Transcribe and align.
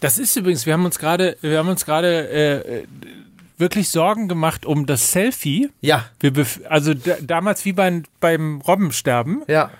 Das 0.00 0.18
ist 0.18 0.34
übrigens, 0.36 0.66
wir 0.66 0.72
haben 0.72 0.84
uns 0.84 0.98
gerade, 0.98 1.36
wir 1.42 1.58
haben 1.58 1.68
uns 1.68 1.84
gerade 1.84 2.28
äh, 2.30 2.84
wirklich 3.58 3.90
Sorgen 3.90 4.28
gemacht 4.28 4.64
um 4.64 4.86
das 4.86 5.12
Selfie. 5.12 5.70
Ja. 5.82 6.06
Wir 6.18 6.30
bef- 6.32 6.64
also 6.64 6.94
da, 6.94 7.16
damals 7.20 7.64
wie 7.64 7.72
beim, 7.72 8.04
beim 8.18 8.60
Robbensterben 8.62 9.42
Ja. 9.46 9.70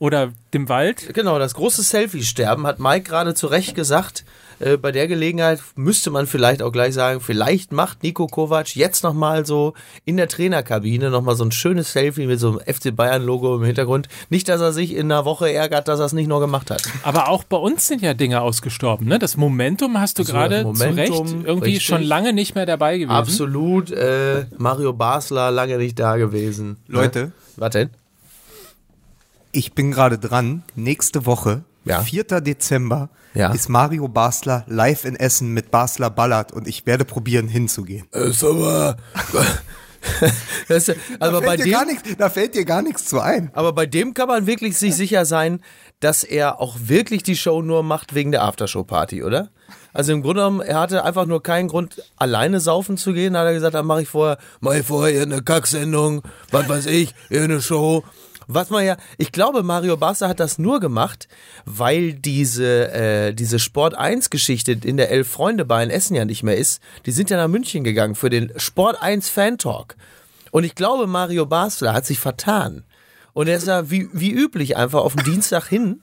Oder 0.00 0.32
dem 0.54 0.68
Wald. 0.68 1.12
Genau, 1.14 1.38
das 1.38 1.54
große 1.54 1.82
Selfie-Sterben 1.82 2.66
hat 2.66 2.80
Mike 2.80 3.08
gerade 3.08 3.34
zu 3.34 3.46
Recht 3.46 3.74
gesagt. 3.76 4.24
Äh, 4.58 4.78
bei 4.78 4.92
der 4.92 5.06
Gelegenheit 5.08 5.60
müsste 5.76 6.10
man 6.10 6.26
vielleicht 6.26 6.62
auch 6.62 6.72
gleich 6.72 6.94
sagen, 6.94 7.20
vielleicht 7.20 7.70
macht 7.72 8.02
Nico 8.02 8.26
Kovac 8.26 8.74
jetzt 8.74 9.04
nochmal 9.04 9.44
so 9.44 9.74
in 10.06 10.16
der 10.16 10.26
Trainerkabine 10.28 11.10
nochmal 11.10 11.36
so 11.36 11.44
ein 11.44 11.52
schönes 11.52 11.92
Selfie 11.92 12.26
mit 12.26 12.40
so 12.40 12.48
einem 12.48 12.60
FC 12.60 12.96
Bayern-Logo 12.96 13.56
im 13.56 13.62
Hintergrund. 13.64 14.08
Nicht, 14.30 14.48
dass 14.48 14.62
er 14.62 14.72
sich 14.72 14.94
in 14.94 15.12
einer 15.12 15.26
Woche 15.26 15.52
ärgert, 15.52 15.86
dass 15.86 16.00
er 16.00 16.06
es 16.06 16.12
nicht 16.14 16.28
nur 16.28 16.40
gemacht 16.40 16.70
hat. 16.70 16.82
Aber 17.02 17.28
auch 17.28 17.44
bei 17.44 17.58
uns 17.58 17.86
sind 17.86 18.00
ja 18.00 18.14
Dinge 18.14 18.40
ausgestorben. 18.40 19.06
Ne? 19.06 19.18
Das 19.18 19.36
Momentum 19.36 20.00
hast 20.00 20.18
du 20.18 20.24
So, 20.24 20.32
gerade 20.32 20.62
zu 20.74 20.82
Recht 20.94 21.12
irgendwie 21.12 21.64
richtig. 21.72 21.84
schon 21.84 22.02
lange 22.02 22.32
nicht 22.32 22.54
mehr 22.54 22.66
dabei 22.66 22.96
gewesen. 22.96 23.14
Absolut. 23.16 23.90
Äh, 23.90 24.46
Mario 24.56 24.94
Basler 24.94 25.50
lange 25.50 25.76
nicht 25.76 25.98
da 25.98 26.16
gewesen. 26.16 26.78
Leute. 26.88 27.18
Ne? 27.18 27.32
Was 27.56 27.70
denn? 27.72 27.90
Ich 29.52 29.72
bin 29.72 29.90
gerade 29.90 30.18
dran. 30.18 30.62
Nächste 30.74 31.26
Woche, 31.26 31.64
Ja. 31.84 32.02
4. 32.02 32.24
Dezember, 32.40 33.08
Ja. 33.34 33.52
ist 33.52 33.68
Mario 33.68 34.06
Basler 34.08 34.64
live 34.68 35.04
in 35.04 35.16
Essen 35.16 35.52
mit 35.52 35.70
Basler 35.70 36.10
Ballard 36.10 36.52
und 36.52 36.68
ich 36.68 36.86
werde 36.86 37.04
probieren 37.04 37.48
hinzugehen. 37.48 38.06
Ist 38.12 38.44
aber. 38.44 38.96
das 40.68 40.88
ist, 40.88 40.96
aber 41.18 41.40
da, 41.40 41.46
bei 41.46 41.46
fällt 41.56 41.60
dir 41.60 41.64
dem, 41.64 41.72
gar 41.72 41.84
nichts, 41.84 42.02
da 42.18 42.30
fällt 42.30 42.54
dir 42.54 42.64
gar 42.64 42.82
nichts 42.82 43.04
zu 43.06 43.20
ein. 43.20 43.50
Aber 43.54 43.72
bei 43.72 43.86
dem 43.86 44.14
kann 44.14 44.28
man 44.28 44.46
wirklich 44.46 44.76
sich 44.78 44.94
sicher 44.94 45.24
sein, 45.24 45.60
dass 46.00 46.24
er 46.24 46.60
auch 46.60 46.76
wirklich 46.84 47.22
die 47.22 47.36
Show 47.36 47.60
nur 47.62 47.82
macht 47.82 48.14
wegen 48.14 48.30
der 48.30 48.42
Aftershow-Party, 48.44 49.22
oder? 49.22 49.50
Also 49.92 50.12
im 50.12 50.22
Grunde 50.22 50.40
genommen, 50.42 50.60
er 50.60 50.78
hatte 50.80 51.04
einfach 51.04 51.26
nur 51.26 51.42
keinen 51.42 51.68
Grund, 51.68 52.02
alleine 52.16 52.60
saufen 52.60 52.96
zu 52.96 53.12
gehen. 53.12 53.34
Da 53.34 53.40
hat 53.40 53.46
er 53.48 53.54
gesagt, 53.54 53.74
dann 53.74 53.86
mache 53.86 54.02
ich 54.02 54.08
vorher, 54.08 54.38
mache 54.60 54.78
ich 54.78 54.86
vorher 54.86 55.22
eine 55.22 55.42
Kacksendung, 55.42 56.22
was 56.50 56.68
weiß 56.68 56.86
ich, 56.86 57.14
eine 57.30 57.60
Show. 57.60 58.04
Was 58.52 58.68
man 58.68 58.84
ja, 58.84 58.96
ich 59.16 59.30
glaube, 59.30 59.62
Mario 59.62 59.96
Basler 59.96 60.28
hat 60.28 60.40
das 60.40 60.58
nur 60.58 60.80
gemacht, 60.80 61.28
weil 61.66 62.14
diese, 62.14 62.92
äh, 62.92 63.32
diese 63.32 63.60
Sport 63.60 63.94
1 63.94 64.28
Geschichte 64.28 64.72
in 64.72 64.96
der 64.96 65.10
Elf 65.10 65.28
Freunde 65.28 65.64
Bar 65.64 65.84
in 65.84 65.90
Essen 65.90 66.16
ja 66.16 66.24
nicht 66.24 66.42
mehr 66.42 66.56
ist. 66.56 66.82
Die 67.06 67.12
sind 67.12 67.30
ja 67.30 67.36
nach 67.36 67.46
München 67.46 67.84
gegangen 67.84 68.16
für 68.16 68.28
den 68.28 68.52
Sport 68.56 69.00
1 69.00 69.28
Fan 69.28 69.56
Talk. 69.56 69.94
Und 70.50 70.64
ich 70.64 70.74
glaube, 70.74 71.06
Mario 71.06 71.46
Basler 71.46 71.92
hat 71.92 72.06
sich 72.06 72.18
vertan. 72.18 72.82
Und 73.34 73.46
er 73.46 73.56
ist 73.56 73.68
da 73.68 73.88
wie, 73.88 74.08
wie 74.12 74.32
üblich 74.32 74.76
einfach 74.76 75.02
auf 75.02 75.14
den 75.14 75.24
Dienstag 75.24 75.68
hin 75.68 76.00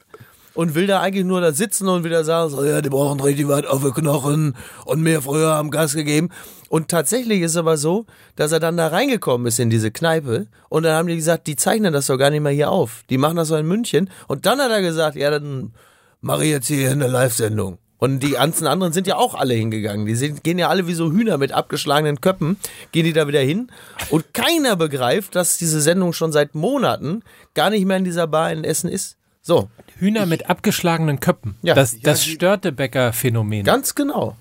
und 0.53 0.73
will 0.73 0.88
da 0.88 1.02
eigentlich 1.02 1.25
nur 1.25 1.42
da 1.42 1.52
sitzen 1.52 1.90
und 1.90 2.06
wieder 2.06 2.23
sagen, 2.23 2.50
so, 2.50 2.64
ja, 2.64 2.81
die 2.81 2.90
brauchen 2.90 3.20
richtig 3.20 3.50
weit 3.50 3.68
auf 3.68 3.84
die 3.84 3.92
Knochen 3.92 4.56
und 4.86 5.02
mir 5.02 5.22
früher 5.22 5.52
haben 5.52 5.70
Gas 5.70 5.94
gegeben. 5.94 6.30
Und 6.69 6.89
tatsächlich 6.89 7.41
ist 7.41 7.51
es 7.51 7.57
aber 7.57 7.77
so, 7.77 8.05
dass 8.35 8.51
er 8.51 8.59
dann 8.59 8.77
da 8.77 8.87
reingekommen 8.87 9.47
ist 9.47 9.59
in 9.59 9.69
diese 9.69 9.91
Kneipe 9.91 10.47
und 10.69 10.83
dann 10.83 10.93
haben 10.95 11.07
die 11.07 11.15
gesagt, 11.15 11.47
die 11.47 11.55
zeichnen 11.55 11.93
das 11.93 12.07
doch 12.07 12.17
gar 12.17 12.29
nicht 12.29 12.41
mehr 12.41 12.51
hier 12.51 12.69
auf. 12.71 13.03
Die 13.09 13.17
machen 13.17 13.37
das 13.37 13.47
so 13.49 13.55
in 13.55 13.65
München. 13.67 14.09
Und 14.27 14.45
dann 14.45 14.59
hat 14.59 14.71
er 14.71 14.81
gesagt, 14.81 15.15
ja, 15.15 15.29
dann 15.31 15.73
mache 16.21 16.43
ich 16.45 16.51
jetzt 16.51 16.67
hier 16.67 16.91
eine 16.91 17.07
Live-Sendung. 17.07 17.77
Und 17.99 18.19
die 18.21 18.31
ganzen 18.31 18.67
anderen 18.67 18.93
sind 18.93 19.07
ja 19.07 19.15
auch 19.15 19.33
alle 19.33 19.55
hingegangen. 19.55 20.05
Die 20.05 20.13
sind, 20.15 20.43
gehen 20.43 20.59
ja 20.59 20.69
alle 20.69 20.85
wie 20.85 20.93
so 20.93 21.11
Hühner 21.11 21.38
mit 21.39 21.51
abgeschlagenen 21.51 22.21
Köppen, 22.21 22.57
gehen 22.91 23.05
die 23.05 23.13
da 23.13 23.27
wieder 23.27 23.39
hin. 23.39 23.71
Und 24.11 24.35
keiner 24.35 24.75
begreift, 24.75 25.35
dass 25.35 25.57
diese 25.57 25.81
Sendung 25.81 26.13
schon 26.13 26.31
seit 26.31 26.53
Monaten 26.53 27.23
gar 27.55 27.71
nicht 27.71 27.85
mehr 27.85 27.97
in 27.97 28.03
dieser 28.03 28.27
Bar 28.27 28.51
in 28.51 28.63
Essen 28.63 28.88
ist. 28.89 29.15
So, 29.41 29.69
Hühner 29.97 30.25
mit 30.27 30.47
abgeschlagenen 30.49 31.19
Köppen. 31.21 31.55
Ja. 31.63 31.73
das 31.73 31.97
das 32.01 32.21
die- 32.21 32.31
Störtebecker-Phänomen. 32.31 33.63
ganz 33.63 33.95
genau. 33.95 34.35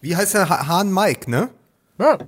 Wie 0.00 0.14
heißt 0.14 0.34
der 0.34 0.48
Ha- 0.48 0.66
Hahn 0.68 0.92
Mike, 0.92 1.28
ne? 1.30 1.48
Ja. 2.02 2.18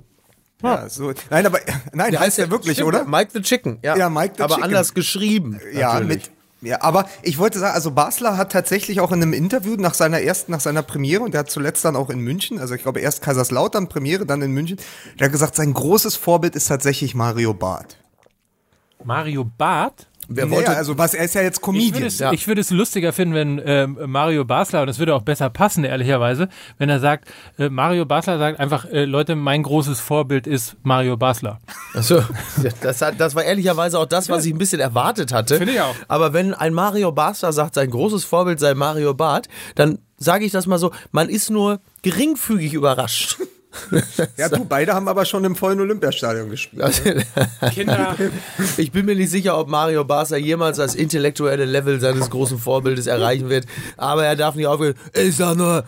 Ja, 0.63 0.89
so. 0.89 1.13
Nein, 1.29 1.45
aber 1.45 1.59
nein, 1.93 2.17
heißt 2.17 2.39
er 2.39 2.49
wirklich, 2.49 2.73
Stimmt, 2.77 2.87
oder? 2.87 3.05
Mike 3.05 3.31
the 3.33 3.41
Chicken. 3.41 3.77
Ja, 3.83 3.95
Ja, 3.97 4.09
Mike 4.09 4.35
the 4.37 4.43
Aber 4.43 4.55
Chicken. 4.55 4.63
anders 4.63 4.93
geschrieben. 4.93 5.59
Ja, 5.73 5.93
natürlich. 5.93 6.07
mit. 6.07 6.31
Ja, 6.61 6.81
aber 6.81 7.07
ich 7.21 7.37
wollte 7.37 7.59
sagen, 7.59 7.75
also 7.75 7.91
Basler 7.91 8.37
hat 8.37 8.51
tatsächlich 8.51 8.99
auch 8.99 9.11
in 9.11 9.21
einem 9.21 9.33
Interview 9.33 9.75
nach 9.75 9.93
seiner 9.93 10.21
ersten, 10.21 10.51
nach 10.53 10.61
seiner 10.61 10.81
Premiere, 10.81 11.21
und 11.21 11.33
der 11.33 11.39
hat 11.41 11.51
zuletzt 11.51 11.85
dann 11.85 11.95
auch 11.95 12.09
in 12.09 12.19
München, 12.21 12.57
also 12.59 12.73
ich 12.73 12.81
glaube 12.81 13.01
erst 13.01 13.21
Kaiserslautern 13.21 13.87
Premiere, 13.89 14.25
dann 14.25 14.41
in 14.41 14.51
München, 14.51 14.77
der 15.19 15.25
hat 15.25 15.31
gesagt, 15.33 15.55
sein 15.55 15.73
großes 15.73 16.15
Vorbild 16.15 16.55
ist 16.55 16.67
tatsächlich 16.67 17.13
Mario 17.13 17.53
Barth. 17.53 17.97
Mario 19.03 19.43
Barth. 19.43 20.07
Wer 20.27 20.45
Naja, 20.45 20.57
wollte, 20.57 20.75
also 20.75 20.97
was, 20.97 21.13
er 21.13 21.25
ist 21.25 21.35
ja 21.35 21.41
jetzt 21.41 21.59
Ich 21.59 21.67
würde, 21.67 21.79
Comedian. 21.79 22.03
es, 22.07 22.19
ja. 22.19 22.31
ich 22.31 22.47
würde 22.47 22.61
es 22.61 22.71
lustiger 22.71 23.13
finden, 23.13 23.35
wenn 23.35 23.61
ähm, 23.63 23.97
Mario 24.07 24.45
Basler, 24.45 24.81
und 24.81 24.87
das 24.87 24.99
würde 24.99 25.13
auch 25.13 25.21
besser 25.21 25.49
passen, 25.49 25.83
ehrlicherweise, 25.83 26.49
wenn 26.77 26.89
er 26.89 26.99
sagt, 26.99 27.29
äh, 27.57 27.69
Mario 27.69 28.05
Basler 28.05 28.37
sagt 28.37 28.59
einfach, 28.59 28.85
äh, 28.85 29.05
Leute, 29.05 29.35
mein 29.35 29.63
großes 29.63 29.99
Vorbild 29.99 30.47
ist 30.47 30.75
Mario 30.83 31.17
Basler. 31.17 31.59
Achso, 31.93 32.21
das, 32.81 33.01
hat, 33.01 33.19
das 33.19 33.35
war 33.35 33.43
ehrlicherweise 33.43 33.99
auch 33.99 34.05
das, 34.05 34.29
was 34.29 34.45
ich 34.45 34.53
ein 34.53 34.57
bisschen 34.57 34.79
erwartet 34.79 35.31
hatte. 35.33 35.57
Finde 35.57 35.73
ich 35.73 35.81
auch. 35.81 35.95
Aber 36.07 36.33
wenn 36.33 36.53
ein 36.53 36.73
Mario 36.73 37.11
Basler 37.11 37.53
sagt, 37.53 37.75
sein 37.75 37.89
großes 37.89 38.23
Vorbild 38.23 38.59
sei 38.59 38.73
Mario 38.73 39.13
Barth, 39.13 39.47
dann 39.75 39.99
sage 40.17 40.45
ich 40.45 40.51
das 40.51 40.65
mal 40.65 40.79
so, 40.79 40.91
man 41.11 41.29
ist 41.29 41.49
nur 41.49 41.79
geringfügig 42.01 42.73
überrascht. 42.73 43.37
ja, 44.37 44.49
du, 44.49 44.65
beide 44.65 44.93
haben 44.93 45.07
aber 45.07 45.25
schon 45.25 45.43
im 45.45 45.55
vollen 45.55 45.79
Olympiastadion 45.79 46.49
gespielt. 46.49 47.01
Kinder, 47.73 48.15
Ich 48.77 48.91
bin 48.91 49.05
mir 49.05 49.15
nicht 49.15 49.29
sicher, 49.29 49.57
ob 49.57 49.67
Mario 49.67 50.03
Basler 50.05 50.37
jemals 50.37 50.77
das 50.77 50.95
intellektuelle 50.95 51.65
Level 51.65 51.99
seines 51.99 52.29
großen 52.29 52.57
Vorbildes 52.57 53.07
erreichen 53.07 53.49
wird. 53.49 53.65
Aber 53.97 54.25
er 54.25 54.35
darf 54.35 54.55
nicht 54.55 54.67
aufgehen. 54.67 54.95
Ich 55.13 55.35
sag 55.35 55.55
nur, 55.55 55.83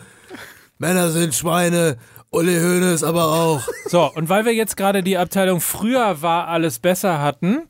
Männer 0.78 1.10
sind 1.10 1.34
Schweine, 1.34 1.96
Uli 2.30 2.54
Hoeneß 2.56 3.04
aber 3.04 3.24
auch. 3.24 3.62
So, 3.86 4.10
und 4.12 4.28
weil 4.28 4.44
wir 4.44 4.54
jetzt 4.54 4.76
gerade 4.76 5.02
die 5.02 5.16
Abteilung 5.16 5.60
früher 5.60 6.22
war 6.22 6.48
alles 6.48 6.78
besser 6.78 7.20
hatten, 7.20 7.68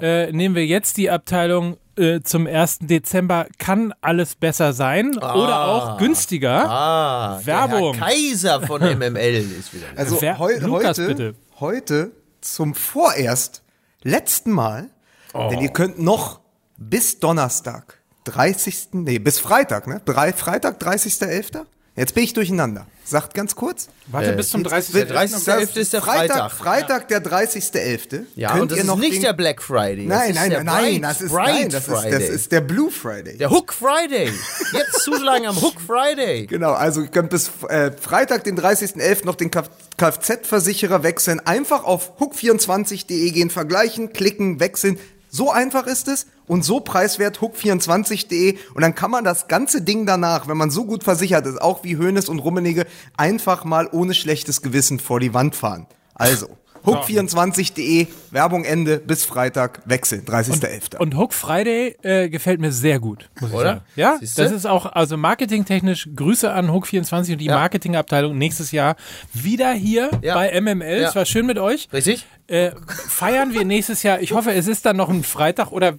äh, 0.00 0.32
nehmen 0.32 0.54
wir 0.54 0.66
jetzt 0.66 0.96
die 0.96 1.10
Abteilung 1.10 1.76
äh, 1.96 2.20
zum 2.22 2.46
1. 2.46 2.80
Dezember 2.82 3.46
kann 3.58 3.92
alles 4.00 4.34
besser 4.34 4.72
sein 4.72 5.16
oder 5.18 5.64
auch 5.66 5.98
günstiger. 5.98 6.68
Ah, 6.68 7.40
Werbung. 7.44 7.92
Der 7.92 8.00
Herr 8.06 8.08
Kaiser 8.14 8.60
von 8.66 8.80
MML 8.98 9.34
ist 9.58 9.74
wieder. 9.74 9.86
Also 9.96 10.20
Wer- 10.20 10.38
heu 10.38 10.58
Lukas, 10.60 10.98
heute, 10.98 11.06
bitte. 11.06 11.34
heute 11.60 12.12
zum 12.40 12.74
vorerst 12.74 13.62
letzten 14.02 14.50
Mal, 14.50 14.90
denn 15.34 15.60
ihr 15.60 15.70
könnt 15.70 15.98
noch 16.00 16.40
bis 16.76 17.20
Donnerstag, 17.20 17.98
30. 18.24 18.88
Nee, 18.92 19.18
bis 19.18 19.38
Freitag, 19.38 19.86
ne? 19.86 20.00
Drei, 20.04 20.32
Freitag, 20.32 20.80
30.11. 20.82 21.64
Jetzt 21.94 22.14
bin 22.14 22.24
ich 22.24 22.32
durcheinander. 22.32 22.86
Sagt 23.12 23.34
ganz 23.34 23.54
kurz. 23.54 23.88
Warte 24.06 24.32
bis 24.32 24.48
zum 24.48 24.64
30. 24.64 24.92
der 24.94 25.08
30.11. 25.08 25.76
ist 25.76 25.92
der 25.92 26.00
Freitag. 26.02 26.50
Freitag, 26.50 27.08
der 27.08 27.22
30.11. 27.22 28.22
Ja, 28.36 28.50
könnt 28.52 28.62
und 28.62 28.70
das 28.70 28.78
ihr 28.78 28.82
ist 28.84 28.86
noch 28.88 28.96
nicht 28.98 29.14
den, 29.16 29.22
der 29.22 29.32
Black 29.34 29.62
Friday. 29.62 30.06
Nein, 30.06 30.30
ist 30.30 30.36
nein, 30.36 30.50
nein, 30.52 30.64
nein, 30.64 31.02
das 31.02 31.20
ist, 31.20 31.32
nein, 31.32 31.68
das 31.68 31.88
ist, 31.88 32.04
das 32.10 32.22
ist 32.30 32.52
der 32.52 32.62
Blue 32.62 32.90
Friday. 32.90 33.36
der 33.36 33.50
Hook 33.50 33.72
Friday. 33.74 34.32
Jetzt 34.72 35.02
zuschlagen 35.04 35.46
am 35.46 35.60
Hook 35.60 35.80
Friday. 35.80 36.46
Genau, 36.52 36.72
also 36.72 37.02
ihr 37.02 37.08
könnt 37.08 37.30
bis 37.30 37.50
äh, 37.68 37.92
Freitag, 37.92 38.44
den 38.44 38.58
30.11. 38.58 39.24
noch 39.26 39.34
den 39.36 39.50
Kf- 39.50 39.68
Kfz-Versicherer 39.98 41.02
wechseln. 41.02 41.40
Einfach 41.40 41.84
auf 41.84 42.18
hook24.de 42.18 43.30
gehen, 43.30 43.50
vergleichen, 43.50 44.12
klicken, 44.12 44.58
wechseln. 44.60 44.98
So 45.34 45.50
einfach 45.50 45.86
ist 45.86 46.08
es 46.08 46.26
und 46.46 46.62
so 46.62 46.80
preiswert 46.80 47.38
hook24.de 47.38 48.58
und 48.74 48.82
dann 48.82 48.94
kann 48.94 49.10
man 49.10 49.24
das 49.24 49.48
ganze 49.48 49.80
Ding 49.80 50.04
danach, 50.04 50.46
wenn 50.46 50.58
man 50.58 50.70
so 50.70 50.84
gut 50.84 51.04
versichert 51.04 51.46
ist, 51.46 51.58
auch 51.58 51.84
wie 51.84 51.96
Hönes 51.96 52.28
und 52.28 52.38
Rummenigge, 52.38 52.84
einfach 53.16 53.64
mal 53.64 53.88
ohne 53.90 54.12
schlechtes 54.12 54.60
Gewissen 54.60 55.00
vor 55.00 55.20
die 55.20 55.32
Wand 55.32 55.56
fahren. 55.56 55.86
Also, 56.12 56.48
hook24.de, 56.84 58.06
Werbung 58.30 58.64
Ende, 58.64 58.98
bis 58.98 59.24
Freitag, 59.24 59.80
wechseln, 59.84 60.24
30.11. 60.24 60.96
Und 60.98 61.16
Hook 61.16 61.32
Friday 61.34 61.96
äh, 62.02 62.28
gefällt 62.28 62.60
mir 62.60 62.72
sehr 62.72 62.98
gut, 63.00 63.28
muss 63.40 63.50
ich 63.50 63.56
Oder? 63.56 63.64
sagen. 63.64 63.80
Ja, 63.96 64.16
Siehste? 64.18 64.42
das 64.42 64.52
ist 64.52 64.66
auch, 64.66 64.86
also 64.86 65.16
marketingtechnisch, 65.16 66.08
Grüße 66.14 66.52
an 66.52 66.68
Hook24 66.70 67.32
und 67.32 67.38
die 67.38 67.44
Ja. 67.46 67.56
Marketingabteilung 67.56 68.36
nächstes 68.36 68.72
Jahr 68.72 68.96
wieder 69.32 69.72
hier 69.72 70.10
Ja. 70.22 70.34
bei 70.34 70.50
MML. 70.60 71.00
Ja. 71.02 71.08
Es 71.08 71.14
war 71.16 71.24
schön 71.24 71.46
mit 71.46 71.58
euch. 71.58 71.88
Richtig? 71.92 72.26
Äh, 72.48 72.72
feiern 73.08 73.52
wir 73.52 73.64
nächstes 73.64 74.02
Jahr, 74.02 74.20
ich 74.20 74.32
hoffe, 74.32 74.52
es 74.52 74.66
ist 74.66 74.84
dann 74.84 74.96
noch 74.96 75.08
ein 75.08 75.22
Freitag 75.24 75.70
oder 75.72 75.98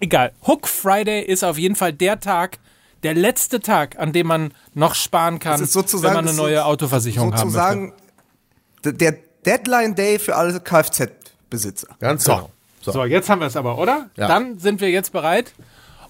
egal. 0.00 0.32
Hook 0.46 0.68
Friday 0.68 1.22
ist 1.22 1.44
auf 1.44 1.58
jeden 1.58 1.76
Fall 1.76 1.92
der 1.92 2.20
Tag, 2.20 2.58
der 3.02 3.14
letzte 3.14 3.60
Tag, 3.60 3.98
an 3.98 4.12
dem 4.12 4.26
man 4.26 4.52
noch 4.72 4.94
sparen 4.94 5.38
kann, 5.38 5.52
Das 5.52 5.60
ist 5.62 5.72
sozusagen- 5.72 6.14
wenn 6.16 6.24
man 6.24 6.28
eine 6.28 6.36
neue 6.36 6.64
Autoversicherung 6.64 7.34
haben 7.34 7.52
möchte. 7.52 7.52
sozusagen 7.52 7.92
d- 8.84 8.92
der 8.92 9.16
Deadline 9.44 9.94
Day 9.94 10.18
für 10.18 10.36
alle 10.36 10.58
Kfz-Besitzer. 10.58 11.88
Ganz 12.00 12.24
genau. 12.24 12.50
So. 12.80 12.92
So, 12.92 13.04
jetzt 13.04 13.28
haben 13.28 13.40
wir 13.40 13.46
es 13.46 13.56
aber, 13.56 13.78
oder? 13.78 14.08
Ja. 14.16 14.26
Dann 14.28 14.58
sind 14.58 14.80
wir 14.80 14.90
jetzt 14.90 15.12
bereit 15.12 15.52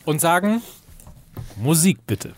und 0.05 0.21
sagen 0.21 0.63
Musik 1.57 1.99
bitte. 2.07 2.35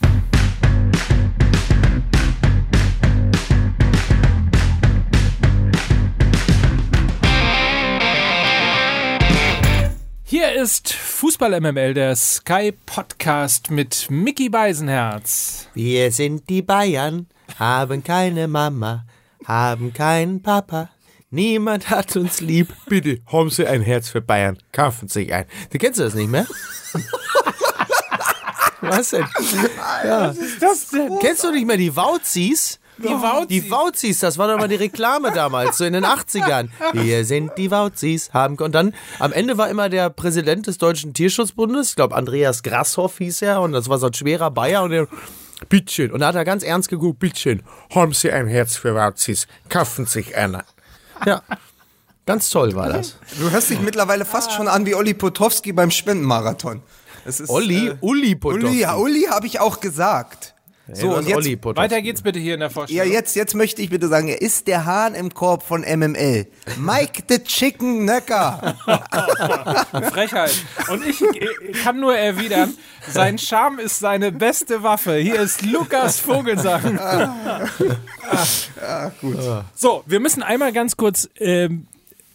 Hier 10.24 10.52
ist 10.54 10.92
Fußball 10.92 11.60
MML, 11.60 11.94
der 11.94 12.16
Sky 12.16 12.72
Podcast 12.84 13.70
mit 13.70 14.06
Mickey 14.10 14.48
Beisenherz. 14.48 15.68
Wir 15.74 16.10
sind 16.10 16.48
die 16.48 16.62
Bayern, 16.62 17.26
haben 17.58 18.02
keine 18.02 18.48
Mama, 18.48 19.04
haben 19.46 19.92
keinen 19.92 20.42
Papa. 20.42 20.90
Niemand 21.30 21.90
hat 21.90 22.16
uns 22.16 22.40
lieb. 22.40 22.68
Bitte 22.86 23.20
haben 23.26 23.50
Sie 23.50 23.66
ein 23.66 23.82
Herz 23.82 24.08
für 24.08 24.20
Bayern. 24.20 24.58
Kaufen 24.72 25.08
Sie 25.08 25.20
sich 25.20 25.34
ein. 25.34 25.46
Du 25.70 25.78
kennst 25.78 25.98
du 25.98 26.04
das 26.04 26.14
nicht 26.14 26.30
mehr? 26.30 26.46
Was 28.80 29.10
denn? 29.10 29.26
Ja. 30.04 30.28
Was 30.28 30.36
ist 30.38 30.62
das 30.62 30.88
denn? 30.88 31.18
Kennst 31.20 31.42
du 31.42 31.50
nicht 31.50 31.66
mehr 31.66 31.76
die 31.76 31.94
Wauzis? 31.96 32.78
Die 32.98 33.08
Wauzis. 33.08 33.48
Die 33.48 33.70
Wauzis, 33.70 34.18
das 34.20 34.38
war 34.38 34.48
doch 34.48 34.58
mal 34.58 34.68
die 34.68 34.76
Reklame 34.76 35.30
damals, 35.32 35.76
so 35.76 35.84
in 35.84 35.92
den 35.92 36.06
80ern. 36.06 36.68
Wir 36.94 37.26
sind 37.26 37.52
die 37.58 37.70
Wauzis, 37.70 38.32
haben. 38.32 38.56
Und 38.56 38.74
dann 38.74 38.94
am 39.18 39.32
Ende 39.32 39.58
war 39.58 39.68
immer 39.68 39.90
der 39.90 40.08
Präsident 40.08 40.66
des 40.66 40.78
Deutschen 40.78 41.12
Tierschutzbundes, 41.12 41.90
ich 41.90 41.96
glaube 41.96 42.14
Andreas 42.14 42.62
Grasshoff 42.62 43.18
hieß 43.18 43.42
er, 43.42 43.60
und 43.60 43.72
das 43.72 43.90
war 43.90 43.98
so 43.98 44.06
ein 44.06 44.14
schwerer 44.14 44.50
Bayer 44.50 44.82
und 44.82 44.90
der. 44.90 45.08
Bittchen. 45.68 46.12
Und 46.12 46.20
da 46.20 46.28
hat 46.28 46.34
er 46.34 46.44
ganz 46.44 46.62
ernst 46.62 46.88
geguckt, 46.88 47.18
Bittchen, 47.18 47.62
haben 47.94 48.12
Sie 48.12 48.30
ein 48.30 48.46
Herz 48.46 48.76
für 48.76 48.94
Wauzis, 48.94 49.46
kaufen 49.68 50.06
sich 50.06 50.36
einer. 50.36 50.64
Ja, 51.24 51.42
ganz 52.26 52.50
toll 52.50 52.74
war 52.74 52.88
das. 52.88 53.16
Du 53.38 53.50
hörst 53.50 53.70
dich 53.70 53.80
mittlerweile 53.80 54.24
fast 54.24 54.52
schon 54.52 54.68
an 54.68 54.86
wie 54.86 54.94
Olli 54.94 55.14
Potowski 55.14 55.72
beim 55.72 55.90
Spendenmarathon. 55.90 56.82
Es 57.24 57.40
ist, 57.40 57.50
Olli, 57.50 57.88
äh, 57.88 57.96
Uli 58.00 58.36
Potowski. 58.36 58.66
Uli, 58.66 58.80
ja, 58.80 58.96
Uli 58.96 59.26
habe 59.30 59.46
ich 59.46 59.60
auch 59.60 59.80
gesagt. 59.80 60.54
So, 60.92 61.16
und 61.16 61.26
jetzt. 61.26 61.64
Weiter 61.76 62.00
geht's 62.00 62.22
bitte 62.22 62.38
hier 62.38 62.54
in 62.54 62.60
der 62.60 62.68
ja, 62.68 62.72
Vorstellung. 62.72 63.12
jetzt, 63.12 63.34
jetzt 63.34 63.54
möchte 63.54 63.82
ich 63.82 63.90
bitte 63.90 64.06
sagen, 64.06 64.28
er 64.28 64.40
ist 64.40 64.68
der 64.68 64.84
Hahn 64.84 65.14
im 65.16 65.34
Korb 65.34 65.64
von 65.64 65.80
MML. 65.80 66.46
Mike 66.78 67.24
the 67.28 67.40
Chicken 67.40 68.04
Nöcker. 68.04 68.76
Frechheit. 70.12 70.54
Und 70.88 71.04
ich 71.04 71.20
äh, 71.20 71.72
kann 71.82 71.98
nur 71.98 72.16
erwidern, 72.16 72.72
sein 73.10 73.36
Charme 73.36 73.80
ist 73.80 73.98
seine 73.98 74.30
beste 74.30 74.84
Waffe. 74.84 75.16
Hier 75.16 75.40
ist 75.40 75.62
Lukas 75.62 76.20
Vogelsang. 76.20 77.00
So, 79.74 80.02
wir 80.06 80.20
müssen 80.20 80.42
einmal 80.42 80.72
ganz 80.72 80.96
kurz 80.96 81.28
ähm, 81.38 81.86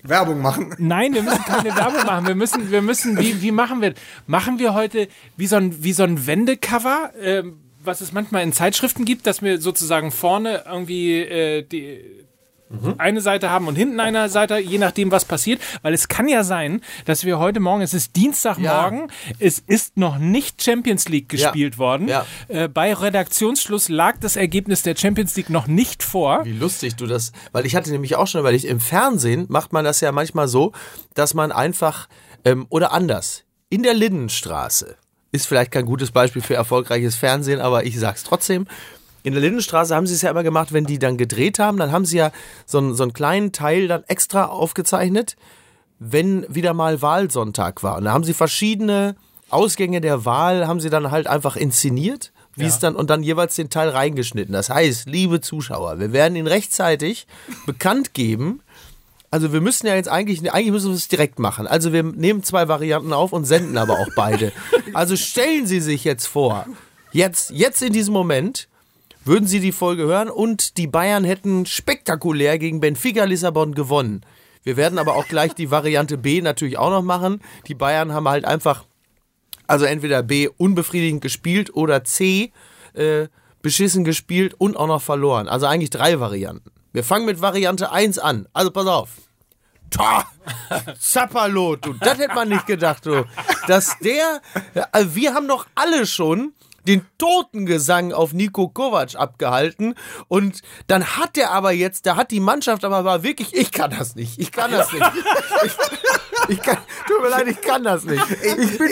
Werbung 0.03 0.41
machen. 0.41 0.75
Nein, 0.77 1.13
wir 1.13 1.23
müssen 1.23 1.43
keine 1.43 1.75
Werbung 1.75 2.05
machen. 2.05 2.27
Wir 2.27 2.35
müssen, 2.35 2.71
wir 2.71 2.81
müssen, 2.81 3.17
wie, 3.19 3.41
wie 3.41 3.51
machen 3.51 3.81
wir? 3.81 3.93
Machen 4.27 4.59
wir 4.59 4.73
heute 4.73 5.07
wie 5.37 5.47
so 5.47 5.57
ein, 5.57 5.83
wie 5.83 5.93
so 5.93 6.03
ein 6.03 6.25
Wendecover, 6.25 7.11
ähm, 7.21 7.59
was 7.83 8.01
es 8.01 8.11
manchmal 8.11 8.43
in 8.43 8.53
Zeitschriften 8.53 9.05
gibt, 9.05 9.27
dass 9.27 9.41
wir 9.41 9.59
sozusagen 9.59 10.11
vorne 10.11 10.63
irgendwie 10.65 11.19
äh, 11.19 11.63
die 11.63 12.21
eine 12.97 13.21
Seite 13.21 13.49
haben 13.49 13.67
und 13.67 13.75
hinten 13.75 13.99
eine 13.99 14.29
Seite, 14.29 14.57
je 14.57 14.77
nachdem, 14.77 15.11
was 15.11 15.25
passiert. 15.25 15.61
Weil 15.81 15.93
es 15.93 16.07
kann 16.07 16.27
ja 16.27 16.43
sein, 16.43 16.81
dass 17.05 17.25
wir 17.25 17.39
heute 17.39 17.59
Morgen, 17.59 17.81
es 17.81 17.93
ist 17.93 18.15
Dienstagmorgen, 18.15 19.11
es 19.39 19.59
ist 19.59 19.97
noch 19.97 20.17
nicht 20.17 20.63
Champions 20.63 21.09
League 21.09 21.29
gespielt 21.29 21.77
worden. 21.77 22.07
Ja. 22.07 22.25
Äh, 22.47 22.67
bei 22.67 22.93
Redaktionsschluss 22.93 23.89
lag 23.89 24.17
das 24.19 24.35
Ergebnis 24.35 24.83
der 24.83 24.95
Champions 24.95 25.35
League 25.35 25.49
noch 25.49 25.67
nicht 25.67 26.03
vor. 26.03 26.45
Wie 26.45 26.53
lustig 26.53 26.95
du 26.95 27.07
das, 27.07 27.31
weil 27.51 27.65
ich 27.65 27.75
hatte 27.75 27.91
nämlich 27.91 28.15
auch 28.15 28.27
schon 28.27 28.39
überlegt, 28.41 28.63
im 28.63 28.79
Fernsehen 28.79 29.45
macht 29.49 29.73
man 29.73 29.85
das 29.85 30.01
ja 30.01 30.11
manchmal 30.11 30.47
so, 30.47 30.71
dass 31.13 31.33
man 31.33 31.51
einfach, 31.51 32.07
ähm, 32.45 32.65
oder 32.69 32.91
anders, 32.91 33.43
in 33.69 33.83
der 33.83 33.93
Lindenstraße, 33.93 34.97
ist 35.31 35.47
vielleicht 35.47 35.71
kein 35.71 35.85
gutes 35.85 36.11
Beispiel 36.11 36.41
für 36.41 36.55
erfolgreiches 36.55 37.15
Fernsehen, 37.15 37.61
aber 37.61 37.85
ich 37.85 37.97
sag's 37.99 38.23
trotzdem, 38.23 38.67
in 39.23 39.33
der 39.33 39.41
Lindenstraße 39.41 39.95
haben 39.95 40.07
sie 40.07 40.15
es 40.15 40.23
ja 40.23 40.31
immer 40.31 40.43
gemacht, 40.43 40.73
wenn 40.73 40.85
die 40.85 40.99
dann 40.99 41.17
gedreht 41.17 41.59
haben, 41.59 41.77
dann 41.77 41.91
haben 41.91 42.05
sie 42.05 42.17
ja 42.17 42.31
so 42.65 42.79
einen, 42.79 42.95
so 42.95 43.03
einen 43.03 43.13
kleinen 43.13 43.51
Teil 43.51 43.87
dann 43.87 44.03
extra 44.07 44.45
aufgezeichnet, 44.45 45.35
wenn 45.99 46.45
wieder 46.53 46.73
mal 46.73 47.01
Wahlsonntag 47.01 47.83
war. 47.83 47.97
Und 47.97 48.05
da 48.05 48.13
haben 48.13 48.23
sie 48.23 48.33
verschiedene 48.33 49.15
Ausgänge 49.49 50.01
der 50.01 50.25
Wahl, 50.25 50.67
haben 50.67 50.79
sie 50.79 50.89
dann 50.89 51.11
halt 51.11 51.27
einfach 51.27 51.55
inszeniert, 51.55 52.31
wie 52.55 52.65
es 52.65 52.79
dann 52.79 52.95
und 52.95 53.09
dann 53.09 53.23
jeweils 53.23 53.55
den 53.55 53.69
Teil 53.69 53.89
reingeschnitten. 53.89 54.53
Das 54.53 54.69
heißt, 54.69 55.07
liebe 55.07 55.41
Zuschauer, 55.41 55.99
wir 55.99 56.11
werden 56.11 56.35
ihn 56.35 56.47
rechtzeitig 56.47 57.27
bekannt 57.65 58.13
geben. 58.13 58.61
Also 59.31 59.53
wir 59.53 59.61
müssen 59.61 59.87
ja 59.87 59.95
jetzt 59.95 60.09
eigentlich, 60.09 60.51
eigentlich 60.51 60.71
müssen 60.71 60.89
wir 60.89 60.95
es 60.95 61.07
direkt 61.07 61.39
machen. 61.39 61.65
Also 61.65 61.93
wir 61.93 62.03
nehmen 62.03 62.43
zwei 62.43 62.67
Varianten 62.67 63.13
auf 63.13 63.31
und 63.31 63.45
senden 63.45 63.77
aber 63.77 63.99
auch 63.99 64.09
beide. 64.15 64.51
Also 64.93 65.15
stellen 65.15 65.67
Sie 65.67 65.79
sich 65.79 66.03
jetzt 66.03 66.25
vor, 66.25 66.65
jetzt, 67.13 67.51
jetzt 67.51 67.81
in 67.81 67.93
diesem 67.93 68.13
Moment, 68.13 68.67
würden 69.23 69.47
Sie 69.47 69.61
die 69.61 69.71
Folge 69.71 70.03
hören 70.03 70.29
und 70.29 70.77
die 70.77 70.87
Bayern 70.87 71.23
hätten 71.23 71.65
spektakulär 71.65 72.59
gegen 72.59 72.81
Benfica 72.81 73.23
Lissabon 73.23 73.73
gewonnen. 73.73 74.21
Wir 74.63 74.75
werden 74.75 74.99
aber 74.99 75.15
auch 75.15 75.29
gleich 75.29 75.53
die 75.53 75.71
Variante 75.71 76.17
B 76.17 76.41
natürlich 76.41 76.77
auch 76.77 76.89
noch 76.89 77.03
machen. 77.03 77.41
Die 77.67 77.73
Bayern 77.73 78.11
haben 78.11 78.27
halt 78.27 78.43
einfach, 78.43 78.83
also 79.65 79.85
entweder 79.85 80.23
B 80.23 80.49
unbefriedigend 80.57 81.21
gespielt 81.21 81.73
oder 81.73 82.03
C 82.03 82.51
äh, 82.93 83.27
beschissen 83.61 84.03
gespielt 84.03 84.55
und 84.57 84.75
auch 84.75 84.87
noch 84.87 85.01
verloren. 85.01 85.47
Also 85.47 85.67
eigentlich 85.67 85.89
drei 85.89 86.19
Varianten. 86.19 86.69
Wir 86.93 87.03
fangen 87.03 87.25
mit 87.25 87.41
Variante 87.41 87.91
1 87.91 88.19
an. 88.19 88.47
Also 88.53 88.71
pass 88.71 88.87
auf. 88.87 89.09
Zappalot, 90.99 91.85
du, 91.85 91.93
das 91.93 92.17
hätte 92.17 92.33
man 92.33 92.47
nicht 92.49 92.65
gedacht, 92.65 93.05
du. 93.05 93.25
Dass 93.67 93.97
der, 93.99 94.41
also 94.91 95.15
wir 95.15 95.33
haben 95.33 95.47
doch 95.47 95.65
alle 95.75 96.05
schon 96.05 96.53
den 96.87 97.05
Totengesang 97.17 98.11
auf 98.13 98.33
Nico 98.33 98.69
Kovac 98.69 99.15
abgehalten 99.15 99.93
und 100.29 100.61
dann 100.87 101.05
hat 101.17 101.37
er 101.37 101.51
aber 101.51 101.71
jetzt, 101.73 102.05
da 102.07 102.15
hat 102.15 102.31
die 102.31 102.39
Mannschaft 102.39 102.83
aber 102.85 103.03
war 103.05 103.21
wirklich, 103.21 103.53
ich 103.53 103.71
kann 103.71 103.91
das 103.91 104.15
nicht, 104.15 104.39
ich 104.39 104.51
kann 104.51 104.71
das 104.71 104.91
nicht. 104.91 105.05
Ich, 105.65 105.73
ich 106.57 106.61
kann, 106.61 106.77
tut 107.07 107.21
mir 107.21 107.29
leid, 107.29 107.47
ich 107.49 107.61
kann 107.61 107.83
das 107.83 108.03
nicht. 108.05 108.23
Ich 108.31 108.77
bin, 108.79 108.89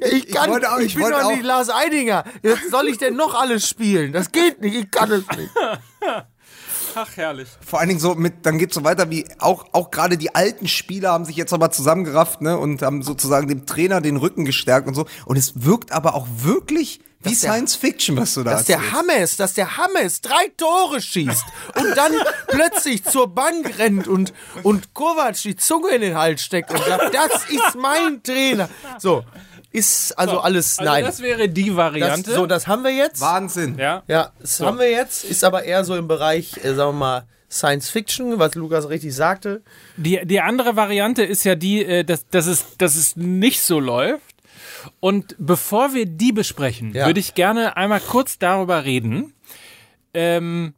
ich 0.00 0.28
kann, 0.32 0.56
ich, 0.58 0.66
auch- 0.66 0.78
ich 0.78 0.94
bin 0.94 1.10
doch 1.10 1.24
auch- 1.24 1.30
nicht 1.32 1.42
Lars 1.42 1.68
Eidinger. 1.68 2.24
Jetzt 2.42 2.70
soll 2.70 2.88
ich 2.88 2.96
denn 2.96 3.14
noch 3.16 3.34
alles 3.34 3.68
spielen? 3.68 4.12
Das 4.12 4.32
geht 4.32 4.60
nicht, 4.62 4.74
ich 4.76 4.90
kann 4.90 5.10
es 5.10 5.24
nicht. 5.36 5.50
Ach, 6.94 7.08
herrlich. 7.16 7.48
Vor 7.64 7.78
allen 7.80 7.88
Dingen 7.88 8.00
so 8.00 8.14
mit, 8.14 8.44
dann 8.46 8.58
geht's 8.58 8.74
so 8.74 8.84
weiter 8.84 9.10
wie 9.10 9.24
auch, 9.38 9.66
auch 9.72 9.90
gerade 9.90 10.16
die 10.16 10.34
alten 10.34 10.68
Spieler 10.68 11.12
haben 11.12 11.24
sich 11.24 11.36
jetzt 11.36 11.52
aber 11.52 11.70
zusammengerafft, 11.70 12.40
ne, 12.40 12.58
und 12.58 12.82
haben 12.82 13.02
sozusagen 13.02 13.48
dem 13.48 13.66
Trainer 13.66 14.00
den 14.00 14.16
Rücken 14.16 14.44
gestärkt 14.44 14.86
und 14.88 14.94
so. 14.94 15.06
Und 15.26 15.36
es 15.36 15.64
wirkt 15.64 15.92
aber 15.92 16.14
auch 16.14 16.26
wirklich 16.36 17.00
wie 17.20 17.30
der- 17.30 17.36
Science 17.38 17.74
Fiction, 17.74 18.16
was 18.16 18.34
du 18.34 18.44
da 18.44 18.52
Dass 18.52 18.66
der. 18.66 18.92
Hammes, 18.92 19.36
dass 19.36 19.54
der 19.54 19.76
Hammes 19.76 20.20
drei 20.20 20.52
Tore 20.56 21.00
schießt 21.00 21.44
und 21.74 21.96
dann 21.96 22.12
plötzlich 22.48 23.04
zur 23.04 23.26
Bank 23.34 23.78
rennt 23.78 24.06
und, 24.06 24.32
und 24.62 24.94
Kovac 24.94 25.34
die 25.42 25.56
Zunge 25.56 25.90
in 25.90 26.00
den 26.00 26.16
Hals 26.16 26.42
steckt 26.42 26.70
und 26.70 26.78
sagt, 26.84 27.12
das 27.14 27.44
ist 27.50 27.74
mein 27.76 28.22
Trainer. 28.22 28.68
So, 28.98 29.24
ist 29.78 30.18
also 30.18 30.40
alles, 30.40 30.78
Also 30.78 30.90
nein. 30.90 31.04
das 31.04 31.20
wäre 31.20 31.48
die 31.48 31.68
Das, 31.68 31.76
Variante. 31.76 32.32
so, 32.32 32.46
das 32.46 32.66
haben 32.66 32.82
wir 32.84 32.92
jetzt. 32.94 33.20
Wahnsinn. 33.20 33.78
ja. 33.78 34.02
Ja, 34.08 34.32
das 34.40 34.60
haben 34.60 34.78
wir 34.78 34.90
jetzt, 34.90 35.24
ist 35.24 35.44
aber 35.44 35.64
eher 35.64 35.84
so 35.84 35.96
im 35.96 36.08
Bereich, 36.08 36.56
äh, 36.64 36.74
sagen 36.74 36.90
wir 36.90 36.98
mal, 36.98 37.26
Science 37.50 37.88
Fiction, 37.88 38.38
was 38.38 38.54
Lukas 38.56 38.88
richtig 38.90 39.14
sagte. 39.14 39.62
Die, 39.96 40.20
die 40.24 40.40
andere 40.40 40.76
Variante 40.76 41.22
ist 41.24 41.44
ja 41.44 41.54
die, 41.54 41.82
äh, 41.84 42.04
dass, 42.04 42.28
dass, 42.28 42.46
es, 42.46 42.76
dass 42.76 42.94
es 42.96 43.16
nicht 43.16 43.62
so 43.62 43.80
läuft. 43.80 44.22
Und 45.00 45.34
bevor 45.38 45.94
wir 45.94 46.06
die 46.06 46.32
besprechen, 46.32 46.92
Ja. 46.92 47.06
würde 47.06 47.20
ich 47.20 47.34
gerne 47.34 47.76
einmal 47.76 48.00
kurz 48.00 48.38
darüber 48.38 48.84
reden, 48.84 49.32
ähm, 50.14 50.74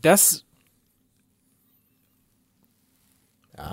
dass 0.00 0.44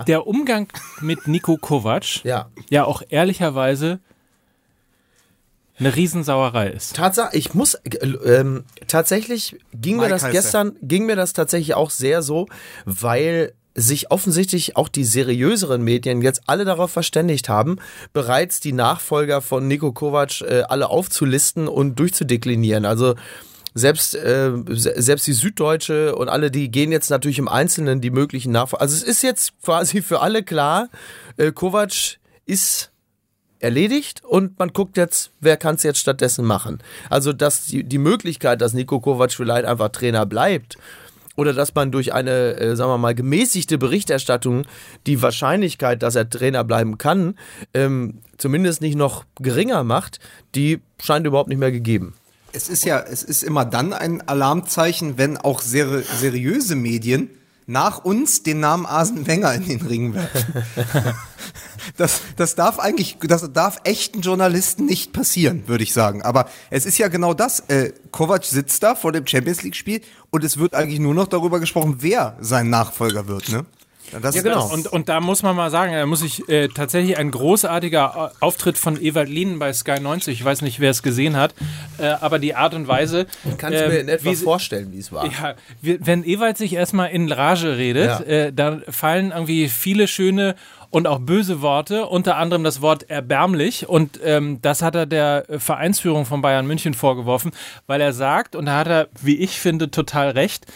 der 0.06 0.26
Umgang 0.26 0.68
mit 1.00 1.26
Nico 1.28 1.56
Kovac 1.58 2.24
Ja. 2.24 2.50
ja 2.70 2.84
auch 2.84 3.02
ehrlicherweise 3.08 4.00
eine 5.78 5.94
Riesensauerei 5.94 6.68
ist. 6.70 6.96
Tatsache, 6.96 7.36
ich 7.36 7.54
muss, 7.54 7.74
äh, 7.74 8.06
ähm, 8.06 8.64
tatsächlich 8.86 9.56
ging 9.72 9.96
mir 9.96 10.02
Mike 10.02 10.14
das 10.14 10.22
heißt 10.24 10.34
er. 10.34 10.40
gestern, 10.42 10.76
ging 10.82 11.06
mir 11.06 11.16
das 11.16 11.32
tatsächlich 11.32 11.74
auch 11.74 11.90
sehr 11.90 12.22
so, 12.22 12.46
weil 12.84 13.52
sich 13.76 14.12
offensichtlich 14.12 14.76
auch 14.76 14.88
die 14.88 15.02
seriöseren 15.04 15.82
Medien 15.82 16.22
jetzt 16.22 16.42
alle 16.46 16.64
darauf 16.64 16.92
verständigt 16.92 17.48
haben, 17.48 17.78
bereits 18.12 18.60
die 18.60 18.72
Nachfolger 18.72 19.40
von 19.40 19.66
Nico 19.66 19.90
Kovac 19.92 20.42
äh, 20.42 20.62
alle 20.68 20.90
aufzulisten 20.90 21.66
und 21.66 21.98
durchzudeklinieren. 21.98 22.84
Also 22.84 23.16
selbst, 23.74 24.14
äh, 24.14 24.52
se- 24.68 24.94
selbst 25.02 25.26
die 25.26 25.32
Süddeutsche 25.32 26.14
und 26.14 26.28
alle, 26.28 26.52
die 26.52 26.70
gehen 26.70 26.92
jetzt 26.92 27.10
natürlich 27.10 27.40
im 27.40 27.48
Einzelnen 27.48 28.00
die 28.00 28.10
möglichen 28.12 28.52
Nachfolger. 28.52 28.82
Also 28.82 28.94
es 28.94 29.02
ist 29.02 29.22
jetzt 29.24 29.60
quasi 29.64 30.02
für 30.02 30.20
alle 30.20 30.44
klar, 30.44 30.88
äh, 31.36 31.50
Kovac 31.50 32.18
ist 32.46 32.92
erledigt 33.64 34.22
und 34.24 34.58
man 34.58 34.72
guckt 34.72 34.96
jetzt, 34.96 35.32
wer 35.40 35.56
kann 35.56 35.74
es 35.74 35.82
jetzt 35.82 35.98
stattdessen 35.98 36.44
machen. 36.44 36.78
Also 37.10 37.32
dass 37.32 37.66
die, 37.66 37.82
die 37.82 37.98
Möglichkeit, 37.98 38.60
dass 38.60 38.74
Nico 38.74 39.00
Kovac 39.00 39.32
vielleicht 39.32 39.64
einfach 39.64 39.88
Trainer 39.88 40.26
bleibt 40.26 40.76
oder 41.36 41.52
dass 41.52 41.74
man 41.74 41.90
durch 41.90 42.12
eine, 42.12 42.56
äh, 42.56 42.76
sagen 42.76 42.90
wir 42.90 42.98
mal, 42.98 43.14
gemäßigte 43.14 43.78
Berichterstattung 43.78 44.66
die 45.06 45.20
Wahrscheinlichkeit, 45.20 46.02
dass 46.02 46.14
er 46.14 46.28
Trainer 46.28 46.62
bleiben 46.64 46.98
kann, 46.98 47.36
ähm, 47.72 48.18
zumindest 48.38 48.80
nicht 48.80 48.96
noch 48.96 49.24
geringer 49.40 49.82
macht, 49.82 50.20
die 50.54 50.80
scheint 51.02 51.26
überhaupt 51.26 51.48
nicht 51.48 51.58
mehr 51.58 51.72
gegeben. 51.72 52.14
Es 52.52 52.68
ist 52.68 52.84
ja, 52.84 53.00
es 53.00 53.24
ist 53.24 53.42
immer 53.42 53.64
dann 53.64 53.92
ein 53.92 54.28
Alarmzeichen, 54.28 55.18
wenn 55.18 55.36
auch 55.36 55.60
seri 55.60 56.02
seriöse 56.02 56.76
Medien 56.76 57.30
nach 57.66 58.04
uns 58.04 58.42
den 58.42 58.60
Namen 58.60 58.86
Asen 58.86 59.26
Wenger 59.26 59.54
in 59.54 59.66
den 59.66 59.80
Ring 59.80 60.14
werfen. 60.14 60.64
das, 61.96 62.20
das 62.36 62.54
darf 62.54 62.78
eigentlich, 62.78 63.18
das 63.20 63.52
darf 63.52 63.80
echten 63.84 64.20
Journalisten 64.20 64.86
nicht 64.86 65.12
passieren, 65.12 65.66
würde 65.66 65.84
ich 65.84 65.92
sagen. 65.92 66.22
Aber 66.22 66.48
es 66.70 66.86
ist 66.86 66.98
ja 66.98 67.08
genau 67.08 67.34
das. 67.34 67.60
Äh, 67.68 67.92
Kovac 68.10 68.44
sitzt 68.44 68.82
da 68.82 68.94
vor 68.94 69.12
dem 69.12 69.26
Champions 69.26 69.62
League-Spiel 69.62 70.02
und 70.30 70.44
es 70.44 70.58
wird 70.58 70.74
eigentlich 70.74 71.00
nur 71.00 71.14
noch 71.14 71.26
darüber 71.26 71.60
gesprochen, 71.60 71.96
wer 72.00 72.36
sein 72.40 72.70
Nachfolger 72.70 73.28
wird, 73.28 73.48
ne? 73.50 73.64
Das 74.20 74.34
ja, 74.34 74.42
genau. 74.42 74.66
Und, 74.66 74.86
und 74.86 75.08
da 75.08 75.20
muss 75.20 75.42
man 75.42 75.56
mal 75.56 75.70
sagen, 75.70 75.92
da 75.92 76.06
muss 76.06 76.22
ich 76.22 76.48
äh, 76.48 76.68
tatsächlich 76.68 77.18
ein 77.18 77.30
großartiger 77.30 78.32
äh, 78.32 78.44
Auftritt 78.44 78.78
von 78.78 79.00
Ewald 79.00 79.28
Lien 79.28 79.58
bei 79.58 79.72
Sky 79.72 80.00
90, 80.00 80.38
ich 80.40 80.44
weiß 80.44 80.62
nicht, 80.62 80.80
wer 80.80 80.90
es 80.90 81.02
gesehen 81.02 81.36
hat, 81.36 81.54
äh, 81.98 82.06
aber 82.06 82.38
die 82.38 82.54
Art 82.54 82.74
und 82.74 82.86
Weise. 82.86 83.26
Kannst 83.58 83.80
du 83.80 83.88
mir 83.88 83.98
in 83.98 84.08
ähm, 84.08 84.14
etwa 84.14 84.32
vorstellen, 84.34 84.92
wie 84.92 84.98
es 84.98 85.10
war? 85.10 85.26
Ja, 85.26 85.54
wenn 85.80 86.24
Ewald 86.24 86.58
sich 86.58 86.74
erstmal 86.74 87.10
in 87.10 87.30
Rage 87.30 87.76
redet, 87.76 88.20
ja. 88.20 88.20
äh, 88.20 88.52
dann 88.52 88.82
fallen 88.88 89.32
irgendwie 89.32 89.68
viele 89.68 90.06
schöne 90.06 90.54
und 90.94 91.08
auch 91.08 91.18
böse 91.18 91.60
Worte, 91.60 92.06
unter 92.06 92.36
anderem 92.36 92.62
das 92.62 92.80
Wort 92.80 93.10
erbärmlich. 93.10 93.88
Und 93.88 94.20
ähm, 94.22 94.60
das 94.62 94.80
hat 94.80 94.94
er 94.94 95.06
der 95.06 95.44
Vereinsführung 95.58 96.24
von 96.24 96.40
Bayern 96.40 96.68
München 96.68 96.94
vorgeworfen, 96.94 97.50
weil 97.88 98.00
er 98.00 98.12
sagt, 98.12 98.54
und 98.54 98.66
da 98.66 98.78
hat 98.78 98.86
er, 98.86 99.08
wie 99.20 99.38
ich 99.38 99.58
finde, 99.58 99.90
total 99.90 100.30
recht, 100.30 100.66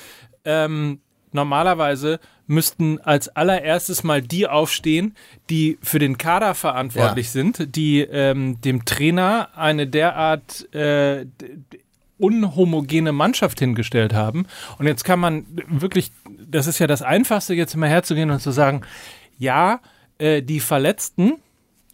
ähm, 0.44 1.00
normalerweise 1.30 2.18
müssten 2.49 2.99
als 3.00 3.28
allererstes 3.28 4.02
mal 4.02 4.21
die 4.21 4.49
aufstehen, 4.49 5.14
die 5.50 5.78
für 5.83 5.99
den 5.99 6.19
Kader 6.19 6.55
verantwortlich 6.55 7.26
ja. 7.26 7.33
sind, 7.33 7.76
die 7.76 8.00
ähm, 8.00 8.61
dem 8.62 8.85
Trainer 8.85 9.50
eine 9.55 9.87
derart 9.87 10.73
äh, 10.75 11.26
unhomogene 12.19 13.12
Mannschaft 13.12 13.61
hingestellt 13.61 14.12
haben. 14.12 14.47
Und 14.78 14.87
jetzt 14.87 15.05
kann 15.05 15.21
man 15.21 15.47
wirklich, 15.69 16.11
das 16.50 16.67
ist 16.67 16.78
ja 16.78 16.87
das 16.87 17.02
Einfachste, 17.02 17.55
jetzt 17.55 17.76
mal 17.76 17.88
herzugehen 17.88 18.31
und 18.31 18.40
zu 18.40 18.50
sagen, 18.50 18.83
ja, 19.38 19.81
äh, 20.19 20.43
die 20.43 20.61
Verletzten, 20.61 21.35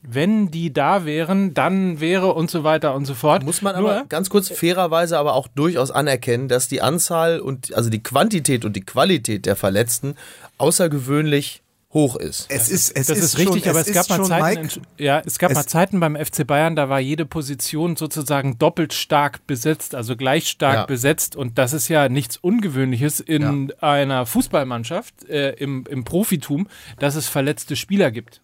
wenn 0.06 0.50
die 0.50 0.72
da 0.72 1.06
wären, 1.06 1.54
dann 1.54 2.00
wäre 2.00 2.34
und 2.34 2.50
so 2.50 2.62
weiter 2.62 2.94
und 2.94 3.06
so 3.06 3.14
fort. 3.14 3.42
Muss 3.42 3.62
man 3.62 3.78
Nur, 3.78 3.90
aber 3.90 4.04
ganz 4.06 4.28
kurz 4.28 4.50
fairerweise 4.50 5.18
aber 5.18 5.34
auch 5.34 5.48
durchaus 5.48 5.90
anerkennen, 5.90 6.48
dass 6.48 6.68
die 6.68 6.82
Anzahl 6.82 7.40
und 7.40 7.74
also 7.74 7.88
die 7.88 8.02
Quantität 8.02 8.64
und 8.64 8.76
die 8.76 8.82
Qualität 8.82 9.46
der 9.46 9.56
Verletzten 9.56 10.14
außergewöhnlich 10.58 11.62
hoch 11.94 12.16
ist. 12.16 12.46
Es 12.50 12.68
ist, 12.68 12.90
es 12.90 13.06
das 13.06 13.18
ist, 13.18 13.24
ist 13.24 13.38
richtig, 13.38 13.62
schon, 13.62 13.70
aber 13.70 13.80
es, 13.80 13.88
es 13.88 13.94
gab 13.94 14.18
mal 14.18 14.24
Zeiten, 14.26 14.68
ja, 14.98 15.22
es 15.24 15.38
gab 15.38 15.52
es 15.52 15.56
mal 15.56 15.66
Zeiten 15.66 16.00
beim 16.00 16.16
FC 16.16 16.44
Bayern, 16.44 16.74
da 16.74 16.88
war 16.88 16.98
jede 16.98 17.24
Position 17.24 17.94
sozusagen 17.94 18.58
doppelt 18.58 18.92
stark 18.92 19.46
besetzt, 19.46 19.94
also 19.94 20.16
gleich 20.16 20.48
stark 20.48 20.74
ja. 20.74 20.86
besetzt 20.86 21.36
und 21.36 21.56
das 21.56 21.72
ist 21.72 21.88
ja 21.88 22.08
nichts 22.08 22.36
Ungewöhnliches 22.36 23.20
in 23.20 23.68
ja. 23.68 23.88
einer 23.88 24.26
Fußballmannschaft 24.26 25.28
äh, 25.28 25.52
im, 25.52 25.84
im 25.88 26.04
Profitum, 26.04 26.66
dass 26.98 27.14
es 27.14 27.28
verletzte 27.28 27.76
Spieler 27.76 28.10
gibt. 28.10 28.40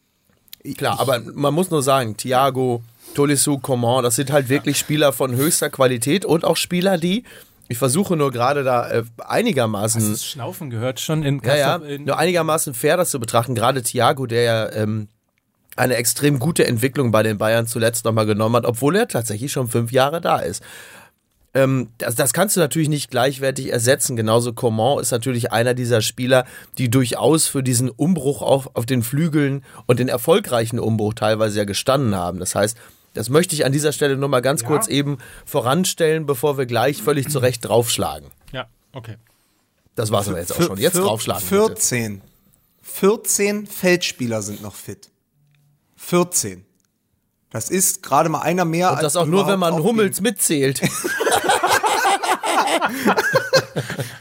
Klar, 0.77 1.01
aber 1.01 1.21
man 1.21 1.53
muss 1.53 1.71
nur 1.71 1.83
sagen, 1.83 2.17
Thiago, 2.17 2.83
Tolisso, 3.15 3.59
Coman, 3.59 4.05
das 4.05 4.15
sind 4.15 4.31
halt 4.31 4.49
wirklich 4.49 4.79
Spieler 4.79 5.13
von 5.13 5.35
höchster 5.35 5.71
Qualität 5.71 6.25
und 6.25 6.45
auch 6.45 6.57
Spieler, 6.57 6.99
die 6.99 7.25
ich 7.71 7.79
versuche 7.79 8.17
nur 8.17 8.33
gerade 8.33 8.65
da 8.65 8.91
äh, 8.91 9.05
einigermaßen. 9.19 10.11
Das 10.11 10.25
Schnaufen 10.25 10.71
gehört 10.71 10.99
schon 10.99 11.23
in 11.23 11.41
Kassel, 11.41 11.59
Ja, 11.61 11.79
ja, 11.79 11.99
nur 11.99 12.19
einigermaßen 12.19 12.75
fair 12.75 12.97
das 12.97 13.11
zu 13.11 13.21
betrachten. 13.21 13.55
Gerade 13.55 13.81
Thiago, 13.81 14.27
der 14.27 14.43
ja 14.43 14.73
ähm, 14.73 15.07
eine 15.77 15.95
extrem 15.95 16.41
gute 16.41 16.67
Entwicklung 16.67 17.13
bei 17.13 17.23
den 17.23 17.39
Bayern 17.39 17.69
zuletzt 17.69 18.05
nochmal 18.05 18.27
genommen 18.27 18.57
hat, 18.57 18.67
obwohl 18.67 18.97
er 18.97 19.07
tatsächlich 19.07 19.53
schon 19.53 19.69
fünf 19.69 19.93
Jahre 19.93 20.21
da 20.21 20.41
ist. 20.41 20.65
Ähm, 21.55 21.91
das, 21.99 22.17
das 22.17 22.33
kannst 22.33 22.57
du 22.57 22.61
natürlich 22.61 22.89
nicht 22.89 23.09
gleichwertig 23.09 23.71
ersetzen. 23.71 24.17
Genauso 24.17 24.53
Coman 24.53 24.99
ist 24.99 25.13
natürlich 25.13 25.53
einer 25.53 25.75
dieser 25.75 26.01
Spieler, 26.01 26.47
die 26.77 26.91
durchaus 26.91 27.47
für 27.47 27.63
diesen 27.63 27.89
Umbruch 27.89 28.43
auf, 28.43 28.75
auf 28.75 28.85
den 28.85 29.05
Flügeln 29.05 29.65
und 29.87 30.01
den 30.01 30.09
erfolgreichen 30.09 30.81
Umbruch 30.81 31.15
teilweise 31.15 31.59
ja 31.59 31.65
gestanden 31.65 32.17
haben. 32.17 32.41
Das 32.41 32.57
heißt, 32.57 32.77
das 33.15 33.29
möchte 33.29 33.55
ich 33.55 33.65
an 33.65 33.73
dieser 33.73 33.93
Stelle 33.93 34.17
nur 34.17 34.29
mal 34.29 34.41
ganz 34.41 34.63
ja. 34.63 34.69
kurz 34.69 34.87
eben 34.87 35.19
voranstellen, 35.45 36.27
bevor 36.27 36.59
wir 36.59 36.67
gleich 36.67 37.03
völlig 37.03 37.29
zurecht 37.29 37.65
draufschlagen. 37.67 38.31
Ja, 38.53 38.67
okay. 38.93 39.17
Das 39.95 40.11
war's 40.11 40.29
aber 40.29 40.39
jetzt 40.39 40.53
auch 40.53 40.63
schon. 40.63 40.79
Jetzt 40.79 40.97
draufschlagen. 40.97 41.47
14. 41.47 42.15
Bitte. 42.21 42.31
14 42.83 43.67
Feldspieler 43.67 44.43
sind 44.43 44.63
noch 44.63 44.75
fit. 44.75 45.11
14. 45.97 46.65
Das 47.51 47.69
ist 47.69 48.03
gerade 48.03 48.29
mal 48.29 48.41
einer 48.41 48.65
mehr 48.65 48.91
Und 48.91 48.97
als. 48.97 49.03
Das 49.03 49.17
auch 49.17 49.27
nur, 49.27 49.47
wenn 49.47 49.59
man 49.59 49.75
Hummels 49.83 50.21
mitzählt. 50.21 50.81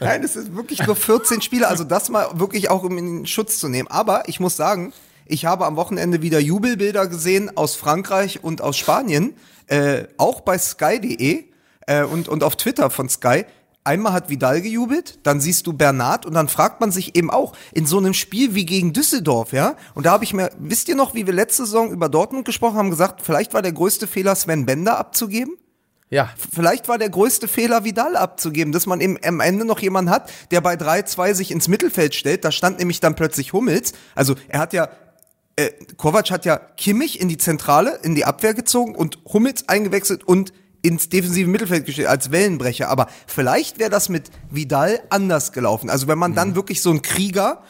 Nein, 0.00 0.22
es 0.24 0.36
ist 0.36 0.54
wirklich 0.54 0.84
nur 0.86 0.96
14 0.96 1.40
Spieler. 1.42 1.68
Also 1.68 1.84
das 1.84 2.08
mal 2.08 2.28
wirklich 2.38 2.70
auch 2.70 2.82
um 2.82 2.98
in 2.98 3.26
Schutz 3.26 3.58
zu 3.58 3.68
nehmen. 3.68 3.88
Aber 3.88 4.28
ich 4.28 4.40
muss 4.40 4.56
sagen, 4.56 4.92
ich 5.26 5.44
habe 5.44 5.66
am 5.66 5.76
Wochenende 5.76 6.22
wieder 6.22 6.40
Jubelbilder 6.40 7.06
gesehen 7.06 7.56
aus 7.56 7.76
Frankreich 7.76 8.42
und 8.42 8.62
aus 8.62 8.76
Spanien, 8.76 9.34
äh, 9.66 10.04
auch 10.16 10.40
bei 10.40 10.58
sky.de 10.58 11.44
äh, 11.86 12.02
und, 12.04 12.28
und 12.28 12.42
auf 12.42 12.56
Twitter 12.56 12.90
von 12.90 13.08
Sky. 13.08 13.44
Einmal 13.82 14.12
hat 14.12 14.28
Vidal 14.28 14.60
gejubelt, 14.60 15.20
dann 15.22 15.40
siehst 15.40 15.66
du 15.66 15.72
Bernard 15.72 16.26
und 16.26 16.34
dann 16.34 16.48
fragt 16.48 16.80
man 16.80 16.92
sich 16.92 17.16
eben 17.16 17.30
auch 17.30 17.54
in 17.72 17.86
so 17.86 17.96
einem 17.96 18.12
Spiel 18.12 18.54
wie 18.54 18.66
gegen 18.66 18.92
Düsseldorf, 18.92 19.52
ja? 19.52 19.74
Und 19.94 20.04
da 20.04 20.10
habe 20.10 20.24
ich 20.24 20.34
mir, 20.34 20.50
wisst 20.58 20.88
ihr 20.88 20.96
noch, 20.96 21.14
wie 21.14 21.26
wir 21.26 21.32
letzte 21.32 21.64
Saison 21.64 21.90
über 21.90 22.10
Dortmund 22.10 22.44
gesprochen 22.44 22.76
haben, 22.76 22.90
gesagt, 22.90 23.22
vielleicht 23.22 23.54
war 23.54 23.62
der 23.62 23.72
größte 23.72 24.06
Fehler, 24.06 24.34
Sven 24.34 24.66
Bender 24.66 24.98
abzugeben? 24.98 25.54
Ja. 26.10 26.28
Vielleicht 26.52 26.88
war 26.88 26.98
der 26.98 27.08
größte 27.08 27.48
Fehler, 27.48 27.84
Vidal 27.84 28.16
abzugeben, 28.16 28.72
dass 28.72 28.86
man 28.86 29.00
eben 29.00 29.16
am 29.24 29.40
Ende 29.40 29.64
noch 29.64 29.78
jemanden 29.78 30.10
hat, 30.10 30.30
der 30.50 30.60
bei 30.60 30.74
3-2 30.74 31.34
sich 31.34 31.50
ins 31.52 31.68
Mittelfeld 31.68 32.14
stellt. 32.14 32.44
Da 32.44 32.50
stand 32.50 32.80
nämlich 32.80 33.00
dann 33.00 33.14
plötzlich 33.14 33.52
Hummels. 33.52 33.92
Also 34.16 34.34
er 34.48 34.58
hat 34.58 34.72
ja 34.72 34.90
äh, 35.60 35.72
Kovac 35.96 36.30
hat 36.30 36.44
ja 36.44 36.58
Kimmich 36.76 37.20
in 37.20 37.28
die 37.28 37.38
Zentrale, 37.38 37.98
in 38.02 38.14
die 38.14 38.24
Abwehr 38.24 38.54
gezogen 38.54 38.94
und 38.94 39.18
Hummels 39.30 39.68
eingewechselt 39.68 40.24
und 40.24 40.52
ins 40.82 41.10
defensive 41.10 41.48
Mittelfeld 41.48 41.84
gestellt 41.84 42.08
als 42.08 42.30
Wellenbrecher. 42.30 42.88
Aber 42.88 43.08
vielleicht 43.26 43.78
wäre 43.78 43.90
das 43.90 44.08
mit 44.08 44.30
Vidal 44.50 45.00
anders 45.10 45.52
gelaufen. 45.52 45.90
Also 45.90 46.08
wenn 46.08 46.18
man 46.18 46.34
dann 46.34 46.50
mhm. 46.50 46.54
wirklich 46.54 46.80
so 46.80 46.88
einen 46.88 47.02
Krieger 47.02 47.62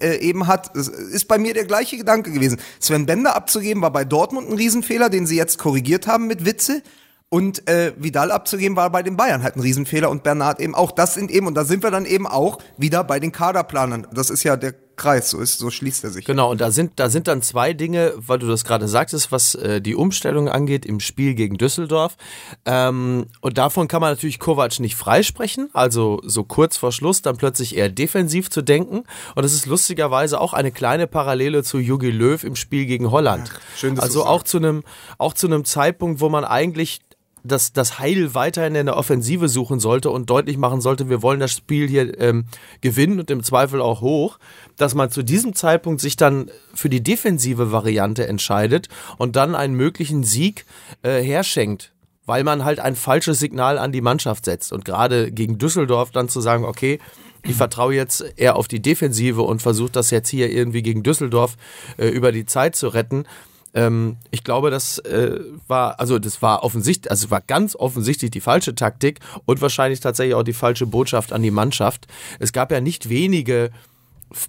äh, 0.00 0.16
eben 0.16 0.48
hat, 0.48 0.74
ist 0.74 1.28
bei 1.28 1.38
mir 1.38 1.54
der 1.54 1.64
gleiche 1.64 1.96
Gedanke 1.96 2.32
gewesen. 2.32 2.58
Sven 2.80 3.06
Bender 3.06 3.36
abzugeben 3.36 3.82
war 3.82 3.92
bei 3.92 4.04
Dortmund 4.04 4.50
ein 4.50 4.56
Riesenfehler, 4.56 5.10
den 5.10 5.26
sie 5.26 5.36
jetzt 5.36 5.58
korrigiert 5.58 6.08
haben 6.08 6.26
mit 6.26 6.44
Witze. 6.44 6.82
Und 7.28 7.68
äh, 7.68 7.92
Vidal 7.96 8.32
abzugeben 8.32 8.74
war 8.74 8.90
bei 8.90 9.04
den 9.04 9.16
Bayern 9.16 9.44
halt 9.44 9.54
ein 9.54 9.60
Riesenfehler 9.60 10.10
und 10.10 10.24
Bernard 10.24 10.58
eben 10.58 10.74
auch. 10.74 10.90
Das 10.90 11.14
sind 11.14 11.30
eben, 11.30 11.46
und 11.46 11.54
da 11.54 11.64
sind 11.64 11.84
wir 11.84 11.92
dann 11.92 12.04
eben 12.04 12.26
auch 12.26 12.58
wieder 12.76 13.04
bei 13.04 13.20
den 13.20 13.30
Kaderplanern. 13.30 14.08
Das 14.12 14.30
ist 14.30 14.42
ja 14.42 14.56
der 14.56 14.74
Kreis, 15.00 15.30
so 15.30 15.38
ist, 15.38 15.58
so 15.58 15.70
schließt 15.70 16.04
er 16.04 16.10
sich. 16.10 16.26
Genau, 16.26 16.50
und 16.50 16.60
da 16.60 16.70
sind, 16.70 16.92
da 16.96 17.08
sind 17.08 17.26
dann 17.26 17.40
zwei 17.40 17.72
Dinge, 17.72 18.12
weil 18.18 18.38
du 18.38 18.46
das 18.46 18.64
gerade 18.64 18.86
sagtest, 18.86 19.32
was 19.32 19.54
äh, 19.54 19.80
die 19.80 19.94
Umstellung 19.94 20.50
angeht 20.50 20.84
im 20.84 21.00
Spiel 21.00 21.34
gegen 21.34 21.56
Düsseldorf. 21.56 22.18
Ähm, 22.66 23.26
und 23.40 23.56
davon 23.56 23.88
kann 23.88 24.02
man 24.02 24.12
natürlich 24.12 24.38
Kovac 24.38 24.78
nicht 24.78 24.96
freisprechen, 24.96 25.70
also 25.72 26.20
so 26.22 26.44
kurz 26.44 26.76
vor 26.76 26.92
Schluss 26.92 27.22
dann 27.22 27.38
plötzlich 27.38 27.78
eher 27.78 27.88
defensiv 27.88 28.50
zu 28.50 28.60
denken. 28.60 29.04
Und 29.34 29.42
das 29.42 29.54
ist 29.54 29.64
lustigerweise 29.64 30.38
auch 30.38 30.52
eine 30.52 30.70
kleine 30.70 31.06
Parallele 31.06 31.62
zu 31.62 31.78
Jogi 31.78 32.10
Löw 32.10 32.44
im 32.44 32.54
Spiel 32.54 32.84
gegen 32.84 33.10
Holland. 33.10 33.50
Ach, 33.54 33.78
schön, 33.78 33.98
also 33.98 34.26
auch 34.26 34.42
zu 34.42 34.58
einem, 34.58 34.82
auch 35.16 35.32
zu 35.32 35.46
einem 35.46 35.64
Zeitpunkt, 35.64 36.20
wo 36.20 36.28
man 36.28 36.44
eigentlich 36.44 37.00
das, 37.42 37.72
das 37.72 37.98
Heil 37.98 38.34
weiterhin 38.34 38.74
in 38.74 38.86
der 38.86 38.96
Offensive 38.96 39.48
suchen 39.48 39.80
sollte 39.80 40.10
und 40.10 40.30
deutlich 40.30 40.56
machen 40.56 40.80
sollte, 40.80 41.08
wir 41.08 41.22
wollen 41.22 41.40
das 41.40 41.52
Spiel 41.52 41.88
hier 41.88 42.18
ähm, 42.20 42.44
gewinnen 42.80 43.20
und 43.20 43.30
im 43.30 43.42
Zweifel 43.42 43.80
auch 43.80 44.00
hoch, 44.00 44.38
dass 44.76 44.94
man 44.94 45.10
zu 45.10 45.22
diesem 45.22 45.54
Zeitpunkt 45.54 46.00
sich 46.00 46.16
dann 46.16 46.50
für 46.74 46.88
die 46.88 47.02
defensive 47.02 47.72
Variante 47.72 48.26
entscheidet 48.26 48.88
und 49.18 49.36
dann 49.36 49.54
einen 49.54 49.74
möglichen 49.74 50.24
Sieg 50.24 50.66
äh, 51.02 51.22
herschenkt 51.22 51.92
weil 52.26 52.44
man 52.44 52.64
halt 52.64 52.78
ein 52.78 52.94
falsches 52.94 53.40
Signal 53.40 53.76
an 53.76 53.90
die 53.90 54.02
Mannschaft 54.02 54.44
setzt. 54.44 54.72
Und 54.72 54.84
gerade 54.84 55.32
gegen 55.32 55.58
Düsseldorf 55.58 56.12
dann 56.12 56.28
zu 56.28 56.40
sagen, 56.40 56.64
okay, 56.64 57.00
ich 57.42 57.56
vertraue 57.56 57.94
jetzt 57.94 58.24
eher 58.36 58.54
auf 58.54 58.68
die 58.68 58.80
Defensive 58.80 59.42
und 59.42 59.62
versuche 59.62 59.90
das 59.90 60.10
jetzt 60.10 60.28
hier 60.28 60.48
irgendwie 60.48 60.82
gegen 60.82 61.02
Düsseldorf 61.02 61.56
äh, 61.96 62.06
über 62.06 62.30
die 62.30 62.46
Zeit 62.46 62.76
zu 62.76 62.86
retten, 62.86 63.24
ähm, 63.74 64.16
ich 64.30 64.44
glaube, 64.44 64.70
das 64.70 64.98
äh, 64.98 65.40
war, 65.66 66.00
also 66.00 66.18
das 66.18 66.42
war 66.42 66.64
offensichtlich, 66.64 67.10
also 67.10 67.30
war 67.30 67.40
ganz 67.40 67.76
offensichtlich 67.76 68.30
die 68.30 68.40
falsche 68.40 68.74
Taktik 68.74 69.20
und 69.44 69.60
wahrscheinlich 69.60 70.00
tatsächlich 70.00 70.34
auch 70.34 70.42
die 70.42 70.52
falsche 70.52 70.86
Botschaft 70.86 71.32
an 71.32 71.42
die 71.42 71.50
Mannschaft. 71.50 72.06
Es 72.38 72.52
gab 72.52 72.72
ja 72.72 72.80
nicht 72.80 73.08
wenige 73.08 73.70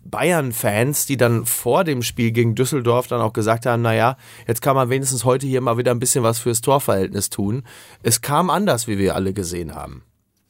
Bayern-Fans, 0.05 1.05
die 1.05 1.17
dann 1.17 1.45
vor 1.45 1.83
dem 1.83 2.03
Spiel 2.03 2.31
gegen 2.31 2.55
Düsseldorf 2.55 3.07
dann 3.07 3.21
auch 3.21 3.33
gesagt 3.33 3.65
haben, 3.65 3.81
naja, 3.81 4.17
jetzt 4.47 4.61
kann 4.61 4.75
man 4.75 4.89
wenigstens 4.89 5.25
heute 5.25 5.47
hier 5.47 5.61
mal 5.61 5.77
wieder 5.77 5.91
ein 5.91 5.99
bisschen 5.99 6.23
was 6.23 6.39
fürs 6.39 6.61
Torverhältnis 6.61 7.29
tun. 7.29 7.63
Es 8.03 8.21
kam 8.21 8.49
anders, 8.49 8.87
wie 8.87 8.97
wir 8.97 9.15
alle 9.15 9.33
gesehen 9.33 9.73
haben. 9.75 10.03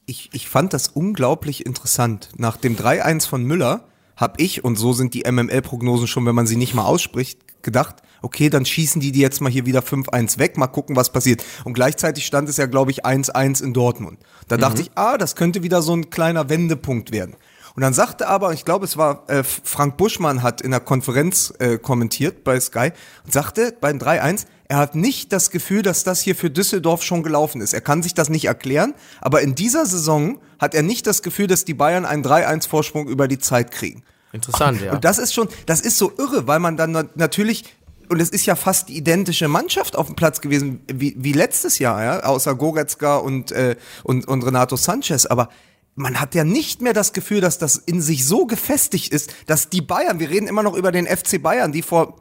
Ich, 0.04 0.30
ich 0.32 0.48
fand 0.48 0.74
das 0.74 0.88
unglaublich 0.88 1.64
interessant. 1.64 2.30
Nach 2.36 2.56
dem 2.56 2.76
3-1 2.76 3.26
von 3.26 3.44
Müller 3.44 3.84
habe 4.16 4.42
ich, 4.42 4.64
und 4.64 4.76
so 4.76 4.92
sind 4.92 5.14
die 5.14 5.24
MML-Prognosen 5.30 6.06
schon, 6.06 6.26
wenn 6.26 6.34
man 6.34 6.46
sie 6.46 6.56
nicht 6.56 6.74
mal 6.74 6.84
ausspricht, 6.84 7.40
gedacht, 7.62 7.96
okay, 8.22 8.50
dann 8.50 8.64
schießen 8.64 9.00
die 9.00 9.12
die 9.12 9.20
jetzt 9.20 9.40
mal 9.40 9.50
hier 9.50 9.66
wieder 9.66 9.80
5-1 9.80 10.38
weg, 10.38 10.56
mal 10.56 10.68
gucken, 10.68 10.96
was 10.96 11.10
passiert. 11.10 11.44
Und 11.64 11.74
gleichzeitig 11.74 12.26
stand 12.26 12.48
es 12.48 12.56
ja, 12.56 12.66
glaube 12.66 12.90
ich, 12.90 13.04
1-1 13.04 13.62
in 13.62 13.72
Dortmund. 13.72 14.18
Da 14.48 14.56
mhm. 14.56 14.60
dachte 14.60 14.82
ich, 14.82 14.90
ah, 14.94 15.18
das 15.18 15.36
könnte 15.36 15.62
wieder 15.62 15.82
so 15.82 15.94
ein 15.94 16.10
kleiner 16.10 16.48
Wendepunkt 16.48 17.12
werden. 17.12 17.36
Und 17.74 17.82
dann 17.82 17.94
sagte 17.94 18.28
aber, 18.28 18.52
ich 18.52 18.64
glaube, 18.64 18.84
es 18.84 18.96
war 18.96 19.28
äh, 19.28 19.42
Frank 19.42 19.96
Buschmann 19.96 20.42
hat 20.42 20.60
in 20.60 20.70
der 20.70 20.80
Konferenz 20.80 21.52
äh, 21.58 21.78
kommentiert 21.78 22.44
bei 22.44 22.60
Sky 22.60 22.92
und 23.24 23.32
sagte 23.32 23.74
beim 23.80 23.98
3-1, 23.98 24.46
er 24.68 24.78
hat 24.78 24.94
nicht 24.94 25.32
das 25.32 25.50
Gefühl, 25.50 25.82
dass 25.82 26.04
das 26.04 26.20
hier 26.20 26.34
für 26.34 26.50
Düsseldorf 26.50 27.02
schon 27.02 27.22
gelaufen 27.22 27.60
ist. 27.60 27.74
Er 27.74 27.80
kann 27.80 28.02
sich 28.02 28.14
das 28.14 28.28
nicht 28.28 28.46
erklären, 28.46 28.94
aber 29.20 29.42
in 29.42 29.54
dieser 29.54 29.86
Saison 29.86 30.38
hat 30.58 30.74
er 30.74 30.82
nicht 30.82 31.06
das 31.06 31.22
Gefühl, 31.22 31.46
dass 31.46 31.64
die 31.64 31.74
Bayern 31.74 32.04
einen 32.04 32.24
3-1-Vorsprung 32.24 33.08
über 33.08 33.28
die 33.28 33.38
Zeit 33.38 33.70
kriegen. 33.70 34.02
Interessant, 34.32 34.80
ja. 34.80 34.92
Und 34.92 35.04
das 35.04 35.18
ist 35.18 35.34
schon, 35.34 35.48
das 35.66 35.80
ist 35.80 35.98
so 35.98 36.12
irre, 36.16 36.46
weil 36.46 36.58
man 36.58 36.76
dann 36.76 37.10
natürlich 37.14 37.64
und 38.08 38.20
es 38.20 38.28
ist 38.28 38.44
ja 38.44 38.56
fast 38.56 38.90
die 38.90 38.96
identische 38.96 39.48
Mannschaft 39.48 39.96
auf 39.96 40.06
dem 40.06 40.16
Platz 40.16 40.42
gewesen 40.42 40.80
wie, 40.92 41.14
wie 41.16 41.32
letztes 41.32 41.78
Jahr, 41.78 42.02
ja, 42.02 42.22
außer 42.24 42.54
Goretzka 42.54 43.16
und, 43.16 43.52
äh, 43.52 43.76
und, 44.02 44.28
und 44.28 44.44
Renato 44.44 44.76
Sanchez. 44.76 45.24
Aber 45.24 45.48
man 45.94 46.20
hat 46.20 46.34
ja 46.34 46.44
nicht 46.44 46.80
mehr 46.80 46.92
das 46.92 47.12
Gefühl, 47.12 47.40
dass 47.40 47.58
das 47.58 47.76
in 47.76 48.00
sich 48.00 48.26
so 48.26 48.46
gefestigt 48.46 49.12
ist, 49.12 49.34
dass 49.46 49.68
die 49.68 49.82
Bayern, 49.82 50.20
wir 50.20 50.30
reden 50.30 50.46
immer 50.46 50.62
noch 50.62 50.74
über 50.74 50.90
den 50.92 51.06
FC 51.06 51.42
Bayern, 51.42 51.72
die 51.72 51.82
vor 51.82 52.16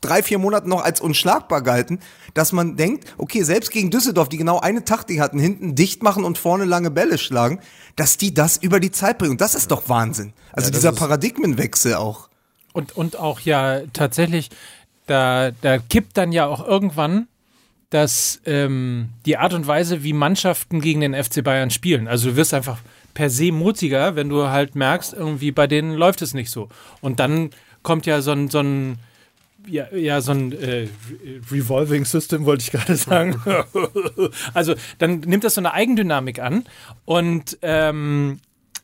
drei, 0.00 0.22
vier 0.22 0.38
Monaten 0.38 0.68
noch 0.68 0.82
als 0.82 1.00
unschlagbar 1.00 1.62
galten, 1.62 2.00
dass 2.34 2.52
man 2.52 2.76
denkt, 2.76 3.14
okay, 3.16 3.42
selbst 3.42 3.70
gegen 3.70 3.90
Düsseldorf, 3.90 4.28
die 4.28 4.36
genau 4.36 4.60
eine 4.60 4.84
Taktik 4.84 5.20
hatten, 5.20 5.38
hinten 5.38 5.74
dicht 5.74 6.02
machen 6.02 6.24
und 6.24 6.38
vorne 6.38 6.64
lange 6.64 6.90
Bälle 6.90 7.18
schlagen, 7.18 7.60
dass 7.96 8.16
die 8.16 8.34
das 8.34 8.56
über 8.56 8.80
die 8.80 8.90
Zeit 8.90 9.18
bringen. 9.18 9.32
Und 9.32 9.40
das 9.40 9.54
ist 9.54 9.70
doch 9.70 9.88
Wahnsinn. 9.88 10.32
Also 10.52 10.68
ja, 10.68 10.74
dieser 10.74 10.92
Paradigmenwechsel 10.92 11.94
auch. 11.94 12.28
Und, 12.72 12.96
und 12.96 13.16
auch 13.16 13.40
ja 13.40 13.82
tatsächlich, 13.92 14.50
da, 15.06 15.50
da 15.62 15.78
kippt 15.78 16.16
dann 16.16 16.32
ja 16.32 16.46
auch 16.46 16.66
irgendwann 16.66 17.28
dass 17.90 18.40
ähm, 18.44 19.10
die 19.24 19.38
Art 19.38 19.54
und 19.54 19.66
Weise, 19.66 20.02
wie 20.02 20.12
Mannschaften 20.12 20.80
gegen 20.80 21.00
den 21.00 21.14
FC 21.14 21.42
Bayern 21.42 21.70
spielen, 21.70 22.08
also 22.08 22.30
du 22.30 22.36
wirst 22.36 22.54
einfach 22.54 22.78
per 23.14 23.30
se 23.30 23.50
mutiger, 23.50 24.14
wenn 24.14 24.28
du 24.28 24.48
halt 24.48 24.74
merkst, 24.74 25.14
irgendwie 25.14 25.50
bei 25.50 25.66
denen 25.66 25.94
läuft 25.94 26.22
es 26.22 26.34
nicht 26.34 26.50
so. 26.50 26.68
Und 27.00 27.18
dann 27.18 27.50
kommt 27.82 28.06
ja 28.06 28.20
so 28.20 28.32
ein, 28.32 28.48
so 28.48 28.60
ein 28.60 28.98
ja, 29.66 29.92
ja, 29.94 30.20
so 30.20 30.32
ein 30.32 30.52
äh, 30.52 30.88
Revolving 31.50 32.04
System 32.04 32.44
wollte 32.46 32.62
ich 32.62 32.70
gerade 32.70 32.96
sagen. 32.96 33.40
also 34.54 34.74
dann 34.98 35.20
nimmt 35.20 35.44
das 35.44 35.54
so 35.54 35.60
eine 35.60 35.74
Eigendynamik 35.74 36.38
an 36.38 36.64
und 37.04 37.58
ähm, 37.62 38.40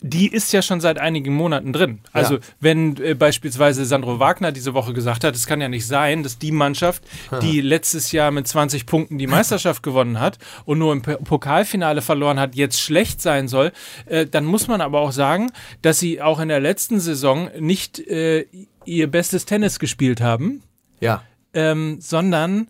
die 0.07 0.29
ist 0.29 0.53
ja 0.53 0.61
schon 0.61 0.83
seit 0.83 0.99
einigen 0.99 1.35
Monaten 1.35 1.73
drin. 1.73 2.01
Also 2.13 2.35
ja. 2.35 2.41
wenn 2.61 2.99
äh, 2.99 3.15
beispielsweise 3.15 3.87
Sandro 3.87 4.19
Wagner 4.19 4.53
diese 4.53 4.75
Woche 4.75 4.93
gesagt 4.93 5.25
hat, 5.25 5.35
es 5.35 5.47
kann 5.47 5.63
ja 5.63 5.71
nicht 5.71 5.87
sein, 5.87 6.23
dass 6.23 6.39
die 6.39 6.53
Mannschaft, 6.53 7.03
die 7.41 7.63
letztes 7.63 8.13
Jahr 8.13 8.31
mit 8.31 8.47
20 8.47 8.85
Punkten 8.85 9.17
die 9.17 9.27
Meisterschaft 9.35 9.83
gewonnen 9.83 10.21
hat 10.21 10.37
und 10.67 10.79
nur 10.79 10.93
im 10.93 11.01
Pokalfinale 11.01 12.03
verloren 12.03 12.39
hat, 12.39 12.55
jetzt 12.55 12.83
schlecht 12.83 13.23
sein 13.23 13.49
soll, 13.49 13.73
äh, 14.05 14.27
dann 14.27 14.45
muss 14.45 14.69
man 14.69 14.83
aber 14.83 15.01
auch 15.01 15.13
sagen, 15.13 15.51
dass 15.81 16.01
sie 16.01 16.21
auch 16.21 16.39
in 16.39 16.49
der 16.49 16.61
letzten 16.61 17.01
Saison 17.01 17.49
nicht 17.59 17.99
äh, 17.99 18.45
ihr 18.85 19.11
bestes 19.11 19.47
Tennis 19.47 19.79
gespielt 19.79 20.21
haben. 20.21 20.63
Ja. 21.01 21.23
Ähm, 21.55 21.97
sondern? 22.01 22.69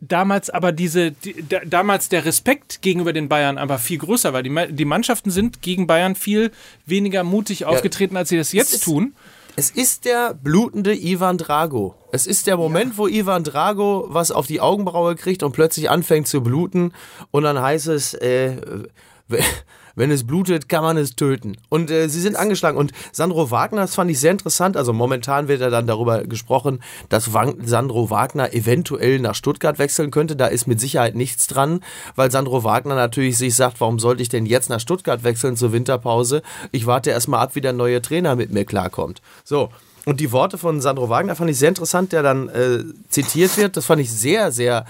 Damals 0.00 0.50
aber 0.50 0.72
diese, 0.72 1.12
die, 1.12 1.44
da, 1.48 1.60
damals 1.64 2.08
der 2.08 2.24
Respekt 2.24 2.82
gegenüber 2.82 3.12
den 3.12 3.28
Bayern 3.28 3.58
aber 3.58 3.78
viel 3.78 3.98
größer 3.98 4.32
war. 4.32 4.42
Die, 4.42 4.54
die 4.70 4.84
Mannschaften 4.84 5.30
sind 5.30 5.62
gegen 5.62 5.86
Bayern 5.86 6.14
viel 6.14 6.50
weniger 6.86 7.24
mutig 7.24 7.64
aufgetreten, 7.64 8.16
als 8.16 8.30
sie 8.30 8.36
das 8.36 8.52
jetzt 8.52 8.74
es 8.74 8.80
tun. 8.80 9.14
Es 9.56 9.70
ist 9.70 10.04
der 10.04 10.34
blutende 10.34 10.94
Ivan 10.94 11.36
Drago. 11.36 11.94
Es 12.12 12.26
ist 12.26 12.46
der 12.46 12.56
Moment, 12.56 12.92
ja. 12.92 12.98
wo 12.98 13.08
Ivan 13.08 13.44
Drago 13.44 14.06
was 14.08 14.30
auf 14.30 14.46
die 14.46 14.60
Augenbraue 14.60 15.16
kriegt 15.16 15.42
und 15.42 15.52
plötzlich 15.52 15.90
anfängt 15.90 16.28
zu 16.28 16.42
bluten 16.42 16.92
und 17.30 17.42
dann 17.42 17.60
heißt 17.60 17.88
es, 17.88 18.14
äh, 18.14 18.56
wenn 19.94 20.10
es 20.10 20.26
blutet, 20.26 20.68
kann 20.68 20.82
man 20.82 20.96
es 20.96 21.16
töten. 21.16 21.56
Und 21.68 21.90
äh, 21.90 22.08
sie 22.08 22.20
sind 22.20 22.36
angeschlagen. 22.36 22.78
Und 22.78 22.92
Sandro 23.12 23.50
Wagner, 23.50 23.82
das 23.82 23.94
fand 23.94 24.10
ich 24.10 24.20
sehr 24.20 24.32
interessant. 24.32 24.76
Also 24.76 24.92
momentan 24.92 25.48
wird 25.48 25.60
ja 25.60 25.70
dann 25.70 25.86
darüber 25.86 26.22
gesprochen, 26.24 26.82
dass 27.08 27.30
Sandro 27.64 28.10
Wagner 28.10 28.54
eventuell 28.54 29.18
nach 29.20 29.34
Stuttgart 29.34 29.78
wechseln 29.78 30.10
könnte. 30.10 30.36
Da 30.36 30.46
ist 30.46 30.66
mit 30.66 30.80
Sicherheit 30.80 31.14
nichts 31.14 31.46
dran, 31.46 31.80
weil 32.16 32.30
Sandro 32.30 32.64
Wagner 32.64 32.94
natürlich 32.94 33.38
sich 33.38 33.54
sagt, 33.54 33.80
warum 33.80 33.98
sollte 33.98 34.22
ich 34.22 34.28
denn 34.28 34.46
jetzt 34.46 34.70
nach 34.70 34.80
Stuttgart 34.80 35.24
wechseln 35.24 35.56
zur 35.56 35.72
Winterpause? 35.72 36.42
Ich 36.72 36.86
warte 36.86 37.10
erstmal 37.10 37.40
ab, 37.40 37.54
wie 37.54 37.60
der 37.60 37.72
neue 37.72 38.02
Trainer 38.02 38.36
mit 38.36 38.52
mir 38.52 38.64
klarkommt. 38.64 39.20
So. 39.44 39.70
Und 40.06 40.18
die 40.18 40.32
Worte 40.32 40.56
von 40.56 40.80
Sandro 40.80 41.10
Wagner 41.10 41.36
fand 41.36 41.50
ich 41.50 41.58
sehr 41.58 41.68
interessant, 41.68 42.12
der 42.12 42.22
dann 42.22 42.48
äh, 42.48 42.84
zitiert 43.10 43.56
wird. 43.58 43.76
Das 43.76 43.84
fand 43.84 44.00
ich 44.00 44.10
sehr, 44.10 44.50
sehr 44.50 44.86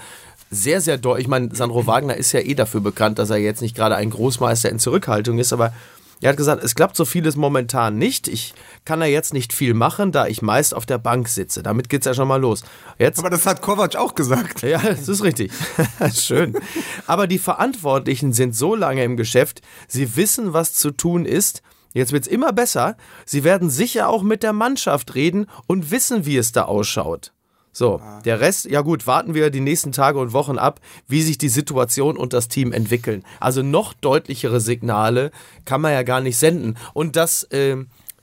sehr, 0.51 0.81
sehr 0.81 0.97
deutlich. 0.97 1.23
Ich 1.23 1.29
meine, 1.29 1.55
Sandro 1.55 1.87
Wagner 1.87 2.15
ist 2.15 2.33
ja 2.33 2.41
eh 2.41 2.53
dafür 2.53 2.81
bekannt, 2.81 3.17
dass 3.17 3.29
er 3.29 3.37
jetzt 3.37 3.61
nicht 3.61 3.75
gerade 3.75 3.95
ein 3.95 4.09
Großmeister 4.09 4.69
in 4.69 4.79
Zurückhaltung 4.79 5.39
ist, 5.39 5.53
aber 5.53 5.73
er 6.21 6.29
hat 6.29 6.37
gesagt, 6.37 6.63
es 6.63 6.75
klappt 6.75 6.95
so 6.95 7.03
vieles 7.03 7.35
momentan 7.35 7.97
nicht. 7.97 8.27
Ich 8.27 8.53
kann 8.85 8.99
da 8.99 9.07
jetzt 9.07 9.33
nicht 9.33 9.53
viel 9.53 9.73
machen, 9.73 10.11
da 10.11 10.27
ich 10.27 10.43
meist 10.43 10.75
auf 10.75 10.85
der 10.85 10.99
Bank 10.99 11.27
sitze. 11.27 11.63
Damit 11.63 11.89
geht's 11.89 12.05
ja 12.05 12.13
schon 12.13 12.27
mal 12.27 12.39
los. 12.39 12.63
Jetzt, 12.99 13.17
aber 13.17 13.31
das 13.31 13.47
hat 13.47 13.63
Kovac 13.63 13.95
auch 13.95 14.13
gesagt. 14.13 14.61
Ja, 14.61 14.77
das 14.77 15.09
ist 15.09 15.23
richtig. 15.23 15.51
Schön. 16.13 16.55
Aber 17.07 17.25
die 17.25 17.39
Verantwortlichen 17.39 18.33
sind 18.33 18.55
so 18.55 18.75
lange 18.75 19.03
im 19.03 19.17
Geschäft, 19.17 19.61
sie 19.87 20.15
wissen, 20.15 20.53
was 20.53 20.73
zu 20.73 20.91
tun 20.91 21.25
ist. 21.25 21.63
Jetzt 21.93 22.11
wird's 22.11 22.27
immer 22.27 22.53
besser. 22.53 22.97
Sie 23.25 23.43
werden 23.43 23.71
sicher 23.71 24.07
auch 24.07 24.21
mit 24.21 24.43
der 24.43 24.53
Mannschaft 24.53 25.15
reden 25.15 25.47
und 25.65 25.89
wissen, 25.89 26.25
wie 26.25 26.37
es 26.37 26.51
da 26.51 26.65
ausschaut. 26.65 27.33
So, 27.73 28.01
der 28.25 28.41
Rest, 28.41 28.65
ja 28.65 28.81
gut, 28.81 29.07
warten 29.07 29.33
wir 29.33 29.49
die 29.49 29.61
nächsten 29.61 29.93
Tage 29.93 30.19
und 30.19 30.33
Wochen 30.33 30.57
ab, 30.57 30.81
wie 31.07 31.21
sich 31.21 31.37
die 31.37 31.49
Situation 31.49 32.17
und 32.17 32.33
das 32.33 32.49
Team 32.49 32.73
entwickeln. 32.73 33.23
Also 33.39 33.63
noch 33.63 33.93
deutlichere 33.93 34.59
Signale 34.59 35.31
kann 35.63 35.79
man 35.79 35.93
ja 35.93 36.03
gar 36.03 36.19
nicht 36.19 36.37
senden. 36.37 36.77
Und 36.93 37.15
das, 37.15 37.43
äh, 37.43 37.77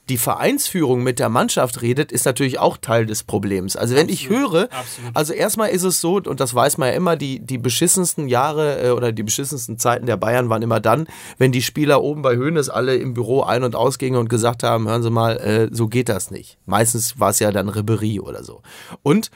die 0.08 0.18
Vereinsführung 0.18 1.02
mit 1.02 1.18
der 1.18 1.28
Mannschaft 1.28 1.82
redet, 1.82 2.12
ist 2.12 2.24
natürlich 2.24 2.58
auch 2.58 2.76
Teil 2.76 3.06
des 3.06 3.24
Problems. 3.24 3.76
Also 3.76 3.94
wenn 3.94 4.08
Absolut. 4.08 4.20
ich 4.20 4.28
höre, 4.28 4.62
Absolut. 4.72 5.10
also 5.14 5.32
erstmal 5.32 5.70
ist 5.70 5.82
es 5.82 6.00
so, 6.00 6.16
und 6.16 6.40
das 6.40 6.54
weiß 6.54 6.78
man 6.78 6.88
ja 6.88 6.94
immer, 6.94 7.16
die, 7.16 7.40
die 7.40 7.58
beschissensten 7.58 8.28
Jahre 8.28 8.82
äh, 8.82 8.90
oder 8.90 9.12
die 9.12 9.22
beschissensten 9.22 9.78
Zeiten 9.78 10.06
der 10.06 10.16
Bayern 10.16 10.48
waren 10.48 10.62
immer 10.62 10.80
dann, 10.80 11.06
wenn 11.36 11.52
die 11.52 11.62
Spieler 11.62 12.02
oben 12.02 12.22
bei 12.22 12.36
Höhnes 12.36 12.68
alle 12.68 12.96
im 12.96 13.14
Büro 13.14 13.42
ein- 13.42 13.64
und 13.64 13.76
ausgingen 13.76 14.18
und 14.18 14.28
gesagt 14.28 14.62
haben, 14.62 14.88
hören 14.88 15.02
Sie 15.02 15.10
mal, 15.10 15.36
äh, 15.36 15.68
so 15.70 15.88
geht 15.88 16.08
das 16.08 16.30
nicht. 16.30 16.58
Meistens 16.66 17.20
war 17.20 17.30
es 17.30 17.38
ja 17.38 17.52
dann 17.52 17.68
Ribery 17.68 18.20
oder 18.20 18.42
so. 18.42 18.62
Und 19.02 19.30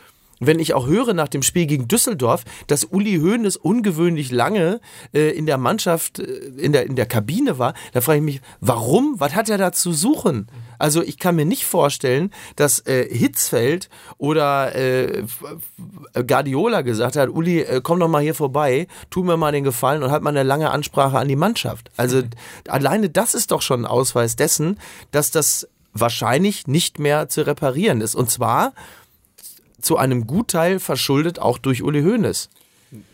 wenn 0.46 0.58
ich 0.58 0.74
auch 0.74 0.86
höre 0.86 1.14
nach 1.14 1.28
dem 1.28 1.42
Spiel 1.42 1.66
gegen 1.66 1.88
Düsseldorf, 1.88 2.44
dass 2.66 2.84
Uli 2.84 3.18
Hoeneß 3.18 3.56
ungewöhnlich 3.56 4.30
lange 4.30 4.80
äh, 5.14 5.30
in 5.30 5.46
der 5.46 5.58
Mannschaft, 5.58 6.18
äh, 6.18 6.24
in, 6.24 6.72
der, 6.72 6.86
in 6.86 6.96
der 6.96 7.06
Kabine 7.06 7.58
war, 7.58 7.74
da 7.92 8.00
frage 8.00 8.18
ich 8.18 8.24
mich, 8.24 8.40
warum? 8.60 9.14
Was 9.18 9.34
hat 9.34 9.48
er 9.48 9.58
da 9.58 9.72
zu 9.72 9.92
suchen? 9.92 10.48
Also 10.78 11.02
ich 11.02 11.18
kann 11.18 11.36
mir 11.36 11.44
nicht 11.44 11.64
vorstellen, 11.64 12.32
dass 12.56 12.80
äh, 12.86 13.06
Hitzfeld 13.08 13.88
oder 14.18 14.74
äh, 14.74 15.24
Guardiola 16.26 16.82
gesagt 16.82 17.16
hat, 17.16 17.28
Uli, 17.28 17.60
äh, 17.60 17.80
komm 17.82 18.00
doch 18.00 18.08
mal 18.08 18.22
hier 18.22 18.34
vorbei, 18.34 18.88
tu 19.10 19.22
mir 19.22 19.36
mal 19.36 19.52
den 19.52 19.64
Gefallen 19.64 20.02
und 20.02 20.10
halt 20.10 20.22
mal 20.22 20.30
eine 20.30 20.42
lange 20.42 20.70
Ansprache 20.70 21.18
an 21.18 21.28
die 21.28 21.36
Mannschaft. 21.36 21.90
Also 21.96 22.22
alleine 22.68 23.10
das 23.10 23.34
ist 23.34 23.52
doch 23.52 23.62
schon 23.62 23.82
ein 23.82 23.86
Ausweis 23.86 24.34
dessen, 24.34 24.78
dass 25.12 25.30
das 25.30 25.68
wahrscheinlich 25.94 26.66
nicht 26.66 26.98
mehr 26.98 27.28
zu 27.28 27.46
reparieren 27.46 28.00
ist. 28.00 28.14
Und 28.14 28.30
zwar 28.30 28.72
zu 29.82 29.96
einem 29.96 30.26
Gutteil 30.26 30.80
verschuldet 30.80 31.38
auch 31.38 31.58
durch 31.58 31.82
Uli 31.82 32.02
Hoeneß. 32.02 32.48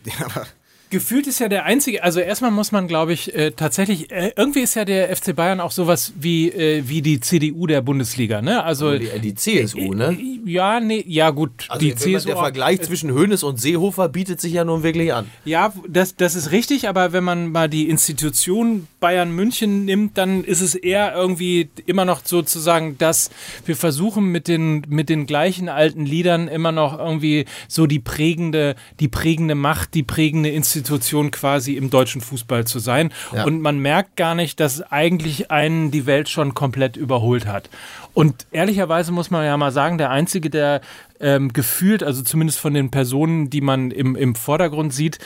Ja, 0.04 0.26
aber 0.26 0.46
Gefühlt 0.90 1.26
ist 1.26 1.38
ja 1.38 1.48
der 1.48 1.64
einzige, 1.64 2.02
also 2.02 2.20
erstmal 2.20 2.50
muss 2.50 2.72
man, 2.72 2.88
glaube 2.88 3.12
ich, 3.12 3.34
äh, 3.34 3.50
tatsächlich, 3.50 4.10
äh, 4.10 4.32
irgendwie 4.36 4.60
ist 4.60 4.74
ja 4.74 4.86
der 4.86 5.14
FC 5.14 5.36
Bayern 5.36 5.60
auch 5.60 5.70
sowas 5.70 6.14
wie, 6.18 6.48
äh, 6.48 6.84
wie 6.86 7.02
die 7.02 7.20
CDU 7.20 7.66
der 7.66 7.82
Bundesliga, 7.82 8.40
ne? 8.40 8.64
Also 8.64 8.96
die, 8.96 9.18
die 9.20 9.34
CSU, 9.34 9.92
ne? 9.92 10.16
Äh, 10.18 10.50
ja, 10.50 10.80
nee, 10.80 11.04
ja 11.06 11.28
gut, 11.28 11.50
also 11.68 11.78
die 11.84 11.94
CSU. 11.94 12.28
Der 12.28 12.36
Vergleich 12.38 12.80
zwischen 12.80 13.12
Hoeneß 13.12 13.42
und 13.42 13.60
Seehofer 13.60 14.08
bietet 14.08 14.40
sich 14.40 14.54
ja 14.54 14.64
nun 14.64 14.82
wirklich 14.82 15.12
an. 15.12 15.26
Ja, 15.44 15.74
das, 15.86 16.16
das 16.16 16.34
ist 16.34 16.52
richtig, 16.52 16.88
aber 16.88 17.12
wenn 17.12 17.24
man 17.24 17.52
mal 17.52 17.68
die 17.68 17.90
Institution 17.90 18.86
Bayern 18.98 19.30
München 19.30 19.84
nimmt, 19.84 20.16
dann 20.16 20.42
ist 20.42 20.62
es 20.62 20.74
eher 20.74 21.14
irgendwie 21.14 21.68
immer 21.84 22.06
noch 22.06 22.22
sozusagen, 22.24 22.96
dass 22.96 23.30
wir 23.66 23.76
versuchen 23.76 24.24
mit 24.32 24.48
den, 24.48 24.86
mit 24.88 25.10
den 25.10 25.26
gleichen 25.26 25.68
alten 25.68 26.06
Liedern 26.06 26.48
immer 26.48 26.72
noch 26.72 26.98
irgendwie 26.98 27.44
so 27.68 27.86
die 27.86 28.00
prägende, 28.00 28.74
die 29.00 29.08
prägende 29.08 29.54
Macht, 29.54 29.92
die 29.92 30.02
prägende 30.02 30.48
Institution 30.48 30.77
Institution 30.78 31.30
quasi 31.30 31.74
im 31.74 31.90
deutschen 31.90 32.20
Fußball 32.20 32.66
zu 32.66 32.78
sein. 32.78 33.12
Ja. 33.32 33.44
Und 33.44 33.60
man 33.60 33.78
merkt 33.78 34.16
gar 34.16 34.34
nicht, 34.34 34.60
dass 34.60 34.80
eigentlich 34.90 35.50
einen 35.50 35.90
die 35.90 36.06
Welt 36.06 36.28
schon 36.28 36.54
komplett 36.54 36.96
überholt 36.96 37.46
hat. 37.46 37.68
Und 38.14 38.46
ehrlicherweise 38.50 39.12
muss 39.12 39.30
man 39.30 39.44
ja 39.44 39.56
mal 39.56 39.72
sagen, 39.72 39.98
der 39.98 40.10
Einzige, 40.10 40.50
der 40.50 40.80
ähm, 41.20 41.52
gefühlt, 41.52 42.02
also 42.02 42.22
zumindest 42.22 42.58
von 42.58 42.74
den 42.74 42.90
Personen, 42.90 43.50
die 43.50 43.60
man 43.60 43.90
im, 43.90 44.16
im 44.16 44.34
Vordergrund 44.34 44.94
sieht, 44.94 45.18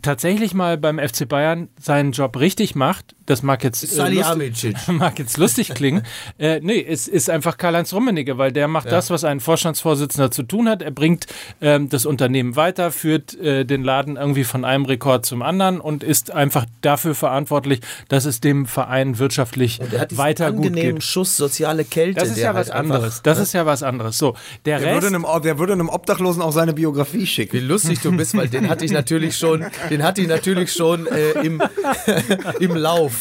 tatsächlich 0.00 0.54
mal 0.54 0.78
beim 0.78 0.98
FC 0.98 1.28
Bayern 1.28 1.68
seinen 1.78 2.12
Job 2.12 2.38
richtig 2.38 2.74
macht, 2.74 3.14
das 3.26 3.42
mag 3.42 3.62
jetzt, 3.64 3.82
äh, 3.98 4.08
lustig, 4.10 4.74
mag 4.88 5.18
jetzt 5.18 5.36
lustig 5.36 5.74
klingen. 5.74 6.02
äh, 6.38 6.60
nee, 6.60 6.84
es 6.86 7.08
ist 7.08 7.30
einfach 7.30 7.56
Karl-Heinz 7.56 7.92
Rummenigge, 7.92 8.38
weil 8.38 8.52
der 8.52 8.68
macht 8.68 8.90
das, 8.90 9.10
was 9.10 9.24
ein 9.24 9.40
Vorstandsvorsitzender 9.40 10.30
zu 10.30 10.42
tun 10.42 10.68
hat. 10.68 10.82
Er 10.82 10.90
bringt 10.90 11.26
ähm, 11.60 11.88
das 11.88 12.06
Unternehmen 12.06 12.56
weiter, 12.56 12.90
führt 12.90 13.34
äh, 13.38 13.64
den 13.64 13.84
Laden 13.84 14.16
irgendwie 14.16 14.44
von 14.44 14.64
einem 14.64 14.84
Rekord 14.84 15.24
zum 15.26 15.42
anderen 15.42 15.80
und 15.80 16.02
ist 16.02 16.30
einfach 16.30 16.66
dafür 16.80 17.14
verantwortlich, 17.14 17.80
dass 18.08 18.24
es 18.24 18.40
dem 18.40 18.66
Verein 18.66 19.18
wirtschaftlich 19.18 19.78
Der 19.92 20.00
hat 20.00 20.16
weiter 20.16 20.50
gut 20.52 20.66
angenehmen 20.66 20.94
geht. 20.96 21.04
Schuss 21.04 21.36
soziale 21.36 21.84
Kälte. 21.84 22.20
Das 22.20 22.28
ist 22.30 22.36
der 22.38 22.44
ja 22.44 22.54
was 22.54 22.68
halt 22.68 22.70
einfach- 22.70 22.94
anderes. 22.96 23.22
Das 23.22 23.38
ist 23.38 23.52
ja 23.52 23.66
was 23.66 23.82
anderes. 23.82 24.18
So, 24.18 24.34
der, 24.64 24.78
Der 24.78 24.94
würde, 24.94 25.06
Rest. 25.06 25.14
einem, 25.14 25.42
der 25.42 25.58
würde 25.58 25.72
einem 25.74 25.88
Obdachlosen 25.88 26.42
auch 26.42 26.52
seine 26.52 26.72
Biografie 26.72 27.20
Wie 27.20 27.26
schicken. 27.26 27.66
lustig 27.66 28.00
du 28.00 28.12
bist, 28.16 28.36
weil 28.36 28.48
den 28.48 28.68
hatte 28.68 28.84
ich 28.84 28.90
natürlich 28.92 29.36
schon, 29.36 29.64
den 29.90 30.02
hatte 30.02 30.20
ich 30.22 30.28
natürlich 30.28 30.72
schon 30.72 31.06
äh, 31.06 31.30
im, 31.44 31.62
im 32.60 32.74
Lauf. 32.76 33.11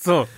So, 0.00 0.28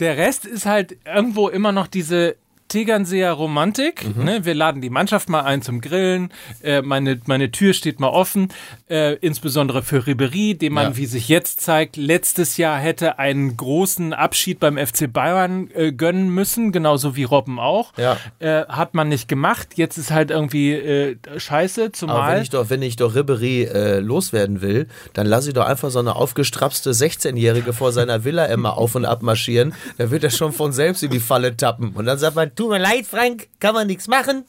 der 0.00 0.16
Rest 0.16 0.46
ist 0.46 0.66
halt 0.66 0.96
irgendwo 1.04 1.48
immer 1.48 1.72
noch 1.72 1.86
diese 1.86 2.36
Tegernseer 2.68 3.32
Romantik. 3.32 4.04
Mhm. 4.16 4.24
Ne? 4.24 4.44
Wir 4.44 4.54
laden 4.54 4.80
die 4.82 4.90
Mannschaft 4.90 5.28
mal 5.28 5.42
ein 5.42 5.62
zum 5.62 5.80
Grillen. 5.80 6.32
Äh, 6.62 6.82
meine, 6.82 7.20
meine 7.26 7.50
Tür 7.50 7.72
steht 7.72 8.00
mal 8.00 8.08
offen. 8.08 8.48
Äh, 8.88 9.14
insbesondere 9.16 9.82
für 9.82 10.06
Ribery, 10.06 10.54
den 10.54 10.72
man, 10.72 10.84
Ja. 10.92 10.96
wie 10.96 11.06
sich 11.06 11.28
jetzt 11.28 11.60
zeigt, 11.60 11.96
letztes 11.96 12.56
Jahr 12.56 12.78
hätte 12.78 13.18
einen 13.18 13.56
großen 13.56 14.12
Abschied 14.12 14.60
beim 14.60 14.76
FC 14.78 15.12
Bayern 15.12 15.68
äh, 15.74 15.92
gönnen 15.92 16.28
müssen, 16.30 16.72
genauso 16.72 17.16
wie 17.16 17.24
Robben 17.24 17.58
auch. 17.58 17.92
Ja. 17.96 18.16
Äh, 18.38 18.64
hat 18.66 18.94
man 18.94 19.08
nicht 19.08 19.28
gemacht. 19.28 19.70
Jetzt 19.76 19.96
ist 19.98 20.10
halt 20.10 20.30
irgendwie 20.30 20.72
äh, 20.72 21.16
scheiße, 21.36 21.80
Aber 21.82 21.88
wenn 21.88 21.94
zumal. 21.94 22.42
ich 22.42 22.50
doch, 22.50 22.70
wenn 22.70 22.82
ich 22.82 22.96
doch 22.96 23.14
Ribery 23.14 23.64
äh, 23.64 23.98
loswerden 24.00 24.60
will, 24.60 24.86
dann 25.14 25.26
lasse 25.26 25.48
ich 25.48 25.54
doch 25.54 25.66
einfach 25.66 25.90
so 25.90 25.98
eine 25.98 26.16
aufgestrapste 26.16 26.90
16-Jährige 26.92 27.72
vor 27.72 27.92
seiner 27.92 28.24
Villa 28.24 28.44
immer 28.46 28.76
auf 28.78 28.94
und 28.94 29.04
ab 29.04 29.22
marschieren. 29.22 29.74
Da 29.98 30.10
wird 30.10 30.24
er 30.24 30.30
schon 30.30 30.52
von 30.52 30.72
selbst 30.72 31.02
in 31.02 31.10
die 31.10 31.20
Falle 31.20 31.56
tappen. 31.56 31.90
Und 31.94 32.06
dann 32.06 32.18
sagt 32.18 32.36
man, 32.36 32.50
tut 32.56 32.70
mir 32.70 32.78
leid, 32.78 33.06
Frank, 33.06 33.48
kann 33.60 33.74
man 33.74 33.86
nichts 33.86 34.08
machen. 34.08 34.44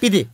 Bitte. 0.00 0.26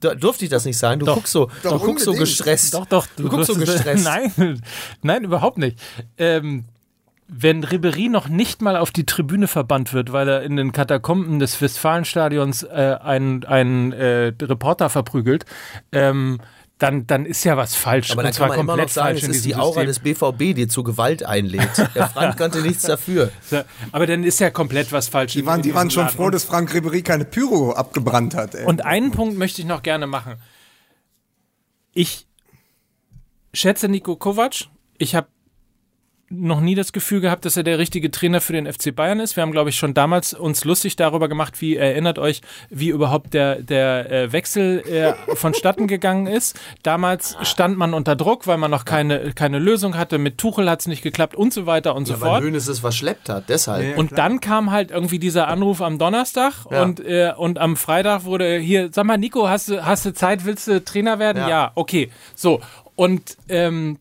Da, 0.00 0.14
durfte 0.14 0.44
ich 0.44 0.50
das 0.50 0.64
nicht 0.64 0.78
sagen? 0.78 1.00
Du 1.00 1.06
guckst 1.06 1.32
so, 1.32 1.46
du 1.62 1.68
Doch, 1.68 1.84
guckst 1.84 2.04
so 2.04 2.12
gestresst. 2.12 2.74
Doch, 2.74 2.86
doch. 2.86 3.06
Du, 3.16 3.28
guckst 3.28 3.46
so 3.46 3.54
gestresst. 3.58 4.04
Nein, 4.04 4.62
nein, 5.02 5.24
überhaupt 5.24 5.58
nicht. 5.58 5.78
Ähm, 6.18 6.64
wenn 7.28 7.62
Ribery 7.62 8.08
noch 8.08 8.28
nicht 8.28 8.62
mal 8.62 8.76
auf 8.76 8.90
die 8.90 9.04
Tribüne 9.04 9.48
verbannt 9.48 9.92
wird, 9.92 10.12
weil 10.12 10.28
er 10.28 10.42
in 10.42 10.56
den 10.56 10.72
Katakomben 10.72 11.38
des 11.38 11.60
Westfalenstadions 11.60 12.62
äh, 12.62 12.96
einen, 13.00 13.44
einen 13.44 13.92
äh, 13.92 14.32
Reporter 14.40 14.88
verprügelt, 14.88 15.44
ähm, 15.92 16.40
dann, 16.78 17.06
dann 17.06 17.26
ist 17.26 17.44
ja 17.44 17.56
was 17.56 17.74
falsch. 17.74 18.12
Aber 18.12 18.20
und 18.20 18.24
dann 18.24 18.32
zwar 18.32 18.48
kann 18.48 18.58
man 18.58 18.64
immer 18.64 18.72
komplett 18.72 18.88
noch 18.88 18.94
sagen, 18.94 19.18
falsch 19.18 19.22
es 19.24 19.36
ist 19.36 19.44
die 19.44 19.56
Aura 19.56 19.84
System. 19.84 20.14
des 20.14 20.18
BVB, 20.20 20.56
die 20.56 20.68
zu 20.68 20.84
Gewalt 20.84 21.24
einlädt. 21.24 21.70
Der 21.94 22.08
Frank 22.08 22.36
konnte 22.38 22.62
nichts 22.62 22.82
dafür. 22.82 23.30
Aber 23.90 24.06
dann 24.06 24.22
ist 24.22 24.38
ja 24.38 24.50
komplett 24.50 24.92
was 24.92 25.08
falsch. 25.08 25.32
Die 25.32 25.44
waren, 25.44 25.62
die 25.62 25.74
waren 25.74 25.90
schon 25.90 26.08
froh, 26.08 26.30
dass 26.30 26.44
Frank 26.44 26.72
Ribery 26.72 27.02
keine 27.02 27.24
Pyro 27.24 27.72
abgebrannt 27.72 28.34
hat. 28.34 28.54
Ey. 28.54 28.64
Und 28.64 28.84
einen 28.84 29.10
Punkt 29.10 29.36
möchte 29.36 29.60
ich 29.60 29.66
noch 29.66 29.82
gerne 29.82 30.06
machen. 30.06 30.36
Ich 31.92 32.26
schätze 33.52 33.88
Nico 33.88 34.14
Kovac. 34.14 34.68
Ich 34.98 35.14
habe 35.16 35.26
noch 36.30 36.60
nie 36.60 36.74
das 36.74 36.92
Gefühl 36.92 37.20
gehabt, 37.20 37.44
dass 37.44 37.56
er 37.56 37.62
der 37.62 37.78
richtige 37.78 38.10
Trainer 38.10 38.40
für 38.40 38.52
den 38.52 38.70
FC 38.70 38.94
Bayern 38.94 39.18
ist. 39.20 39.36
Wir 39.36 39.42
haben, 39.42 39.52
glaube 39.52 39.70
ich, 39.70 39.76
schon 39.76 39.94
damals 39.94 40.34
uns 40.34 40.64
lustig 40.64 40.96
darüber 40.96 41.28
gemacht, 41.28 41.60
wie 41.60 41.76
erinnert 41.76 42.18
euch, 42.18 42.42
wie 42.68 42.88
überhaupt 42.88 43.32
der, 43.32 43.62
der 43.62 44.10
äh, 44.12 44.32
Wechsel 44.32 44.80
äh, 44.86 45.14
vonstatten 45.36 45.86
gegangen 45.86 46.26
ist. 46.26 46.58
Damals 46.82 47.36
stand 47.42 47.78
man 47.78 47.94
unter 47.94 48.14
Druck, 48.14 48.46
weil 48.46 48.58
man 48.58 48.70
noch 48.70 48.84
keine, 48.84 49.32
keine 49.32 49.58
Lösung 49.58 49.96
hatte. 49.96 50.18
Mit 50.18 50.36
Tuchel 50.38 50.68
hat 50.68 50.80
es 50.80 50.86
nicht 50.86 51.02
geklappt 51.02 51.34
und 51.34 51.52
so 51.52 51.64
weiter 51.66 51.94
und 51.94 52.06
so 52.06 52.20
Weil 52.20 52.28
fort. 52.28 52.42
Hönes 52.42 52.68
es 52.68 52.80
verschleppt 52.80 53.28
hat, 53.30 53.48
deshalb. 53.48 53.96
Und 53.96 54.18
dann 54.18 54.40
kam 54.40 54.70
halt 54.70 54.90
irgendwie 54.90 55.18
dieser 55.18 55.48
Anruf 55.48 55.80
am 55.80 55.98
Donnerstag 55.98 56.52
Ja. 56.70 56.82
und, 56.82 57.00
äh, 57.00 57.32
und 57.36 57.58
am 57.58 57.76
Freitag 57.76 58.24
wurde 58.24 58.58
hier, 58.58 58.90
sag 58.92 59.04
mal, 59.06 59.16
Nico, 59.16 59.48
hast 59.48 59.68
du, 59.70 59.84
hast 59.84 60.04
du 60.04 60.12
Zeit, 60.12 60.44
willst 60.44 60.68
du 60.68 60.84
Trainer 60.84 61.18
werden? 61.18 61.38
Ja, 61.42 61.48
Ja. 61.48 61.72
okay. 61.74 62.10
So. 62.34 62.60
Und 62.96 63.36
ähm, 63.48 63.98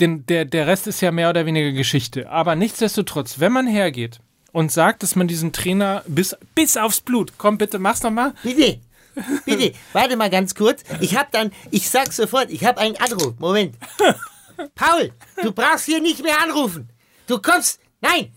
den, 0.00 0.26
der, 0.26 0.44
der 0.44 0.66
Rest 0.66 0.86
ist 0.86 1.00
ja 1.00 1.12
mehr 1.12 1.30
oder 1.30 1.46
weniger 1.46 1.72
Geschichte. 1.72 2.28
Aber 2.30 2.56
nichtsdestotrotz, 2.56 3.40
wenn 3.40 3.52
man 3.52 3.66
hergeht 3.66 4.20
und 4.52 4.72
sagt, 4.72 5.02
dass 5.02 5.16
man 5.16 5.28
diesen 5.28 5.52
Trainer 5.52 6.04
bis, 6.06 6.36
bis 6.54 6.76
aufs 6.76 7.00
Blut, 7.00 7.32
komm 7.38 7.58
bitte, 7.58 7.78
mach's 7.78 8.02
nochmal. 8.02 8.34
Bitte, 8.42 8.80
bitte, 9.44 9.72
warte 9.92 10.16
mal 10.16 10.30
ganz 10.30 10.54
kurz. 10.54 10.82
Ich 11.00 11.16
hab 11.16 11.30
dann, 11.32 11.52
ich 11.70 11.88
sag 11.88 12.12
sofort, 12.12 12.50
ich 12.50 12.64
hab 12.64 12.78
einen 12.78 12.96
Anruf. 12.96 13.34
Moment. 13.38 13.76
Paul, 14.74 15.12
du 15.42 15.52
brauchst 15.52 15.86
hier 15.86 16.00
nicht 16.00 16.22
mehr 16.22 16.40
anrufen. 16.40 16.88
Du 17.26 17.40
kommst, 17.40 17.80
nein, 18.00 18.32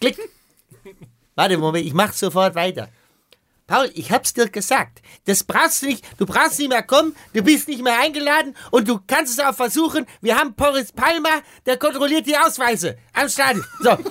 klick. 0.00 0.18
Warte, 1.34 1.58
Moment, 1.58 1.86
ich 1.86 1.94
mach 1.94 2.12
sofort 2.12 2.54
weiter. 2.54 2.88
Paul, 3.70 3.88
ich 3.94 4.10
hab's 4.10 4.34
dir 4.34 4.48
gesagt. 4.48 5.00
Das 5.26 5.44
brauchst 5.44 5.82
du 5.82 5.86
nicht, 5.86 6.04
du 6.18 6.26
brauchst 6.26 6.58
nicht 6.58 6.70
mehr 6.70 6.82
kommen, 6.82 7.14
du 7.32 7.40
bist 7.40 7.68
nicht 7.68 7.84
mehr 7.84 8.00
eingeladen 8.00 8.56
und 8.72 8.88
du 8.88 8.98
kannst 9.06 9.38
es 9.38 9.44
auch 9.44 9.54
versuchen. 9.54 10.06
Wir 10.20 10.36
haben 10.36 10.54
Boris 10.54 10.90
Palmer, 10.90 11.40
der 11.66 11.76
kontrolliert 11.76 12.26
die 12.26 12.36
Ausweise 12.36 12.98
am 13.12 13.28
Stadion. 13.28 13.64
So. 13.80 13.96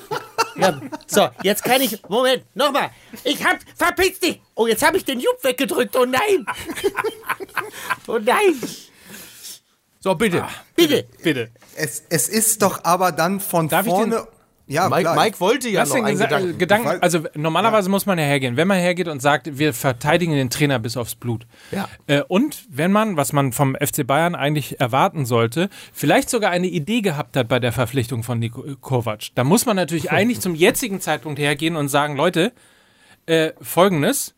Ja, 0.56 0.78
so, 1.08 1.30
jetzt 1.42 1.64
kann 1.64 1.80
ich. 1.80 2.02
Moment, 2.10 2.44
nochmal. 2.54 2.90
Ich 3.24 3.46
hab. 3.46 3.60
Verpiss 3.78 4.20
dich! 4.20 4.42
Oh, 4.56 4.68
jetzt 4.68 4.86
habe 4.86 4.98
ich 4.98 5.06
den 5.06 5.22
Jupp 5.22 5.42
weggedrückt. 5.42 5.96
Oh 5.96 6.06
nein! 6.06 6.46
Oh 8.08 8.18
nein! 8.18 8.60
So, 10.02 10.16
bitte. 10.16 10.46
Bitte! 10.76 11.08
Bitte. 11.24 11.52
es, 11.78 12.04
es 12.10 12.28
ist 12.28 12.62
doch 12.62 12.84
aber 12.84 13.14
dann 13.14 13.40
von 13.40 13.70
Darf 13.70 13.86
ich 13.86 13.92
vorne. 13.92 14.28
Ja, 14.70 14.88
Mike, 14.90 15.02
klar. 15.02 15.16
Mike 15.16 15.40
wollte 15.40 15.70
ja 15.70 15.82
Lass 15.82 15.90
noch 15.90 16.04
einen 16.04 16.18
Gesa- 16.18 16.24
Gedanken. 16.28 16.58
Gedanken. 16.58 16.88
Weil- 16.88 17.00
also 17.00 17.20
normalerweise 17.36 17.90
muss 17.90 18.06
man 18.06 18.18
ja 18.18 18.26
hergehen. 18.26 18.56
Wenn 18.58 18.68
man 18.68 18.78
hergeht 18.78 19.08
und 19.08 19.22
sagt, 19.22 19.58
wir 19.58 19.74
verteidigen 19.74 20.34
den 20.34 20.50
Trainer 20.50 20.80
bis 20.80 20.96
aufs 20.98 21.16
Blut. 21.16 21.46
Ja. 21.72 21.90
Äh, 22.08 22.22
und 22.28 22.66
wenn 22.70 22.92
man, 22.92 23.18
was 23.18 23.34
man 23.34 23.52
vom 23.52 23.76
FC 23.76 24.06
Bayern 24.06 24.36
eigentlich 24.36 24.80
erwarten 24.80 25.26
sollte, 25.26 25.70
vielleicht 25.94 26.30
sogar 26.30 26.52
eine 26.52 26.68
Idee 26.68 27.02
gehabt 27.02 27.36
hat 27.36 27.48
bei 27.48 27.60
der 27.60 27.72
Verpflichtung 27.72 28.24
von 28.24 28.40
Niko 28.40 28.64
äh, 28.66 28.76
Kovac, 28.80 29.28
dann 29.36 29.48
muss 29.48 29.66
man 29.66 29.76
natürlich 29.76 30.12
eigentlich 30.12 30.40
zum 30.40 30.56
jetzigen 30.56 31.02
Zeitpunkt 31.02 31.40
hergehen 31.40 31.76
und 31.76 31.90
sagen, 31.90 32.16
Leute, 32.16 32.52
äh, 33.26 33.52
folgendes. 33.62 34.36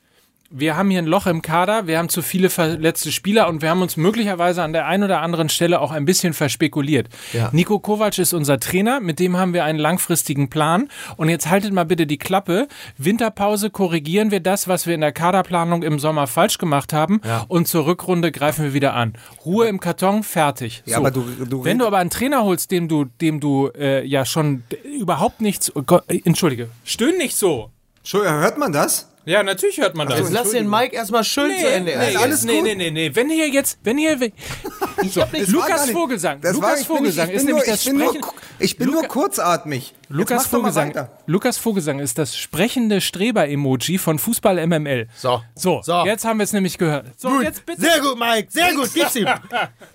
Wir 0.54 0.76
haben 0.76 0.90
hier 0.90 1.00
ein 1.00 1.06
Loch 1.06 1.28
im 1.28 1.42
Kader, 1.42 1.88
wir 1.88 1.98
haben 1.98 2.10
zu 2.10 2.22
viele 2.22 2.50
verletzte 2.50 3.10
Spieler 3.14 3.48
und 3.48 3.62
wir 3.62 3.70
haben 3.70 3.82
uns 3.82 3.96
möglicherweise 3.96 4.62
an 4.64 4.74
der 4.74 4.86
einen 4.86 5.04
oder 5.04 5.22
anderen 5.22 5.48
Stelle 5.48 5.80
auch 5.80 5.92
ein 5.92 6.04
bisschen 6.04 6.34
verspekuliert. 6.34 7.08
Ja. 7.32 7.48
Nico 7.54 7.80
Kovac 7.80 8.18
ist 8.18 8.34
unser 8.34 8.60
Trainer, 8.60 9.00
mit 9.00 9.20
dem 9.20 9.38
haben 9.38 9.54
wir 9.54 9.64
einen 9.64 9.80
langfristigen 9.80 10.50
Plan. 10.50 10.90
Und 11.16 11.30
jetzt 11.30 11.50
haltet 11.50 11.72
mal 11.72 11.86
bitte 11.86 12.06
die 12.06 12.18
Klappe. 12.18 12.68
Winterpause 12.98 13.70
korrigieren 13.70 14.32
wir 14.32 14.42
das, 14.42 14.68
was 14.68 14.86
wir 14.88 14.94
in 14.96 15.00
der 15.02 15.14
Kaderplanung 15.14 15.84
im 15.84 16.00
Sommer 16.00 16.28
falsch 16.28 16.58
gemacht 16.58 16.92
haben. 16.92 17.22
Ja. 17.24 17.46
Und 17.48 17.70
zur 17.70 17.86
Rückrunde 17.86 18.34
greifen 18.34 18.66
wir 18.66 18.74
wieder 18.74 18.94
an. 18.94 19.14
Ruhe 19.46 19.68
im 19.68 19.80
Karton, 19.80 20.22
fertig. 20.24 20.84
Ja, 20.86 20.98
aber 20.98 21.12
du- 21.12 21.24
du 21.46 21.64
Wenn 21.64 21.80
du 21.80 21.88
aber 21.88 22.00
einen 22.00 22.10
Trainer 22.10 22.44
holst, 22.44 22.72
dem 22.72 22.90
du, 22.90 23.06
dem 23.06 23.40
du 23.40 23.70
äh, 23.78 24.06
ja 24.06 24.26
schon 24.26 24.64
überhaupt 25.00 25.40
nichts. 25.40 25.74
oh 25.74 25.84
Gott, 25.84 26.04
äh, 26.10 26.20
Entschuldige, 26.26 26.68
stöhn 26.84 27.18
nicht 27.18 27.38
so. 27.38 27.70
Entschuldigung, 28.00 28.40
hört 28.40 28.58
man 28.58 28.74
das? 28.74 29.08
Ja, 29.25 29.43
natürlich 29.43 29.77
hört 29.77 29.95
man 29.95 30.07
das. 30.07 30.19
Jetzt 30.19 30.31
lass 30.31 30.49
den 30.51 30.69
Mike 30.69 30.95
erstmal 30.95 31.23
schön 31.23 31.51
zu 31.60 31.67
Ende 31.69 31.91
Nee, 31.97 32.15
alles 32.15 32.43
nee, 32.43 32.55
gut. 32.55 32.63
nee, 32.63 32.75
nee, 32.75 32.91
nee. 32.91 33.12
Wenn 33.13 33.29
hier 33.29 33.49
jetzt, 33.49 33.77
wenn 33.84 33.97
hier, 33.97 34.17
so, 35.10 35.23
Lukas 35.47 35.86
nicht- 35.86 35.93
Vogelsang, 35.95 36.41
Das 36.41 36.55
war, 36.55 36.62
Lukas 36.62 36.81
ich 36.81 36.88
bin 36.88 36.97
Vogelsang 36.97 37.29
ist 37.29 37.43
nämlich 37.45 37.65
nur, 37.65 37.73
das 37.73 37.79
ich 37.81 37.86
bin 37.88 37.97
nur, 37.97 38.07
Sprechen, 38.10 38.25
ich 38.60 38.77
bin 38.77 38.89
nur 38.91 39.03
kurzatmig. 39.03 39.93
Lukas 40.10 40.47
Vogelsang. 40.47 41.07
Lukas 41.27 41.57
Vogelsang 41.57 41.99
ist 41.99 42.17
das 42.17 42.36
sprechende 42.36 42.99
Streber-Emoji 42.99 43.97
von 43.99 44.17
Fußball 44.19 44.65
MML. 44.65 45.07
So. 45.15 45.41
So, 45.55 45.81
So. 45.84 46.03
jetzt 46.05 46.25
haben 46.25 46.39
wir 46.39 46.43
es 46.43 46.53
nämlich 46.53 46.77
gehört. 46.77 47.07
So, 47.17 47.41
jetzt 47.41 47.65
bitte. 47.65 47.81
Sehr 47.81 47.99
gut, 48.01 48.17
Mike, 48.19 48.47
sehr 48.51 48.73
gut, 48.73 48.91
gib's 48.93 49.15
ihm. 49.15 49.27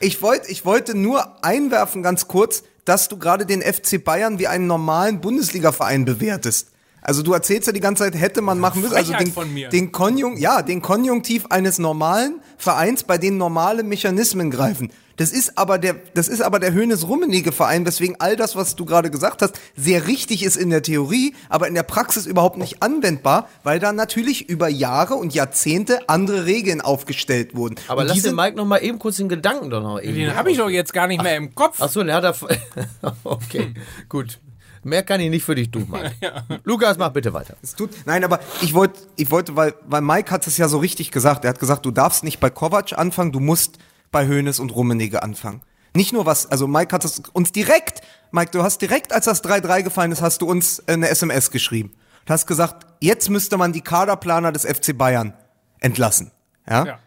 Ich, 0.01 0.23
wollt, 0.23 0.43
ich 0.49 0.65
wollte 0.65 0.97
nur 0.97 1.45
einwerfen, 1.45 2.03
ganz 2.03 2.29
kurz, 2.29 2.63
dass 2.85 3.09
du 3.09 3.19
gerade 3.19 3.45
den 3.45 3.61
FC 3.63 4.03
Bayern 4.03 4.39
wie 4.39 4.47
einen 4.47 4.69
normalen 4.69 5.21
Bundesliga-Verein 5.21 6.05
bewertest. 6.05 6.71
Also 7.07 7.23
du 7.23 7.33
erzählst 7.33 7.69
ja 7.69 7.73
die 7.73 7.79
ganze 7.79 8.03
Zeit, 8.03 8.17
hätte 8.17 8.43
man 8.43 8.59
machen 8.59 8.83
müssen. 8.83 8.97
Also 8.97 9.13
den, 9.13 9.31
von 9.31 9.55
mir. 9.55 9.69
den 9.69 9.93
Konjunk, 9.93 10.41
ja, 10.41 10.63
den 10.63 10.83
Konjunktiv 10.83 11.47
eines 11.51 11.79
normalen 11.79 12.41
Vereins, 12.57 13.05
bei 13.05 13.17
dem 13.17 13.39
normale 13.39 13.85
Mechanismen 13.85 14.51
greifen. 14.51 14.91
Das 15.15 15.31
ist 15.31 15.57
aber 15.57 15.79
der, 15.79 15.95
das 16.15 16.27
ist 16.27 16.43
aber 16.43 16.59
der 16.59 16.73
Höhnes 16.73 17.07
Rummenige 17.07 17.53
Verein, 17.53 17.87
weswegen 17.87 18.17
all 18.19 18.35
das, 18.35 18.57
was 18.57 18.75
du 18.75 18.85
gerade 18.85 19.13
gesagt 19.13 19.41
hast, 19.41 19.55
sehr 19.77 20.09
richtig 20.09 20.43
ist 20.43 20.57
in 20.57 20.69
der 20.69 20.83
Theorie, 20.83 21.35
aber 21.49 21.69
in 21.69 21.75
der 21.75 21.85
Praxis 21.85 22.27
überhaupt 22.27 22.59
nicht 22.59 22.83
anwendbar, 22.83 23.49
weil 23.63 23.79
da 23.79 23.93
natürlich 23.93 24.49
über 24.49 24.69
Jahre 24.69 25.15
und 25.15 25.33
Jahrzehnte 25.33 26.09
andere 26.09 26.45
Regeln 26.45 26.81
aufgestellt 26.81 27.55
wurden. 27.55 27.77
Aber 27.87 28.01
und 28.01 28.09
lass 28.09 28.15
diese, 28.17 28.31
den 28.31 28.37
Mike 28.37 28.57
noch 28.57 28.67
mal 28.67 28.79
eben 28.79 28.99
kurz 28.99 29.17
den 29.17 29.29
Gedanken 29.29 29.71
doch 29.71 29.81
noch 29.81 30.01
eben. 30.01 30.17
Den 30.17 30.35
habe 30.35 30.51
ich 30.51 30.59
doch 30.59 30.69
jetzt 30.69 30.93
gar 30.93 31.07
nicht 31.07 31.23
mehr 31.23 31.37
im 31.37 31.55
Kopf. 31.55 31.77
Ach 31.79 31.89
so, 31.89 32.03
der 32.03 32.17
hat 32.17 32.25
da. 32.25 32.35
Okay, 33.25 33.75
gut. 34.09 34.41
Mehr 34.87 35.03
kann 35.03 35.21
ich 35.21 35.31
nicht 35.31 35.45
für 35.45 35.57
dich 35.57 35.69
tun, 35.69 35.89
Mike. 35.91 36.15
Lukas, 36.63 36.97
mach 36.97 37.11
bitte 37.11 37.35
weiter. 37.35 37.57
Es 37.61 37.75
tut, 37.75 37.91
nein, 38.07 38.23
aber 38.23 38.39
ich 38.63 38.73
wollte, 38.73 39.01
ich 39.17 39.33
wollte, 39.33 39.57
weil, 39.57 39.75
weil 39.85 40.01
Mike 40.01 40.31
hat 40.31 40.47
es 40.47 40.57
ja 40.59 40.69
so 40.69 40.79
richtig 40.79 41.11
gesagt. 41.11 41.45
Er 41.45 41.51
hat 41.51 41.59
gesagt, 41.59 41.85
du 41.85 41.91
darfst 41.91 42.23
nicht 42.23 42.39
bei 42.39 42.51
Kovac 42.51 42.93
anfangen, 42.97 43.33
du 43.33 43.41
musst 43.41 43.79
bei 44.13 44.29
Hoeneß 44.29 44.61
und 44.61 44.71
Rummenigge 44.71 45.25
anfangen. 45.25 45.63
Nicht 45.95 46.13
nur 46.13 46.25
was, 46.25 46.47
also 46.47 46.69
Mike 46.69 46.95
hat 46.95 47.05
es 47.05 47.21
uns 47.33 47.51
direkt, 47.51 48.03
Mike, 48.31 48.53
du 48.53 48.63
hast 48.63 48.81
direkt, 48.81 49.13
als 49.13 49.25
das 49.25 49.43
3-3 49.43 49.83
gefallen 49.83 50.13
ist, 50.13 50.23
hast 50.23 50.41
du 50.41 50.47
uns 50.49 50.87
eine 50.87 51.09
SMS 51.09 51.51
geschrieben. 51.51 51.93
Du 52.25 52.33
hast 52.33 52.47
gesagt, 52.47 52.87
jetzt 53.01 53.29
müsste 53.29 53.57
man 53.57 53.73
die 53.73 53.81
Kaderplaner 53.81 54.53
des 54.53 54.65
FC 54.65 54.97
Bayern 54.97 55.33
entlassen. 55.81 56.31
Ja? 56.69 56.87
Ja. 56.87 56.99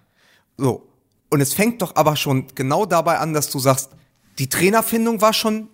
So. 0.58 0.90
Und 1.30 1.40
es 1.40 1.54
fängt 1.54 1.82
doch 1.82 1.96
aber 1.96 2.18
schon 2.18 2.48
genau 2.56 2.86
dabei 2.86 3.20
an, 3.20 3.34
dass 3.34 3.50
du 3.50 3.60
sagst, 3.60 3.92
die 4.38 4.50
Trainerfindung 4.50 5.22
war 5.22 5.34
schon 5.34 5.70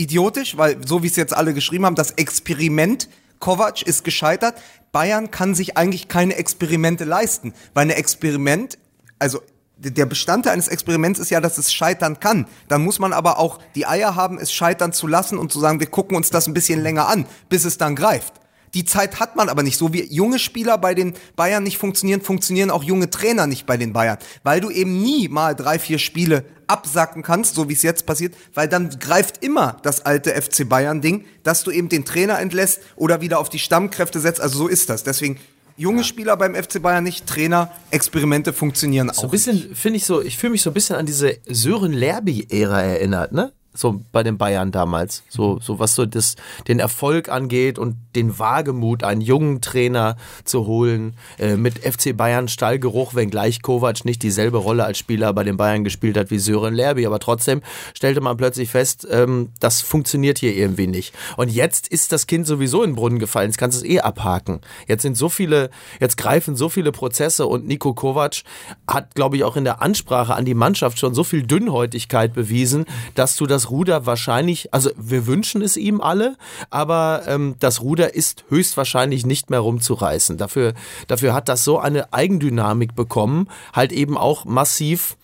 idiotisch, 0.00 0.56
weil 0.56 0.76
so 0.86 1.02
wie 1.02 1.06
es 1.06 1.16
jetzt 1.16 1.34
alle 1.34 1.54
geschrieben 1.54 1.86
haben, 1.86 1.94
das 1.94 2.12
Experiment 2.12 3.08
Kovac 3.38 3.82
ist 3.82 4.04
gescheitert. 4.04 4.60
Bayern 4.92 5.30
kann 5.30 5.54
sich 5.54 5.76
eigentlich 5.76 6.08
keine 6.08 6.36
Experimente 6.36 7.04
leisten, 7.04 7.54
weil 7.74 7.86
ein 7.86 7.90
Experiment, 7.90 8.78
also 9.18 9.40
der 9.76 10.04
Bestandteil 10.06 10.52
eines 10.52 10.68
Experiments 10.68 11.18
ist 11.18 11.30
ja, 11.30 11.40
dass 11.40 11.56
es 11.56 11.72
scheitern 11.72 12.20
kann. 12.20 12.46
Dann 12.68 12.82
muss 12.82 12.98
man 12.98 13.14
aber 13.14 13.38
auch 13.38 13.58
die 13.74 13.86
Eier 13.86 14.14
haben, 14.14 14.38
es 14.38 14.52
scheitern 14.52 14.92
zu 14.92 15.06
lassen 15.06 15.38
und 15.38 15.52
zu 15.52 15.58
sagen, 15.58 15.80
wir 15.80 15.86
gucken 15.86 16.16
uns 16.16 16.28
das 16.28 16.46
ein 16.46 16.54
bisschen 16.54 16.82
länger 16.82 17.08
an, 17.08 17.24
bis 17.48 17.64
es 17.64 17.78
dann 17.78 17.96
greift. 17.96 18.34
Die 18.74 18.84
Zeit 18.84 19.20
hat 19.20 19.36
man 19.36 19.48
aber 19.48 19.62
nicht. 19.62 19.76
So 19.76 19.92
wie 19.92 20.04
junge 20.04 20.38
Spieler 20.38 20.78
bei 20.78 20.94
den 20.94 21.14
Bayern 21.36 21.62
nicht 21.62 21.78
funktionieren, 21.78 22.20
funktionieren 22.20 22.70
auch 22.70 22.84
junge 22.84 23.10
Trainer 23.10 23.46
nicht 23.46 23.66
bei 23.66 23.76
den 23.76 23.92
Bayern. 23.92 24.18
Weil 24.42 24.60
du 24.60 24.70
eben 24.70 25.02
nie 25.02 25.28
mal 25.28 25.54
drei, 25.54 25.78
vier 25.78 25.98
Spiele 25.98 26.44
absacken 26.66 27.22
kannst, 27.22 27.56
so 27.56 27.68
wie 27.68 27.72
es 27.72 27.82
jetzt 27.82 28.06
passiert, 28.06 28.34
weil 28.54 28.68
dann 28.68 28.90
greift 29.00 29.44
immer 29.44 29.78
das 29.82 30.06
alte 30.06 30.30
FC 30.40 30.68
Bayern 30.68 31.00
Ding, 31.00 31.24
dass 31.42 31.64
du 31.64 31.70
eben 31.72 31.88
den 31.88 32.04
Trainer 32.04 32.38
entlässt 32.38 32.80
oder 32.96 33.20
wieder 33.20 33.40
auf 33.40 33.48
die 33.48 33.58
Stammkräfte 33.58 34.20
setzt. 34.20 34.40
Also 34.40 34.58
so 34.58 34.68
ist 34.68 34.88
das. 34.88 35.02
Deswegen 35.02 35.38
junge 35.76 36.04
Spieler 36.04 36.36
beim 36.36 36.54
FC 36.54 36.80
Bayern 36.80 37.02
nicht, 37.02 37.26
Trainer, 37.26 37.72
Experimente 37.90 38.52
funktionieren 38.52 39.10
So 39.12 39.22
ein 39.22 39.26
auch. 39.26 39.30
bisschen, 39.30 39.74
finde 39.74 39.96
ich 39.96 40.04
so, 40.04 40.22
ich 40.22 40.38
fühle 40.38 40.52
mich 40.52 40.62
so 40.62 40.70
ein 40.70 40.74
bisschen 40.74 40.96
an 40.96 41.06
diese 41.06 41.38
Sören 41.48 41.92
Lerby-Ära 41.92 42.82
erinnert, 42.82 43.32
ne? 43.32 43.52
So 43.72 44.00
bei 44.10 44.22
den 44.24 44.36
Bayern 44.36 44.72
damals. 44.72 45.22
So, 45.28 45.60
so 45.60 45.78
was 45.78 45.94
so 45.94 46.04
das, 46.04 46.34
den 46.66 46.80
Erfolg 46.80 47.28
angeht 47.28 47.78
und 47.78 47.96
den 48.16 48.38
Wagemut, 48.38 49.04
einen 49.04 49.20
jungen 49.20 49.60
Trainer 49.60 50.16
zu 50.44 50.66
holen, 50.66 51.14
äh, 51.38 51.56
mit 51.56 51.78
FC 51.78 52.16
Bayern 52.16 52.48
Stallgeruch, 52.48 53.14
wenngleich 53.14 53.62
Kovac 53.62 54.04
nicht 54.04 54.22
dieselbe 54.22 54.58
Rolle 54.58 54.84
als 54.84 54.98
Spieler 54.98 55.32
bei 55.32 55.44
den 55.44 55.56
Bayern 55.56 55.84
gespielt 55.84 56.16
hat 56.16 56.30
wie 56.30 56.38
Sören 56.38 56.74
Lerby. 56.74 57.06
Aber 57.06 57.20
trotzdem 57.20 57.62
stellte 57.94 58.20
man 58.20 58.36
plötzlich 58.36 58.70
fest, 58.70 59.06
ähm, 59.10 59.50
das 59.60 59.82
funktioniert 59.82 60.38
hier 60.38 60.54
irgendwie 60.54 60.86
nicht. 60.86 61.14
Und 61.36 61.50
jetzt 61.50 61.86
ist 61.88 62.12
das 62.12 62.26
Kind 62.26 62.46
sowieso 62.46 62.82
in 62.82 62.90
den 62.90 62.96
Brunnen 62.96 63.18
gefallen. 63.18 63.50
Jetzt 63.50 63.58
kannst 63.58 63.80
du 63.80 63.84
es 63.84 63.90
eh 63.90 64.00
abhaken. 64.00 64.60
Jetzt 64.88 65.02
sind 65.02 65.16
so 65.16 65.28
viele, 65.28 65.70
jetzt 66.00 66.16
greifen 66.16 66.56
so 66.56 66.68
viele 66.68 66.92
Prozesse 66.92 67.46
und 67.46 67.66
Nico 67.66 67.94
Kovac 67.94 68.42
hat, 68.88 69.14
glaube 69.14 69.36
ich, 69.36 69.44
auch 69.44 69.56
in 69.56 69.64
der 69.64 69.82
Ansprache 69.82 70.34
an 70.34 70.44
die 70.44 70.54
Mannschaft 70.54 70.98
schon 70.98 71.14
so 71.14 71.24
viel 71.24 71.44
Dünnhäutigkeit 71.44 72.34
bewiesen, 72.34 72.86
dass 73.14 73.36
du 73.36 73.46
das 73.46 73.59
Ruder 73.68 74.06
wahrscheinlich, 74.06 74.72
also 74.72 74.90
wir 74.96 75.26
wünschen 75.26 75.60
es 75.60 75.76
ihm 75.76 76.00
alle, 76.00 76.36
aber 76.70 77.24
ähm, 77.26 77.56
das 77.58 77.82
Ruder 77.82 78.14
ist 78.14 78.44
höchstwahrscheinlich 78.48 79.26
nicht 79.26 79.50
mehr 79.50 79.60
rumzureißen. 79.60 80.38
Dafür, 80.38 80.72
dafür 81.08 81.34
hat 81.34 81.48
das 81.50 81.64
so 81.64 81.78
eine 81.78 82.12
Eigendynamik 82.14 82.94
bekommen, 82.94 83.48
halt 83.74 83.92
eben 83.92 84.16
auch 84.16 84.44
massiv 84.44 85.16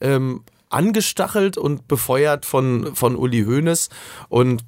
ähm, 0.00 0.42
angestachelt 0.70 1.56
und 1.56 1.86
befeuert 1.86 2.46
von, 2.46 2.96
von 2.96 3.14
Uli 3.14 3.44
Hoeneß 3.44 3.90
und 4.28 4.64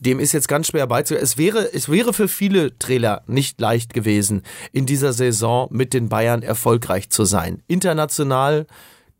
dem 0.00 0.20
ist 0.20 0.32
jetzt 0.32 0.48
ganz 0.48 0.68
schwer 0.68 0.86
beizugehen. 0.86 1.22
Es 1.22 1.38
wäre, 1.38 1.72
es 1.72 1.88
wäre 1.88 2.12
für 2.12 2.28
viele 2.28 2.78
Trainer 2.78 3.22
nicht 3.26 3.60
leicht 3.60 3.94
gewesen, 3.94 4.42
in 4.72 4.86
dieser 4.86 5.12
Saison 5.12 5.68
mit 5.70 5.94
den 5.94 6.08
Bayern 6.08 6.42
erfolgreich 6.42 7.10
zu 7.10 7.24
sein. 7.24 7.62
International 7.66 8.66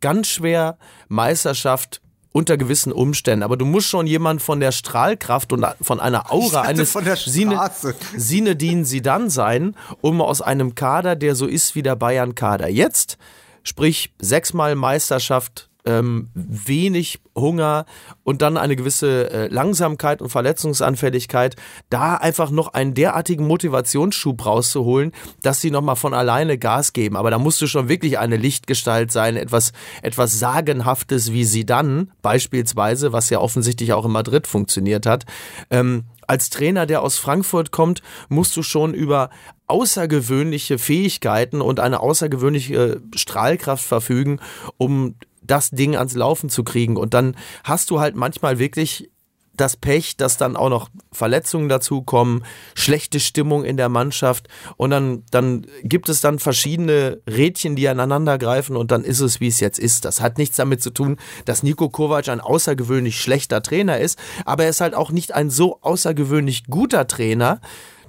ganz 0.00 0.28
schwer, 0.28 0.76
Meisterschaft 1.08 2.02
unter 2.34 2.56
gewissen 2.56 2.92
Umständen. 2.92 3.44
Aber 3.44 3.56
du 3.56 3.64
musst 3.64 3.86
schon 3.86 4.08
jemand 4.08 4.42
von 4.42 4.58
der 4.58 4.72
Strahlkraft 4.72 5.52
und 5.52 5.64
von 5.80 6.00
einer 6.00 6.32
Aura 6.32 6.62
eines 6.62 6.90
von 6.90 7.04
der 7.04 7.16
Sine. 7.16 7.70
Sinedin 8.16 8.84
Sidan 8.84 9.30
sein, 9.30 9.76
um 10.00 10.20
aus 10.20 10.42
einem 10.42 10.74
Kader, 10.74 11.14
der 11.14 11.36
so 11.36 11.46
ist 11.46 11.76
wie 11.76 11.82
der 11.82 11.94
Bayern-Kader 11.94 12.68
jetzt, 12.68 13.18
sprich 13.62 14.12
sechsmal 14.18 14.74
Meisterschaft, 14.74 15.70
ähm, 15.84 16.28
wenig 16.34 17.20
Hunger 17.36 17.84
und 18.22 18.42
dann 18.42 18.56
eine 18.56 18.76
gewisse 18.76 19.30
äh, 19.30 19.46
Langsamkeit 19.48 20.22
und 20.22 20.30
Verletzungsanfälligkeit, 20.30 21.56
da 21.90 22.14
einfach 22.14 22.50
noch 22.50 22.72
einen 22.72 22.94
derartigen 22.94 23.46
Motivationsschub 23.46 24.44
rauszuholen, 24.44 25.12
dass 25.42 25.60
sie 25.60 25.70
nochmal 25.70 25.96
von 25.96 26.14
alleine 26.14 26.58
Gas 26.58 26.92
geben. 26.92 27.16
Aber 27.16 27.30
da 27.30 27.38
musst 27.38 27.60
du 27.60 27.66
schon 27.66 27.88
wirklich 27.88 28.18
eine 28.18 28.36
Lichtgestalt 28.36 29.12
sein, 29.12 29.36
etwas, 29.36 29.72
etwas 30.02 30.38
Sagenhaftes 30.38 31.32
wie 31.32 31.44
sie 31.44 31.66
dann, 31.66 32.12
beispielsweise, 32.22 33.12
was 33.12 33.30
ja 33.30 33.38
offensichtlich 33.38 33.92
auch 33.92 34.06
in 34.06 34.12
Madrid 34.12 34.46
funktioniert 34.46 35.06
hat. 35.06 35.24
Ähm, 35.70 36.04
als 36.26 36.48
Trainer, 36.48 36.86
der 36.86 37.02
aus 37.02 37.18
Frankfurt 37.18 37.70
kommt, 37.70 38.02
musst 38.28 38.56
du 38.56 38.62
schon 38.62 38.94
über 38.94 39.30
außergewöhnliche 39.66 40.78
Fähigkeiten 40.78 41.60
und 41.60 41.80
eine 41.80 42.00
außergewöhnliche 42.00 43.02
Strahlkraft 43.14 43.84
verfügen, 43.84 44.40
um 44.76 45.16
das 45.46 45.70
Ding 45.70 45.96
ans 45.96 46.14
Laufen 46.14 46.48
zu 46.48 46.64
kriegen. 46.64 46.96
Und 46.96 47.14
dann 47.14 47.36
hast 47.62 47.90
du 47.90 48.00
halt 48.00 48.16
manchmal 48.16 48.58
wirklich 48.58 49.10
das 49.56 49.76
Pech, 49.76 50.16
dass 50.16 50.36
dann 50.36 50.56
auch 50.56 50.68
noch 50.68 50.88
Verletzungen 51.12 51.68
dazukommen, 51.68 52.44
schlechte 52.74 53.20
Stimmung 53.20 53.64
in 53.64 53.76
der 53.76 53.88
Mannschaft 53.88 54.48
und 54.76 54.90
dann, 54.90 55.22
dann 55.30 55.66
gibt 55.82 56.08
es 56.08 56.20
dann 56.20 56.38
verschiedene 56.38 57.20
Rädchen, 57.28 57.76
die 57.76 57.88
aneinander 57.88 58.38
greifen 58.38 58.76
und 58.76 58.90
dann 58.90 59.04
ist 59.04 59.20
es, 59.20 59.40
wie 59.40 59.48
es 59.48 59.60
jetzt 59.60 59.78
ist. 59.78 60.04
Das 60.04 60.20
hat 60.20 60.38
nichts 60.38 60.56
damit 60.56 60.82
zu 60.82 60.90
tun, 60.90 61.18
dass 61.44 61.62
Nico 61.62 61.88
Kovac 61.88 62.28
ein 62.28 62.40
außergewöhnlich 62.40 63.20
schlechter 63.20 63.62
Trainer 63.62 63.98
ist, 63.98 64.18
aber 64.44 64.64
er 64.64 64.70
ist 64.70 64.80
halt 64.80 64.94
auch 64.94 65.10
nicht 65.10 65.34
ein 65.34 65.50
so 65.50 65.78
außergewöhnlich 65.82 66.64
guter 66.64 67.06
Trainer, 67.06 67.60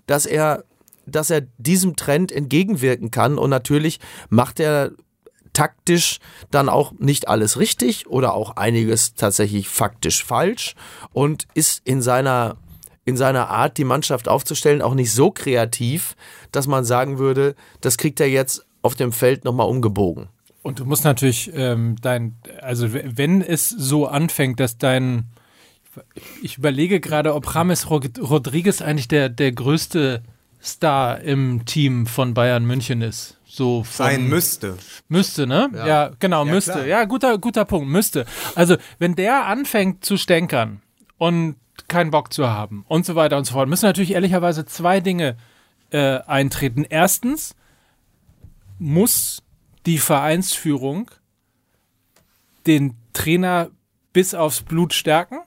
dass 0.07 0.25
er 0.25 0.63
dass 1.07 1.29
er 1.29 1.41
diesem 1.59 1.95
Trend 1.95 2.31
entgegenwirken 2.31 3.11
kann 3.11 3.37
und 3.37 3.51
natürlich 3.51 3.99
macht 4.29 4.59
er 4.59 4.91
taktisch 5.55 6.19
dann 6.51 6.69
auch 6.69 6.91
nicht 6.99 7.27
alles 7.27 7.57
richtig 7.57 8.05
oder 8.07 8.35
auch 8.35 8.57
einiges 8.57 9.15
tatsächlich 9.15 9.69
faktisch 9.69 10.23
falsch 10.23 10.75
und 11.13 11.47
ist 11.55 11.81
in 11.85 12.03
seiner 12.03 12.57
in 13.07 13.17
seiner 13.17 13.49
Art, 13.49 13.77
die 13.77 13.83
Mannschaft 13.83 14.27
aufzustellen, 14.27 14.81
auch 14.81 14.95
nicht 14.95 15.13
so 15.13 15.29
kreativ, 15.29 16.15
dass 16.51 16.65
man 16.65 16.83
sagen 16.85 17.19
würde, 17.19 17.55
das 17.81 17.97
kriegt 17.97 18.19
er 18.19 18.27
jetzt 18.27 18.65
auf 18.81 18.95
dem 18.95 19.11
Feld 19.11 19.45
nochmal 19.45 19.67
umgebogen. 19.67 20.27
Und 20.63 20.79
du 20.79 20.85
musst 20.85 21.03
natürlich 21.03 21.51
ähm, 21.53 21.97
dein, 22.01 22.35
also 22.61 22.91
wenn 22.91 23.43
es 23.43 23.69
so 23.69 24.07
anfängt, 24.07 24.59
dass 24.59 24.79
dein, 24.79 25.27
ich 26.41 26.57
überlege 26.57 26.99
gerade, 26.99 27.35
ob 27.35 27.45
James 27.53 27.91
Rod- 27.91 28.19
Rodriguez 28.19 28.81
eigentlich 28.81 29.07
der, 29.07 29.29
der 29.29 29.51
größte 29.51 30.23
Star 30.59 31.21
im 31.21 31.65
Team 31.65 32.07
von 32.07 32.33
Bayern 32.33 32.65
München 32.65 33.03
ist. 33.03 33.37
So 33.55 33.85
von, 33.85 34.07
Sein 34.07 34.27
müsste. 34.27 34.77
Müsste, 35.07 35.47
ne? 35.47 35.69
Ja, 35.73 36.11
genau, 36.19 36.43
müsste. 36.43 36.73
klar. 36.73 36.85
Ja, 36.87 37.05
guter, 37.05 37.37
guter 37.37 37.63
Punkt, 37.63 37.87
müsste. 37.87 38.25
Also, 38.53 38.75
wenn 38.99 39.15
der 39.15 39.45
anfängt 39.45 40.03
zu 40.03 40.17
stänkern 40.17 40.81
und 41.17 41.55
keinen 41.87 42.11
Bock 42.11 42.33
zu 42.33 42.49
haben 42.49 42.83
und 42.89 43.05
so 43.05 43.15
weiter 43.15 43.37
und 43.37 43.45
so 43.45 43.53
fort, 43.53 43.69
müssen 43.69 43.85
natürlich 43.85 44.11
ehrlicherweise 44.11 44.65
zwei 44.65 44.99
Dinge 44.99 45.37
äh, 45.91 46.19
eintreten. 46.27 46.85
Erstens 46.89 47.55
muss 48.77 49.41
die 49.85 49.99
Vereinsführung 49.99 51.09
den 52.67 52.97
Trainer 53.13 53.69
bis 54.11 54.33
aufs 54.33 54.63
Blut 54.63 54.93
stärken 54.93 55.37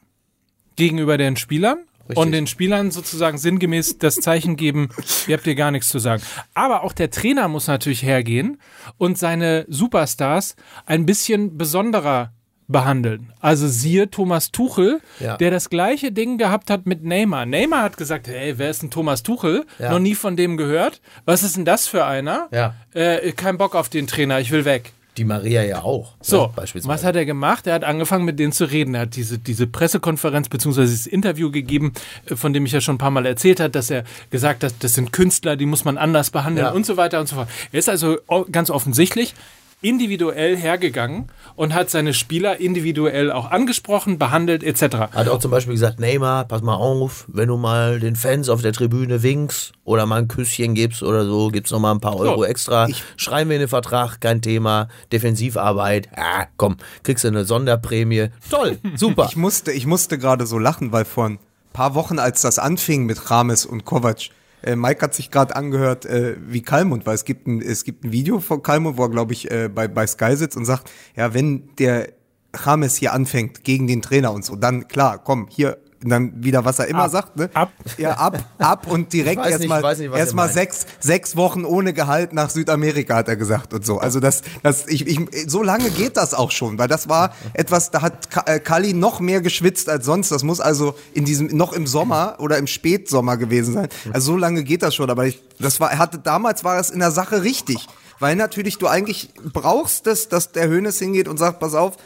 gegenüber 0.76 1.18
den 1.18 1.36
Spielern 1.36 1.87
und 2.14 2.32
den 2.32 2.46
Spielern 2.46 2.90
sozusagen 2.90 3.38
sinngemäß 3.38 3.98
das 3.98 4.16
Zeichen 4.16 4.56
geben, 4.56 4.88
ihr 5.26 5.34
habt 5.36 5.44
hier 5.44 5.54
gar 5.54 5.70
nichts 5.70 5.88
zu 5.88 5.98
sagen. 5.98 6.22
Aber 6.54 6.82
auch 6.84 6.92
der 6.92 7.10
Trainer 7.10 7.48
muss 7.48 7.66
natürlich 7.66 8.02
hergehen 8.02 8.58
und 8.96 9.18
seine 9.18 9.64
Superstars 9.68 10.56
ein 10.86 11.06
bisschen 11.06 11.56
besonderer 11.58 12.32
behandeln. 12.70 13.32
Also 13.40 13.66
siehe 13.66 14.10
Thomas 14.10 14.50
Tuchel, 14.52 15.00
Ja. 15.20 15.38
der 15.38 15.50
das 15.50 15.70
gleiche 15.70 16.12
Ding 16.12 16.36
gehabt 16.36 16.68
hat 16.70 16.84
mit 16.84 17.02
Neymar. 17.02 17.46
Neymar 17.46 17.82
hat 17.82 17.96
gesagt, 17.96 18.28
hey, 18.28 18.58
wer 18.58 18.68
ist 18.68 18.82
denn 18.82 18.90
Thomas 18.90 19.22
Tuchel? 19.22 19.64
Ja. 19.78 19.90
Noch 19.90 19.98
nie 20.00 20.14
von 20.14 20.36
dem 20.36 20.58
gehört. 20.58 21.00
Was 21.24 21.42
ist 21.42 21.56
denn 21.56 21.64
das 21.64 21.86
für 21.86 22.04
einer? 22.04 22.48
Ja. 22.52 22.74
Äh, 22.92 23.32
kein 23.32 23.56
Bock 23.56 23.74
auf 23.74 23.88
den 23.88 24.06
Trainer, 24.06 24.38
ich 24.40 24.50
will 24.50 24.66
weg. 24.66 24.92
Die 25.18 25.24
Maria 25.24 25.62
ja 25.64 25.82
auch. 25.82 26.14
So, 26.20 26.42
ne, 26.46 26.52
beispielsweise. 26.56 26.94
was 26.94 27.04
hat 27.04 27.16
er 27.16 27.26
gemacht? 27.26 27.66
Er 27.66 27.74
hat 27.74 27.84
angefangen, 27.84 28.24
mit 28.24 28.38
denen 28.38 28.52
zu 28.52 28.64
reden. 28.64 28.94
Er 28.94 29.02
hat 29.02 29.16
diese, 29.16 29.38
diese 29.38 29.66
Pressekonferenz 29.66 30.48
beziehungsweise 30.48 30.90
dieses 30.90 31.06
Interview 31.06 31.50
gegeben, 31.50 31.92
äh, 32.26 32.36
von 32.36 32.52
dem 32.52 32.64
ich 32.64 32.72
ja 32.72 32.80
schon 32.80 32.94
ein 32.94 32.98
paar 32.98 33.10
Mal 33.10 33.26
erzählt 33.26 33.60
hat, 33.60 33.74
dass 33.74 33.90
er 33.90 34.04
gesagt 34.30 34.64
hat, 34.64 34.72
das 34.80 34.94
sind 34.94 35.12
Künstler, 35.12 35.56
die 35.56 35.66
muss 35.66 35.84
man 35.84 35.98
anders 35.98 36.30
behandeln 36.30 36.66
Ja. 36.68 36.72
und 36.72 36.86
so 36.86 36.96
weiter 36.96 37.20
und 37.20 37.28
so 37.28 37.36
fort. 37.36 37.48
Er 37.72 37.78
ist 37.80 37.88
also 37.88 38.18
ganz 38.52 38.70
offensichtlich 38.70 39.34
individuell 39.80 40.56
hergegangen 40.56 41.28
und 41.54 41.74
hat 41.74 41.90
seine 41.90 42.14
Spieler 42.14 42.60
individuell 42.60 43.30
auch 43.30 43.50
angesprochen, 43.50 44.18
behandelt 44.18 44.64
etc. 44.64 44.96
Hat 45.12 45.28
auch 45.28 45.38
zum 45.38 45.50
Beispiel 45.50 45.74
gesagt, 45.74 46.00
Neymar, 46.00 46.46
pass 46.46 46.62
mal 46.62 46.74
auf, 46.74 47.24
wenn 47.28 47.48
du 47.48 47.56
mal 47.56 48.00
den 48.00 48.16
Fans 48.16 48.48
auf 48.48 48.62
der 48.62 48.72
Tribüne 48.72 49.22
winkst 49.22 49.72
oder 49.84 50.06
mal 50.06 50.20
ein 50.20 50.28
Küsschen 50.28 50.74
gibst 50.74 51.02
oder 51.02 51.24
so, 51.24 51.48
gibt's 51.48 51.70
noch 51.70 51.80
mal 51.80 51.92
ein 51.92 52.00
paar 52.00 52.16
Euro 52.16 52.44
extra. 52.44 52.88
Schreiben 53.16 53.50
wir 53.50 53.56
in 53.56 53.60
den 53.60 53.68
Vertrag, 53.68 54.20
kein 54.20 54.42
Thema. 54.42 54.88
Defensivarbeit, 55.12 56.08
ah, 56.16 56.46
komm, 56.56 56.76
kriegst 57.04 57.24
du 57.24 57.28
eine 57.28 57.44
Sonderprämie. 57.44 58.28
Toll, 58.50 58.78
super. 58.96 59.26
Ich 59.30 59.36
musste, 59.36 59.72
ich 59.72 59.86
musste 59.86 60.18
gerade 60.18 60.46
so 60.46 60.58
lachen, 60.58 60.92
weil 60.92 61.04
vor 61.04 61.26
ein 61.26 61.38
paar 61.72 61.94
Wochen, 61.94 62.18
als 62.18 62.42
das 62.42 62.58
anfing 62.58 63.06
mit 63.06 63.30
Rames 63.30 63.64
und 63.64 63.84
Kovac, 63.84 64.30
äh, 64.62 64.76
Mike 64.76 65.02
hat 65.02 65.14
sich 65.14 65.30
gerade 65.30 65.56
angehört, 65.56 66.04
äh, 66.06 66.36
wie 66.40 66.62
Kalmund 66.62 67.06
war. 67.06 67.14
Es 67.14 67.24
gibt 67.24 67.46
ein, 67.46 67.60
es 67.60 67.84
gibt 67.84 68.04
ein 68.04 68.12
Video 68.12 68.40
von 68.40 68.62
Kalmund, 68.62 68.96
wo 68.96 69.04
er, 69.04 69.10
glaube 69.10 69.32
ich, 69.32 69.50
äh, 69.50 69.68
bei, 69.68 69.88
bei 69.88 70.06
Sky 70.06 70.36
sitzt 70.36 70.56
und 70.56 70.64
sagt, 70.64 70.90
ja, 71.16 71.34
wenn 71.34 71.70
der 71.78 72.08
Rames 72.54 72.96
hier 72.96 73.12
anfängt 73.12 73.64
gegen 73.64 73.86
den 73.86 74.02
Trainer 74.02 74.32
und 74.32 74.44
so, 74.44 74.56
dann 74.56 74.88
klar, 74.88 75.22
komm, 75.22 75.46
hier, 75.50 75.78
dann 76.00 76.44
wieder, 76.44 76.64
was 76.64 76.78
er 76.78 76.86
immer 76.86 77.04
Ab. 77.04 77.10
sagt, 77.10 77.36
ne? 77.36 77.50
Ab. 77.54 77.72
Ja, 77.96 78.12
ab, 78.12 78.44
ab 78.58 78.86
und 78.86 79.12
direkt 79.12 79.44
erstmal 79.44 79.82
erstmal 79.84 80.46
meint. 80.46 80.52
sechs, 80.54 80.86
sechs 81.00 81.36
Wochen 81.36 81.64
ohne 81.64 81.92
Gehalt 81.92 82.32
nach 82.32 82.50
Südamerika, 82.50 83.16
hat 83.16 83.28
er 83.28 83.36
gesagt 83.36 83.74
und 83.74 83.84
so. 83.84 83.98
Also 83.98 84.20
das, 84.20 84.42
das, 84.62 84.86
ich, 84.86 85.06
ich, 85.06 85.20
so 85.48 85.62
lange 85.62 85.90
geht 85.90 86.16
das 86.16 86.34
auch 86.34 86.50
schon, 86.50 86.78
weil 86.78 86.88
das 86.88 87.08
war 87.08 87.34
etwas, 87.54 87.90
da 87.90 88.02
hat 88.02 88.28
äh, 88.46 88.60
Kali 88.60 88.94
noch 88.94 89.20
mehr 89.20 89.40
geschwitzt 89.40 89.88
als 89.88 90.04
sonst. 90.04 90.30
Das 90.30 90.44
muss 90.44 90.60
also 90.60 90.94
in 91.14 91.24
diesem, 91.24 91.48
noch 91.56 91.72
im 91.72 91.86
Sommer 91.86 92.36
oder 92.38 92.58
im 92.58 92.66
Spätsommer 92.66 93.36
gewesen 93.36 93.74
sein. 93.74 93.88
Also 94.12 94.32
so 94.32 94.36
lange 94.36 94.62
geht 94.62 94.82
das 94.82 94.94
schon, 94.94 95.10
aber 95.10 95.26
ich, 95.26 95.42
das 95.58 95.80
war, 95.80 95.90
er 95.90 95.98
hatte, 95.98 96.18
damals 96.18 96.62
war 96.64 96.78
es 96.78 96.90
in 96.90 97.00
der 97.00 97.10
Sache 97.10 97.42
richtig. 97.42 97.86
Weil 98.20 98.34
natürlich 98.36 98.78
du 98.78 98.88
eigentlich 98.88 99.30
brauchst 99.52 100.06
das, 100.06 100.28
dass 100.28 100.50
der 100.50 100.68
Hönes 100.68 100.98
hingeht 100.98 101.28
und 101.28 101.38
sagt, 101.38 101.60
pass 101.60 101.74
auf, 101.74 101.96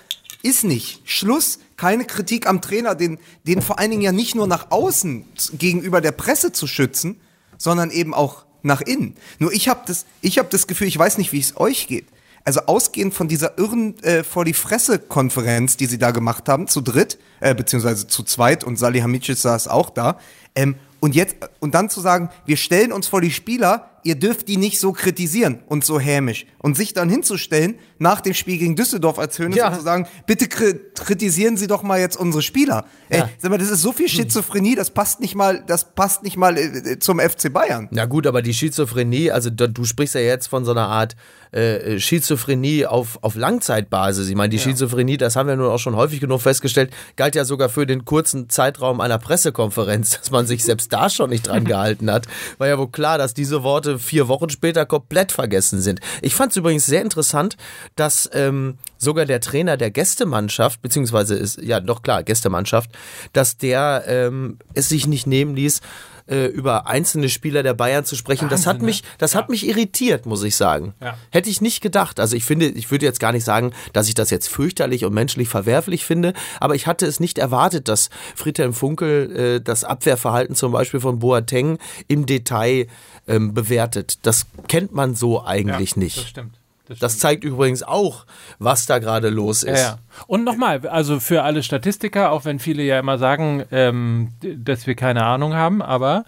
ist 0.42 0.64
nicht. 0.64 1.00
Schluss. 1.04 1.58
Keine 1.76 2.04
Kritik 2.04 2.46
am 2.46 2.60
Trainer, 2.60 2.94
den, 2.94 3.18
den 3.44 3.60
vor 3.60 3.78
allen 3.78 3.90
Dingen 3.90 4.02
ja 4.02 4.12
nicht 4.12 4.34
nur 4.34 4.46
nach 4.46 4.70
außen 4.70 5.24
gegenüber 5.54 6.00
der 6.00 6.12
Presse 6.12 6.52
zu 6.52 6.66
schützen, 6.66 7.20
sondern 7.58 7.90
eben 7.90 8.14
auch 8.14 8.44
nach 8.62 8.80
innen. 8.80 9.16
Nur 9.38 9.52
ich 9.52 9.68
habe 9.68 9.80
das, 9.86 10.06
ich 10.20 10.38
habe 10.38 10.48
das 10.50 10.66
Gefühl, 10.66 10.86
ich 10.86 10.98
weiß 10.98 11.18
nicht, 11.18 11.32
wie 11.32 11.40
es 11.40 11.56
euch 11.56 11.88
geht. 11.88 12.06
Also 12.44 12.62
ausgehend 12.66 13.14
von 13.14 13.28
dieser 13.28 13.56
irren 13.58 13.98
äh, 14.02 14.24
vor 14.24 14.44
die 14.44 14.52
Fresse 14.52 14.98
Konferenz, 14.98 15.76
die 15.76 15.86
sie 15.86 15.98
da 15.98 16.10
gemacht 16.10 16.48
haben, 16.48 16.66
zu 16.66 16.80
dritt, 16.80 17.18
äh, 17.40 17.54
beziehungsweise 17.54 18.08
zu 18.08 18.24
zweit 18.24 18.64
und 18.64 18.76
Salihamidzic 18.76 19.36
saß 19.36 19.68
auch 19.68 19.90
da. 19.90 20.18
Ähm, 20.54 20.74
und 20.98 21.14
jetzt 21.14 21.36
und 21.60 21.74
dann 21.74 21.88
zu 21.88 22.00
sagen, 22.00 22.30
wir 22.46 22.56
stellen 22.56 22.92
uns 22.92 23.08
vor 23.08 23.20
die 23.20 23.30
Spieler, 23.30 23.90
ihr 24.04 24.14
dürft 24.16 24.48
die 24.48 24.56
nicht 24.56 24.80
so 24.80 24.92
kritisieren 24.92 25.60
und 25.66 25.84
so 25.84 25.98
hämisch 26.00 26.46
und 26.58 26.76
sich 26.76 26.92
dann 26.92 27.08
hinzustellen 27.08 27.76
nach 27.98 28.20
dem 28.20 28.34
Spiel 28.34 28.58
gegen 28.58 28.76
Düsseldorf 28.76 29.18
als 29.18 29.38
Hönes 29.38 29.56
Ja. 29.56 29.68
und 29.68 29.76
zu 29.76 29.82
sagen, 29.82 30.06
bitte 30.26 30.48
kri 30.48 30.74
kritisieren 30.94 31.56
Sie 31.56 31.66
doch 31.66 31.82
mal 31.82 31.98
jetzt 31.98 32.16
unsere 32.16 32.42
Spieler. 32.42 32.84
Ey, 33.08 33.22
sag 33.38 33.50
mal, 33.50 33.58
das 33.58 33.70
ist 33.70 33.82
so 33.82 33.92
viel 33.92 34.08
Schizophrenie, 34.08 34.74
das 34.76 34.90
passt 34.90 35.20
nicht 35.20 35.34
mal, 35.34 35.62
das 35.66 35.94
passt 35.94 36.22
nicht 36.22 36.36
mal 36.36 36.56
äh, 36.56 36.98
zum 37.00 37.18
FC 37.20 37.52
Bayern. 37.52 37.88
Na 37.90 38.04
gut, 38.06 38.26
aber 38.26 38.40
die 38.42 38.54
Schizophrenie, 38.54 39.30
also 39.30 39.50
da, 39.50 39.66
du 39.66 39.84
sprichst 39.84 40.14
ja 40.14 40.20
jetzt 40.20 40.46
von 40.46 40.64
so 40.64 40.70
einer 40.70 40.86
Art 40.88 41.16
äh, 41.52 41.98
Schizophrenie 41.98 42.86
auf, 42.86 43.18
auf 43.22 43.34
Langzeitbasis. 43.34 44.28
Ich 44.28 44.34
meine, 44.36 44.48
die 44.50 44.58
Schizophrenie, 44.58 45.16
das 45.16 45.36
haben 45.36 45.48
wir 45.48 45.56
nun 45.56 45.66
auch 45.70 45.78
schon 45.78 45.96
häufig 45.96 46.20
genug 46.20 46.40
festgestellt, 46.40 46.92
galt 47.16 47.34
ja 47.34 47.44
sogar 47.44 47.68
für 47.68 47.84
den 47.86 48.04
kurzen 48.04 48.48
Zeitraum 48.48 49.00
einer 49.00 49.18
Pressekonferenz, 49.18 50.10
dass 50.18 50.30
man 50.30 50.46
sich 50.46 50.64
selbst 50.64 50.92
da 50.92 51.10
schon 51.10 51.30
nicht 51.30 51.48
dran 51.48 51.64
gehalten 51.64 52.10
hat. 52.10 52.26
War 52.58 52.68
ja 52.68 52.78
wohl 52.78 52.90
klar, 52.90 53.18
dass 53.18 53.34
diese 53.34 53.62
Worte 53.62 53.91
vier 53.98 54.28
Wochen 54.28 54.50
später 54.50 54.86
komplett 54.86 55.32
vergessen 55.32 55.80
sind. 55.80 56.00
Ich 56.20 56.34
fand 56.34 56.52
es 56.52 56.56
übrigens 56.56 56.86
sehr 56.86 57.02
interessant, 57.02 57.56
dass 57.96 58.28
ähm, 58.32 58.78
sogar 58.98 59.24
der 59.24 59.40
Trainer 59.40 59.76
der 59.76 59.90
Gästemannschaft, 59.90 60.82
beziehungsweise 60.82 61.34
ist, 61.34 61.58
ja 61.58 61.80
doch 61.80 62.02
klar, 62.02 62.22
Gästemannschaft, 62.22 62.90
dass 63.32 63.56
der 63.56 64.04
ähm, 64.06 64.58
es 64.74 64.88
sich 64.88 65.06
nicht 65.06 65.26
nehmen 65.26 65.54
ließ, 65.54 65.80
äh, 66.26 66.46
über 66.46 66.86
einzelne 66.86 67.28
Spieler 67.28 67.62
der 67.62 67.74
Bayern 67.74 68.04
zu 68.04 68.16
sprechen. 68.16 68.48
das 68.48 68.66
hat 68.66 68.76
Wahnsinn, 68.76 68.86
mich, 68.86 69.02
ne? 69.02 69.08
das 69.18 69.34
hat 69.34 69.48
mich 69.48 69.66
irritiert, 69.66 70.26
muss 70.26 70.42
ich 70.42 70.56
sagen. 70.56 70.94
Ja. 71.00 71.16
Hätte 71.30 71.50
ich 71.50 71.60
nicht 71.60 71.80
gedacht. 71.80 72.20
Also 72.20 72.36
ich 72.36 72.44
finde, 72.44 72.66
ich 72.68 72.90
würde 72.90 73.06
jetzt 73.06 73.20
gar 73.20 73.32
nicht 73.32 73.44
sagen, 73.44 73.72
dass 73.92 74.08
ich 74.08 74.14
das 74.14 74.30
jetzt 74.30 74.48
fürchterlich 74.48 75.04
und 75.04 75.14
menschlich 75.14 75.48
verwerflich 75.48 76.04
finde, 76.04 76.32
aber 76.60 76.74
ich 76.74 76.86
hatte 76.86 77.06
es 77.06 77.20
nicht 77.20 77.38
erwartet, 77.38 77.88
dass 77.88 78.10
Friedhelm 78.34 78.72
Funkel 78.72 79.36
äh, 79.36 79.60
das 79.60 79.84
Abwehrverhalten 79.84 80.54
zum 80.54 80.72
Beispiel 80.72 81.00
von 81.00 81.18
Boateng 81.18 81.78
im 82.08 82.26
Detail 82.26 82.86
ähm, 83.26 83.54
bewertet. 83.54 84.18
Das 84.22 84.46
kennt 84.68 84.92
man 84.92 85.14
so 85.14 85.44
eigentlich 85.44 85.96
nicht. 85.96 86.18
Das 86.18 86.28
stimmt. 86.28 86.61
Das 86.86 86.98
Das 86.98 87.18
zeigt 87.18 87.44
übrigens 87.44 87.82
auch, 87.82 88.26
was 88.58 88.86
da 88.86 88.98
gerade 88.98 89.28
los 89.28 89.62
ist. 89.62 89.80
Ja, 89.80 89.86
ja. 89.86 89.98
Und 90.26 90.44
nochmal, 90.44 90.86
also 90.86 91.20
für 91.20 91.42
alle 91.42 91.62
Statistiker, 91.62 92.32
auch 92.32 92.44
wenn 92.44 92.58
viele 92.58 92.82
ja 92.82 92.98
immer 92.98 93.18
sagen, 93.18 93.64
ähm, 93.70 94.30
dass 94.42 94.86
wir 94.86 94.94
keine 94.94 95.24
Ahnung 95.24 95.54
haben, 95.54 95.80
aber 95.82 96.24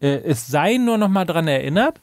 äh, 0.00 0.08
es 0.08 0.46
sei 0.46 0.76
nur 0.76 0.98
nochmal 0.98 1.26
dran 1.26 1.48
erinnert, 1.48 2.00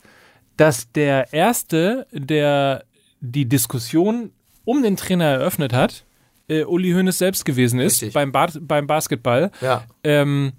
dass 0.58 0.92
der 0.92 1.34
Erste, 1.34 2.08
der 2.12 2.84
die 3.20 3.48
Diskussion 3.48 4.32
um 4.64 4.84
den 4.84 4.98
Trainer 4.98 5.26
eröffnet 5.26 5.74
hat, 5.74 6.06
äh, 6.48 6.64
Uli 6.64 6.92
Hoeneß 6.92 7.18
selbst 7.18 7.46
gewesen 7.46 7.80
ist 7.80 8.02
Richtig. 8.02 8.14
beim, 8.14 8.32
ba 8.32 8.48
beim 8.60 8.88
Basketball. 8.88 9.52
Ja. 9.62 9.84
Ähm, 10.04 10.54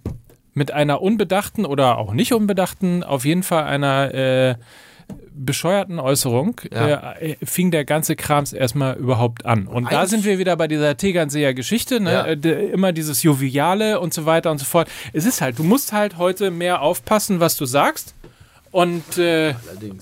mit 0.52 0.72
einer 0.72 1.02
unbedachten 1.02 1.66
oder 1.66 1.98
auch 1.98 2.14
nicht 2.14 2.32
unbedachten, 2.32 3.02
auf 3.02 3.26
jeden 3.26 3.42
Fall 3.42 3.64
einer 3.64 4.14
äh, 4.14 4.54
bescheuerten 5.38 5.98
Äußerung 5.98 6.60
Ja. 6.72 7.12
äh, 7.12 7.36
fing 7.44 7.70
der 7.70 7.84
ganze 7.84 8.16
Krams 8.16 8.52
erstmal 8.52 8.96
überhaupt 8.96 9.44
an. 9.44 9.66
Und 9.66 9.84
da 9.92 9.98
Eigentlich- 9.98 10.10
sind 10.10 10.24
wir 10.24 10.38
wieder 10.38 10.56
bei 10.56 10.66
dieser 10.66 10.96
Tegernseer 10.96 11.52
Geschichte, 11.54 12.00
ne? 12.00 12.12
Ja. 12.12 12.24
Äh, 12.26 12.66
immer 12.70 12.92
dieses 12.92 13.22
Joviale 13.22 14.00
und 14.00 14.14
so 14.14 14.24
weiter 14.26 14.50
und 14.50 14.58
so 14.58 14.64
fort. 14.64 14.88
Es 15.12 15.26
ist 15.26 15.40
halt, 15.42 15.58
du 15.58 15.62
musst 15.62 15.92
halt 15.92 16.16
heute 16.16 16.50
mehr 16.50 16.80
aufpassen, 16.80 17.38
was 17.40 17.56
du 17.56 17.66
sagst 17.66 18.14
und 18.70 19.18
äh, 19.18 19.54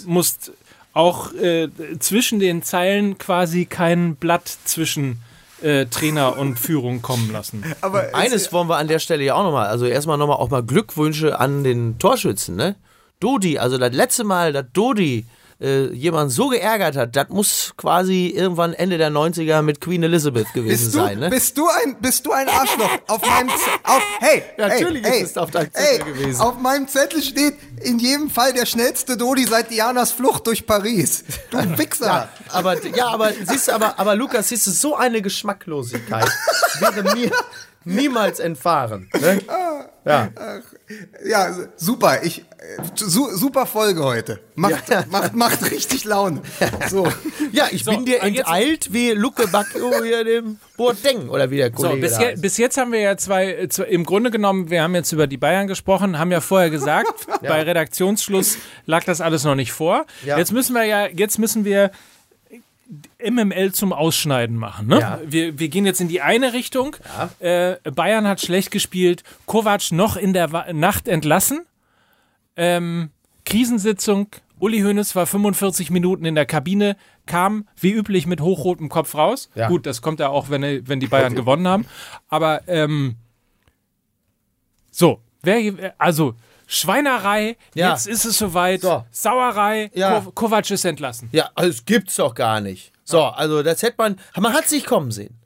musst 0.07 0.53
auch 0.93 1.33
äh, 1.35 1.69
zwischen 1.99 2.39
den 2.39 2.63
Zeilen 2.63 3.19
quasi 3.19 3.67
kein 3.67 4.15
Blatt 4.15 4.47
zwischen 4.65 5.19
äh, 5.63 5.87
Trainer 5.87 6.39
und 6.39 6.59
Führung 6.61 7.03
kommen 7.03 7.33
lassen. 7.33 7.65
Aber 7.81 8.15
Eines 8.15 8.53
wollen 8.53 8.69
wir 8.69 8.77
an 8.77 8.87
der 8.87 9.01
Stelle 9.01 9.25
ja 9.25 9.35
auch 9.35 9.43
nochmal, 9.43 9.67
also 9.67 9.87
erstmal 9.87 10.17
nochmal 10.19 10.37
auch 10.37 10.51
mal 10.51 10.63
Glückwünsche 10.63 11.41
an 11.41 11.65
den 11.65 11.99
Torschützen, 11.99 12.55
ne? 12.55 12.77
Dodi, 13.21 13.59
also 13.59 13.79
das 13.79 13.93
letzte 13.95 14.25
Mal, 14.25 14.53
dass 14.53 14.67
Dodi 14.73 15.27
äh, 15.61 15.93
jemand 15.93 16.33
so 16.33 16.49
geärgert 16.49 16.97
hat, 16.97 17.17
das 17.17 17.29
muss 17.29 17.73
quasi 17.77 18.27
irgendwann 18.27 18.73
Ende 18.75 18.99
der 18.99 19.11
90er 19.11 19.63
mit 19.63 19.81
Queen 19.81 20.03
Elizabeth 20.03 20.53
gewesen 20.53 20.69
Bist 20.69 20.95
du, 20.95 20.99
sein, 20.99 21.19
ne? 21.19 21.31
bist 21.31 21.57
du 21.57 21.69
ein, 21.69 21.97
bist 22.01 22.27
du 22.27 22.33
ein 22.33 22.49
Arschloch? 22.49 22.91
Auf 23.07 23.23
meinem, 23.23 23.49
Z 23.49 23.59
auf, 23.85 24.03
hey, 24.21 24.43
Ja, 24.59 24.67
hey, 24.67 24.83
natürlich 24.83 25.05
hey, 25.05 25.23
ist 25.23 25.31
es 25.31 25.39
auf 25.39 25.51
deinem 25.51 25.71
hey, 25.73 25.99
Zettel 25.99 26.13
gewesen. 26.13 26.41
Auf 26.41 26.59
meinem 26.59 26.89
Zettel 26.89 27.23
steht 27.23 27.55
in 27.83 27.99
jedem 27.99 28.31
Fall 28.31 28.53
der 28.53 28.67
schnellste 28.67 29.17
Dodi 29.17 29.45
seit 29.45 29.71
Dianas 29.71 30.13
Flucht 30.13 30.47
durch 30.47 30.67
Paris. 30.67 31.25
Du 31.51 31.59
Wichser. 31.79 32.29
aber 32.51 32.85
ja, 32.87 33.09
aber 33.09 33.33
siehst 33.33 33.69
du, 33.69 33.73
aber, 33.73 33.99
aber 33.99 34.17
Lukas, 34.17 34.49
siehst 34.49 34.67
du, 34.67 34.71
so 34.71 34.97
eine 34.97 35.23
Geschmacklosigkeit 35.23 36.29
wäre 36.81 37.15
mir 37.15 37.31
niemals 37.85 38.39
entfahren. 38.41 39.09
Ne? 39.21 39.41
Ja. 40.05 40.29
Ja, 41.27 41.55
super. 41.77 42.23
Ich, 42.25 42.41
äh, 42.41 42.45
su, 42.95 43.29
super 43.35 43.65
Folge 43.65 44.05
heute. 44.05 44.41
Macht, 44.55 44.91
Ja. 44.91 45.05
macht, 45.11 45.35
macht 45.35 45.71
richtig 45.71 46.05
Laune. 46.05 46.43
So. 46.91 47.09
ja, 47.53 47.69
ich 47.71 47.85
bin 47.87 48.05
dir 48.05 48.23
enteilt 48.23 48.93
wie 48.93 49.13
Luke 49.13 49.49
Bacchio 49.49 50.03
hier 50.03 50.25
dem 50.25 50.59
Boateng 50.77 51.31
oder 51.31 51.51
wie 51.51 51.57
der 51.57 51.71
So, 51.75 51.89
Kollege 51.89 52.01
bis, 52.03 52.13
da 52.19 52.21
je, 52.31 52.37
bis 52.37 52.59
jetzt 52.59 52.77
haben 52.77 52.93
wir 52.93 53.01
ja 53.01 53.17
zwei, 53.17 53.53
äh, 53.55 53.69
zwei, 53.71 53.85
im 53.85 54.05
Grunde 54.05 54.31
genommen, 54.31 54.69
wir 54.69 54.83
haben 54.83 54.95
jetzt 54.95 55.11
über 55.13 55.27
die 55.27 55.39
Bayern 55.39 55.69
gesprochen, 55.69 56.19
haben 56.19 56.31
ja 56.33 56.43
vorher 56.43 56.69
gesagt, 56.69 57.27
bei 57.43 57.63
Redaktionsschluss 57.63 58.59
lag 58.85 59.05
das 59.05 59.23
alles 59.23 59.45
noch 59.45 59.55
nicht 59.55 59.73
vor. 59.73 60.05
Ja. 60.25 60.37
Jetzt 60.37 60.53
müssen 60.53 60.75
wir 60.75 60.85
ja, 60.85 61.07
jetzt 61.07 61.39
müssen 61.39 61.65
wir 61.65 61.91
MML 63.31 63.73
zum 63.73 63.93
Ausschneiden 63.93 64.57
machen. 64.57 64.87
Ne? 64.87 65.01
Ja. 65.01 65.21
Wir, 65.25 65.59
wir 65.59 65.69
gehen 65.69 65.87
jetzt 65.87 66.01
in 66.01 66.09
die 66.09 66.21
eine 66.21 66.53
Richtung. 66.53 66.97
Äh, 67.41 67.77
Bayern 67.91 68.27
hat 68.29 68.41
schlecht 68.41 68.71
gespielt, 68.71 69.23
Kovac 69.47 69.91
noch 69.93 70.17
in 70.17 70.33
der 70.33 70.53
Wa 70.53 70.73
Nacht 70.73 71.09
entlassen. 71.09 71.65
Ähm, 72.57 73.11
Krisensitzung, 73.45 74.29
Uli 74.59 74.81
Hoeneß 74.81 75.15
war 75.17 75.27
45 75.27 75.91
Minuten 75.91 76.25
in 76.25 76.35
der 76.35 76.47
Kabine, 76.47 76.97
kam 77.27 77.67
wie 77.77 77.91
üblich 77.93 78.27
mit 78.27 78.41
hochrotem 78.41 78.89
Kopf 78.89 79.15
raus. 79.15 79.51
Ja. 79.55 79.69
Gut, 79.69 79.87
das 79.87 80.01
kommt 80.03 80.21
ja 80.21 80.29
auch, 80.29 80.51
wenn, 80.51 80.63
wenn 80.89 81.01
die 81.01 81.07
Bayern 81.09 81.35
gewonnen 81.35 81.67
haben. 81.69 81.87
Aber 82.29 82.63
ähm, 82.69 83.17
so, 84.91 85.21
wer, 85.43 85.95
also 85.99 86.35
Schweinerei, 86.67 87.57
Ja. 87.75 87.91
jetzt 87.91 88.07
ist 88.07 88.25
es 88.25 88.39
soweit, 88.39 88.81
So. 88.81 89.05
Sauerei, 89.11 89.91
Ja. 89.95 90.21
Ko 90.21 90.31
Kovac 90.31 90.71
ist 90.71 90.85
entlassen. 90.87 91.29
Ja, 91.33 91.51
also 91.55 91.71
das 91.71 91.85
gibt's 91.85 92.17
doch 92.17 92.35
gar 92.35 92.61
nicht. 92.61 92.91
So, 93.05 93.23
also 93.23 93.63
das 93.63 93.83
hätte 93.83 93.97
man, 93.99 94.19
man 94.37 94.53
hat 94.53 94.69
sich 94.69 94.85
kommen 94.87 95.11
sehen. 95.11 95.39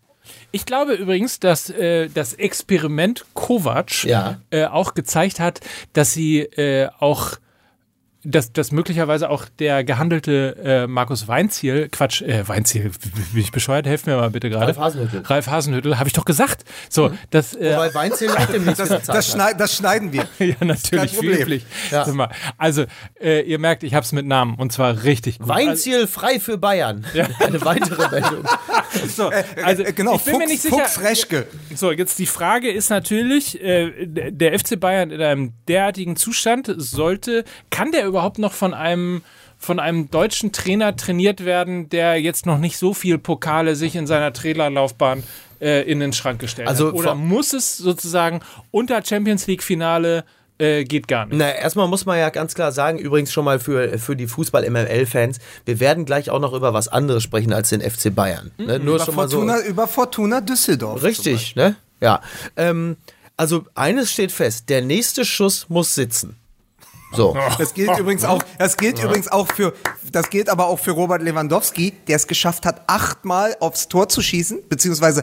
Ich 0.53 0.65
glaube 0.67 0.95
übrigens, 0.95 1.41
dass 1.41 1.71
äh, 1.71 2.09
das 2.09 2.35
Experiment 2.35 3.25
Kovac 3.35 4.05
Ja. 4.05 4.41
äh, 4.51 4.65
auch 4.67 4.95
gezeigt 4.95 5.41
hat, 5.41 5.61
dass 5.93 6.13
sie 6.13 6.41
äh, 6.41 6.89
auch 7.01 7.33
dass, 8.25 8.53
dass 8.53 8.73
möglicherweise 8.73 9.31
auch 9.31 9.45
der 9.59 9.85
gehandelte 9.85 10.57
äh, 10.63 10.87
Markus 10.89 11.29
Weinziel, 11.29 11.89
Quatsch, 11.89 12.23
äh, 12.23 12.47
Weinziel, 12.49 12.91
bin 13.33 13.41
ich 13.41 13.53
bescheuert? 13.53 13.87
Helf 13.87 14.07
mir 14.07 14.17
mal 14.17 14.31
bitte 14.31 14.51
gerade. 14.51 14.67
Ralf 14.67 14.79
Hasenhüttl. 14.79 15.23
Ralf 15.25 15.47
Hasenhüttl, 15.47 15.99
habe 15.99 16.09
ich 16.09 16.15
doch 16.15 16.25
gesagt. 16.25 16.65
So, 16.89 17.13
das, 17.31 17.55
äh, 17.55 17.75
Wobei 17.75 17.95
Weinzel 17.95 18.31
auch 18.31 18.47
demnächst 18.47 18.81
Das, 18.81 19.07
das, 19.07 19.31
schneid, 19.31 19.61
das 19.61 19.77
schneiden 19.77 20.13
wir. 20.13 20.27
ja, 20.39 20.57
natürlich, 20.61 21.21
wie 21.23 21.27
üblich. 21.27 21.67
Ja. 21.93 22.07
Also, 22.57 22.87
äh, 23.21 23.43
ihr 23.43 23.61
merkt, 23.61 23.85
ich 23.85 23.95
hab's 23.95 24.11
mit 24.11 24.27
Namen 24.27 24.57
und 24.57 24.73
zwar 24.73 25.05
richtig 25.05 25.39
gut. 25.39 25.49
Weinziel 25.49 26.09
frei 26.09 26.41
für 26.41 26.59
Bayern. 26.59 27.07
Eine 27.39 27.65
weitere 27.65 28.09
Meldung. 28.09 28.45
Also, 28.93 29.07
so, 29.07 29.31
also 29.63 29.85
äh, 29.85 29.93
genau, 29.93 30.17
ich 30.17 30.25
bin 30.25 30.35
Fuchs, 30.35 30.45
mir 30.45 30.49
nicht 30.49 30.63
sicher. 30.63 30.77
Fuchs 30.77 31.01
Reschke. 31.03 31.47
So, 31.75 31.93
jetzt 31.93 32.19
die 32.19 32.27
Frage 32.27 32.71
ist 32.71 32.91
natürlich, 32.91 33.63
äh, 33.63 34.07
der 34.07 34.59
FC 34.59 34.79
Bayern 34.81 35.11
in 35.11 35.23
einem 35.23 35.53
derartigen 35.69 36.17
Zustand 36.17 36.75
sollte, 36.77 37.45
kann 37.71 37.93
der 37.93 38.08
überhaupt 38.09 38.39
noch 38.39 38.53
von 38.53 38.75
einem 38.75 39.23
von 39.61 39.81
einem 39.81 40.09
deutschen 40.09 40.53
Trainer 40.53 40.95
trainiert 40.97 41.45
werden, 41.45 41.89
der 41.89 42.21
jetzt 42.21 42.47
noch 42.47 42.59
nicht 42.59 42.79
so 42.79 42.95
viel 42.95 43.19
Pokale 43.19 43.75
sich 43.75 43.97
in 43.97 44.07
seiner 44.07 44.33
Trailerlaufbahn 44.33 45.25
äh, 45.61 45.83
in 45.83 46.01
den 46.01 46.13
Schrank 46.13 46.41
gestellt 46.41 46.69
Also 46.69 46.89
hat? 46.89 46.95
Oder 46.95 47.15
muss 47.17 47.53
es 47.53 47.77
sozusagen 47.77 48.41
unter 48.71 49.05
Champions 49.05 49.49
League 49.49 49.65
Finale 49.65 50.25
äh, 50.59 50.85
geht 50.85 51.09
gar 51.09 51.27
nicht? 51.27 51.39
Na, 51.39 51.51
erstmal 51.51 51.89
muss 51.89 52.07
man 52.07 52.19
ja 52.19 52.31
ganz 52.31 52.55
klar 52.55 52.71
sagen, 52.71 52.99
übrigens 52.99 53.33
schon 53.33 53.45
mal 53.45 53.59
für, 53.59 53.99
für 53.99 54.15
die 54.15 54.29
Fußball-MML-Fans, 54.29 55.41
wir 55.65 55.81
werden 55.81 56.05
gleich 56.05 56.31
auch 56.31 56.41
noch 56.41 56.53
über 56.53 56.73
was 56.73 56.87
anderes 56.87 57.25
sprechen 57.25 57.53
als 57.53 57.71
den 57.71 57.81
FC 57.81 58.15
Bayern. 58.15 58.53
Ne? 58.59 58.79
Nur 58.79 58.97
Über 58.97 59.05
schon 59.05 59.15
mal 59.17 59.29
so. 59.29 59.39
Fortuna, 59.39 59.61
über 59.63 59.89
Fortuna 59.89 60.41
Düsseldorf. 60.41 61.03
Richtig, 61.03 61.57
ne? 61.57 61.75
Ja. 62.01 62.21
Ähm, 62.57 62.97
also 63.37 63.65
eines 63.75 64.13
steht 64.13 64.33
fest, 64.33 64.69
der 64.69 64.83
nächste 64.83 65.25
Schuss 65.25 65.67
muss 65.69 65.95
sitzen. 65.95 66.37
So. 67.13 67.37
Das 67.59 67.75
gilt 67.75 67.99
übrigens 67.99 68.25
auch, 68.25 68.43
das 68.59 68.77
gilt 68.77 69.03
übrigens 69.03 69.29
auch 69.29 69.49
für, 69.49 69.75
das 70.13 70.31
gilt 70.31 70.49
aber 70.49 70.67
auch 70.67 70.79
für 70.79 70.93
Robert 70.93 71.23
Lewandowski, 71.23 71.93
der 72.07 72.17
es 72.17 72.27
geschafft 72.27 72.67
hat, 72.67 72.83
achtmal 72.87 73.57
aufs 73.61 73.89
Tor 73.89 74.09
zu 74.09 74.23
schießen, 74.23 74.61
beziehungsweise 74.69 75.23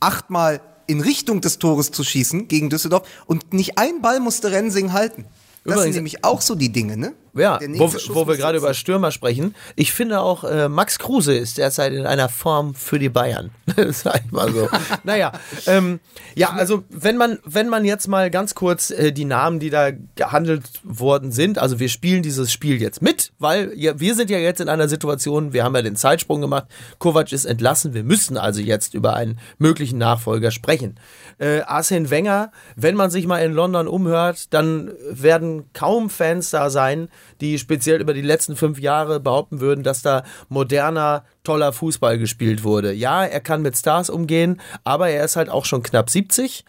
achtmal 0.00 0.60
in 0.86 1.00
Richtung 1.00 1.40
des 1.40 1.58
Tores 1.58 1.90
zu 1.90 2.04
schießen 2.04 2.48
gegen 2.48 2.68
Düsseldorf 2.68 3.08
und 3.26 3.52
nicht 3.52 3.78
ein 3.78 4.02
Ball 4.02 4.20
musste 4.20 4.50
Rensing 4.50 4.92
halten. 4.92 5.24
Das 5.64 5.74
Übrigens- 5.74 5.82
sind 5.84 5.94
nämlich 5.94 6.24
auch 6.24 6.40
so 6.40 6.54
die 6.54 6.70
Dinge, 6.70 6.96
ne? 6.96 7.14
Ja, 7.36 7.58
wo, 7.60 7.92
wo 7.92 8.28
wir 8.28 8.36
gerade 8.36 8.58
über 8.58 8.74
Stürmer 8.74 9.10
sprechen. 9.10 9.54
Ich 9.74 9.92
finde 9.92 10.20
auch, 10.20 10.44
äh, 10.44 10.68
Max 10.68 11.00
Kruse 11.00 11.34
ist 11.34 11.58
derzeit 11.58 11.92
in 11.92 12.06
einer 12.06 12.28
Form 12.28 12.74
für 12.74 12.98
die 12.98 13.08
Bayern. 13.08 13.50
Sag 13.90 14.22
ich 14.24 14.30
mal 14.30 14.52
so. 14.52 14.68
naja, 15.04 15.32
ähm, 15.66 15.98
ja, 16.36 16.50
also 16.50 16.84
wenn 16.90 17.16
man, 17.16 17.38
wenn 17.44 17.68
man 17.68 17.84
jetzt 17.84 18.06
mal 18.06 18.30
ganz 18.30 18.54
kurz 18.54 18.90
äh, 18.90 19.12
die 19.12 19.24
Namen, 19.24 19.58
die 19.58 19.70
da 19.70 19.90
gehandelt 20.14 20.64
worden 20.84 21.32
sind, 21.32 21.58
also 21.58 21.80
wir 21.80 21.88
spielen 21.88 22.22
dieses 22.22 22.52
Spiel 22.52 22.80
jetzt 22.80 23.02
mit, 23.02 23.32
weil 23.38 23.72
ja, 23.74 23.98
wir 23.98 24.14
sind 24.14 24.30
ja 24.30 24.38
jetzt 24.38 24.60
in 24.60 24.68
einer 24.68 24.88
Situation, 24.88 25.52
wir 25.52 25.64
haben 25.64 25.74
ja 25.74 25.82
den 25.82 25.96
Zeitsprung 25.96 26.40
gemacht, 26.40 26.66
Kovac 26.98 27.32
ist 27.32 27.46
entlassen, 27.46 27.94
wir 27.94 28.04
müssen 28.04 28.36
also 28.36 28.60
jetzt 28.60 28.94
über 28.94 29.14
einen 29.14 29.40
möglichen 29.58 29.98
Nachfolger 29.98 30.52
sprechen. 30.52 31.00
Äh, 31.38 31.62
Arsene 31.62 32.10
Wenger, 32.10 32.52
wenn 32.76 32.94
man 32.94 33.10
sich 33.10 33.26
mal 33.26 33.38
in 33.38 33.52
London 33.52 33.88
umhört, 33.88 34.52
dann 34.54 34.92
werden 35.10 35.64
kaum 35.72 36.10
Fans 36.10 36.50
da 36.50 36.70
sein, 36.70 37.08
die 37.40 37.58
speziell 37.58 38.00
über 38.00 38.14
die 38.14 38.22
letzten 38.22 38.56
fünf 38.56 38.78
Jahre 38.78 39.20
behaupten 39.20 39.60
würden, 39.60 39.84
dass 39.84 40.02
da 40.02 40.24
moderner, 40.48 41.24
toller 41.42 41.72
Fußball 41.72 42.18
gespielt 42.18 42.64
wurde. 42.64 42.92
Ja, 42.92 43.24
er 43.24 43.40
kann 43.40 43.62
mit 43.62 43.76
Stars 43.76 44.10
umgehen, 44.10 44.60
aber 44.84 45.08
er 45.10 45.24
ist 45.24 45.36
halt 45.36 45.48
auch 45.48 45.64
schon 45.64 45.82
knapp 45.82 46.10
70. 46.10 46.64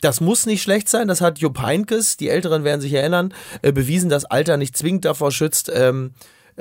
Das 0.00 0.20
muss 0.20 0.46
nicht 0.46 0.62
schlecht 0.62 0.88
sein, 0.88 1.08
das 1.08 1.20
hat 1.20 1.38
Jupp 1.40 1.60
Heynckes, 1.60 2.16
die 2.16 2.30
Älteren 2.30 2.64
werden 2.64 2.80
sich 2.80 2.94
erinnern, 2.94 3.34
äh, 3.60 3.72
bewiesen, 3.72 4.08
dass 4.08 4.24
Alter 4.24 4.56
nicht 4.56 4.76
zwingend 4.76 5.04
davor 5.04 5.30
schützt, 5.30 5.70
ähm, 5.74 6.14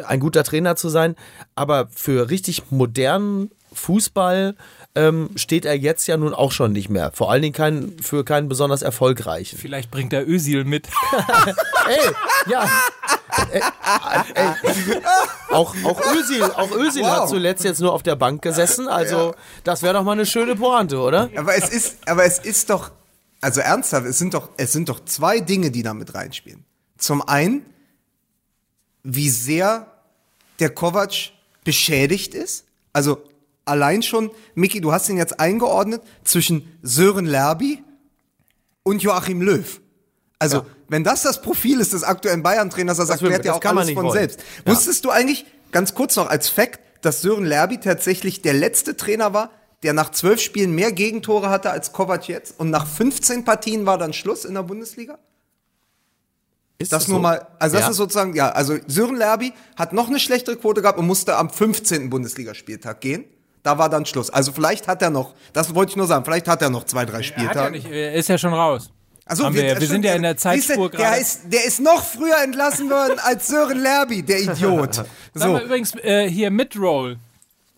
ein 0.05 0.19
guter 0.19 0.43
Trainer 0.43 0.75
zu 0.75 0.89
sein. 0.89 1.15
Aber 1.55 1.87
für 1.93 2.29
richtig 2.29 2.71
modernen 2.71 3.51
Fußball 3.71 4.55
ähm, 4.95 5.29
steht 5.35 5.65
er 5.65 5.77
jetzt 5.77 6.07
ja 6.07 6.17
nun 6.17 6.33
auch 6.33 6.51
schon 6.51 6.71
nicht 6.71 6.89
mehr. 6.89 7.11
Vor 7.13 7.31
allen 7.31 7.41
Dingen 7.41 7.53
kein, 7.53 7.97
für 8.01 8.25
keinen 8.25 8.49
besonders 8.49 8.81
erfolgreichen. 8.81 9.57
Vielleicht 9.57 9.91
bringt 9.91 10.13
er 10.13 10.27
Özil 10.27 10.63
mit. 10.65 10.87
Ey, 11.87 12.11
ja. 12.51 12.69
Ey, 13.51 13.61
ey, 14.33 14.47
auch, 15.51 15.75
auch 15.83 16.01
Özil, 16.13 16.43
auch 16.43 16.71
Özil 16.71 17.03
Wow. 17.03 17.09
hat 17.11 17.29
zuletzt 17.29 17.63
jetzt 17.63 17.79
nur 17.79 17.93
auf 17.93 18.03
der 18.03 18.15
Bank 18.15 18.41
gesessen. 18.41 18.87
Also, 18.87 19.35
das 19.63 19.81
wäre 19.83 19.93
doch 19.93 20.03
mal 20.03 20.13
eine 20.13 20.25
schöne 20.25 20.55
Pointe, 20.55 20.97
oder? 20.99 21.29
Aber 21.35 21.55
es 21.55 21.69
ist, 21.69 21.97
aber 22.07 22.25
es 22.25 22.39
ist 22.39 22.69
doch, 22.69 22.91
also 23.41 23.61
ernsthaft, 23.61 24.05
es 24.07 24.17
sind 24.17 24.33
doch, 24.33 24.49
es 24.57 24.73
sind 24.73 24.89
doch 24.89 25.05
zwei 25.05 25.39
Dinge, 25.39 25.71
die 25.71 25.83
da 25.83 25.93
mit 25.93 26.13
reinspielen. 26.13 26.65
Zum 26.97 27.21
einen, 27.21 27.65
wie 29.03 29.29
sehr 29.29 29.87
der 30.59 30.71
Kovac 30.71 31.31
beschädigt 31.63 32.33
ist. 32.33 32.65
Also 32.91 33.21
allein 33.69 34.01
schon, 34.03 34.31
Miki, 34.55 34.81
du 34.81 34.91
hast 34.91 35.07
ihn 35.09 35.17
jetzt 35.17 35.39
eingeordnet 35.39 36.01
zwischen 36.23 36.77
Sören 36.81 37.25
Lerby 37.25 37.83
und 38.83 39.01
Joachim 39.03 39.41
Löw. 39.41 39.79
Also, 40.39 40.65
wenn 40.87 41.03
das 41.03 41.23
das 41.23 41.41
Profil 41.41 41.79
ist 41.81 41.93
des 41.93 42.03
aktuellen 42.03 42.43
Bayern-Trainers, 42.43 42.97
das, 42.97 43.07
Das 43.09 43.21
erklärt 43.21 43.45
ja 43.45 43.53
das 43.57 43.61
auch 43.61 43.75
alles 43.77 43.91
von 43.91 44.05
wollen. 44.05 44.13
selbst. 44.13 44.39
Ja. 44.65 44.71
Wusstest 44.71 45.03
du 45.05 45.09
eigentlich, 45.09 45.45
ganz 45.71 45.93
kurz 45.93 46.15
noch 46.15 46.29
als 46.29 46.49
Fact, 46.49 46.79
dass 47.01 47.21
Sören 47.21 47.45
Lerby 47.45 47.79
tatsächlich 47.79 48.41
der 48.41 48.53
letzte 48.53 48.95
Trainer 48.97 49.33
war, 49.33 49.51
der 49.83 49.93
nach 49.93 50.11
zwölf 50.11 50.41
Spielen 50.41 50.73
mehr 50.75 50.91
Gegentore 50.91 51.49
hatte 51.49 51.71
als 51.71 51.91
Kovac 51.93 52.27
jetzt 52.27 52.59
und 52.59 52.69
nach 52.69 52.87
15 52.87 53.45
Partien 53.45 53.85
war 53.85 53.97
dann 53.97 54.11
Schluss 54.13 54.43
in 54.45 54.53
der 54.53 54.63
Bundesliga? 54.63 55.17
Ist 56.77 56.93
Das, 56.93 57.07
nur 57.09 57.19
mal, 57.19 57.45
also 57.59 57.75
das 57.75 57.85
Ja. 57.85 57.91
ist 57.91 57.97
sozusagen, 57.97 58.33
ja, 58.35 58.49
also 58.51 58.77
Sören 58.87 59.15
Lerby 59.17 59.51
hat 59.75 59.91
noch 59.91 60.07
eine 60.07 60.19
schlechtere 60.19 60.55
Quote 60.55 60.81
gehabt 60.81 60.97
und 60.97 61.07
musste 61.07 61.35
am 61.35 61.49
15. 61.49 62.09
Bundesligaspieltag 62.09 63.01
gehen. 63.01 63.25
Da 63.69 63.77
war 63.77 63.89
dann 63.89 64.05
Schluss. 64.05 64.29
Also 64.31 64.51
vielleicht 64.51 64.87
hat 64.87 65.01
er 65.01 65.09
noch, 65.11 65.33
das 65.53 65.75
wollte 65.75 65.91
ich 65.91 65.95
nur 65.95 66.07
sagen, 66.07 66.25
vielleicht 66.25 66.47
hat 66.47 66.61
er 66.61 66.69
noch 66.71 66.85
zwei, 66.85 67.05
drei 67.05 67.17
Er, 67.17 67.17
hat 67.19 67.25
ja 67.25 67.33
Spieltage. 67.43 67.71
nicht, 67.71 67.85
er 67.91 68.13
ist 68.13 68.29
ja 68.29 68.37
schon 68.37 68.53
raus. 68.53 68.89
Also 69.25 69.53
wir, 69.53 69.63
ja. 69.63 69.79
wir 69.79 69.87
sind 69.87 70.03
ja 70.03 70.15
in 70.15 70.23
der 70.23 70.37
Zeitspur 70.37 70.89
der 70.89 70.99
gerade. 70.99 71.21
ist, 71.21 71.41
der 71.45 71.63
ist 71.65 71.79
noch 71.79 72.03
früher 72.03 72.41
entlassen 72.43 72.89
worden 72.89 73.19
als 73.23 73.47
Sören 73.47 73.77
Lerby, 73.79 74.23
der 74.23 74.39
Idiot. 74.41 74.95
Sag 74.95 75.05
So. 75.35 75.47
mal 75.53 75.61
übrigens 75.61 75.93
äh, 76.01 76.27
hier 76.27 76.49
Midroll. 76.49 77.17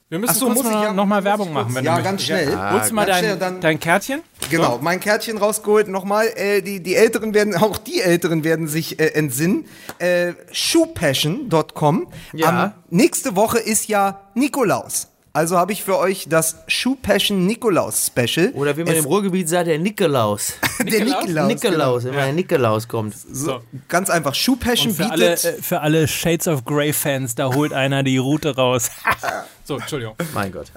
Wir 0.08 0.20
müssen 0.20 0.34
so, 0.34 0.46
kurz 0.48 0.58
muss 0.60 0.66
ich 0.68 0.72
mal, 0.74 0.84
ja- 0.84 0.94
noch 0.94 1.06
mal 1.06 1.24
Werbung 1.24 1.52
machen. 1.54 1.74
Wenn 1.76 1.84
ja, 1.86 1.98
du 1.98 2.04
ganz 2.04 2.22
möchtest. 2.28 2.52
schnell. 2.54 2.72
Holst 2.72 2.90
du 2.92 2.96
mal 2.96 3.06
dein, 3.06 3.20
schnell, 3.24 3.38
dann- 3.38 3.60
dein 3.62 3.80
Kärtchen? 3.80 4.22
Genau, 4.50 4.78
mein 4.82 5.00
Kärtchen 5.02 5.38
rausgeholt. 5.38 5.88
Nochmal, 5.90 6.28
äh, 6.36 6.62
die, 6.62 6.82
die 6.82 6.96
Älteren 6.96 7.34
werden, 7.34 7.56
auch 7.56 7.78
die 7.78 8.00
Älteren 8.02 8.44
werden 8.46 8.68
sich 8.70 9.00
äh, 9.00 9.08
entsinnen. 9.08 9.66
Äh, 10.00 10.34
Shoepassion.com. 10.52 12.08
Ja. 12.34 12.48
Am, 12.48 12.74
nächste 12.90 13.36
Woche 13.36 13.60
ist 13.60 13.88
ja 13.88 14.22
Nikolaus. 14.36 15.08
Also 15.34 15.58
habe 15.58 15.72
ich 15.72 15.82
für 15.84 15.98
euch 15.98 16.26
das 16.28 16.58
Shoepassion 16.68 17.46
Nikolaus 17.46 18.08
Special. 18.08 18.52
Oder 18.54 18.76
wie 18.76 18.84
man 18.84 18.92
Es- 18.94 19.00
im 19.00 19.06
Ruhrgebiet 19.06 19.48
sagt, 19.48 19.68
der 19.68 19.80
Nikolaus. 19.80 20.56
der 20.80 21.06
Nikolaus. 21.06 21.48
Nikolaus, 21.48 22.04
immer 22.04 22.24
der 22.26 22.34
Nikolaus 22.34 22.88
kommt. 22.88 23.16
So, 23.32 23.62
ganz 23.88 24.10
einfach. 24.10 24.36
Shoepassion 24.36 24.90
Und 24.90 24.96
für 24.98 25.10
alle, 25.10 25.30
bietet. 25.30 25.60
äh, 25.60 25.62
für 25.62 25.80
alle 25.80 26.08
Shades 26.10 26.50
of 26.50 26.66
Grey 26.66 26.92
Fans, 26.92 27.36
da 27.36 27.54
holt 27.54 27.72
einer 27.72 28.04
die 28.04 28.18
Route 28.18 28.56
raus. 28.58 28.90
so, 29.64 29.78
Entschuldigung. 29.78 30.16
Mein 30.34 30.52
Gott. 30.52 30.68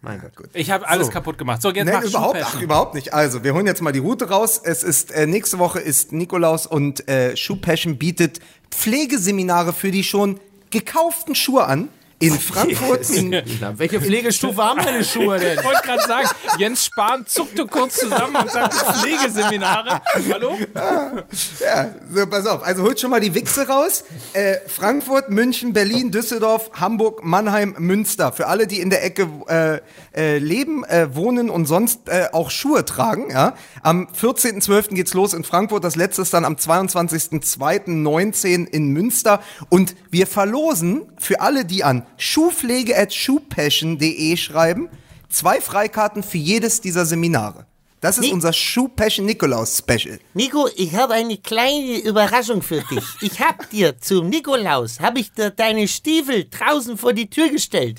Mein 0.00 0.20
Gott. 0.20 0.30
Ich 0.52 0.70
habe 0.70 0.86
alles 0.86 1.08
So. 1.08 1.12
kaputt 1.12 1.38
gemacht. 1.38 1.60
So, 1.60 1.70
jetzt 1.72 1.86
Nein, 1.86 2.04
überhaupt, 2.04 2.36
Schuhpassion. 2.36 2.58
ach, 2.60 2.62
überhaupt 2.62 2.94
nicht. 2.94 3.12
Also, 3.14 3.42
wir 3.42 3.52
holen 3.52 3.66
jetzt 3.66 3.82
mal 3.82 3.90
die 3.92 3.98
Route 3.98 4.28
raus. 4.30 4.60
Es 4.62 4.84
ist 4.84 5.10
äh, 5.10 5.26
nächste 5.26 5.58
Woche 5.58 5.80
ist 5.80 6.12
Nikolaus 6.12 6.66
und 6.68 7.08
äh, 7.08 7.36
Shoe 7.36 7.56
Passion 7.56 7.98
bietet 7.98 8.38
Pflegeseminare 8.70 9.72
für 9.72 9.90
die 9.90 10.04
schon 10.04 10.38
gekauften 10.70 11.34
Schuhe 11.34 11.64
an 11.64 11.88
in 12.20 12.38
Frankfurt. 12.38 13.10
in, 13.10 13.30
Na, 13.60 13.76
welche 13.78 14.00
Pflegestufe 14.00 14.60
haben 14.62 14.82
meine 14.82 15.04
Schuhe 15.04 15.38
denn? 15.38 15.58
Ich 15.58 15.64
wollte 15.64 15.82
gerade 15.82 16.02
sagen, 16.02 16.28
Jens 16.58 16.86
Spahn 16.86 17.24
zuckte 17.26 17.64
kurz 17.66 18.00
zusammen 18.00 18.34
und 18.34 18.50
sagte 18.50 18.76
Pflegeseminare. 18.76 20.00
Hallo? 20.32 20.58
ja, 20.74 21.92
so, 22.12 22.26
pass 22.26 22.44
auf. 22.46 22.64
Also 22.64 22.82
holt 22.82 22.98
schon 22.98 23.10
mal 23.10 23.20
die 23.20 23.34
Wichse 23.34 23.68
raus. 23.68 24.02
Äh, 24.32 24.56
Frankfurt, 24.66 25.30
München, 25.30 25.72
Berlin, 25.72 26.10
Düsseldorf, 26.10 26.72
Hamburg, 26.74 27.22
Mannheim, 27.22 27.76
Münster. 27.78 28.32
Für 28.32 28.48
alle, 28.48 28.66
die 28.66 28.80
in 28.80 28.90
der 28.90 29.04
Ecke 29.04 29.28
äh, 29.46 29.78
äh, 30.16 30.38
leben, 30.38 30.82
äh, 30.84 31.14
wohnen 31.14 31.50
und 31.50 31.66
sonst 31.66 32.08
äh, 32.08 32.30
auch 32.32 32.50
Schuhe 32.50 32.84
tragen. 32.84 33.30
Ja? 33.30 33.54
Am 33.82 34.08
14.12. 34.08 34.94
geht's 34.94 35.14
los 35.14 35.34
in 35.34 35.44
Frankfurt. 35.44 35.84
Das 35.84 35.94
letzte 35.94 36.22
ist 36.22 36.34
dann 36.34 36.44
am 36.44 36.54
22.02.19 36.54 38.66
in 38.66 38.88
Münster. 38.88 39.40
Und 39.68 39.94
wir 40.10 40.26
verlosen 40.26 41.02
für 41.18 41.40
alle, 41.40 41.64
die 41.64 41.84
an 41.84 42.07
schuhpflege 42.18 42.96
at 42.96 43.12
shoepassion.de 43.14 44.36
schreiben, 44.36 44.88
zwei 45.28 45.60
Freikarten 45.60 46.22
für 46.22 46.38
jedes 46.38 46.80
dieser 46.80 47.06
Seminare. 47.06 47.66
Das 48.00 48.16
ist 48.16 48.26
Nee. 48.26 48.32
unser 48.32 48.52
Shoe 48.52 48.88
Passion 48.88 49.26
Nikolaus 49.26 49.76
Special. 49.78 50.20
Nico, 50.32 50.68
ich 50.76 50.94
habe 50.94 51.14
eine 51.14 51.36
kleine 51.36 51.98
Überraschung 51.98 52.62
für 52.62 52.80
dich. 52.82 53.04
Ich 53.22 53.40
hab 53.40 53.68
dir 53.70 53.98
zum 54.00 54.28
Nikolaus, 54.28 55.00
habe 55.00 55.18
ich 55.18 55.32
dir 55.32 55.50
deine 55.50 55.88
Stiefel 55.88 56.46
draußen 56.48 56.96
vor 56.96 57.12
die 57.12 57.28
Tür 57.28 57.48
gestellt. 57.48 57.98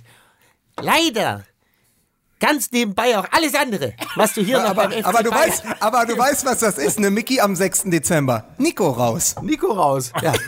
Leider 0.81 1.43
ganz 2.39 2.71
nebenbei 2.71 3.17
auch 3.17 3.25
alles 3.31 3.53
andere, 3.55 3.93
was 4.15 4.33
du 4.33 4.41
hier 4.41 4.59
noch 4.59 4.69
Aber, 4.69 4.87
beim 4.87 4.91
FC 4.91 5.05
aber, 5.05 5.23
du 5.23 5.29
Bayern- 5.31 5.49
weißt, 5.49 5.63
aber 5.79 6.05
du 6.05 6.17
weißt, 6.17 6.45
was 6.45 6.59
das 6.59 6.77
ist, 6.77 6.99
ne? 6.99 7.09
Mickey 7.11 7.39
am 7.41 7.55
6. 7.55 7.83
Dezember. 7.85 8.45
Nico 8.57 8.89
raus. 8.89 9.35
Nico 9.41 9.71
raus. 9.71 10.11
Ja. 10.21 10.33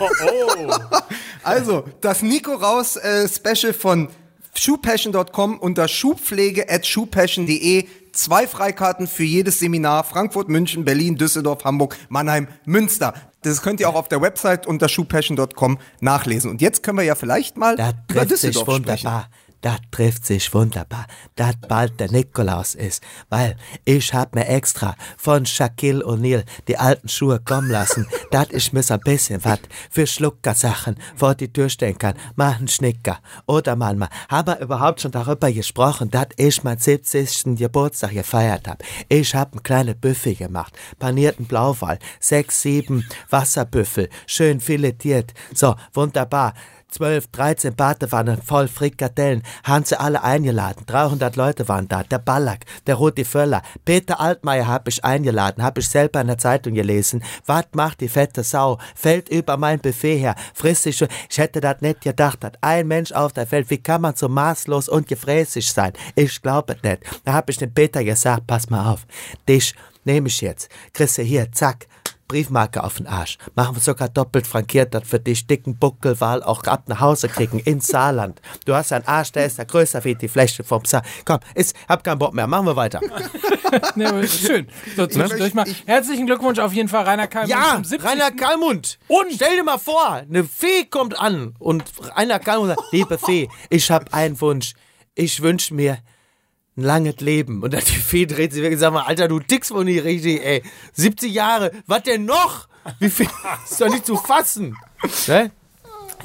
Also, 1.42 1.84
das 2.00 2.22
Nico 2.22 2.52
raus 2.54 2.96
äh, 2.96 3.28
Special 3.28 3.72
von 3.72 4.08
shoepassion.com 4.54 5.58
unter 5.58 5.88
schubpflege 5.88 6.68
at 6.70 6.86
shoepassion.de. 6.86 7.86
Zwei 8.12 8.46
Freikarten 8.46 9.06
für 9.06 9.24
jedes 9.24 9.58
Seminar. 9.58 10.04
Frankfurt, 10.04 10.48
München, 10.48 10.84
Berlin, 10.84 11.16
Düsseldorf, 11.16 11.64
Hamburg, 11.64 11.96
Mannheim, 12.10 12.46
Münster. 12.64 13.14
Das 13.42 13.62
könnt 13.62 13.80
ihr 13.80 13.88
auch 13.88 13.94
auf 13.94 14.08
der 14.08 14.20
Website 14.20 14.66
unter 14.66 14.88
shoepassion.com 14.88 15.78
nachlesen. 16.00 16.50
Und 16.50 16.60
jetzt 16.60 16.82
können 16.82 16.98
wir 16.98 17.04
ja 17.04 17.14
vielleicht 17.14 17.56
mal 17.56 17.74
Das 17.76 17.94
über 18.10 18.24
Düsseldorf 18.26 18.64
sprechen. 18.64 18.84
wunderbar. 18.86 19.28
Das 19.62 19.78
trifft 19.92 20.26
sich 20.26 20.52
wunderbar, 20.52 21.06
dass 21.36 21.54
bald 21.68 22.00
der 22.00 22.10
Nikolaus 22.10 22.74
ist, 22.74 23.00
weil 23.28 23.56
ich 23.84 24.12
hab 24.12 24.34
mir 24.34 24.48
extra 24.48 24.96
von 25.16 25.46
Shaquille 25.46 26.04
O'Neal 26.04 26.44
die 26.66 26.76
alten 26.76 27.08
Schuhe 27.08 27.38
kommen 27.38 27.70
lassen, 27.70 28.08
dass 28.32 28.48
ich 28.50 28.72
mir 28.72 28.82
so 28.82 28.94
ein 28.94 29.00
bisschen 29.00 29.44
was 29.44 29.60
für 29.88 30.06
Schluckersachen 30.06 30.96
vor 31.14 31.36
die 31.36 31.52
Tür 31.52 31.68
stellen 31.68 31.96
kann, 31.96 32.14
machen 32.34 32.66
Schnicker. 32.66 33.20
Oder 33.46 33.76
manchmal 33.76 34.08
haben 34.28 34.48
wir 34.48 34.58
überhaupt 34.58 35.00
schon 35.00 35.12
darüber 35.12 35.52
gesprochen, 35.52 36.10
dass 36.10 36.28
ich 36.36 36.64
meinen 36.64 36.78
70. 36.78 37.56
Geburtstag 37.56 38.14
gefeiert 38.14 38.66
hab. 38.66 38.82
Ich 39.08 39.32
hab 39.32 39.54
ein 39.54 39.62
kleines 39.62 39.94
Buffet 39.94 40.34
gemacht, 40.34 40.76
panierten 40.98 41.46
Blauwal, 41.46 42.00
sechs, 42.18 42.62
sieben 42.62 43.06
Wasserbüffel, 43.30 44.08
schön 44.26 44.60
filetiert. 44.60 45.32
So, 45.54 45.76
wunderbar. 45.92 46.54
12, 46.92 47.28
13 47.28 47.74
Badewannen 47.74 48.40
voll 48.40 48.68
Frikadellen, 48.68 49.42
haben 49.64 49.84
sie 49.84 49.98
alle 49.98 50.22
eingeladen. 50.22 50.84
300 50.86 51.36
Leute 51.36 51.68
waren 51.68 51.88
da. 51.88 52.02
Der 52.02 52.18
Ballack, 52.18 52.66
der 52.86 52.96
Rudi 52.96 53.24
Völler, 53.24 53.62
Peter 53.84 54.20
Altmaier 54.20 54.66
hab 54.66 54.86
ich 54.88 55.04
eingeladen, 55.04 55.62
hab 55.62 55.78
ich 55.78 55.88
selber 55.88 56.20
in 56.20 56.26
der 56.26 56.38
Zeitung 56.38 56.74
gelesen. 56.74 57.24
Was 57.46 57.64
macht 57.72 58.00
die 58.00 58.08
fette 58.08 58.42
Sau? 58.42 58.78
Fällt 58.94 59.28
über 59.30 59.56
mein 59.56 59.80
Buffet 59.80 60.18
her, 60.18 60.36
frisst 60.54 60.82
sich 60.82 60.96
schon. 60.96 61.08
Ich 61.30 61.38
hätte 61.38 61.60
das 61.60 61.80
nicht 61.80 62.02
gedacht, 62.02 62.44
dass 62.44 62.52
ein 62.60 62.86
Mensch 62.86 63.12
auf 63.12 63.32
der 63.32 63.50
Welt, 63.50 63.70
wie 63.70 63.78
kann 63.78 64.02
man 64.02 64.14
so 64.14 64.28
maßlos 64.28 64.88
und 64.88 65.08
gefräßig 65.08 65.72
sein? 65.72 65.92
Ich 66.14 66.40
glaube 66.42 66.76
nicht. 66.82 67.02
Da 67.24 67.32
hab 67.32 67.48
ich 67.48 67.56
dem 67.56 67.72
Peter 67.72 68.04
gesagt, 68.04 68.46
pass 68.46 68.68
mal 68.68 68.92
auf, 68.92 69.06
dich 69.48 69.74
nehme 70.04 70.28
ich 70.28 70.40
jetzt. 70.40 70.68
Du 70.96 71.06
hier, 71.22 71.50
zack, 71.52 71.86
Briefmarke 72.32 72.82
auf 72.82 72.96
den 72.96 73.06
Arsch. 73.06 73.36
Machen 73.54 73.76
wir 73.76 73.82
sogar 73.82 74.08
doppelt 74.08 74.46
frankiert, 74.46 74.94
dass 74.94 75.12
wir 75.12 75.18
dich 75.18 75.46
dicken 75.46 75.76
Buckelwal 75.76 76.42
auch 76.42 76.62
ab 76.64 76.84
nach 76.86 77.00
Hause 77.00 77.28
kriegen, 77.28 77.58
ins 77.58 77.86
Saarland. 77.88 78.40
Du 78.64 78.74
hast 78.74 78.90
einen 78.90 79.06
Arsch, 79.06 79.32
der 79.32 79.44
ist 79.44 79.58
da 79.58 79.64
größer 79.64 80.02
wie 80.04 80.14
die 80.14 80.28
Fläche 80.28 80.64
vom 80.64 80.82
Saar. 80.86 81.02
Komm, 81.26 81.40
ist, 81.54 81.76
hab 81.90 82.02
keinen 82.02 82.18
Bock 82.18 82.32
mehr, 82.32 82.46
machen 82.46 82.66
wir 82.66 82.76
weiter. 82.76 83.00
Nee, 83.94 84.26
schön. 84.26 84.68
So, 84.96 85.06
zwischendurch 85.06 85.54
mal. 85.54 85.64
Herzlichen 85.86 86.26
Glückwunsch 86.26 86.58
auf 86.58 86.74
jeden 86.74 86.90
Fall, 86.90 87.04
Rainer 87.04 87.26
Kalmund. 87.26 87.50
Ja, 87.50 87.74
zum 87.76 87.84
70. 87.84 88.06
Rainer 88.06 88.30
Kalmund. 88.30 88.98
Und? 89.08 89.32
Stell 89.34 89.56
dir 89.56 89.64
mal 89.64 89.78
vor, 89.78 90.12
eine 90.12 90.44
Fee 90.44 90.84
kommt 90.84 91.18
an 91.18 91.54
und 91.58 91.84
Rainer 92.14 92.38
Kalmund 92.38 92.76
sagt, 92.76 92.92
liebe 92.92 93.16
Fee, 93.16 93.48
ich 93.70 93.90
hab 93.90 94.12
einen 94.12 94.38
Wunsch. 94.42 94.74
Ich 95.14 95.40
wünsche 95.40 95.72
mir 95.72 95.98
ein 96.76 96.82
langes 96.82 97.20
Leben. 97.20 97.62
Und 97.62 97.74
dann 97.74 97.82
die 97.86 97.92
Fee 97.92 98.26
dreht 98.26 98.52
sich 98.52 98.62
weg 98.62 98.72
und 98.72 98.78
sagt 98.78 98.94
mal, 98.94 99.02
Alter, 99.02 99.28
du 99.28 99.40
tickst 99.40 99.70
wohl 99.72 99.84
nicht 99.84 100.04
richtig, 100.04 100.44
ey. 100.44 100.62
70 100.92 101.32
Jahre, 101.32 101.72
was 101.86 102.02
denn 102.02 102.24
noch? 102.24 102.68
Wie 102.98 103.10
viel? 103.10 103.28
ist 103.70 103.80
doch 103.80 103.88
nicht 103.88 104.06
zu 104.06 104.16
fassen. 104.16 104.76
Ne? 105.26 105.50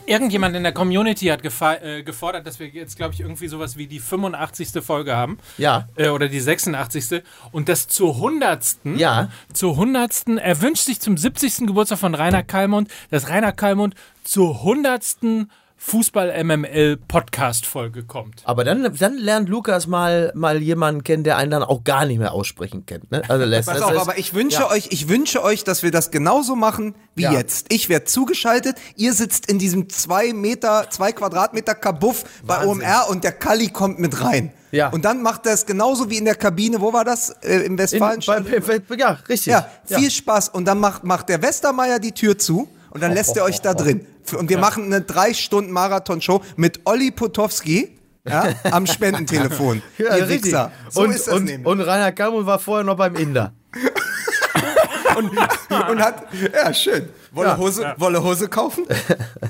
Irgendjemand 0.06 0.56
in 0.56 0.64
der 0.64 0.72
Community 0.72 1.26
hat 1.26 1.44
äh, 1.44 2.02
gefordert, 2.02 2.48
dass 2.48 2.60
wir 2.60 2.68
jetzt, 2.68 2.96
glaube 2.96 3.14
ich, 3.14 3.20
irgendwie 3.20 3.50
sowas 3.50 3.76
wie 3.76 3.88
die 3.88 4.00
85. 4.00 4.82
Folge 4.82 5.16
haben. 5.16 5.38
Ja. 5.58 5.90
Äh, 5.96 6.10
oder 6.10 6.30
die 6.30 6.40
86. 6.40 7.24
Und 7.52 7.68
das 7.68 7.90
zur 7.90 8.16
100. 8.16 8.78
Ja. 8.96 9.30
Zur 9.52 9.74
100. 9.74 10.28
Er 10.38 10.62
wünscht 10.62 10.86
sich 10.86 11.02
zum 11.02 11.18
70. 11.18 11.68
Geburtstag 11.68 12.00
von 12.00 12.16
Rainer 12.16 12.44
Kallmund, 12.44 12.90
dass 13.10 13.28
Rainer 13.28 13.52
Kallmund 13.52 13.96
zur 14.24 14.60
100. 14.60 15.48
Fußball-MML-Podcast-Folge 15.78 18.04
kommt. 18.04 18.42
Aber 18.46 18.64
dann, 18.64 18.94
dann 19.00 19.18
lernt 19.18 19.50
Lukas 19.50 19.88
mal, 19.88 20.32
mal 20.36 20.62
jemanden 20.62 21.04
kennen, 21.04 21.24
der 21.24 21.38
einen 21.38 21.52
dann 21.52 21.64
auch 21.64 21.84
gar 21.84 22.06
nicht 22.06 22.20
mehr 22.20 22.34
aussprechen 22.34 22.86
kennt. 22.86 23.12
Ne? 23.12 23.22
Also 23.28 23.46
lässt 23.50 23.68
Pass 23.70 23.80
das 23.80 23.86
auf, 23.88 23.94
heißt- 23.94 24.00
aber 24.02 24.18
ich 24.18 24.34
wünsche 24.34 24.62
Ja. 24.62 24.72
euch, 24.72 24.88
ich 24.92 25.10
wünsche 25.10 25.44
euch, 25.44 25.64
dass 25.64 25.84
wir 25.84 25.92
das 25.92 26.12
genauso 26.12 26.56
machen 26.56 26.96
wie 27.16 27.24
Ja. 27.24 27.34
jetzt. 27.34 27.68
Ich 27.72 27.90
werde 27.90 28.06
zugeschaltet, 28.06 28.78
ihr 28.96 29.14
sitzt 29.14 29.50
in 29.50 29.60
diesem 29.60 29.90
zwei 29.90 30.34
Meter, 30.34 30.88
zwei 30.90 31.12
Quadratmeter 31.12 31.76
Kabuff 31.76 32.24
bei 32.46 32.56
Wahnsinn. 32.58 32.70
OMR 32.84 33.10
und 33.10 33.24
der 33.24 33.32
Kalli 33.34 33.70
kommt 33.70 34.00
mit 34.00 34.22
rein. 34.24 34.54
Ja. 34.72 34.90
Und 34.90 35.06
dann 35.06 35.22
macht 35.22 35.46
er 35.46 35.54
es 35.54 35.66
genauso 35.66 36.10
wie 36.10 36.18
in 36.18 36.26
der 36.26 36.36
Kabine, 36.36 36.82
wo 36.82 36.92
war 36.92 37.06
das? 37.06 37.30
Äh, 37.42 37.58
Im 37.60 37.74
in, 37.74 37.78
Westfalen? 37.78 38.22
bei, 38.26 38.40
bei, 38.80 38.96
ja, 38.98 39.18
richtig. 39.30 39.52
ja, 39.54 39.70
viel 39.86 40.12
Spaß. 40.12 40.50
Und 40.50 40.66
dann 40.66 40.80
macht, 40.80 41.04
macht 41.06 41.30
der 41.30 41.42
Westermeier 41.42 42.00
die 42.00 42.12
Tür 42.12 42.38
zu 42.38 42.68
und 42.90 43.02
dann 43.02 43.14
lässt 43.14 43.38
er 43.38 43.46
euch 43.46 43.62
da 43.62 43.74
drin. 43.74 44.06
Und 44.34 44.50
wir 44.50 44.58
machen 44.58 44.86
eine 44.86 45.02
drei 45.02 45.34
Stunden 45.34 45.72
Marathon-Show 45.72 46.42
mit 46.56 46.82
Olli 46.86 47.12
Potowski 47.12 47.98
ja, 48.26 48.50
am 48.72 48.86
Spendentelefon. 48.86 49.82
Ja, 49.98 50.18
ihr 50.18 50.28
richtig. 50.28 50.46
Wichser. 50.46 50.72
So 50.90 51.02
und, 51.02 51.12
ist 51.12 51.28
das 51.28 51.36
und, 51.36 51.46
nämlich. 51.46 51.68
und 51.68 51.82
Rainer 51.82 52.12
Kalmund 52.12 52.46
war 52.46 52.60
vorher 52.60 52.84
noch 52.84 52.98
beim 52.98 53.16
Inder. 53.16 53.54
und 55.18 56.00
hat, 56.02 56.28
ja, 56.54 56.74
schön. 56.74 57.10
Wolle, 57.32 57.50
Ja. 57.50 57.58
Hose, 57.58 57.96
Wolle 57.98 58.24
Hose 58.24 58.48
kaufen? 58.48 58.86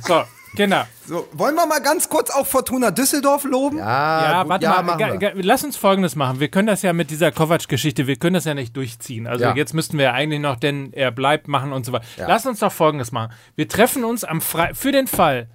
So, 0.07 0.23
genau. 0.55 0.83
So, 1.05 1.27
wollen 1.33 1.55
wir 1.55 1.65
mal 1.65 1.79
ganz 1.81 2.09
kurz 2.09 2.29
auch 2.29 2.45
Fortuna 2.45 2.91
Düsseldorf 2.91 3.43
loben? 3.43 3.77
Ja, 3.77 4.41
gut, 4.43 4.49
warte 4.49 4.65
ja, 4.65 4.81
mal. 4.81 4.97
Ga, 4.97 5.15
ga, 5.15 5.31
lass 5.35 5.63
uns 5.63 5.77
Folgendes 5.77 6.15
machen. 6.15 6.39
Wir 6.39 6.47
können 6.49 6.67
das 6.67 6.81
ja 6.81 6.93
mit 6.93 7.09
dieser 7.11 7.31
Kovac-Geschichte, 7.31 8.07
wir 8.07 8.15
können 8.17 8.33
das 8.35 8.45
ja 8.45 8.53
nicht 8.53 8.75
durchziehen. 8.75 9.27
Also 9.27 9.45
Ja. 9.45 9.55
jetzt 9.55 9.73
müssten 9.73 9.97
wir 9.97 10.05
ja 10.05 10.13
eigentlich 10.13 10.41
noch, 10.41 10.55
denn 10.57 10.91
er 10.93 11.11
bleibt 11.11 11.47
machen 11.47 11.71
und 11.73 11.85
so 11.85 11.91
weiter. 11.93 12.05
Lass 12.17 12.45
uns 12.45 12.59
doch 12.59 12.71
Folgendes 12.71 13.11
machen. 13.11 13.31
Wir 13.55 13.67
treffen 13.67 14.03
uns 14.03 14.23
am 14.23 14.41
Fre 14.41 14.69
für 14.73 14.91
den 14.91 15.07
Fall, 15.07 15.47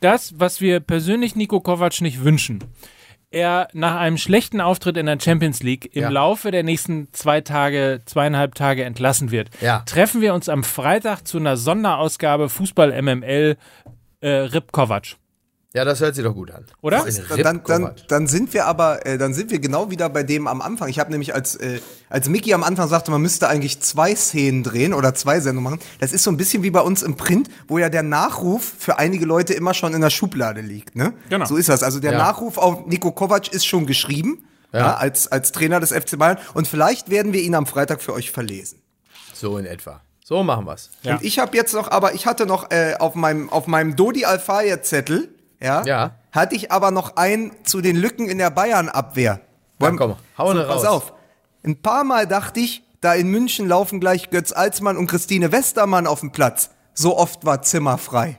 das, 0.00 0.34
was 0.38 0.60
wir 0.60 0.80
persönlich 0.80 1.34
Nico 1.36 1.60
Kovac 1.60 2.00
nicht 2.02 2.22
wünschen, 2.24 2.62
er 3.30 3.66
nach 3.72 3.96
einem 3.96 4.16
schlechten 4.16 4.60
Auftritt 4.60 4.96
in 4.96 5.06
der 5.06 5.18
Champions 5.20 5.60
League 5.62 5.90
im 5.96 6.02
Ja. 6.04 6.08
Laufe 6.08 6.52
der 6.52 6.62
nächsten 6.62 7.08
zwei 7.12 7.40
Tage, 7.40 8.00
zweieinhalb 8.04 8.54
Tage 8.54 8.84
entlassen 8.84 9.32
wird, 9.32 9.50
Ja. 9.60 9.80
treffen 9.86 10.20
wir 10.20 10.34
uns 10.34 10.48
am 10.48 10.62
Freitag 10.62 11.26
zu 11.26 11.38
einer 11.38 11.56
Sonderausgabe 11.56 12.48
Fußball 12.48 12.92
MML 12.92 13.56
äh, 14.24 14.46
Rip 14.46 14.72
Kovac. 14.72 15.16
Ja, 15.74 15.84
das 15.84 16.00
hört 16.00 16.14
sich 16.14 16.22
doch 16.24 16.34
gut 16.34 16.52
an. 16.52 16.64
Oder? 16.82 17.04
Dann, 17.36 17.62
dann, 17.66 17.90
dann, 18.06 18.26
sind 18.28 18.54
wir 18.54 18.66
aber, 18.66 19.04
äh, 19.04 19.18
dann 19.18 19.34
sind 19.34 19.50
wir 19.50 19.58
genau 19.58 19.90
wieder 19.90 20.08
bei 20.08 20.22
dem 20.22 20.46
am 20.46 20.62
Anfang. 20.62 20.88
Ich 20.88 21.00
habe 21.00 21.10
nämlich 21.10 21.34
als, 21.34 21.56
äh, 21.56 21.80
als 22.08 22.28
Mickey 22.28 22.54
am 22.54 22.62
Anfang 22.62 22.88
sagte, 22.88 23.10
man 23.10 23.20
müsste 23.20 23.48
eigentlich 23.48 23.80
zwei 23.80 24.14
Szenen 24.14 24.62
drehen 24.62 24.94
oder 24.94 25.14
zwei 25.14 25.40
Sendungen 25.40 25.72
machen. 25.72 25.84
Das 25.98 26.12
ist 26.12 26.22
so 26.22 26.30
ein 26.30 26.36
bisschen 26.36 26.62
wie 26.62 26.70
bei 26.70 26.80
uns 26.80 27.02
im 27.02 27.16
Print, 27.16 27.48
wo 27.66 27.78
ja 27.78 27.88
der 27.88 28.04
Nachruf 28.04 28.62
für 28.78 28.98
einige 28.98 29.26
Leute 29.26 29.52
immer 29.52 29.74
schon 29.74 29.94
in 29.94 30.00
der 30.00 30.10
Schublade 30.10 30.60
liegt. 30.60 30.94
Ne? 30.94 31.12
Genau. 31.28 31.44
So 31.44 31.56
ist 31.56 31.68
das. 31.68 31.82
Also 31.82 31.98
der 31.98 32.12
Ja. 32.12 32.18
Nachruf 32.18 32.56
auf 32.56 32.86
Nico 32.86 33.10
Kovac 33.10 33.48
ist 33.52 33.66
schon 33.66 33.86
geschrieben. 33.86 34.44
Ja. 34.72 34.96
als, 34.96 35.30
als 35.30 35.52
Trainer 35.52 35.78
des 35.78 35.92
FC 35.92 36.18
Bayern. 36.18 36.36
Und 36.52 36.66
vielleicht 36.66 37.08
werden 37.08 37.32
wir 37.32 37.40
ihn 37.40 37.54
am 37.54 37.64
Freitag 37.64 38.02
für 38.02 38.12
euch 38.12 38.32
verlesen. 38.32 38.82
So 39.32 39.56
in 39.56 39.66
etwa. 39.66 40.00
So 40.26 40.42
machen 40.42 40.64
wir's. 40.66 40.88
Ja. 41.02 41.16
Und 41.16 41.22
ich 41.22 41.38
habe 41.38 41.54
jetzt 41.54 41.74
noch, 41.74 41.90
aber 41.90 42.14
ich 42.14 42.24
hatte 42.24 42.46
noch 42.46 42.70
äh, 42.70 42.94
auf 42.98 43.14
meinem 43.14 43.50
auf 43.50 43.66
meinem 43.66 43.94
Dodi 43.94 44.24
Alfaye 44.24 44.80
Zettel, 44.80 45.28
ja, 45.60 45.82
Ja. 45.84 46.14
hatte 46.32 46.56
ich 46.56 46.72
aber 46.72 46.90
noch 46.90 47.16
einen 47.16 47.52
zu 47.64 47.82
den 47.82 47.94
Lücken 47.94 48.26
in 48.30 48.38
der 48.38 48.48
Bayern 48.48 48.88
Abwehr. 48.88 49.40
Dann 49.78 49.98
komm, 49.98 50.16
hau 50.38 50.54
ne 50.54 50.64
Pass 50.64 50.78
raus. 50.78 50.86
auf. 50.86 51.12
Ein 51.62 51.76
paar 51.82 52.04
Mal 52.04 52.26
dachte 52.26 52.60
ich, 52.60 52.82
da 53.02 53.12
in 53.12 53.28
München 53.28 53.68
laufen 53.68 54.00
gleich 54.00 54.30
Götz 54.30 54.50
Alsmann 54.52 54.96
und 54.96 55.08
Christine 55.08 55.52
Westermann 55.52 56.06
auf 56.06 56.20
dem 56.20 56.32
Platz. 56.32 56.70
So 56.94 57.18
oft 57.18 57.44
war 57.44 57.60
Zimmer 57.60 57.98
frei. 57.98 58.38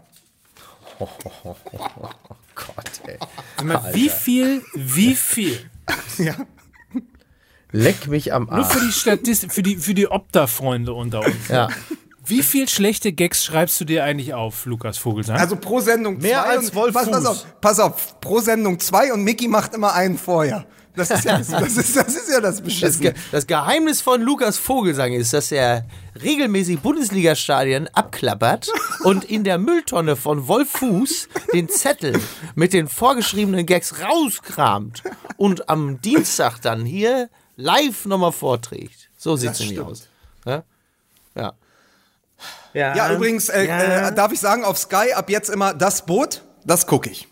Gott, 0.99 1.07
ey. 3.05 3.19
Sag 3.57 3.65
mal, 3.65 3.93
Wie 3.93 4.09
viel, 4.09 4.63
wie 4.73 5.13
viel? 5.15 5.69
Ja. 6.17 6.33
Leck 7.75 8.07
mich 8.07 8.33
am 8.33 8.43
Nur 8.45 8.53
Arsch. 8.53 8.73
für 8.73 8.85
die 8.85 8.91
Statist 8.91 9.51
für 9.51 9.61
die, 9.63 9.75
für 9.77 9.93
die 9.93 10.07
Opta-Freunde 10.09 10.93
unter 10.93 11.19
uns. 11.25 11.47
Ja. 11.49 11.67
Wie 12.25 12.41
viel 12.41 12.67
schlechte 12.67 13.11
Gags 13.11 13.43
schreibst 13.43 13.79
du 13.81 13.85
dir 13.85 14.03
eigentlich 14.03 14.33
auf, 14.33 14.65
Lukas 14.65 14.97
Vogelsang? 14.97 15.37
Also 15.37 15.55
pro 15.57 15.79
Sendung 15.79 16.17
Mehr 16.17 16.41
zwei 16.43 16.49
als 16.49 16.73
Wolf 16.73 16.93
pass, 16.93 17.09
pass 17.11 17.17
Fuß. 17.19 17.27
auf, 17.27 17.61
pass 17.61 17.79
auf, 17.79 18.19
pro 18.21 18.39
Sendung 18.39 18.79
zwei 18.79 19.13
und 19.13 19.23
Mickey 19.23 19.47
macht 19.47 19.73
immer 19.75 19.93
einen 19.93 20.17
vorher. 20.17 20.65
Das 20.95 21.11
ist 21.11 21.25
ja 21.25 21.37
das, 21.37 21.47
das, 21.49 21.77
ist, 21.77 21.95
das, 21.95 22.15
ist 22.15 22.29
ja 22.29 22.39
das 22.39 22.55
Das, 22.55 22.61
Beschissene. 22.61 23.11
Ge 23.11 23.21
das 23.31 23.45
Geheimnis 23.45 24.01
von 24.01 24.21
Lukas 24.21 24.57
Vogelsang 24.57 25.11
ist, 25.13 25.33
dass 25.33 25.51
er 25.51 25.85
regelmäßig 26.23 26.79
Bundesliga-Stadien 26.79 27.89
abklappert 27.93 28.69
und 29.03 29.25
in 29.25 29.43
der 29.43 29.57
Mülltonne 29.57 30.15
von 30.15 30.47
Wolf 30.47 30.69
Fuß 30.71 31.27
den 31.53 31.67
Zettel 31.69 32.19
mit 32.55 32.73
den 32.73 32.87
vorgeschriebenen 32.87 33.65
Gags 33.65 33.95
rauskramt 34.01 35.03
und 35.37 35.69
am 35.69 35.99
Dienstag 36.01 36.59
dann 36.61 36.85
hier 36.85 37.29
live 37.55 38.05
nochmal 38.05 38.31
vorträgt. 38.31 39.09
So 39.17 39.35
sieht's 39.35 39.59
nämlich 39.59 39.77
stimmt. 39.77 39.91
aus. 39.91 40.07
Ja? 40.45 40.63
ja. 41.35 41.53
Ja, 42.73 43.13
übrigens, 43.13 43.47
äh, 43.47 43.65
ja. 43.65 44.09
Äh, 44.09 44.15
darf 44.15 44.33
ich 44.33 44.39
sagen, 44.39 44.65
auf 44.65 44.77
Sky 44.77 45.13
ab 45.13 45.29
jetzt 45.29 45.49
immer 45.49 45.73
das 45.73 46.05
Boot, 46.05 46.43
das 46.65 46.85
gucke 46.85 47.09
ich. 47.09 47.27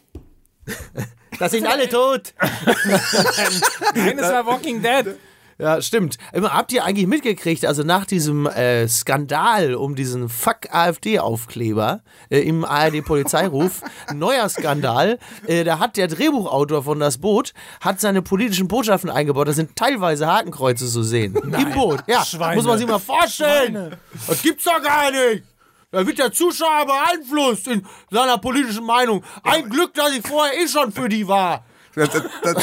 Da 1.37 1.49
sind 1.49 1.67
alle 1.67 1.89
tot. 1.89 2.33
Nein, 3.95 4.17
es 4.17 4.31
war 4.31 4.45
Walking 4.45 4.81
Dead. 4.81 5.17
Ja, 5.63 5.81
stimmt. 5.81 6.17
Habt 6.33 6.73
ihr 6.73 6.83
eigentlich 6.83 7.07
mitgekriegt, 7.07 7.65
also 7.65 7.83
nach 7.83 8.03
diesem 8.03 8.47
äh, 8.47 8.85
Skandal 8.89 9.75
um 9.75 9.95
diesen 9.95 10.27
Fuck 10.27 10.67
AfD-Aufkleber 10.73 12.01
äh, 12.29 12.39
im 12.39 12.65
ARD-Polizeiruf, 12.65 13.79
neuer 14.13 14.49
Skandal, 14.49 15.19
äh, 15.47 15.63
da 15.63 15.79
hat 15.79 15.95
der 15.95 16.09
Drehbuchautor 16.09 16.83
von 16.83 16.99
Das 16.99 17.17
Boot, 17.17 17.53
hat 17.79 18.01
seine 18.01 18.21
politischen 18.21 18.67
Botschaften 18.67 19.09
eingebaut, 19.09 19.47
da 19.47 19.53
sind 19.53 19.77
teilweise 19.77 20.27
Hakenkreuze 20.27 20.85
zu 20.85 21.01
sehen. 21.01 21.33
Im 21.35 21.71
Boot, 21.71 22.03
ja. 22.07 22.25
Schweine. 22.25 22.57
Muss 22.57 22.65
man 22.65 22.77
sich 22.77 22.87
mal 22.87 22.99
vorstellen. 22.99 23.95
Das 24.27 24.41
gibt's 24.41 24.65
doch 24.65 24.83
gar 24.83 25.11
nicht. 25.11 25.45
Da 25.91 26.05
wird 26.05 26.19
der 26.19 26.33
Zuschauer 26.33 26.87
beeinflusst 26.87 27.69
in 27.69 27.85
seiner 28.11 28.37
politischen 28.37 28.83
Meinung. 28.83 29.23
Ein 29.43 29.69
Glück, 29.69 29.93
dass 29.93 30.11
ich 30.11 30.27
vorher 30.27 30.61
eh 30.61 30.67
schon 30.67 30.91
für 30.91 31.07
die 31.07 31.25
war. 31.25 31.63
Das, 31.95 32.09
das, 32.41 32.55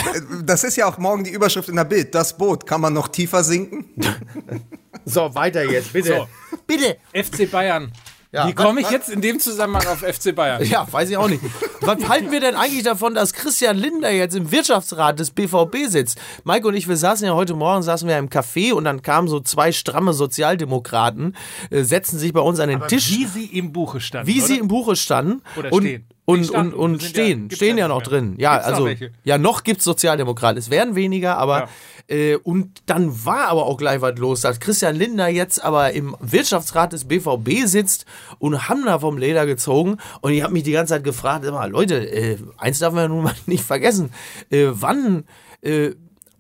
das 0.45 0.65
ist 0.65 0.77
ja 0.77 0.87
auch 0.87 0.99
morgen 0.99 1.25
die 1.25 1.31
Überschrift 1.31 1.69
in 1.69 1.77
der 1.77 1.85
Bild. 1.85 2.15
Das 2.15 2.37
Boot, 2.37 2.67
kann 2.67 2.81
man 2.81 2.93
noch 2.93 3.09
tiefer 3.09 3.45
sinken? 3.45 3.85
So, 5.05 5.35
weiter 5.35 5.65
jetzt, 5.65 5.93
bitte. 5.93 6.27
So. 6.51 6.59
Bitte. 6.67 6.99
FC 7.15 7.51
Bayern. 7.51 7.91
Ja. 8.33 8.47
Wie 8.47 8.53
komme 8.53 8.81
ich 8.81 8.91
jetzt 8.91 9.09
in 9.09 9.21
dem 9.21 9.41
Zusammenhang 9.41 9.87
auf 9.89 10.01
FC 10.01 10.35
Bayern? 10.35 10.65
Ja, 10.65 10.87
weiß 10.91 11.11
ich 11.11 11.17
auch 11.17 11.29
nicht. 11.29 11.43
Was 11.81 12.09
halten 12.09 12.31
wir 12.31 12.39
denn 12.39 12.55
eigentlich 12.55 12.85
davon, 12.85 13.15
dass 13.15 13.33
Christian 13.33 13.77
Linder 13.77 14.11
jetzt 14.11 14.37
im 14.37 14.53
Wirtschaftsrat 14.53 15.19
des 15.19 15.33
BVB 15.33 15.89
sitzt? 15.89 16.21
Mike 16.45 16.69
und 16.69 16.75
ich, 16.75 16.87
wir 16.87 16.97
saßen 16.97 17.27
ja 17.27 17.35
heute 17.35 17.55
Morgen, 17.55 17.83
saßen 17.83 18.07
wir 18.09 18.19
im 18.19 18.29
Café 18.29 18.73
und 18.73 18.85
dann 18.85 19.03
kamen 19.03 19.27
so 19.27 19.41
zwei 19.41 19.73
stramme 19.73 20.13
Sozialdemokraten, 20.13 21.37
äh, 21.71 21.83
setzten 21.83 22.19
sich 22.19 22.33
bei 22.33 22.41
uns 22.41 22.61
an 22.61 22.69
den 22.69 22.87
Tisch, 22.87 23.11
Wie 23.11 23.27
sie 23.27 23.47
im 23.47 23.73
Buche 23.73 24.01
standen. 24.01 24.29
wie 24.29 24.41
sie 24.41 24.55
oder? 24.55 24.63
im 24.63 24.69
Buche 24.69 24.97
standen. 24.97 25.43
Oder 25.57 25.73
und, 25.73 25.83
stehen. 25.83 26.07
Und, 26.31 26.51
und, 26.51 26.75
und 26.75 27.03
stehen, 27.03 27.49
ja- 27.51 27.57
stehen 27.57 27.77
ja 27.79 27.85
ja 27.85 27.89
noch 27.89 27.99
mehr. 28.01 28.09
drin. 28.09 28.35
Ja, 28.39 28.53
Gibt's 28.55 28.67
noch 28.69 28.75
also, 28.75 28.85
welche? 28.87 29.11
ja, 29.25 29.39
noch 29.39 29.63
gibt's 29.65 29.85
Sozialdemokraten. 29.85 30.59
Es 30.59 30.71
werden 30.71 30.95
weniger, 30.95 31.37
aber, 31.39 31.69
äh, 32.09 32.37
und 32.37 32.83
dann 32.87 33.25
war 33.25 33.49
aber 33.49 33.67
auch 33.67 33.77
gleich 33.77 34.01
was 34.01 34.19
los, 34.19 34.41
dass 34.41 34.61
Christian 34.61 34.97
Lindner 34.97 35.29
jetzt 35.29 35.63
aber 35.63 35.93
im 35.93 36.17
Wirtschaftsrat 36.21 36.93
des 36.93 37.05
BVB 37.05 37.67
sitzt 37.67 38.05
und 38.39 38.59
da 38.87 38.99
vom 38.99 39.19
Leder 39.19 39.47
gezogen. 39.47 39.97
Und 40.21 40.33
ich 40.33 40.43
habe 40.43 40.53
mich 40.53 40.63
die 40.63 40.73
ganze 40.73 40.95
Zeit 40.95 41.05
gefragt, 41.05 41.45
immer, 41.45 41.67
Leute, 41.69 41.97
äh, 42.11 42.39
eins 42.59 42.79
darf 42.79 42.93
man 42.93 43.03
ja 43.05 43.09
nun 43.09 43.25
mal 43.25 43.35
nicht 43.47 43.65
vergessen. 43.65 44.11
Äh, 44.51 44.67
wann, 44.71 45.25
äh, 45.63 45.91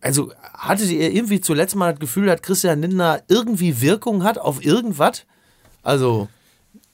also 0.01 0.33
hattet 0.55 0.91
ihr 0.91 1.13
irgendwie 1.13 1.41
zuletzt 1.41 1.77
mal 1.77 1.93
das 1.93 2.01
Gefühl, 2.01 2.27
dass 2.27 2.43
Christian 2.43 2.81
Lindner 2.81 3.23
irgendwie 3.29 3.81
Wirkung 3.81 4.25
hat 4.25 4.39
auf 4.39 4.65
irgendwas? 4.65 5.25
Also, 5.83 6.29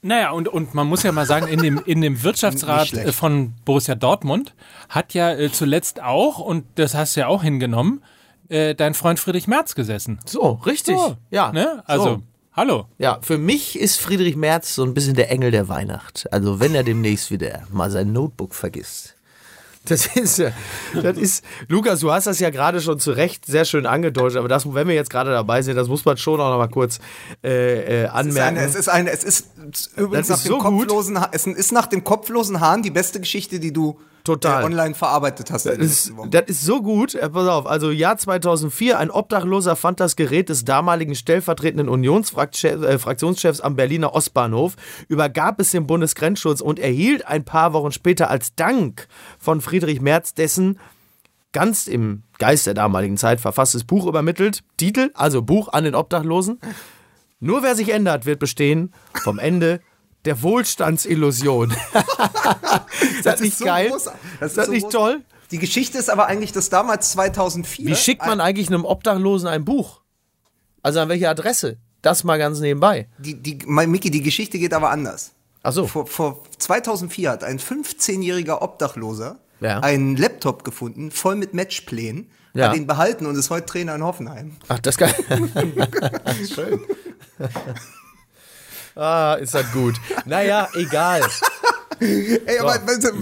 Naja, 0.01 0.31
und, 0.31 0.47
und 0.47 0.73
man 0.73 0.87
muss 0.87 1.03
ja 1.03 1.11
mal 1.11 1.25
sagen, 1.25 1.47
in 1.47 1.61
dem, 1.61 1.81
in 1.85 2.01
dem 2.01 2.23
Wirtschaftsrat 2.23 2.93
äh, 2.93 3.11
von 3.11 3.53
Borussia 3.65 3.95
Dortmund 3.95 4.53
hat 4.89 5.13
ja 5.13 5.33
äh, 5.33 5.51
zuletzt 5.51 6.01
auch, 6.01 6.39
und 6.39 6.65
das 6.75 6.93
hast 6.93 7.15
du 7.15 7.21
ja 7.21 7.27
auch 7.27 7.43
hingenommen, 7.43 8.03
äh, 8.49 8.75
dein 8.75 8.93
Freund 8.93 9.19
Friedrich 9.19 9.47
Merz 9.47 9.75
gesessen. 9.75 10.19
so, 10.25 10.51
richtig. 10.65 10.95
So, 10.95 11.17
ja. 11.31 11.51
Ne? 11.51 11.83
Also, 11.85 12.03
So. 12.03 12.21
hallo. 12.53 12.85
Ja, 12.97 13.19
für 13.21 13.37
mich 13.37 13.77
ist 13.77 13.99
Friedrich 13.99 14.35
Merz 14.35 14.75
so 14.75 14.83
ein 14.83 14.93
bisschen 14.93 15.15
der 15.15 15.31
Engel 15.31 15.51
der 15.51 15.67
Weihnacht. 15.67 16.31
Also 16.31 16.59
wenn 16.59 16.73
er 16.75 16.83
demnächst 16.83 17.31
wieder 17.31 17.63
mal 17.71 17.89
sein 17.91 18.13
Notebook 18.13 18.53
vergisst. 18.55 19.16
Das 19.87 20.05
ist, 20.15 20.37
ja- 20.39 20.51
das 21.01 21.17
ist, 21.17 21.43
Lukas, 21.67 21.99
du 22.01 22.11
hast 22.11 22.27
das 22.27 22.39
ja 22.39 22.49
gerade 22.49 22.81
schon 22.81 22.99
zu 22.99 23.11
Recht 23.11 23.45
sehr 23.45 23.65
schön 23.65 23.85
angedeutet, 23.85 24.37
aber 24.37 24.47
das, 24.47 24.71
wenn 24.73 24.87
wir 24.87 24.95
jetzt 24.95 25.09
gerade 25.09 25.31
dabei 25.31 25.61
sind, 25.61 25.75
das 25.75 25.87
muss 25.87 26.03
man 26.05 26.17
schon 26.17 26.39
auch 26.41 26.49
noch 26.49 26.57
mal 26.57 26.67
kurz 26.67 26.99
äh, 27.43 27.49
äh, 27.49 28.03
Es 28.03 28.09
ist, 28.09 28.13
anmerken. 28.13 28.57
eine, 28.57 28.65
es 28.67 28.75
ist 28.75 28.89
eine, 28.89 29.11
es 29.11 29.23
ist 29.23 29.47
übrigens 29.95 30.27
Das 30.27 30.29
nach 30.29 30.37
ist 30.37 30.45
dem 30.45 30.49
so 30.49 30.57
kopflosen, 30.59 31.19
es 31.31 31.47
ist 31.47 31.71
nach 31.71 31.87
dem 31.87 32.03
kopflosen 32.03 32.59
Hahn 32.59 32.81
die 32.83 32.91
beste 32.91 33.19
Geschichte, 33.19 33.59
die 33.59 33.71
du 33.73 33.99
Total. 34.27 34.61
äh, 34.61 34.65
online 34.65 34.93
verarbeitet 34.93 35.51
hast. 35.51 35.65
Das, 35.65 36.15
Wochen. 36.15 36.29
das 36.29 36.43
ist 36.47 36.61
so 36.61 36.81
gut. 36.81 37.15
Äh, 37.15 37.29
pass 37.29 37.47
auf, 37.47 37.65
also 37.65 37.91
Jahr 37.91 38.17
2004, 38.17 38.99
ein 38.99 39.09
Obdachloser 39.09 39.75
fand 39.75 39.99
das 39.99 40.15
Gerät 40.15 40.49
des 40.49 40.65
damaligen 40.65 41.15
stellvertretenden 41.15 41.89
Unionsfraktionschefs 41.89 43.61
am 43.61 43.75
Berliner 43.75 44.13
Ostbahnhof, 44.13 44.75
übergab 45.07 45.59
es 45.59 45.71
dem 45.71 45.87
Bundesgrenzschutz 45.87 46.61
und 46.61 46.79
erhielt 46.79 47.25
ein 47.27 47.43
paar 47.43 47.73
Wochen 47.73 47.91
später 47.91 48.29
als 48.29 48.53
Dank 48.55 49.07
von 49.39 49.61
Friedrich 49.61 50.01
Merz 50.01 50.33
dessen 50.33 50.79
ganz 51.53 51.87
im 51.87 52.23
Geist 52.37 52.67
der 52.67 52.73
damaligen 52.73 53.17
Zeit 53.17 53.39
verfasstes 53.39 53.83
Buch 53.83 54.05
übermittelt. 54.05 54.63
Titel, 54.77 55.09
also 55.13 55.41
Buch 55.41 55.69
an 55.69 55.85
den 55.85 55.95
Obdachlosen. 55.95 56.59
Nur 57.39 57.63
wer 57.63 57.75
sich 57.75 57.93
ändert, 57.93 58.25
wird 58.25 58.39
bestehen 58.39 58.93
vom 59.23 59.39
Ende 59.39 59.79
der 60.27 60.41
Wohlstandsillusion. 60.43 61.71
ist 63.17 63.25
das, 63.25 63.39
nicht 63.39 63.57
so 63.57 63.65
geil? 63.65 63.89
groß- 63.91 64.11
das 64.39 64.49
ist 64.51 64.57
das 64.57 64.65
so 64.67 64.71
nicht 64.71 64.85
groß- 64.87 64.91
toll? 64.91 65.21
Die 65.51 65.57
Geschichte 65.59 65.97
ist 65.97 66.09
aber 66.09 66.27
eigentlich, 66.27 66.51
dass 66.51 66.69
damals 66.69 67.11
2004. 67.11 67.87
Wie 67.87 67.95
schickt 67.95 68.25
man 68.25 68.41
eigentlich 68.41 68.67
einem 68.67 68.83
Obdachlosen 68.85 69.47
ein 69.47 69.63
Buch? 69.63 70.01
Also 70.83 70.99
an 70.99 71.09
welche 71.09 71.29
Adresse? 71.29 71.77
Das 72.01 72.23
mal 72.25 72.37
ganz 72.37 72.59
nebenbei. 72.59 73.07
Die, 73.17 73.41
die, 73.41 73.57
Micky, 73.65 74.11
die 74.11 74.21
Geschichte 74.21 74.59
geht 74.59 74.73
aber 74.73 74.89
anders. 74.91 75.31
Ach 75.63 75.71
so. 75.71 75.87
Vor, 75.87 76.05
vor 76.05 76.43
2004 76.59 77.31
hat 77.31 77.43
ein 77.43 77.59
15-jähriger 77.59 78.61
Obdachloser 78.61 79.39
Ja. 79.61 79.79
einen 79.79 80.15
Laptop 80.17 80.63
gefunden, 80.63 81.11
voll 81.11 81.35
mit 81.35 81.53
Matchplänen, 81.53 82.29
Ja. 82.53 82.69
hat 82.69 82.75
ihn 82.75 82.85
behalten 82.85 83.25
und 83.25 83.35
ist 83.37 83.49
heute 83.49 83.65
Trainer 83.65 83.95
in 83.95 84.03
Hoffenheim. 84.03 84.57
Ach, 84.67 84.79
das 84.79 84.97
kann. 84.97 85.13
Schön. 86.53 86.81
Ah, 88.97 89.33
ist 89.35 89.53
das 89.53 89.71
gut. 89.71 89.95
Naja, 90.25 90.67
egal. 90.75 91.21
Ey, 91.99 92.59
aber 92.59 92.79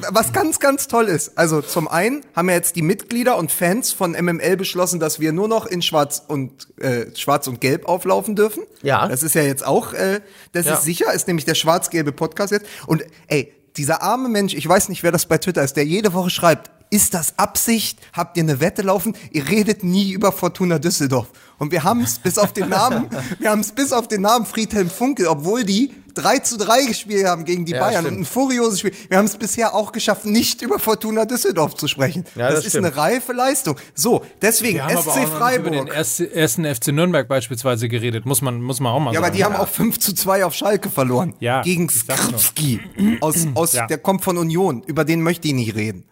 was 0.10 0.34
ganz, 0.34 0.60
ganz 0.60 0.88
toll 0.90 1.06
ist, 1.06 1.38
also 1.38 1.62
zum 1.62 1.88
einen 1.88 2.24
haben 2.36 2.50
ja 2.50 2.56
jetzt 2.56 2.76
die 2.76 2.82
Mitglieder 2.82 3.38
und 3.38 3.50
Fans 3.50 3.94
von 3.94 4.12
MML 4.12 4.58
beschlossen, 4.58 5.00
dass 5.00 5.22
wir 5.22 5.32
nur 5.32 5.48
noch 5.48 5.66
in 5.66 5.82
Schwarz 5.82 6.22
und 6.28 6.68
äh, 6.82 7.06
Schwarz 7.16 7.48
und 7.48 7.62
Gelb 7.62 7.88
auflaufen 7.88 8.36
dürfen. 8.36 8.64
Ja. 8.82 9.08
Das 9.08 9.24
ist 9.24 9.34
ja 9.34 9.44
jetzt 9.44 9.66
auch, 9.66 9.94
äh, 9.94 10.20
das 10.52 10.66
Ja. 10.66 10.74
ist 10.74 10.84
sicher, 10.84 11.14
ist 11.14 11.28
nämlich 11.28 11.46
der 11.46 11.56
schwarz-gelbe 11.56 12.12
Podcast 12.12 12.52
jetzt. 12.52 12.66
Und 12.86 13.06
ey, 13.28 13.54
dieser 13.78 14.02
arme 14.02 14.28
Mensch, 14.28 14.54
ich 14.54 14.68
weiß 14.68 14.90
nicht, 14.90 15.04
wer 15.04 15.12
das 15.14 15.26
bei 15.26 15.38
Twitter 15.38 15.64
ist, 15.64 15.78
der 15.78 15.86
jede 15.86 16.12
Woche 16.14 16.30
schreibt, 16.30 16.70
ist 16.90 17.14
das 17.14 17.38
Absicht? 17.38 18.00
Habt 18.14 18.38
ihr 18.38 18.44
eine 18.44 18.60
Wette 18.60 18.82
laufen? 18.82 19.16
Ihr 19.32 19.48
redet 19.50 19.84
nie 19.84 20.12
über 20.12 20.32
Fortuna 20.32 20.80
Düsseldorf. 20.80 21.28
Und 21.58 21.72
wir 21.72 21.84
haben 21.84 22.02
es 22.02 22.20
bis 22.20 22.38
auf 22.38 22.54
den 22.54 22.70
Namen, 22.70 23.08
wir 23.40 23.50
haben 23.50 23.62
es 23.62 23.72
bis 23.72 23.92
auf 23.94 24.08
den 24.08 24.22
Namen 24.22 24.46
Friedhelm 24.46 24.90
Funkel, 24.90 25.28
obwohl 25.28 25.64
die 25.64 25.94
3 26.16 26.40
zu 26.40 26.58
3 26.58 26.86
gespielt 26.86 27.26
haben 27.26 27.44
gegen 27.44 27.66
die 27.66 27.74
Ja, 27.74 27.80
Bayern 27.82 28.04
stimmt. 28.06 28.18
und 28.18 28.22
ein 28.24 28.26
furioses 28.26 28.80
Spiel. 28.80 28.94
Wir 29.10 29.18
haben 29.18 29.26
es 29.26 29.36
bisher 29.36 29.74
auch 29.76 29.92
geschafft, 29.92 30.26
nicht 30.26 30.62
über 30.62 30.80
Fortuna 30.80 31.26
Düsseldorf 31.26 31.76
zu 31.76 31.90
sprechen. 31.90 32.24
Ja, 32.36 32.48
das, 32.48 32.56
das 32.56 32.66
ist 32.68 32.72
stimmt. 32.72 32.86
eine 32.88 32.96
reife 32.96 33.34
Leistung. 33.34 33.76
So, 33.94 34.24
deswegen 34.42 34.76
Wir 34.78 34.86
haben 34.86 34.96
aber 34.98 35.12
SC 35.12 35.16
nicht 35.20 35.28
über 35.28 35.38
Freiburg. 35.38 35.74
den 35.74 35.88
ersten, 35.88 36.66
FC 36.76 36.88
Nürnberg 36.94 37.28
beispielsweise 37.28 37.90
geredet. 37.90 38.26
Muss 38.26 38.42
man, 38.42 38.62
muss 38.62 38.80
man 38.80 38.94
auch 38.94 39.00
mal 39.00 39.14
Ja, 39.14 39.20
sagen. 39.20 39.26
aber 39.26 39.36
die 39.36 39.44
haben 39.44 39.56
auch 39.58 39.68
5 39.68 40.00
zu 40.00 40.14
2 40.14 40.46
auf 40.46 40.54
Schalke 40.54 40.90
verloren. 40.90 41.34
Ja, 41.40 41.62
Gegen. 41.64 41.90
Skripski. 41.90 42.80
Aus, 43.20 43.46
aus, 43.56 43.74
Ja. 43.74 43.88
Der 43.88 43.98
kommt 43.98 44.24
von 44.24 44.38
Union. 44.38 44.84
Über 44.86 45.04
den 45.04 45.22
möchte 45.22 45.48
ich 45.50 45.54
nicht 45.54 45.76
reden. 45.76 46.06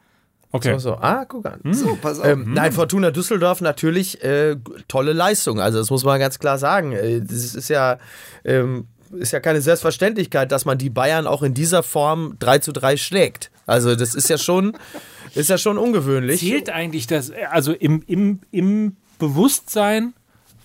Okay. 0.56 0.78
So, 0.78 0.94
ah, 0.94 1.26
guck 1.28 1.48
an. 1.48 1.60
So, 1.74 1.98
pass 2.00 2.20
auf. 2.20 2.28
Ähm, 2.28 2.54
nein, 2.54 2.72
Fortuna 2.72 3.10
Düsseldorf 3.10 3.60
natürlich 3.60 4.24
äh, 4.24 4.56
tolle 4.88 5.12
Leistung. 5.14 5.60
Also 5.60 5.80
das 5.80 5.90
muss 5.90 6.04
man 6.04 6.20
ganz 6.20 6.38
klar 6.38 6.60
sagen. 6.60 6.92
Äh, 6.92 7.22
Das 7.22 7.56
ist 7.56 7.70
ja, 7.70 7.98
ähm, 8.46 8.86
ist 9.12 9.32
ja 9.34 9.40
keine 9.40 9.62
Selbstverständlichkeit, 9.62 10.52
dass 10.52 10.66
man 10.66 10.78
die 10.78 10.92
Bayern 10.92 11.26
auch 11.26 11.42
in 11.42 11.56
dieser 11.56 11.82
Form 11.82 12.36
3 12.38 12.60
zu 12.60 12.72
3 12.72 12.98
schlägt. 12.98 13.50
Also 13.66 13.96
das 13.96 14.14
ist 14.14 14.30
ja 14.30 14.38
schon, 14.38 14.78
ist 15.34 15.50
ja 15.50 15.58
schon 15.58 15.80
ungewöhnlich. 15.80 16.40
Zählt 16.42 16.70
eigentlich 16.70 17.08
das, 17.08 17.32
also 17.50 17.74
im, 17.74 18.04
im, 18.06 18.40
im 18.52 18.96
Bewusstsein 19.18 20.14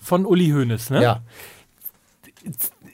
von 0.03 0.23
Uli 0.27 0.49
Hoeneß, 0.51 0.91
ne? 0.91 1.01
Ja. 1.01 1.21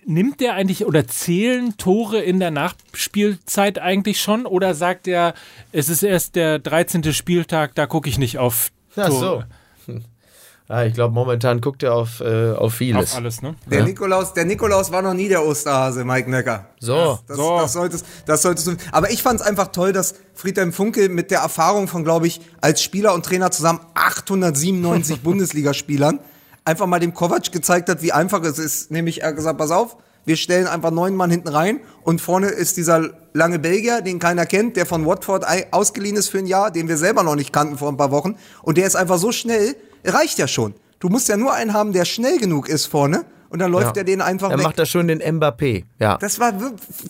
Nimmt 0.07 0.39
der 0.39 0.53
eigentlich 0.53 0.85
oder 0.85 1.07
zählen 1.07 1.77
Tore 1.77 2.19
in 2.19 2.39
der 2.39 2.51
Nachspielzeit 2.51 3.79
eigentlich 3.79 4.21
schon 4.21 4.45
oder 4.45 4.75
sagt 4.75 5.07
er, 5.07 5.33
es 5.71 5.89
ist 5.89 6.03
erst 6.03 6.35
der 6.35 6.59
13. 6.59 7.11
Spieltag, 7.13 7.73
da 7.75 7.87
gucke 7.87 8.07
ich 8.09 8.17
nicht 8.19 8.37
auf 8.37 8.71
Ach 8.95 9.09
so. 9.09 9.19
Tore, 9.19 9.47
Ah, 10.67 10.83
ich 10.83 10.95
glaube, 10.95 11.13
momentan 11.13 11.61
guckt 11.61 11.83
er 11.83 11.93
auf, 11.93 12.21
äh, 12.21 12.51
auf 12.53 12.73
vieles. 12.73 13.11
auf 13.11 13.17
alles, 13.17 13.43
ne? 13.43 13.53
Der, 13.69 13.83
Nikolaus, 13.83 14.33
der 14.33 14.45
Nikolaus 14.45 14.91
war 14.91 15.03
noch 15.03 15.13
nie 15.13 15.27
der 15.29 15.45
Osterhase, 15.45 16.03
Mike 16.03 16.27
Necker. 16.27 16.69
So. 16.79 17.19
Das, 17.27 17.37
So. 17.37 17.57
das, 17.59 17.73
solltest, 17.73 18.05
das 18.25 18.41
solltest 18.41 18.67
du. 18.67 18.75
Aber 18.91 19.11
ich 19.11 19.21
fand 19.21 19.39
es 19.41 19.45
einfach 19.45 19.67
toll, 19.67 19.93
dass 19.93 20.15
Friedhelm 20.33 20.73
Funkel 20.73 21.09
mit 21.09 21.29
der 21.29 21.41
Erfahrung 21.41 21.87
von, 21.87 22.03
glaube 22.03 22.25
ich, 22.25 22.41
als 22.61 22.81
Spieler 22.81 23.13
und 23.13 23.23
Trainer 23.23 23.51
zusammen 23.51 23.79
897 23.93 25.21
Bundesligaspielern 25.23 26.19
einfach 26.65 26.87
mal 26.87 26.99
dem 26.99 27.13
Kovac 27.13 27.51
gezeigt 27.51 27.89
hat, 27.89 28.01
wie 28.01 28.11
einfach 28.11 28.43
es 28.43 28.59
ist. 28.59 28.91
Nämlich 28.91 29.21
er 29.21 29.29
hat 29.29 29.35
gesagt, 29.35 29.57
pass 29.57 29.71
auf, 29.71 29.97
wir 30.25 30.35
stellen 30.35 30.65
einfach 30.67 30.89
neun 30.91 31.15
Mann 31.15 31.29
hinten 31.29 31.47
rein 31.49 31.79
und 32.03 32.19
vorne 32.19 32.47
ist 32.47 32.77
dieser 32.77 33.11
lange 33.33 33.59
Belgier, 33.59 34.01
den 34.01 34.17
keiner 34.19 34.45
kennt, 34.47 34.75
der 34.75 34.85
von 34.87 35.05
Watford 35.05 35.45
ausgeliehen 35.71 36.15
ist 36.17 36.29
für 36.29 36.39
ein 36.39 36.47
Jahr, 36.47 36.71
den 36.71 36.87
wir 36.87 36.97
selber 36.97 37.21
noch 37.23 37.35
nicht 37.35 37.53
kannten 37.53 37.77
vor 37.77 37.89
ein 37.89 37.97
paar 37.97 38.09
Wochen. 38.11 38.35
Und 38.63 38.77
der 38.77 38.87
ist 38.87 38.95
einfach 38.95 39.19
so 39.19 39.31
schnell, 39.31 39.75
reicht 40.03 40.39
ja 40.39 40.47
schon. 40.47 40.73
Du 40.99 41.09
musst 41.09 41.27
ja 41.27 41.37
nur 41.37 41.53
einen 41.53 41.73
haben, 41.73 41.93
der 41.93 42.05
schnell 42.05 42.39
genug 42.39 42.67
ist 42.67 42.87
vorne 42.87 43.25
und 43.49 43.59
dann 43.59 43.71
läuft 43.71 43.95
Ja. 43.97 44.01
er 44.01 44.03
den 44.05 44.21
einfach 44.21 44.49
Er 44.49 44.57
weg. 44.57 44.65
macht 44.65 44.79
da 44.79 44.85
schon 44.87 45.07
den 45.07 45.21
Mbappé. 45.21 45.83
Ja. 45.99 46.17
Das 46.17 46.39
war 46.39 46.53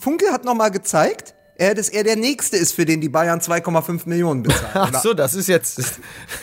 Funke 0.01 0.25
hat 0.33 0.43
noch 0.43 0.55
mal 0.55 0.69
gezeigt, 0.69 1.33
dass 1.57 1.89
er 1.89 2.03
der 2.03 2.15
Nächste 2.17 2.57
ist, 2.57 2.73
für 2.73 2.85
den 2.85 2.99
die 3.01 3.09
Bayern 3.09 3.39
2,5 3.39 4.01
Millionen 4.09 4.43
bezahlen. 4.43 4.91
Ach 4.93 5.01
so, 5.01 5.13
das 5.13 5.33
ist 5.33 5.47
jetzt. 5.47 5.79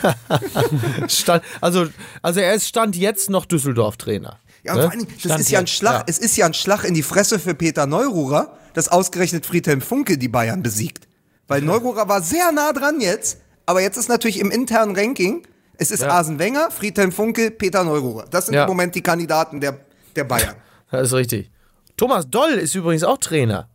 Stand, 1.09 1.43
also, 1.61 1.87
also 2.23 2.41
er 2.41 2.55
ist 2.55 2.69
Stand 2.69 2.97
jetzt 2.97 3.31
noch 3.31 3.45
Düsseldorf-Trainer. 3.47 4.39
Ja, 4.65 4.73
und 4.73 4.79
Ne? 4.79 4.83
vor 4.85 4.91
allen 4.93 5.01
Dingen, 5.01 5.13
das 5.15 5.21
Stand 5.25 5.41
ist 5.41 5.51
ja 5.51 5.59
ein 5.59 5.67
Schlag, 5.67 5.95
ja. 6.01 6.05
es 6.07 6.19
ist 6.19 6.37
ja 6.37 6.47
ein 6.47 6.55
Schlag 6.55 6.85
in 6.85 6.95
die 6.95 7.03
Fresse 7.03 7.39
für 7.39 7.55
Peter 7.55 7.87
Neururer, 7.87 8.57
dass 8.75 8.89
ausgerechnet 8.89 9.45
Friedhelm 9.45 9.81
Funke 9.81 10.19
die 10.19 10.29
Bayern 10.29 10.63
besiegt. 10.63 11.07
Weil 11.49 11.63
Neururer 11.63 12.09
war 12.09 12.23
sehr 12.23 12.53
nah 12.53 12.73
dran 12.73 13.01
jetzt, 13.01 13.39
aber 13.67 13.83
jetzt 13.83 13.97
ist 13.97 14.09
natürlich 14.09 14.39
im 14.39 14.51
internen 14.51 14.97
Ranking, 14.97 15.43
es 15.77 15.91
ist 15.91 16.05
Asen 16.05 16.39
Wenger, 16.39 16.71
Friedhelm 16.71 17.13
Funke, 17.13 17.51
Peter 17.51 17.83
Neururer. 17.85 18.27
Das 18.31 18.47
sind 18.47 18.55
Ja. 18.55 18.63
im 18.63 18.69
Moment 18.69 18.95
die 18.95 19.03
Kandidaten 19.03 19.61
der, 19.61 19.79
der 20.15 20.25
Bayern. 20.25 20.55
Das 20.91 21.09
ist 21.09 21.13
richtig. 21.15 21.51
Thomas 21.97 22.29
Doll 22.31 22.53
ist 22.53 22.75
übrigens 22.75 23.03
auch 23.03 23.19
Trainer. 23.19 23.69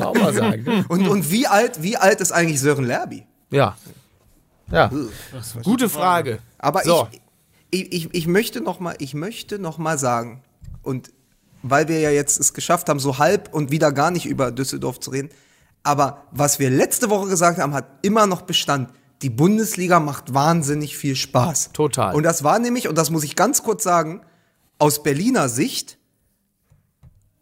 Auch 0.00 0.14
mal 0.14 0.32
sagen. 0.34 0.84
Und, 0.88 1.08
und 1.08 1.30
wie 1.30 1.46
alt, 1.46 1.82
wie 1.82 1.96
alt 1.96 2.20
ist 2.20 2.32
eigentlich 2.32 2.60
Sören 2.60 2.84
Lerby? 2.84 3.26
Ja. 3.50 3.76
Ja. 4.70 4.90
Gute 5.62 5.88
Frage. 5.88 6.38
Aber 6.58 6.82
So. 6.84 7.08
ich, 7.70 7.92
ich, 7.92 7.92
ich, 7.92 8.14
ich 8.14 8.26
möchte 8.26 8.60
noch 8.60 8.80
mal, 8.80 8.94
ich 8.98 9.14
möchte 9.14 9.58
noch 9.58 9.78
mal 9.78 9.98
sagen, 9.98 10.42
und 10.82 11.10
weil 11.62 11.88
wir 11.88 12.00
ja 12.00 12.10
jetzt 12.10 12.40
es 12.40 12.54
geschafft 12.54 12.88
haben, 12.88 12.98
so 12.98 13.18
halb 13.18 13.52
und 13.52 13.70
wieder 13.70 13.92
gar 13.92 14.10
nicht 14.10 14.26
über 14.26 14.50
Düsseldorf 14.50 14.98
zu 15.00 15.10
reden, 15.10 15.28
aber 15.82 16.24
was 16.30 16.58
wir 16.58 16.70
letzte 16.70 17.10
Woche 17.10 17.28
gesagt 17.28 17.58
haben, 17.58 17.74
hat 17.74 17.86
immer 18.02 18.26
noch 18.26 18.42
Bestand. 18.42 18.90
Die 19.22 19.30
Bundesliga 19.30 20.00
macht 20.00 20.34
wahnsinnig 20.34 20.96
viel 20.96 21.16
Spaß. 21.16 21.70
Total. 21.72 22.14
Und 22.14 22.22
das 22.24 22.42
war 22.42 22.58
nämlich, 22.58 22.88
und 22.88 22.96
das 22.96 23.10
muss 23.10 23.24
ich 23.24 23.36
ganz 23.36 23.62
kurz 23.62 23.82
sagen, 23.82 24.22
aus 24.78 25.02
Berliner 25.02 25.48
Sicht 25.48 25.98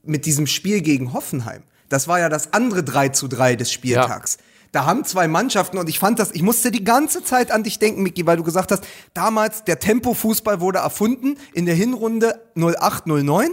mit 0.02 0.26
diesem 0.26 0.46
Spiel 0.46 0.80
gegen 0.82 1.12
Hoffenheim. 1.12 1.62
Das 1.90 2.08
war 2.08 2.18
ja 2.18 2.30
das 2.30 2.54
andere 2.54 2.82
3 2.82 3.10
zu 3.10 3.28
3 3.28 3.56
des 3.56 3.70
Spieltags. 3.70 4.38
Da 4.72 4.86
haben 4.86 5.04
zwei 5.04 5.26
Mannschaften 5.26 5.78
und 5.78 5.88
ich 5.88 5.98
fand 5.98 6.20
das, 6.20 6.30
ich 6.30 6.42
musste 6.42 6.70
die 6.70 6.84
ganze 6.84 7.24
Zeit 7.24 7.50
an 7.50 7.64
dich 7.64 7.80
denken, 7.80 8.04
Miki, 8.04 8.24
weil 8.24 8.36
du 8.36 8.44
gesagt 8.44 8.70
hast, 8.70 8.84
damals 9.14 9.64
der 9.64 9.80
Tempo-Fußball 9.80 10.60
wurde 10.60 10.78
erfunden 10.78 11.36
in 11.52 11.66
der 11.66 11.74
Hinrunde 11.74 12.40
08-09, 12.56 13.48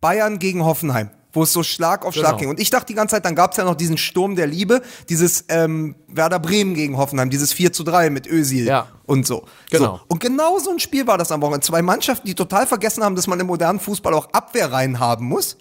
Bayern 0.00 0.38
gegen 0.38 0.64
Hoffenheim, 0.64 1.10
wo 1.32 1.42
es 1.42 1.52
so 1.52 1.64
Schlag 1.64 2.04
auf 2.06 2.14
Schlag 2.14 2.26
Genau. 2.30 2.38
ging. 2.38 2.48
Und 2.50 2.60
ich 2.60 2.70
dachte 2.70 2.86
die 2.86 2.94
ganze 2.94 3.16
Zeit, 3.16 3.24
dann 3.24 3.34
gab 3.34 3.50
es 3.50 3.56
ja 3.56 3.64
noch 3.64 3.74
diesen 3.74 3.98
Sturm 3.98 4.36
der 4.36 4.46
Liebe, 4.46 4.80
dieses 5.08 5.44
ähm, 5.48 5.96
Werder 6.06 6.38
Bremen 6.38 6.74
gegen 6.74 6.96
Hoffenheim, 6.96 7.30
dieses 7.30 7.52
4 7.52 7.72
zu 7.72 7.82
3 7.82 8.10
mit 8.10 8.28
Özil 8.28 8.66
Ja. 8.66 8.86
und 9.06 9.26
so. 9.26 9.44
Genau. 9.70 9.96
So. 9.96 10.00
Und 10.06 10.20
genau 10.20 10.60
so 10.60 10.70
ein 10.70 10.78
Spiel 10.78 11.06
war 11.08 11.18
das 11.18 11.32
am 11.32 11.42
Wochenende. 11.42 11.66
Zwei 11.66 11.82
Mannschaften, 11.82 12.28
die 12.28 12.36
total 12.36 12.68
vergessen 12.68 13.02
haben, 13.02 13.16
dass 13.16 13.26
man 13.26 13.40
im 13.40 13.48
modernen 13.48 13.80
Fußball 13.80 14.14
auch 14.14 14.28
Abwehrreihen 14.32 15.00
haben 15.00 15.26
muss, 15.26 15.56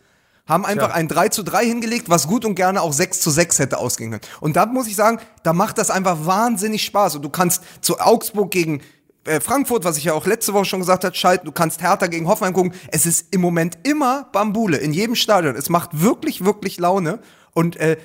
haben 0.50 0.66
einfach 0.66 0.92
ein 0.92 1.08
3 1.08 1.30
zu 1.30 1.44
3 1.44 1.66
hingelegt, 1.66 2.10
was 2.10 2.28
gut 2.28 2.44
und 2.44 2.56
gerne 2.56 2.82
auch 2.82 2.92
6 2.92 3.22
zu 3.22 3.30
6 3.30 3.60
hätte 3.60 3.78
ausgehen 3.78 4.12
können. 4.12 4.24
Und 4.42 4.56
da 4.56 4.66
muss 4.66 4.88
ich 4.88 4.96
sagen, 4.96 5.20
da 5.44 5.54
macht 5.54 5.78
das 5.78 5.92
einfach 5.92 6.26
wahnsinnig 6.26 6.84
Spaß. 6.84 7.16
Und 7.16 7.22
du 7.22 7.30
kannst 7.30 7.64
zu 7.82 8.00
Augsburg 8.00 8.52
gegen 8.52 8.82
äh, 9.26 9.40
Frankfurt, 9.40 9.86
was 9.86 9.98
ich 9.98 10.06
ja 10.06 10.14
auch 10.14 10.26
letzte 10.26 10.54
Woche 10.54 10.66
schon 10.66 10.80
gesagt 10.80 11.04
habe, 11.04 11.16
schalten. 11.16 11.46
Du 11.46 11.52
kannst 11.52 11.82
Hertha 11.82 12.08
gegen 12.08 12.28
Hoffenheim 12.28 12.54
gucken. 12.54 12.74
Es 12.92 13.06
ist 13.06 13.28
im 13.34 13.42
Moment 13.42 13.78
immer 13.84 14.28
Bambule 14.32 14.78
in 14.78 14.92
jedem 14.92 15.16
Stadion. 15.16 15.56
Es 15.56 15.70
macht 15.70 16.02
wirklich, 16.02 16.44
wirklich 16.44 16.80
Laune. 16.80 17.20
Und 17.54 17.78
äh, 17.78 17.98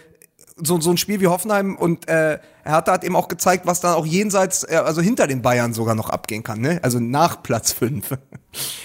so, 0.62 0.80
so 0.80 0.90
ein 0.90 0.99
Spiel 0.99 1.20
wie 1.20 1.26
Hoffenheim 1.26 1.76
und 1.76 2.09
äh, 2.09 2.38
Hertha 2.64 2.92
hat 2.92 3.04
eben 3.04 3.16
auch 3.16 3.28
gezeigt, 3.28 3.66
was 3.66 3.80
dann 3.80 3.94
auch 3.94 4.06
jenseits, 4.06 4.64
äh, 4.64 4.76
also 4.76 5.00
hinter 5.02 5.26
den 5.26 5.42
Bayern 5.42 5.74
sogar 5.74 5.94
noch 5.94 6.10
abgehen 6.10 6.42
kann, 6.42 6.60
ne? 6.60 6.80
Also 6.82 7.00
nach 7.00 7.42
Platz 7.42 7.72
5. 7.72 8.10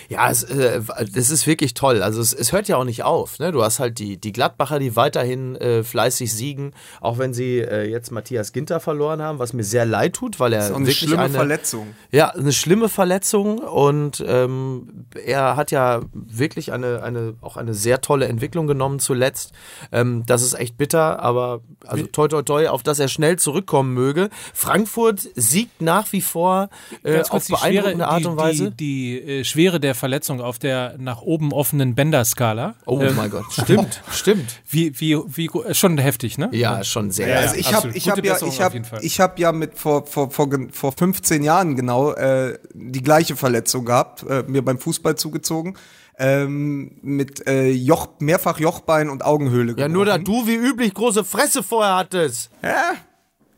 Ja, 0.08 0.30
es, 0.32 0.44
äh, 0.44 0.82
das 1.14 1.30
ist 1.30 1.46
wirklich 1.46 1.76
toll. 1.76 2.02
Also 2.02 2.22
es, 2.22 2.34
es 2.34 2.52
hört 2.52 2.68
ja 2.68 2.78
auch 2.78 2.84
nicht 2.84 3.04
auf. 3.04 3.38
Ne? 3.38 3.52
Du 3.52 3.64
hast 3.64 3.80
halt 3.80 4.00
die, 4.00 4.18
die 4.18 4.32
Gladbacher, 4.32 4.80
die 4.80 4.96
weiterhin 4.96 5.56
äh, 5.56 5.84
fleißig 5.84 6.34
siegen, 6.34 6.74
auch 7.00 7.20
wenn 7.20 7.34
sie 7.34 7.60
äh, 7.60 7.88
jetzt 7.88 8.12
Matthias 8.12 8.52
Ginter 8.52 8.80
verloren 8.80 9.22
haben, 9.22 9.38
was 9.38 9.54
mir 9.54 9.64
sehr 9.64 9.86
leid 9.86 10.14
tut, 10.14 10.40
weil 10.40 10.54
er 10.54 10.64
So 10.64 10.74
eine 10.74 10.86
wirklich 10.86 10.98
schlimme 10.98 11.24
eine, 11.24 11.34
Verletzung. 11.34 11.88
Ja, 12.12 12.30
eine 12.30 12.52
schlimme 12.52 12.90
Verletzung 12.90 13.60
und 13.60 14.24
ähm, 14.28 15.06
er 15.24 15.56
hat 15.56 15.70
ja 15.70 16.02
wirklich 16.14 16.72
eine, 16.72 17.04
eine, 17.04 17.36
auch 17.42 17.58
eine 17.58 17.76
sehr 17.76 18.02
tolle 18.02 18.28
Entwicklung 18.28 18.66
genommen 18.66 19.00
zuletzt. 19.00 19.52
Ähm, 19.92 20.24
das 20.26 20.42
ist 20.42 20.56
echt 20.56 20.78
bitter, 20.78 21.20
aber 21.20 21.62
also 21.86 22.08
toi 22.08 22.28
toi 22.28 22.42
toi, 22.42 22.68
auf 22.68 22.82
dass 22.82 23.00
er 23.00 23.08
schnell 23.08 23.38
zurückkommen 23.70 23.94
möge. 23.94 24.30
Frankfurt 24.54 25.30
siegt 25.36 25.82
nach 25.82 26.12
wie 26.12 26.22
vor 26.22 26.70
äh, 27.04 27.14
Ganz 27.14 27.28
auf 27.28 27.32
kurz 27.32 27.46
die 27.46 27.52
beeindruckende 27.54 27.98
Schwere, 27.98 28.10
Art 28.10 28.26
und 28.26 28.38
Weise. 28.38 28.72
Die, 28.72 29.22
die 29.22 29.40
äh, 29.40 29.44
Schwere 29.44 29.80
der 29.80 29.96
Verletzung 29.96 30.42
auf 30.42 30.58
der 30.60 30.96
nach 30.98 31.22
oben 31.22 31.54
offenen 31.54 31.96
Bänderskala. 31.96 32.76
oh 32.86 33.00
Ähm, 33.02 33.16
mein 33.16 33.30
Gott, 33.30 33.46
stimmt, 33.52 34.02
stimmt. 34.12 34.62
Wie, 34.68 35.00
wie, 35.00 35.18
wie, 35.28 35.50
schon 35.74 35.98
heftig, 35.98 36.38
ne? 36.38 36.50
Ja, 36.52 36.84
schon 36.84 37.12
sehr. 37.12 37.40
also 37.40 37.56
ich 37.56 37.74
habe 37.74 37.90
ich 37.94 38.10
hab 38.10 38.24
ja 38.24 38.38
ich 38.42 38.60
ich 39.02 39.20
habe 39.20 39.40
ja 39.40 39.52
mit 39.52 39.78
vor 39.78 40.06
vor 40.06 40.32
vor 40.32 40.50
vor 40.72 40.92
15 40.92 41.44
Jahren 41.44 41.76
genau 41.76 42.14
äh, 42.14 42.58
die 42.74 43.04
gleiche 43.04 43.36
Verletzung 43.36 43.86
gehabt, 43.86 44.24
äh, 44.24 44.44
mir 44.48 44.64
beim 44.64 44.80
Fußball 44.80 45.16
zugezogen. 45.16 45.76
Ähm, 46.22 46.98
mit 47.02 47.48
äh, 47.48 47.70
Joch, 47.70 48.10
mehrfach 48.20 48.60
Jochbein 48.60 49.10
und 49.10 49.24
Augenhöhle. 49.24 49.76
Ja, 49.78 49.88
nur 49.88 50.04
da 50.04 50.18
gebrochen. 50.18 50.44
du 50.44 50.48
wie 50.48 50.56
üblich 50.56 50.94
große 50.94 51.24
Fresse 51.24 51.64
vorher 51.64 51.96
hattest. 51.96 52.52
Ja, 52.62 52.92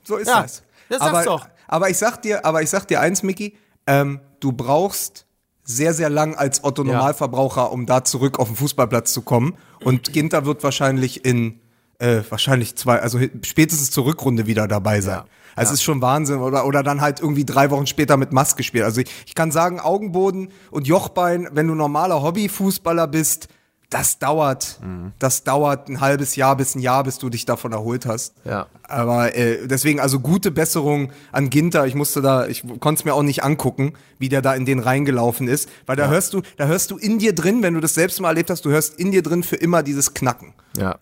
so 0.03 0.17
ist 0.17 0.27
Ja, 0.27 0.41
das. 0.43 0.63
das 0.89 0.99
sag's 0.99 1.11
aber, 1.11 1.23
doch. 1.23 1.47
Aber 1.67 1.89
ich 1.89 1.97
sag 1.97 2.21
dir, 2.21 2.45
aber 2.45 2.61
ich 2.61 2.69
sag 2.69 2.87
dir 2.87 2.99
eins, 2.99 3.23
Micky, 3.23 3.57
ähm, 3.87 4.19
du 4.39 4.51
brauchst 4.51 5.25
sehr, 5.63 5.93
sehr 5.93 6.09
lang 6.09 6.35
als 6.35 6.63
Otto 6.63 6.83
Ja. 6.83 6.93
Normalverbraucher, 6.93 7.71
um 7.71 7.85
da 7.85 8.03
zurück 8.03 8.39
auf 8.39 8.47
den 8.47 8.55
Fußballplatz 8.57 9.13
zu 9.13 9.21
kommen. 9.21 9.55
Und 9.83 10.11
Ginter 10.11 10.45
wird 10.45 10.63
wahrscheinlich 10.63 11.23
in 11.25 11.59
äh, 11.99 12.21
wahrscheinlich 12.29 12.75
zwei, 12.75 12.99
also 12.99 13.19
spätestens 13.43 13.91
zur 13.91 14.05
Rückrunde 14.05 14.47
wieder 14.47 14.67
dabei 14.67 15.01
sein. 15.01 15.17
Ja. 15.17 15.25
Also 15.55 15.73
es 15.73 15.79
ist 15.79 15.83
schon 15.83 16.01
Wahnsinn. 16.01 16.39
Oder, 16.39 16.65
oder 16.65 16.81
dann 16.81 16.99
halt 17.01 17.19
irgendwie 17.19 17.45
drei 17.45 17.69
Wochen 17.69 17.85
später 17.85 18.17
mit 18.17 18.31
Maske 18.33 18.63
spielen. 18.63 18.85
Also 18.85 19.01
ich, 19.01 19.09
ich 19.27 19.35
kann 19.35 19.51
sagen, 19.51 19.79
Augenboden 19.79 20.49
und 20.71 20.87
Jochbein, 20.87 21.47
wenn 21.51 21.67
du 21.67 21.75
normaler 21.75 22.21
Hobbyfußballer 22.23 23.07
bist, 23.07 23.49
das 23.91 24.17
dauert. 24.19 24.79
Mhm. 24.81 25.11
Das 25.19 25.43
dauert 25.43 25.87
ein 25.89 26.01
halbes 26.01 26.35
Jahr 26.35 26.55
bis 26.55 26.75
ein 26.75 26.79
Jahr, 26.79 27.03
bis 27.03 27.19
du 27.19 27.29
dich 27.29 27.45
davon 27.45 27.73
erholt 27.73 28.07
hast. 28.07 28.33
Ja. 28.45 28.67
Aber 28.87 29.35
äh, 29.35 29.67
deswegen 29.67 29.99
also 29.99 30.19
gute 30.19 30.49
Besserung 30.49 31.11
an 31.31 31.49
Ginter. 31.49 31.85
Ich 31.85 31.93
musste 31.93 32.21
da, 32.21 32.47
ich 32.47 32.63
konnte 32.79 33.01
es 33.01 33.05
mir 33.05 33.13
auch 33.13 33.21
nicht 33.21 33.43
angucken, 33.43 33.93
wie 34.17 34.29
der 34.29 34.41
da 34.41 34.55
in 34.55 34.65
den 34.65 34.79
reingelaufen 34.79 35.47
ist, 35.47 35.69
weil 35.85 35.97
da 35.97 36.07
hörst 36.07 36.33
du, 36.33 36.41
da 36.57 36.65
hörst 36.65 36.89
du 36.91 36.97
in 36.97 37.19
dir 37.19 37.35
drin, 37.35 37.61
wenn 37.61 37.73
du 37.73 37.81
das 37.81 37.93
selbst 37.93 38.19
mal 38.21 38.29
erlebt 38.29 38.49
hast, 38.49 38.65
du 38.65 38.69
hörst 38.69 38.97
in 38.97 39.11
dir 39.11 39.21
drin 39.21 39.43
für 39.43 39.57
immer 39.57 39.83
dieses 39.83 40.13
Knacken. 40.13 40.53
Ja. 40.77 40.97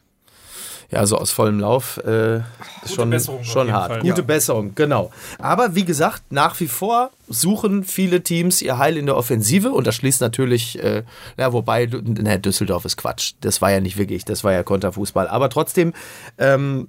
Ja, 0.91 1.05
so 1.05 1.17
aus 1.17 1.29
vollem 1.29 1.59
Lauf 1.59 1.97
äh, 2.03 2.37
ist 2.83 2.95
schon, 2.95 3.11
Besserung 3.11 3.43
schon 3.43 3.71
hart. 3.71 3.91
Fall. 3.91 4.01
Gute 4.01 4.21
Ja. 4.21 4.25
Besserung, 4.27 4.73
genau. 4.73 5.11
Aber 5.37 5.75
wie 5.75 5.85
gesagt, 5.85 6.31
nach 6.31 6.59
wie 6.59 6.67
vor 6.67 7.11
suchen 7.27 7.83
viele 7.83 8.23
Teams 8.23 8.61
ihr 8.61 8.79
Heil 8.79 8.97
in 8.97 9.05
der 9.05 9.15
Offensive 9.15 9.71
und 9.71 9.85
das 9.85 9.95
schließt 9.95 10.19
natürlich, 10.19 10.83
äh, 10.83 11.03
ja, 11.37 11.53
wobei, 11.53 11.85
ne, 11.85 12.39
Düsseldorf 12.39 12.85
ist 12.85 12.97
Quatsch. 12.97 13.33
Das 13.41 13.61
war 13.61 13.71
ja 13.71 13.81
nicht 13.81 13.97
wirklich, 13.97 14.25
das 14.25 14.43
war 14.43 14.51
ja 14.51 14.63
Konterfußball. 14.63 15.27
Aber 15.27 15.49
trotzdem, 15.49 15.93
ähm, 16.39 16.87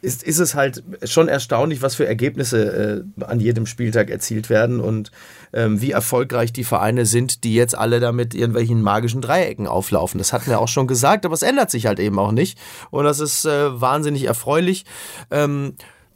ist, 0.00 0.22
ist 0.22 0.38
es 0.38 0.54
halt 0.54 0.82
schon 1.04 1.28
erstaunlich, 1.28 1.82
was 1.82 1.96
für 1.96 2.06
Ergebnisse 2.06 3.04
äh, 3.18 3.24
an 3.24 3.40
jedem 3.40 3.66
Spieltag 3.66 4.10
erzielt 4.10 4.48
werden 4.48 4.80
und 4.80 5.10
ähm, 5.52 5.80
wie 5.80 5.90
erfolgreich 5.90 6.52
die 6.52 6.64
Vereine 6.64 7.04
sind, 7.04 7.42
die 7.42 7.54
jetzt 7.54 7.76
alle 7.76 7.98
da 7.98 8.12
mit 8.12 8.34
irgendwelchen 8.34 8.80
magischen 8.80 9.20
Dreiecken 9.20 9.66
auflaufen. 9.66 10.18
Das 10.18 10.32
hatten 10.32 10.50
wir 10.50 10.60
auch 10.60 10.68
schon 10.68 10.86
gesagt, 10.86 11.24
aber 11.24 11.34
es 11.34 11.42
ändert 11.42 11.70
sich 11.70 11.86
halt 11.86 11.98
eben 11.98 12.18
auch 12.18 12.32
nicht. 12.32 12.58
Und 12.90 13.04
das 13.04 13.18
ist 13.18 13.44
äh, 13.44 13.80
wahnsinnig 13.80 14.24
erfreulich. 14.24 14.84
Ähm, 15.30 15.74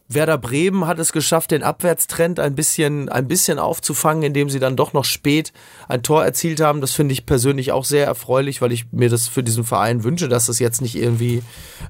Werder 0.08 0.38
Bremen 0.38 0.86
hat 0.86 0.98
es 0.98 1.12
geschafft, 1.12 1.50
den 1.50 1.62
Abwärtstrend 1.62 2.38
ein 2.38 2.54
bisschen, 2.54 3.08
ein 3.08 3.28
bisschen 3.28 3.58
aufzufangen, 3.58 4.22
indem 4.22 4.50
sie 4.50 4.60
dann 4.60 4.76
doch 4.76 4.92
noch 4.92 5.04
spät 5.04 5.52
ein 5.88 6.02
Tor 6.02 6.24
erzielt 6.24 6.60
haben. 6.60 6.80
Das 6.80 6.92
finde 6.92 7.12
ich 7.12 7.26
persönlich 7.26 7.72
auch 7.72 7.84
sehr 7.84 8.06
erfreulich, 8.06 8.60
weil 8.60 8.72
ich 8.72 8.92
mir 8.92 9.08
das 9.08 9.28
für 9.28 9.42
diesen 9.42 9.64
Verein 9.64 10.04
wünsche, 10.04 10.28
dass 10.28 10.46
das 10.46 10.58
jetzt 10.58 10.82
nicht 10.82 10.96
irgendwie 10.96 11.42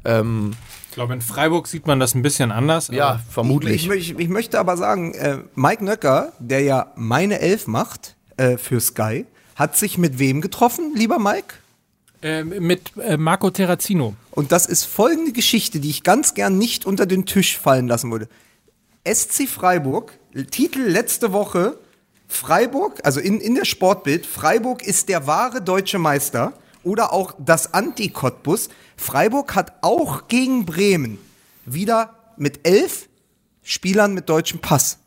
ähm, 0.04 0.52
Ich 0.92 0.94
glaube, 0.94 1.14
in 1.14 1.22
Freiburg 1.22 1.68
sieht 1.68 1.86
man 1.86 1.98
das 1.98 2.14
ein 2.14 2.20
bisschen 2.20 2.52
anders. 2.52 2.88
ja, 2.92 3.08
aber 3.08 3.22
vermutlich. 3.30 3.88
Ich, 3.88 4.10
ich, 4.10 4.18
ich 4.18 4.28
möchte 4.28 4.60
aber 4.60 4.76
sagen, 4.76 5.14
äh, 5.14 5.38
Mike 5.54 5.82
Nöcker, 5.82 6.32
der 6.38 6.60
ja 6.60 6.92
meine 6.96 7.40
Elf 7.40 7.66
macht 7.66 8.14
äh, 8.36 8.58
für 8.58 8.78
Sky, 8.78 9.24
hat 9.56 9.74
sich 9.74 9.96
mit 9.96 10.18
wem 10.18 10.42
getroffen, 10.42 10.92
lieber 10.94 11.18
Mike? 11.18 11.54
äh, 12.22 12.44
mit 12.44 12.92
äh, 12.98 13.16
Marco 13.16 13.50
Terrazino. 13.50 14.14
Und 14.30 14.52
das 14.52 14.66
ist 14.66 14.84
folgende 14.84 15.32
Geschichte, 15.32 15.80
die 15.80 15.90
ich 15.90 16.02
ganz 16.02 16.34
gern 16.34 16.58
nicht 16.58 16.86
unter 16.86 17.06
den 17.06 17.26
Tisch 17.26 17.58
fallen 17.58 17.88
lassen 17.88 18.10
würde. 18.10 18.28
SC 19.10 19.48
Freiburg, 19.48 20.12
Titel 20.50 20.82
letzte 20.82 21.32
Woche, 21.32 21.78
Freiburg, 22.28 23.00
also 23.02 23.18
in, 23.18 23.40
in 23.40 23.54
der 23.54 23.64
Sportbild, 23.64 24.24
Freiburg 24.26 24.86
ist 24.86 25.08
der 25.08 25.26
wahre 25.26 25.60
deutsche 25.60 25.98
Meister 25.98 26.54
oder 26.84 27.12
auch 27.12 27.34
das 27.38 27.74
Anti-Cottbus. 27.74 28.68
Freiburg 28.96 29.54
hat 29.54 29.74
auch 29.82 30.28
gegen 30.28 30.64
Bremen 30.64 31.18
wieder 31.64 32.14
mit 32.36 32.66
elf 32.66 33.08
Spielern 33.62 34.14
mit 34.14 34.28
deutschem 34.28 34.60
Pass 34.60 34.98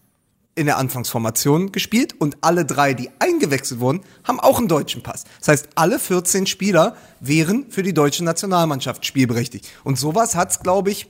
in 0.56 0.66
der 0.66 0.78
Anfangsformation 0.78 1.74
gespielt 1.74 2.16
und 2.20 2.38
alle 2.42 2.66
drei, 2.66 2.94
die 2.94 3.10
eingewechselt 3.20 3.82
wurden, 3.82 4.02
haben 4.24 4.40
auch 4.40 4.58
einen 4.58 4.70
deutschen 4.70 5.04
Pass. 5.04 5.26
Das 5.40 5.50
heißt, 5.50 5.70
alle 5.76 6.00
14 6.00 6.48
Spieler 6.48 6.96
wären 7.20 7.70
für 7.70 7.84
die 7.84 7.94
deutsche 7.94 8.24
Nationalmannschaft 8.24 9.06
spielberechtigt. 9.06 9.70
Und 9.84 10.00
sowas 10.00 10.36
hat 10.36 10.52
es, 10.52 10.62
glaube 10.62 10.92
ich, 10.92 11.08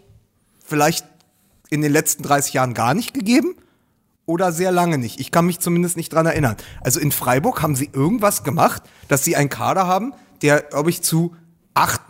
vielleicht 0.66 1.05
in 1.70 1.82
den 1.82 1.91
letzten 1.91 2.24
30 2.24 2.53
Jahren 2.53 2.74
gar 2.74 2.95
nicht 2.95 3.13
gegeben 3.13 3.55
oder 4.26 4.51
sehr 4.51 4.72
lange 4.72 4.97
nicht. 4.97 5.20
Ich 5.20 5.32
kann 5.32 5.45
mich 5.45 5.59
zumindest 5.59 5.97
nicht 5.97 6.11
dran 6.11 6.26
erinnern. 6.26 6.55
Also 6.82 6.99
in 6.99 7.11
Freiburg 7.11 7.61
haben 7.61 7.76
sie 7.76 7.89
irgendwas 7.93 8.43
gemacht, 8.43 8.82
dass 9.07 9.24
sie 9.24 9.36
einen 9.36 9.49
Kader 9.49 9.86
haben, 9.86 10.13
der, 10.41 10.61
glaube 10.61 10.89
ich, 10.89 11.01
zu 11.01 11.36
8, 11.73 12.01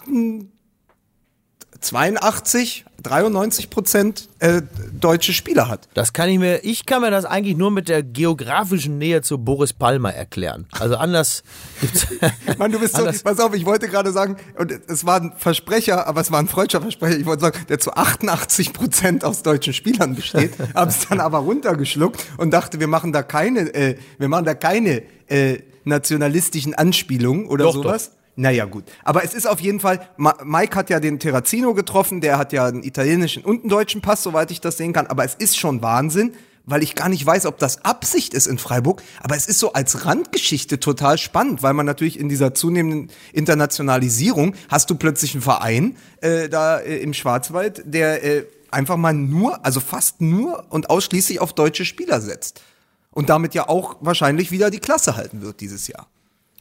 82, 1.86 2.86
93 3.04 3.70
Prozent 3.70 4.30
äh, 4.40 4.64
deutsche 5.00 5.34
Spieler 5.34 5.68
hat. 5.68 5.88
Das 5.94 6.14
kann 6.14 6.30
ich 6.30 6.40
mir, 6.40 6.64
ich 6.64 6.86
kann 6.86 7.02
mir 7.02 7.12
das 7.12 7.26
eigentlich 7.26 7.56
nur 7.56 7.70
mit 7.70 7.88
der 7.90 8.02
geografischen 8.02 8.98
Nähe 8.98 9.22
zu 9.22 9.38
Boris 9.38 9.74
Palmer 9.74 10.14
erklären. 10.14 10.66
Also 10.72 10.96
anders 10.96 11.44
gibt's. 11.82 12.08
Mann, 12.58 12.72
du 12.72 12.80
bist 12.80 12.96
so, 12.96 13.06
pass 13.24 13.40
auf, 13.40 13.54
ich 13.54 13.66
wollte 13.66 13.88
gerade 13.88 14.12
sagen, 14.12 14.38
und 14.58 14.72
es 14.72 15.06
war 15.06 15.22
ein 15.22 15.34
Versprecher, 15.38 16.08
aber 16.08 16.22
es 16.22 16.32
war 16.32 16.40
ein 16.40 16.48
freudscher 16.48 16.82
Versprecher, 16.82 17.18
ich 17.18 17.26
wollte 17.26 17.42
sagen, 17.42 17.60
der 17.70 17.80
zu 17.80 17.94
88 17.94 18.74
Prozent 18.74 19.24
aus 19.24 19.44
deutschen 19.44 19.74
Spielern 19.74 20.16
besteht, 20.16 20.54
hab's 20.74 21.08
dann 21.08 21.20
aber 21.20 21.40
runtergeschluckt 21.40 22.26
und 22.38 22.52
dachte, 22.52 22.80
wir 22.80 22.88
machen 22.88 23.14
da 23.14 23.22
keine, 23.22 23.74
äh, 23.76 23.98
wir 24.18 24.28
machen 24.28 24.46
da 24.46 24.56
keine 24.56 25.04
äh, 25.28 25.60
nationalistischen 25.86 26.74
Anspielungen 26.74 27.48
oder 27.48 27.66
Doch, 27.66 27.74
sowas. 27.74 28.12
Naja, 28.36 28.66
gut. 28.66 28.84
Aber 29.04 29.24
es 29.24 29.34
ist 29.34 29.48
auf 29.48 29.62
jeden 29.62 29.80
Fall, 29.80 30.08
Mike 30.18 30.76
hat 30.76 30.90
ja 30.90 31.00
den 31.00 31.20
Terrazino 31.20 31.74
getroffen, 31.74 32.20
der 32.20 32.38
hat 32.38 32.52
ja 32.52 32.66
einen 32.66 32.84
italienischen 32.84 33.46
und 33.46 33.62
einen 33.62 33.70
deutschen 33.70 34.02
Pass, 34.02 34.24
soweit 34.24 34.52
ich 34.52 34.60
das 34.60 34.78
sehen 34.78 34.92
kann. 34.92 35.08
Aber 35.08 35.24
es 35.24 35.36
ist 35.36 35.58
schon 35.58 35.82
Wahnsinn, 35.82 36.34
weil 36.66 36.84
ich 36.84 36.96
gar 36.96 37.08
nicht 37.08 37.26
weiß, 37.26 37.46
ob 37.46 37.60
das 37.60 37.86
Absicht 37.86 38.34
ist 38.34 38.48
in 38.48 38.58
Freiburg. 38.58 39.02
Aber 39.22 39.36
es 39.36 39.48
ist 39.48 39.60
so 39.60 39.74
als 39.74 40.06
Randgeschichte 40.06 40.80
total 40.80 41.18
spannend, 41.18 41.64
weil 41.64 41.74
man 41.74 41.86
natürlich 41.86 42.20
in 42.20 42.28
dieser 42.28 42.54
zunehmenden 42.54 43.10
Internationalisierung 43.32 44.56
hast 44.68 44.90
du 44.90 44.96
plötzlich 44.96 45.34
einen 45.34 45.44
Verein 45.44 45.96
äh, 46.22 46.50
da 46.50 46.80
äh, 46.80 46.98
im 46.98 47.14
Schwarzwald, 47.14 47.84
der 47.86 48.24
äh, 48.24 48.46
einfach 48.70 48.98
mal 48.98 49.14
nur, 49.14 49.66
also 49.66 49.80
fast 49.80 50.20
nur 50.20 50.66
und 50.70 50.90
ausschließlich 50.90 51.40
auf 51.40 51.54
deutsche 51.54 51.86
Spieler 51.86 52.20
setzt. 52.20 52.62
Und 53.16 53.30
damit 53.30 53.56
ja 53.56 53.68
auch 53.68 53.96
wahrscheinlich 54.02 54.52
wieder 54.52 54.70
die 54.70 54.80
Klasse 54.80 55.16
halten 55.16 55.42
wird 55.42 55.62
dieses 55.62 55.88
Jahr. 55.88 56.08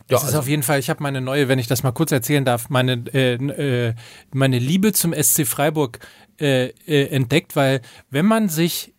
Das 0.09 0.23
ist 0.25 0.35
auf 0.35 0.49
jeden 0.49 0.63
Fall, 0.63 0.79
ich 0.79 0.89
habe 0.91 1.03
meine 1.03 1.21
neue, 1.21 1.49
wenn 1.49 1.59
ich 1.59 1.67
das 1.67 1.83
mal 1.83 1.93
kurz 1.93 2.13
erzählen 2.13 2.45
darf, 2.45 2.69
meine, 2.71 3.05
äh, 3.13 3.35
äh, 3.35 3.95
meine 4.33 4.59
Liebe 4.59 4.93
zum 4.93 5.13
SC 5.15 5.47
Freiburg 5.47 5.99
äh, 6.41 6.67
äh, 6.87 7.07
entdeckt, 7.09 7.57
weil 7.57 7.81
wenn 8.11 8.27
man 8.27 8.49
sich 8.49 8.93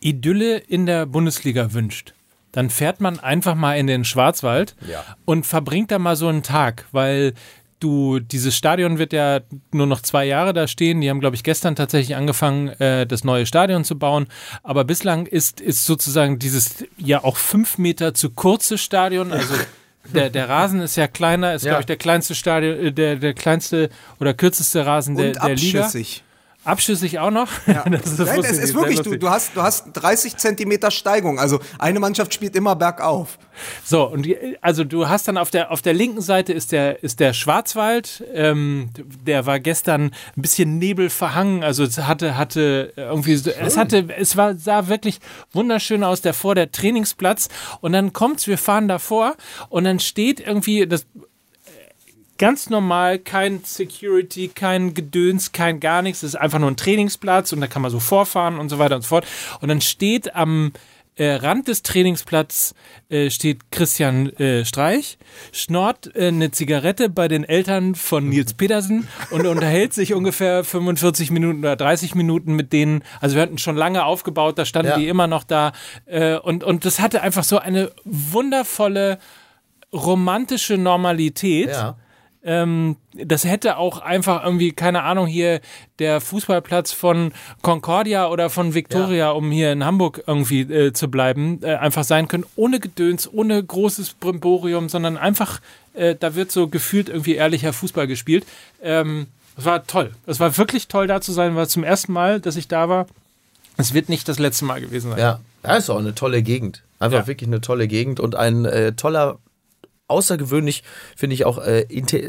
Idylle 0.00 0.56
in 0.58 0.86
der 0.86 1.06
Bundesliga 1.06 1.72
wünscht, 1.72 2.14
dann 2.52 2.70
fährt 2.70 3.00
man 3.00 3.20
einfach 3.20 3.54
mal 3.54 3.74
in 3.78 3.86
den 3.86 4.04
Schwarzwald 4.04 4.74
Ja. 4.90 5.04
und 5.24 5.44
verbringt 5.46 5.90
da 5.90 5.98
mal 5.98 6.16
so 6.16 6.28
einen 6.28 6.42
Tag, 6.42 6.86
weil 6.92 7.34
du, 7.80 8.18
dieses 8.20 8.56
Stadion 8.56 8.98
wird 8.98 9.12
ja 9.12 9.40
nur 9.72 9.86
noch 9.86 10.00
zwei 10.02 10.24
Jahre 10.24 10.52
da 10.52 10.66
stehen. 10.66 11.00
Die 11.00 11.10
haben, 11.10 11.20
glaube 11.20 11.36
ich, 11.36 11.42
gestern 11.44 11.76
tatsächlich 11.76 12.16
angefangen, 12.16 12.68
äh, 12.80 13.06
das 13.06 13.24
neue 13.24 13.46
Stadion 13.46 13.84
zu 13.84 13.98
bauen. 13.98 14.26
Aber 14.62 14.84
bislang 14.84 15.26
ist, 15.26 15.60
ist 15.60 15.84
sozusagen 15.86 16.38
dieses 16.38 16.84
ja 16.96 17.22
auch 17.24 17.36
fünf 17.36 17.78
Meter 17.78 18.14
zu 18.14 18.30
kurze 18.30 18.78
Stadion, 18.78 19.32
also 19.32 19.54
der, 20.14 20.30
der 20.30 20.48
Rasen 20.48 20.80
ist 20.80 20.96
ja 20.96 21.06
kleiner, 21.06 21.54
ist, 21.54 21.64
Ja. 21.64 21.70
glaube 21.72 21.82
ich, 21.82 21.86
der 21.86 21.96
kleinste 21.96 22.34
Stadion, 22.34 22.78
äh, 22.78 22.92
der, 22.92 23.16
der 23.16 23.34
kleinste 23.34 23.90
oder 24.20 24.34
kürzeste 24.34 24.84
Rasen 24.86 25.16
der, 25.16 25.28
Und 25.28 25.36
der 25.44 25.54
Liga. 25.54 25.80
abschüssig. 25.84 26.22
Abschüssig 26.68 27.18
auch 27.18 27.30
noch? 27.30 27.48
Ja. 27.66 27.84
Das 27.98 28.18
Nein, 28.18 28.40
es 28.40 28.58
ist 28.58 28.74
wirklich, 28.74 29.00
du, 29.00 29.16
du, 29.16 29.30
hast, 29.30 29.56
du 29.56 29.62
hast 29.62 29.86
30 29.94 30.36
Zentimeter 30.36 30.90
Steigung. 30.90 31.38
Also 31.38 31.58
eine 31.78 31.98
Mannschaft 32.00 32.34
spielt 32.34 32.54
immer 32.54 32.76
bergauf. 32.76 33.38
So, 33.84 34.06
und 34.06 34.22
die, 34.22 34.56
also 34.60 34.84
du 34.84 35.08
hast 35.08 35.26
dann 35.28 35.36
auf 35.36 35.50
der 35.50 35.70
auf 35.70 35.82
der 35.82 35.94
linken 35.94 36.20
Seite 36.20 36.52
ist 36.52 36.72
der 36.72 37.02
ist 37.02 37.20
der 37.20 37.32
Schwarzwald, 37.32 38.22
ähm, 38.32 38.90
der 39.26 39.46
war 39.46 39.58
gestern 39.60 40.12
ein 40.36 40.42
bisschen 40.42 40.78
Nebel 40.78 41.10
verhangen, 41.10 41.64
also 41.64 41.82
es 41.84 41.98
hatte 41.98 42.36
hatte 42.36 42.92
irgendwie 42.96 43.36
so, 43.36 43.50
es 43.50 43.76
hatte 43.76 44.06
es 44.16 44.36
war 44.36 44.54
sah 44.54 44.88
wirklich 44.88 45.18
wunderschön 45.52 46.04
aus 46.04 46.20
der 46.20 46.34
vor 46.34 46.54
der 46.54 46.70
Trainingsplatz 46.70 47.48
und 47.80 47.92
dann 47.92 48.12
kommt's, 48.12 48.46
wir 48.46 48.58
fahren 48.58 48.88
davor 48.88 49.34
und 49.70 49.84
dann 49.84 49.98
steht 49.98 50.40
irgendwie 50.40 50.86
das 50.86 51.06
ganz 52.38 52.70
normal, 52.70 53.18
kein 53.18 53.62
Security, 53.64 54.48
kein 54.48 54.94
Gedöns, 54.94 55.52
kein 55.52 55.80
gar 55.80 56.02
nichts. 56.02 56.22
Es 56.22 56.34
ist 56.34 56.40
einfach 56.40 56.58
nur 56.58 56.70
ein 56.70 56.76
Trainingsplatz 56.76 57.52
und 57.52 57.60
da 57.60 57.66
kann 57.66 57.82
man 57.82 57.90
so 57.90 58.00
vorfahren 58.00 58.58
und 58.58 58.68
so 58.68 58.78
weiter 58.78 58.96
und 58.96 59.02
so 59.02 59.08
fort. 59.08 59.26
Und 59.60 59.68
dann 59.68 59.80
steht 59.80 60.34
am 60.34 60.72
äh, 61.16 61.32
Rand 61.34 61.66
des 61.66 61.82
Trainingsplatzes 61.82 62.74
äh, 63.08 63.28
steht 63.30 63.72
Christian 63.72 64.30
äh, 64.36 64.64
Streich, 64.64 65.18
schnort 65.50 66.14
äh, 66.14 66.28
eine 66.28 66.52
Zigarette 66.52 67.08
bei 67.08 67.26
den 67.26 67.42
Eltern 67.42 67.96
von 67.96 68.28
Nils 68.28 68.54
Petersen 68.54 69.08
und 69.30 69.44
unterhält 69.46 69.92
sich 69.92 70.14
ungefähr 70.14 70.62
45 70.62 71.32
Minuten 71.32 71.58
oder 71.58 71.74
30 71.74 72.14
Minuten 72.14 72.54
mit 72.54 72.72
denen. 72.72 73.02
Also 73.20 73.34
wir 73.34 73.42
hatten 73.42 73.58
schon 73.58 73.74
lange 73.76 74.04
aufgebaut, 74.04 74.58
da 74.58 74.64
standen 74.64 74.90
Ja. 74.92 74.96
die 74.98 75.08
immer 75.08 75.26
noch 75.26 75.42
da. 75.42 75.72
Äh, 76.06 76.36
und, 76.38 76.62
und 76.62 76.84
das 76.84 77.00
hatte 77.00 77.20
einfach 77.20 77.42
so 77.44 77.58
eine 77.58 77.90
wundervolle 78.04 79.18
romantische 79.92 80.78
Normalität. 80.78 81.70
Ja. 81.70 81.96
Ähm, 82.44 82.96
das 83.14 83.44
hätte 83.44 83.76
auch 83.78 83.98
einfach 84.00 84.44
irgendwie, 84.44 84.72
keine 84.72 85.02
Ahnung, 85.02 85.26
hier 85.26 85.60
der 85.98 86.20
Fußballplatz 86.20 86.92
von 86.92 87.32
Concordia 87.62 88.28
oder 88.28 88.48
von 88.48 88.74
Victoria, 88.74 89.30
um 89.32 89.50
hier 89.50 89.72
in 89.72 89.84
Hamburg 89.84 90.22
irgendwie 90.26 90.60
äh, 90.60 90.92
zu 90.92 91.08
bleiben, 91.10 91.58
äh, 91.62 91.74
einfach 91.74 92.04
sein 92.04 92.28
können, 92.28 92.44
ohne 92.56 92.78
Gedöns, 92.80 93.28
ohne 93.32 93.62
großes 93.62 94.14
Brimborium, 94.14 94.88
sondern 94.88 95.16
einfach, 95.16 95.60
äh, 95.94 96.14
da 96.18 96.34
wird 96.36 96.52
so 96.52 96.68
gefühlt 96.68 97.08
irgendwie 97.08 97.34
ehrlicher 97.34 97.72
Fußball 97.72 98.06
gespielt. 98.06 98.46
Ähm, 98.82 99.26
es 99.56 99.64
war 99.64 99.84
toll. 99.86 100.12
Es 100.26 100.38
war 100.38 100.56
wirklich 100.56 100.86
toll, 100.86 101.08
da 101.08 101.20
zu 101.20 101.32
sein, 101.32 101.56
war 101.56 101.66
zum 101.68 101.82
ersten 101.82 102.12
Mal, 102.12 102.40
dass 102.40 102.54
ich 102.54 102.68
da 102.68 102.88
war. 102.88 103.06
Es 103.76 103.94
wird 103.94 104.08
nicht 104.08 104.28
das 104.28 104.38
letzte 104.38 104.64
Mal 104.64 104.80
gewesen 104.80 105.10
sein. 105.10 105.18
Ja, 105.20 105.40
das 105.62 105.78
ist 105.84 105.90
auch 105.90 105.98
eine 105.98 106.14
tolle 106.14 106.42
Gegend. 106.42 106.82
Einfach 107.00 107.18
Ja. 107.20 107.26
wirklich 107.26 107.48
eine 107.48 107.60
tolle 107.60 107.88
Gegend 107.88 108.20
und 108.20 108.36
ein 108.36 108.64
äh, 108.64 108.92
toller, 108.92 109.38
außergewöhnlich, 110.08 110.82
finde 111.16 111.34
ich 111.34 111.44
auch, 111.44 111.58
äh, 111.58 111.86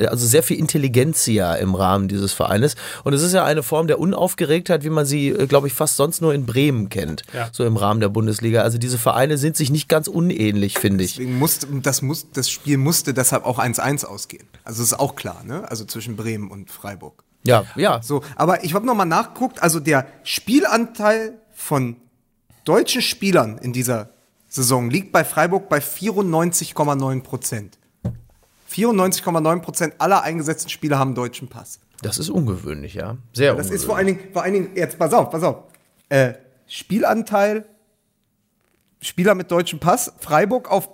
also 0.08 0.26
sehr 0.28 0.44
viel 0.44 0.58
Intelligenzia 0.58 1.56
im 1.56 1.76
Rahmen 1.76 2.08
dieses 2.08 2.34
Vereines. 2.34 2.76
Und 3.04 3.14
es 3.14 3.24
ist 3.24 3.34
ja 3.34 3.46
eine 3.46 3.64
Form 3.64 3.88
der 3.88 4.00
Unaufgeregtheit, 4.00 4.84
wie 4.84 4.90
man 4.90 5.06
sie, 5.06 5.30
äh, 5.30 5.48
glaube 5.48 5.68
ich, 5.68 5.74
fast 5.74 5.96
sonst 5.96 6.22
nur 6.22 6.34
in 6.34 6.46
Bremen 6.46 6.90
kennt. 6.90 7.24
Ja. 7.34 7.50
So 7.52 7.66
im 7.66 7.78
Rahmen 7.78 8.00
der 8.00 8.10
Bundesliga. 8.10 8.62
Also 8.62 8.78
diese 8.78 8.98
Vereine 8.98 9.38
sind 9.38 9.58
sich 9.58 9.72
nicht 9.72 9.90
ganz 9.90 10.08
unähnlich, 10.08 10.78
finde 10.78 11.04
ich. 11.04 11.14
Deswegen 11.14 11.40
musste, 11.40 11.68
das, 11.82 12.02
muss, 12.02 12.28
das 12.32 12.50
Spiel 12.50 12.78
musste 12.78 13.14
deshalb 13.14 13.46
auch 13.46 13.60
1-1 13.60 14.06
ausgehen. 14.06 14.46
Also 14.64 14.84
ist 14.84 15.00
auch 15.00 15.16
klar, 15.16 15.44
ne? 15.44 15.70
Also 15.70 15.86
zwischen 15.86 16.16
Bremen 16.16 16.52
und 16.52 16.70
Freiburg. 16.70 17.24
Ja, 17.44 17.64
ja. 17.76 18.02
So, 18.02 18.22
aber 18.36 18.64
ich 18.64 18.74
habe 18.74 18.86
noch 18.86 18.96
mal 18.96 19.06
nachgeguckt, 19.06 19.64
also 19.64 19.80
der 19.80 20.06
Spielanteil 20.24 21.40
von 21.54 21.96
deutschen 22.66 23.02
Spielern 23.02 23.58
in 23.58 23.74
dieser 23.74 24.10
Saison 24.50 24.90
liegt 24.90 25.12
bei 25.12 25.24
Freiburg 25.24 25.70
bei 25.70 25.78
94,9 25.80 27.22
Prozent. 27.24 27.78
94,9 28.72 29.60
Prozent 29.62 29.94
aller 30.00 30.24
eingesetzten 30.24 30.70
Spieler 30.70 31.00
haben 31.00 31.16
deutschen 31.16 31.48
Pass. 31.48 31.80
Das 32.02 32.18
ist 32.18 32.30
ungewöhnlich, 32.30 32.94
ja. 32.96 33.18
Sehr 33.34 33.54
Das 33.56 33.68
ungewöhnlich. 33.68 33.76
ist 33.76 33.86
vor 33.86 33.98
allen 33.98 34.08
Dingen, 34.08 34.20
vor 34.34 34.44
allen 34.44 34.54
Dingen, 34.54 34.70
jetzt 34.76 34.98
pass 35.00 35.14
auf, 35.14 35.30
pass 35.30 35.44
auf. 35.44 35.64
Äh, 36.10 36.34
Spielanteil, 36.68 37.66
Spieler 39.02 39.34
mit 39.36 39.52
deutschem 39.52 39.80
Pass, 39.80 40.12
Freiburg 40.20 40.70
auf 40.72 40.90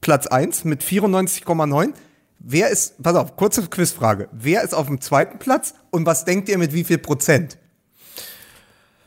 Platz 0.00 0.26
1 0.26 0.64
mit 0.64 0.82
94,9. 0.82 1.92
Wer 2.38 2.70
ist, 2.70 3.02
pass 3.02 3.16
auf, 3.16 3.36
kurze 3.36 3.66
Quizfrage. 3.66 4.28
Wer 4.32 4.62
ist 4.62 4.74
auf 4.74 4.86
dem 4.86 5.00
zweiten 5.00 5.38
Platz 5.38 5.74
und 5.90 6.06
was 6.06 6.24
denkt 6.24 6.48
ihr 6.48 6.56
mit 6.58 6.72
wie 6.72 6.84
viel 6.84 6.98
Prozent? 6.98 7.58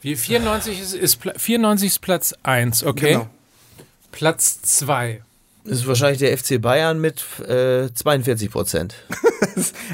Wie 0.02 0.16
94 0.16 0.80
ist, 0.82 0.94
ist 0.94 1.16
Pla- 1.18 1.34
94 1.38 1.88
ist 1.88 2.00
Platz 2.00 2.36
1, 2.44 2.84
okay? 2.84 3.14
Genau. 3.14 3.28
Platz 4.14 4.62
2. 4.62 5.22
Das 5.66 5.80
ist 5.80 5.88
wahrscheinlich 5.88 6.20
der 6.20 6.38
FC 6.38 6.62
Bayern 6.62 7.00
mit 7.02 7.24
äh, 7.42 7.94
42 7.94 8.50
Prozent. 8.50 8.96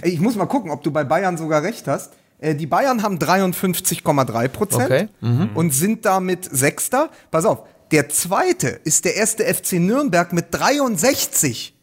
Ich 0.04 0.20
muss 0.22 0.36
mal 0.36 0.46
gucken, 0.46 0.72
ob 0.72 0.84
du 0.84 0.92
bei 0.92 1.04
Bayern 1.04 1.36
sogar 1.38 1.64
recht 1.64 1.86
hast. 1.88 2.14
Äh, 2.40 2.56
Die 2.56 2.66
Bayern 2.66 3.04
haben 3.04 3.18
53,3 3.18 4.48
Prozent 4.48 4.84
Okay. 4.86 5.08
und 5.54 5.72
sind 5.74 6.06
damit 6.06 6.48
Sechster. 6.50 7.10
Pass 7.30 7.44
auf, 7.46 7.64
der 7.92 8.08
zweite 8.10 8.68
ist 8.86 9.04
der 9.06 9.16
erste 9.16 9.44
FC 9.54 9.74
Nürnberg 9.74 10.32
mit 10.32 10.46
63. 10.52 11.74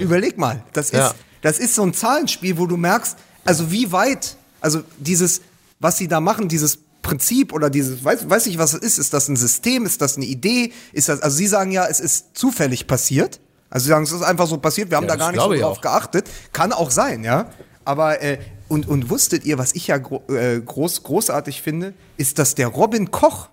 Überleg 0.00 0.38
mal, 0.38 0.62
das 0.72 0.86
ist, 0.86 0.92
Ja. 0.98 1.14
das 1.42 1.58
ist 1.58 1.74
so 1.76 1.82
ein 1.84 1.94
Zahlenspiel, 1.94 2.58
wo 2.58 2.66
du 2.66 2.76
merkst, 2.76 3.16
also 3.44 3.70
wie 3.70 3.92
weit, 3.92 4.36
also 4.60 4.82
dieses, 4.98 5.40
was 5.78 5.98
sie 5.98 6.08
da 6.08 6.20
machen, 6.20 6.48
dieses 6.48 6.78
Prinzip 7.02 7.52
oder 7.52 7.68
dieses, 7.68 8.04
weiß, 8.04 8.30
weiß 8.30 8.46
ich, 8.46 8.58
was 8.58 8.74
es 8.74 8.80
ist, 8.80 8.98
ist 8.98 9.12
das 9.12 9.28
ein 9.28 9.36
System, 9.36 9.84
ist 9.84 10.00
das 10.00 10.16
eine 10.16 10.24
Idee, 10.26 10.72
ist 10.92 11.08
das, 11.08 11.20
also 11.20 11.36
sie 11.36 11.46
sagen 11.48 11.72
ja, 11.72 11.86
es 11.86 12.00
ist 12.00 12.36
zufällig 12.36 12.86
passiert. 12.86 13.40
Also 13.70 13.84
sie 13.84 13.88
sagen, 13.90 14.04
es 14.04 14.12
ist 14.12 14.22
einfach 14.22 14.46
so 14.46 14.58
passiert, 14.58 14.90
wir 14.90 14.96
haben 14.98 15.04
Ja, 15.04 15.10
da 15.10 15.16
gar 15.16 15.32
nicht 15.32 15.40
so 15.42 15.52
drauf 15.54 15.78
auch. 15.78 15.80
geachtet. 15.80 16.28
Kann 16.52 16.72
auch 16.72 16.90
sein, 16.90 17.24
ja. 17.24 17.50
Aber, 17.84 18.22
äh, 18.22 18.38
und, 18.68 18.86
und 18.88 19.10
wusstet 19.10 19.44
ihr, 19.44 19.58
was 19.58 19.74
ich 19.74 19.88
ja 19.88 19.98
gro 19.98 20.22
äh, 20.28 20.60
groß, 20.60 21.02
großartig 21.02 21.60
finde, 21.62 21.94
ist, 22.16 22.38
dass 22.38 22.54
der 22.54 22.68
Robin 22.68 23.10
Koch, 23.10 23.48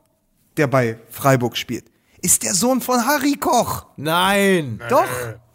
der 0.58 0.68
bei 0.68 0.98
Freiburg 1.10 1.58
spielt, 1.58 1.86
ist 2.22 2.44
der 2.44 2.54
Sohn 2.54 2.82
von 2.82 3.06
Harry 3.08 3.36
Koch. 3.36 3.86
Nein. 3.98 4.80
Doch. 4.90 5.06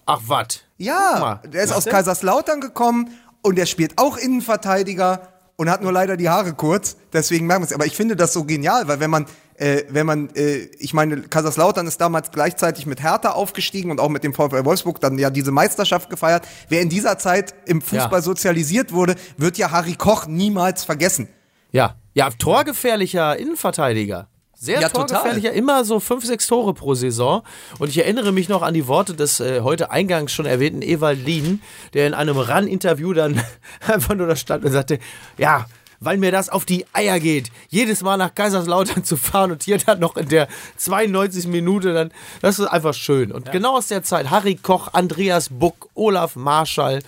Ach, 0.07 0.20
was? 0.26 0.61
Ja, 0.78 1.40
der 1.47 1.62
ist 1.62 1.72
aus 1.72 1.84
Kaiserslautern 1.84 2.61
gekommen 2.61 3.11
und 3.42 3.57
der 3.57 3.66
spielt 3.66 3.99
auch 3.99 4.16
Innenverteidiger 4.16 5.28
und 5.57 5.70
hat 5.70 5.82
nur 5.82 5.92
leider 5.92 6.16
die 6.16 6.28
Haare 6.28 6.52
kurz. 6.55 6.96
Deswegen 7.12 7.46
merken 7.46 7.62
wir 7.62 7.66
es. 7.66 7.72
Aber 7.72 7.86
ich 7.86 7.96
finde 7.96 8.16
das 8.16 8.32
so 8.32 8.44
genial, 8.44 8.88
weil 8.88 9.00
wenn 9.00 9.11
man, 9.11 9.26
äh, 9.57 9.82
wenn 9.88 10.05
man, 10.07 10.30
äh, 10.34 10.68
ich 10.78 10.94
meine, 10.94 11.22
Kaiserslautern 11.22 11.86
ist 11.86 12.00
damals 12.00 12.30
gleichzeitig 12.32 12.86
mit 12.86 13.02
Hertha 13.02 13.30
aufgestiegen 13.30 13.90
und 13.90 14.00
auch 14.00 14.09
mit 14.09 14.24
dem 14.24 14.34
VfL 14.34 14.64
Wolfsburg 14.64 15.00
dann 15.00 15.18
ja 15.18 15.30
diese 15.30 15.52
Meisterschaft 15.52 16.11
gefeiert. 16.11 16.46
Wer 16.68 16.80
in 16.82 16.88
dieser 16.88 17.18
Zeit 17.18 17.55
im 17.66 17.80
Fußball 17.80 18.18
Ja. 18.18 18.22
sozialisiert 18.22 18.92
wurde, 18.92 19.14
wird 19.36 19.57
ja 19.59 19.70
Harry 19.70 19.94
Koch 19.94 20.26
niemals 20.26 20.82
vergessen. 20.84 21.28
Ja. 21.70 21.96
Ja, 22.14 22.30
torgefährlicher 22.30 23.36
Innenverteidiger. 23.36 24.28
Sehr 24.65 24.81
Ja, 24.81 24.89
total. 24.89 25.07
torgefährlicher, 25.07 25.53
immer 25.53 25.85
so 25.85 26.01
fünf, 26.01 26.25
sechs 26.25 26.47
Tore 26.47 26.73
pro 26.73 26.95
Saison. 26.95 27.43
Und 27.79 27.91
ich 27.91 27.99
erinnere 27.99 28.33
mich 28.33 28.49
noch 28.49 28.62
an 28.62 28.73
die 28.73 28.87
Worte 28.87 29.12
des 29.15 29.41
äh, 29.41 29.61
heute 29.61 29.91
eingangs 29.91 30.33
schon 30.33 30.47
erwähnten 30.47 30.81
Ewald 30.81 31.25
Lien, 31.25 31.61
der 31.93 32.07
in 32.07 32.15
einem 32.15 32.39
RAN-Interview 32.39 33.12
dann 33.12 33.43
einfach 33.87 34.15
nur 34.15 34.27
da 34.27 34.37
stand 34.37 34.65
und 34.65 34.73
sagte, 34.73 34.99
ja, 35.37 35.67
weil 36.01 36.17
mir 36.19 36.33
das 36.33 36.49
auf 36.49 36.65
die 36.65 36.85
Eier 36.93 37.21
geht, 37.21 37.51
jedes 37.69 38.03
Mal 38.03 38.17
nach 38.17 38.35
Kaiserslautern 38.35 39.05
zu 39.05 39.17
fahren 39.17 39.53
und 39.53 39.62
hier 39.62 39.79
dann 39.79 40.01
noch 40.01 40.17
in 40.17 40.29
der 40.29 40.49
92. 40.77 41.47
Minute 41.47 41.93
dann, 41.93 42.11
das 42.41 42.59
ist 42.59 42.67
einfach 42.67 42.95
schön. 42.95 43.33
Und 43.33 43.53
genau 43.53 43.77
aus 43.77 43.89
der 43.89 44.03
Zeit, 44.03 44.31
Harry 44.31 44.55
Koch, 44.55 44.89
Andreas 44.93 45.49
Buck, 45.51 45.89
Olaf 45.95 46.37
Marschall, 46.37 47.01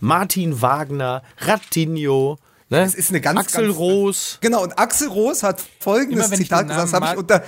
Martin 0.00 0.60
Wagner, 0.62 1.22
Rattinho, 1.40 2.38
ne? 2.70 2.80
Das 2.84 2.94
ist 2.94 3.10
eine 3.10 3.20
ganz, 3.20 3.38
Axel 3.40 3.66
ganz- 3.66 3.78
Roos. 3.78 4.38
Genau, 4.40 4.62
und 4.62 4.78
Axel 4.78 5.08
Roos 5.08 5.42
hat 5.42 5.62
folgendes 5.80 6.30
Zitat 6.30 6.68
gesagt, 6.68 6.92
habe 6.92 7.06
ich 7.12 7.16
unter, 7.16 7.42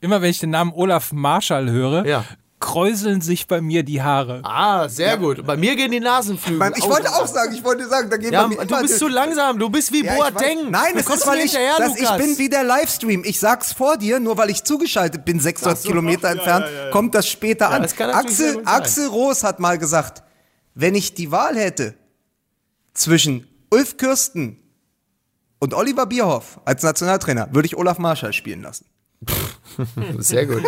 Immer 0.00 0.20
wenn 0.22 0.30
ich 0.30 0.40
den 0.40 0.50
Namen 0.50 0.72
Olaf 0.74 1.12
Marschall 1.12 1.70
höre, 1.70 2.04
Ja. 2.06 2.24
kräuseln 2.60 3.20
sich 3.22 3.46
bei 3.46 3.60
mir 3.60 3.82
die 3.82 4.02
Haare. 4.02 4.40
Ah, 4.44 4.88
sehr 4.88 5.16
gut. 5.16 5.44
Bei 5.46 5.56
mir 5.56 5.74
gehen 5.74 5.90
die 5.90 6.00
Nasenflügel. 6.00 6.72
ich 6.76 6.84
wollte 6.84 7.10
auch 7.14 7.26
sagen, 7.26 7.54
ich 7.54 7.64
wollte 7.64 7.86
sagen, 7.88 8.10
da 8.10 8.16
gehen 8.18 8.32
Ja, 8.32 8.42
bei 8.42 8.48
mir 8.48 8.64
du 8.66 8.80
bist 8.82 8.98
zu 8.98 9.08
langsam. 9.08 9.58
Du 9.58 9.70
bist 9.70 9.92
wie 9.92 10.04
Ja, 10.04 10.14
Boateng. 10.14 10.70
Nein, 10.70 10.92
du 10.94 11.00
es 11.00 11.08
ist, 11.08 11.26
weil 11.26 11.38
mir 11.38 11.44
ich, 11.44 11.52
dass 11.78 11.96
ich 11.98 12.10
bin 12.18 12.38
wie 12.38 12.48
der 12.48 12.62
Livestream. 12.64 13.24
Ich 13.24 13.40
sag's 13.40 13.72
vor 13.72 13.96
dir, 13.96 14.20
nur 14.20 14.36
weil 14.36 14.50
ich 14.50 14.64
zugeschaltet 14.64 15.24
bin, 15.24 15.40
600 15.40 15.82
Kilometer 15.82 16.28
entfernt, 16.30 16.66
kommt 16.92 17.14
das 17.14 17.26
später 17.28 17.70
an. 17.70 17.82
das. 17.82 17.94
Axel 18.64 19.06
Roos 19.08 19.44
hat 19.44 19.60
mal 19.60 19.78
gesagt, 19.78 20.22
wenn 20.74 20.94
ich 20.94 21.14
die 21.14 21.30
Wahl 21.30 21.56
hätte 21.56 21.94
zwischen 22.94 23.46
Ulf 23.70 23.96
Kürsten 23.96 24.58
und 25.58 25.74
Oliver 25.74 26.06
Bierhoff 26.06 26.60
als 26.64 26.82
Nationaltrainer, 26.82 27.48
würde 27.52 27.66
ich 27.66 27.76
Olaf 27.76 27.98
Marschall 27.98 28.32
spielen 28.32 28.62
lassen. 28.62 28.86
Sehr 30.18 30.46
gut. 30.46 30.62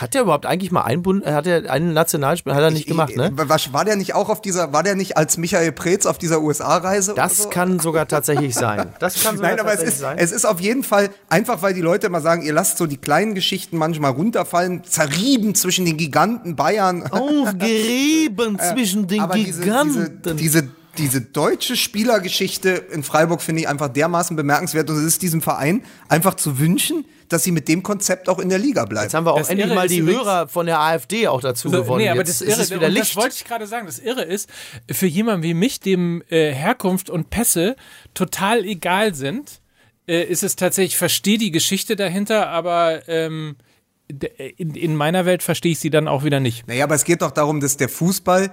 Hat 0.00 0.12
der 0.12 0.22
überhaupt 0.22 0.44
eigentlich 0.44 0.72
mal 0.72 0.82
einen 0.82 1.02
Bund, 1.02 1.24
hat 1.24 1.46
er 1.46 1.70
einen 1.70 1.92
Nationalspiel, 1.92 2.52
hat 2.52 2.62
er 2.62 2.72
nicht 2.72 2.88
gemacht, 2.88 3.14
ne? 3.16 3.30
Was, 3.34 3.72
war 3.72 3.84
der 3.84 3.94
nicht 3.94 4.12
auch 4.12 4.28
auf 4.28 4.42
dieser, 4.42 4.72
war 4.72 4.82
der 4.82 4.96
nicht 4.96 5.16
als 5.16 5.36
Michael 5.36 5.70
Preetz 5.70 6.04
auf 6.04 6.18
dieser 6.18 6.40
USA-Reise? 6.42 7.14
Das 7.14 7.44
so? 7.44 7.48
kann 7.48 7.78
sogar 7.78 8.08
tatsächlich 8.08 8.54
sein. 8.54 8.92
Das 8.98 9.22
kann 9.22 9.36
sogar 9.36 9.50
Nein, 9.52 9.60
aber 9.60 9.72
es 9.72 9.82
ist, 9.82 10.00
sein. 10.00 10.18
es 10.18 10.32
ist 10.32 10.44
auf 10.44 10.60
jeden 10.60 10.82
Fall 10.82 11.10
einfach, 11.28 11.62
weil 11.62 11.74
die 11.74 11.80
Leute 11.80 12.08
immer 12.08 12.20
sagen, 12.20 12.42
ihr 12.42 12.52
lasst 12.52 12.78
so 12.78 12.86
die 12.86 12.96
kleinen 12.96 13.34
Geschichten 13.36 13.76
manchmal 13.76 14.10
runterfallen, 14.10 14.82
zerrieben 14.82 15.54
zwischen 15.54 15.84
den 15.84 15.96
Giganten 15.96 16.56
Bayern. 16.56 17.04
Aufgerieben 17.10 18.58
zwischen 18.58 19.06
den 19.06 19.20
aber 19.20 19.34
diese, 19.34 19.46
diese, 19.46 19.62
Giganten. 19.62 20.36
diese, 20.36 20.68
diese 20.98 21.20
deutsche 21.20 21.76
Spielergeschichte 21.76 22.70
in 22.92 23.02
Freiburg 23.02 23.40
finde 23.42 23.62
ich 23.62 23.68
einfach 23.68 23.88
dermaßen 23.88 24.36
bemerkenswert 24.36 24.90
und 24.90 24.96
es 24.98 25.04
ist 25.04 25.22
diesem 25.22 25.40
Verein 25.42 25.82
einfach 26.08 26.34
zu 26.34 26.58
wünschen, 26.58 27.04
dass 27.28 27.44
sie 27.44 27.52
mit 27.52 27.68
dem 27.68 27.82
Konzept 27.82 28.28
auch 28.28 28.38
in 28.38 28.48
der 28.48 28.58
Liga 28.58 28.84
bleiben. 28.86 29.04
Jetzt 29.04 29.14
haben 29.14 29.26
wir 29.26 29.32
auch 29.34 29.38
Das 29.38 29.50
endlich 29.50 29.66
Irre 29.66 29.74
mal 29.76 29.86
ist 29.86 29.92
die 29.94 30.02
Hörer 30.02 30.48
von 30.48 30.66
der 30.66 30.80
AfD 30.80 31.28
auch 31.28 31.40
dazu 31.40 31.68
So, 31.68 31.82
gewonnen. 31.82 32.02
nee, 32.02 32.08
aber 32.08 32.20
Jetzt 32.20 32.28
das 32.28 32.40
ist 32.42 32.48
Irre, 32.48 32.62
es 32.62 32.70
wieder 32.70 32.88
Licht. 32.88 33.02
das 33.10 33.16
wollte 33.16 33.34
ich 33.36 33.44
gerade 33.44 33.66
sagen, 33.66 33.86
das 33.86 33.98
Irre 33.98 34.22
ist, 34.22 34.48
für 34.90 35.06
jemanden 35.06 35.42
wie 35.42 35.54
mich, 35.54 35.80
dem 35.80 36.22
äh, 36.30 36.52
Herkunft 36.52 37.10
und 37.10 37.28
Pässe 37.30 37.76
total 38.14 38.64
egal 38.64 39.14
sind, 39.14 39.60
äh, 40.06 40.22
ist 40.24 40.42
es 40.42 40.56
tatsächlich, 40.56 40.92
ich 40.94 40.98
verstehe 40.98 41.36
die 41.38 41.50
Geschichte 41.50 41.96
dahinter, 41.96 42.48
aber 42.48 43.06
ähm, 43.08 43.56
d- 44.10 44.30
in, 44.56 44.74
in 44.74 44.96
meiner 44.96 45.26
Welt 45.26 45.42
verstehe 45.42 45.72
ich 45.72 45.78
sie 45.80 45.90
dann 45.90 46.08
auch 46.08 46.24
wieder 46.24 46.40
nicht. 46.40 46.66
Naja, 46.66 46.84
aber 46.84 46.94
es 46.94 47.04
geht 47.04 47.20
doch 47.20 47.30
darum, 47.32 47.60
dass 47.60 47.76
der 47.76 47.90
Fußball 47.90 48.50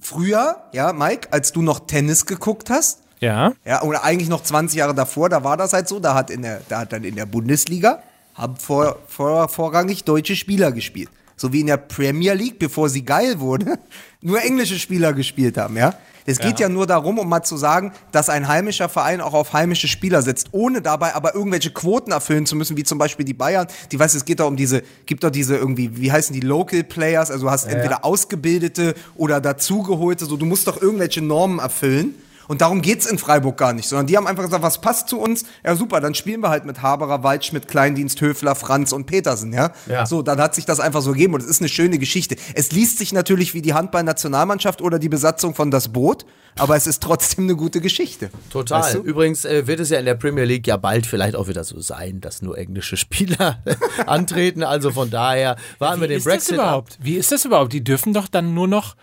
früher, 0.00 0.56
ja, 0.72 0.92
Mike, 0.92 1.28
als 1.32 1.52
du 1.52 1.62
noch 1.62 1.80
Tennis 1.86 2.26
geguckt 2.26 2.70
hast, 2.70 3.00
Ja. 3.20 3.54
Ja, 3.64 3.82
oder 3.82 4.04
eigentlich 4.04 4.28
noch 4.28 4.42
20 4.42 4.76
Jahre 4.76 4.94
davor, 4.94 5.28
da 5.28 5.42
war 5.42 5.56
das 5.56 5.72
halt 5.72 5.88
so, 5.88 6.00
da 6.00 6.14
hat, 6.14 6.30
in 6.30 6.42
der, 6.42 6.60
da 6.68 6.80
hat 6.80 6.92
dann 6.92 7.02
in 7.02 7.16
der 7.16 7.26
Bundesliga 7.26 8.02
haben 8.34 8.56
vor, 8.56 8.98
vor, 9.08 9.48
vorrangig 9.48 10.04
deutsche 10.04 10.36
Spieler 10.36 10.70
gespielt. 10.72 11.08
So 11.36 11.52
wie 11.52 11.60
in 11.60 11.66
der 11.66 11.78
Premier 11.78 12.34
League, 12.34 12.58
bevor 12.58 12.88
sie 12.88 13.04
geil 13.04 13.40
wurde, 13.40 13.78
nur 14.20 14.42
englische 14.42 14.78
Spieler 14.78 15.12
gespielt 15.12 15.56
haben, 15.56 15.76
ja. 15.76 15.94
Es 16.26 16.38
geht 16.38 16.58
ja. 16.58 16.68
nur 16.68 16.86
darum, 16.86 17.18
um 17.18 17.28
mal 17.28 17.42
zu 17.42 17.56
sagen, 17.56 17.92
dass 18.12 18.28
ein 18.28 18.48
heimischer 18.48 18.88
Verein 18.88 19.20
auch 19.20 19.32
auf 19.32 19.52
heimische 19.52 19.88
Spieler 19.88 20.22
setzt, 20.22 20.48
ohne 20.50 20.82
dabei 20.82 21.14
aber 21.14 21.34
irgendwelche 21.34 21.70
Quoten 21.70 22.10
erfüllen 22.10 22.46
zu 22.46 22.56
müssen, 22.56 22.76
wie 22.76 22.82
zum 22.82 22.98
Beispiel 22.98 23.24
die 23.24 23.34
Bayern. 23.34 23.68
Die 23.92 23.98
weiß, 23.98 24.14
es 24.14 24.24
geht 24.24 24.40
doch 24.40 24.48
um 24.48 24.56
diese, 24.56 24.82
gibt 25.06 25.22
doch 25.22 25.30
diese 25.30 25.56
irgendwie, 25.56 25.96
wie 25.96 26.10
heißen 26.10 26.34
die 26.34 26.40
Local 26.40 26.82
Players? 26.82 27.30
Also 27.30 27.46
du 27.46 27.50
hast 27.50 27.66
entweder 27.66 28.04
ausgebildete 28.04 28.94
oder 29.14 29.40
dazugeholte, 29.40 30.26
so 30.26 30.36
du 30.36 30.46
musst 30.46 30.66
doch 30.66 30.80
irgendwelche 30.82 31.22
Normen 31.22 31.60
erfüllen. 31.60 32.14
Und 32.48 32.60
darum 32.60 32.82
geht's 32.82 33.06
in 33.06 33.18
Freiburg 33.18 33.56
gar 33.56 33.72
nicht, 33.72 33.88
sondern 33.88 34.06
die 34.06 34.16
haben 34.16 34.26
einfach 34.26 34.44
gesagt, 34.44 34.62
was 34.62 34.80
passt 34.80 35.08
zu 35.08 35.18
uns? 35.20 35.44
Ja, 35.64 35.74
super, 35.76 36.00
dann 36.00 36.14
spielen 36.14 36.40
wir 36.40 36.50
halt 36.50 36.64
mit 36.64 36.82
Haberer, 36.82 37.22
Waldschmidt, 37.22 37.68
Kleindienst, 37.68 38.20
Höfler, 38.20 38.54
Franz 38.54 38.92
und 38.92 39.06
Petersen, 39.06 39.52
ja? 39.52 39.72
Ja. 39.86 40.06
So, 40.06 40.22
dann 40.22 40.40
hat 40.40 40.54
sich 40.54 40.64
das 40.64 40.80
einfach 40.80 41.02
so 41.02 41.12
gegeben 41.12 41.34
und 41.34 41.42
es 41.42 41.48
ist 41.48 41.60
eine 41.60 41.68
schöne 41.68 41.98
Geschichte. 41.98 42.36
Es 42.54 42.72
liest 42.72 42.98
sich 42.98 43.12
natürlich 43.12 43.54
wie 43.54 43.62
die 43.62 43.74
Handball-Nationalmannschaft 43.74 44.80
oder 44.82 44.98
die 44.98 45.08
Besatzung 45.08 45.54
von 45.54 45.70
Das 45.70 45.88
Boot, 45.88 46.24
aber 46.58 46.76
es 46.76 46.86
ist 46.86 47.02
trotzdem 47.02 47.44
eine 47.44 47.56
gute 47.56 47.80
Geschichte. 47.80 48.30
Total. 48.50 48.82
Weißt 48.82 48.94
du? 48.94 48.98
Übrigens 49.02 49.44
äh, 49.44 49.66
wird 49.66 49.80
es 49.80 49.90
ja 49.90 49.98
in 49.98 50.06
der 50.06 50.14
Premier 50.14 50.44
League 50.44 50.66
ja 50.66 50.76
bald 50.76 51.06
vielleicht 51.06 51.36
auch 51.36 51.48
wieder 51.48 51.64
so 51.64 51.80
sein, 51.80 52.20
dass 52.20 52.42
nur 52.42 52.56
englische 52.56 52.96
Spieler 52.96 53.62
antreten. 54.06 54.62
Also 54.62 54.90
von 54.90 55.10
daher 55.10 55.56
warten 55.78 56.00
wir 56.00 56.08
Wie 56.08 56.12
den 56.14 56.18
ist 56.18 56.26
das 56.26 56.32
Brexit 56.32 56.58
ab. 56.58 56.64
überhaupt? 56.64 56.98
Wie 57.00 57.16
ist 57.16 57.32
das 57.32 57.44
überhaupt? 57.44 57.72
Die 57.72 57.84
dürfen 57.84 58.12
doch 58.12 58.28
dann 58.28 58.54
nur 58.54 58.68
noch 58.68 58.96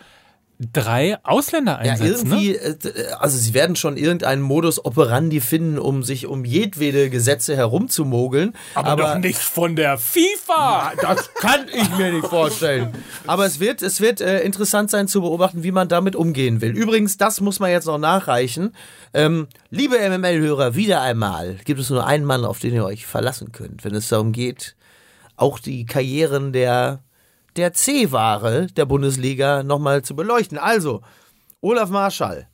drei 0.59 1.17
Ausländer 1.23 1.81
Ja, 1.83 1.93
einsetzen, 1.93 2.29
ne? 2.29 2.35
irgendwie, 2.35 2.55
äh, 2.55 3.11
also 3.19 3.37
sie 3.37 3.53
werden 3.53 3.75
schon 3.75 3.97
irgendeinen 3.97 4.41
Modus 4.41 4.83
operandi 4.83 5.41
finden, 5.41 5.77
um 5.79 6.03
sich 6.03 6.27
um 6.27 6.45
jedwede 6.45 7.09
Gesetze 7.09 7.55
herumzumogeln. 7.55 8.53
Aber, 8.75 9.03
doch 9.03 9.17
nicht 9.17 9.39
von 9.39 9.75
der 9.75 9.97
FIFA! 9.97 10.93
Das 11.01 11.33
kann 11.33 11.65
ich 11.73 11.89
mir 11.97 12.11
nicht 12.13 12.27
vorstellen. 12.27 12.93
Aber 13.27 13.45
es 13.45 13.59
wird, 13.59 13.81
es 13.81 13.99
wird 13.99 14.21
äh, 14.21 14.41
interessant 14.41 14.89
sein 14.91 15.07
zu 15.07 15.21
beobachten, 15.21 15.63
wie 15.63 15.71
man 15.71 15.87
damit 15.87 16.15
umgehen 16.15 16.61
will. 16.61 16.71
Übrigens, 16.71 17.17
das 17.17 17.41
muss 17.41 17.59
man 17.59 17.71
jetzt 17.71 17.85
noch 17.85 17.97
nachreichen. 17.97 18.75
Ähm, 19.13 19.47
liebe 19.69 19.97
MML-Hörer, 19.97 20.75
wieder 20.75 21.01
einmal 21.01 21.55
gibt 21.65 21.79
es 21.79 21.89
nur 21.89 22.05
einen 22.05 22.25
Mann, 22.25 22.45
auf 22.45 22.59
den 22.59 22.73
ihr 22.73 22.85
euch 22.85 23.05
verlassen 23.05 23.51
könnt, 23.51 23.83
wenn 23.83 23.93
es 23.95 24.07
darum 24.09 24.31
geht, 24.31 24.75
auch 25.35 25.59
die 25.59 25.85
Karrieren 25.85 26.53
der, 26.53 26.99
der 27.55 27.73
C-Ware 27.73 28.67
der 28.67 28.85
Bundesliga 28.85 29.63
nochmal 29.63 30.01
zu 30.01 30.15
beleuchten. 30.15 30.57
Also, 30.57 31.01
Olaf 31.61 31.89
Marschall. 31.89 32.47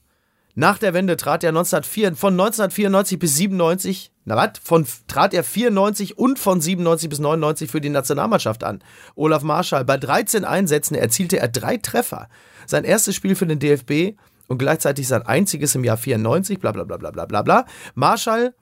Nach 0.56 0.78
der 0.78 0.93
Wende 0.93 1.16
trat 1.16 1.43
er 1.43 1.50
1904, 1.50 2.16
von 2.16 2.34
1994 2.34 3.20
bis 3.20 3.36
97, 3.36 4.12
na 4.26 4.36
was? 4.36 4.60
Von, 4.62 4.86
trat 5.08 5.34
er 5.34 5.43
94 5.43 6.18
und 6.18 6.38
von 6.38 6.60
97 6.60 7.10
bis 7.10 7.20
99 7.20 7.72
für 7.72 7.82
die 7.82 7.89
Nationalmannschaft 7.89 8.64
an. 8.64 8.84
Olaf 9.16 9.43
Marschall, 9.43 9.86
bei 9.86 9.97
13 9.97 10.43
Einsätzen 10.45 10.95
erzielte 10.95 11.39
er 11.39 11.47
drei 11.47 11.78
Treffer. 11.78 12.28
Sein 12.66 12.84
erstes 12.84 13.16
Spiel 13.16 13.36
für 13.36 13.47
den 13.47 13.60
DFB 13.60 14.18
und 14.47 14.58
gleichzeitig 14.58 15.08
sein 15.08 15.26
einziges 15.26 15.76
im 15.76 15.84
Jahr 15.84 15.97
94, 15.97 16.60
bla 16.60 16.72
bla 16.72 16.84
bla 16.84 16.97
bla 16.97 17.12
bla 17.12 17.26
bla 17.26 17.41
bla. 17.41 17.66
Marschall, 17.95 18.54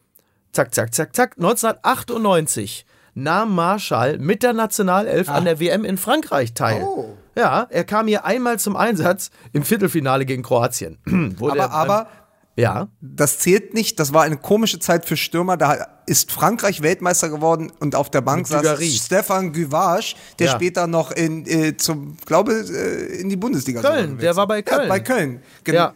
zack, 0.52 0.74
zack, 0.76 0.94
zack, 0.94 1.16
zack, 1.16 1.38
1998 1.38 2.86
nahm 3.18 3.56
Marschall 3.56 4.20
mit 4.20 4.44
der 4.44 4.54
Nationalelf 4.54 5.28
an 5.30 5.46
der 5.46 5.60
WM 5.60 5.84
in 5.84 5.98
Frankreich 5.98 6.54
teil. 6.54 6.86
Ja, 7.36 7.68
er 7.70 7.84
kam 7.84 8.08
hier 8.08 8.26
einmal 8.26 8.60
zum 8.60 8.76
Einsatz 8.76 9.32
im 9.54 9.64
Viertelfinale 9.64 10.26
gegen 10.26 10.44
Kroatien. 10.44 10.98
Aber, 11.42 11.72
aber 11.72 12.08
ja, 12.56 12.88
das 13.02 13.38
zählt 13.38 13.76
nicht. 13.76 14.00
Das 14.00 14.14
war 14.14 14.24
eine 14.24 14.38
komische 14.38 14.80
Zeit 14.80 15.06
für 15.06 15.16
Stürmer. 15.18 15.58
Da 15.58 15.88
ist 16.08 16.32
Frankreich 16.32 16.82
Weltmeister 16.82 17.30
geworden 17.30 17.72
und 17.80 17.96
auf 17.96 18.10
der 18.10 18.22
Bank 18.22 18.48
saß. 18.48 18.84
Stefan 18.84 19.54
Guvage, 19.54 20.16
der 20.40 20.48
Ja. 20.48 20.54
später 20.54 20.88
noch 20.88 21.12
in, 21.12 21.46
äh, 21.46 21.78
zum, 21.78 22.18
glaube, 22.26 22.54
äh, 22.54 23.20
in 23.22 23.30
die 23.30 23.36
Bundesliga 23.36 23.82
Köln, 23.82 24.18
der 24.18 24.36
war 24.36 24.48
bei 24.48 24.64
Köln. 24.64 24.82
Ja, 24.84 24.88
bei 24.90 25.00
Köln. 25.00 25.42
Gen 25.64 25.76
Ja. 25.76 25.94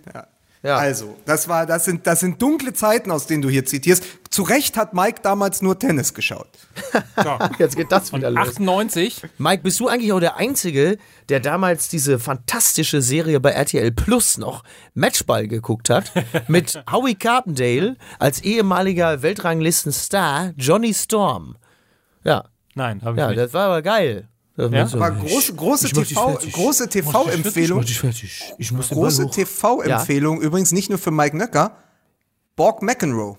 Ja. 0.64 0.70
Ja. 0.72 0.78
Also, 0.78 1.18
das 1.26 1.48
war, 1.48 1.66
das 1.66 1.86
sind, 1.86 2.06
das 2.06 2.20
sind 2.20 2.42
dunkle 2.42 2.74
Zeiten, 2.74 3.10
aus 3.12 3.26
denen 3.28 3.42
du 3.42 3.50
hier 3.50 3.66
zitierst. 3.66 4.04
Zu 4.30 4.44
Recht 4.44 4.78
hat 4.78 4.94
Mike 4.94 5.22
damals 5.24 5.62
nur 5.62 5.78
Tennis 5.80 6.14
geschaut. 6.14 6.48
jetzt 7.60 7.76
geht 7.76 7.92
das 7.92 8.14
wieder 8.14 8.30
los. 8.32 8.48
98. 8.50 9.24
Mike, 9.38 9.64
bist 9.64 9.80
du 9.80 9.88
eigentlich 9.88 10.14
auch 10.14 10.20
der 10.20 10.38
Einzige, 10.38 10.98
der 11.30 11.40
damals 11.40 11.90
diese 11.90 12.20
fantastische 12.20 13.02
Serie 13.02 13.40
bei 13.40 13.52
RTL 13.52 13.92
Plus 13.92 14.38
noch 14.38 14.64
Matchball 14.94 15.48
geguckt 15.48 15.90
hat? 15.90 16.12
mit 16.48 16.82
Howie 16.92 17.16
Carpendale 17.16 17.98
als 18.20 18.42
ehemaliger 18.42 19.22
Weltranglistenstar 19.22 20.54
Johnny 20.58 20.94
Storm. 20.94 21.58
Ja, 22.24 22.46
Nein, 22.76 23.02
habe 23.04 23.16
ich 23.16 23.20
Ja, 23.20 23.28
nicht. 23.28 23.40
das 23.40 23.54
war 23.54 23.66
aber 23.66 23.82
geil. 23.82 24.30
Das 24.70 24.72
Ja? 24.72 24.84
muss- 24.84 24.94
Aber 24.96 25.12
große, 25.12 25.54
große 25.56 25.86
Ich 25.88 25.94
TV, 25.94 26.30
fertig. 26.30 26.54
große 26.54 26.84
Ich 26.86 26.90
TV-Empfehlung. 26.92 27.84
Ich 28.58 28.70
Große. 28.90 29.30
TV-Empfehlung, 29.30 30.42
übrigens 30.42 30.72
nicht 30.72 30.90
nur 30.90 31.00
für 31.00 31.12
Mike 31.12 31.36
Nöcker. 31.36 31.76
Borg 32.56 32.82
McEnroe. 32.82 33.38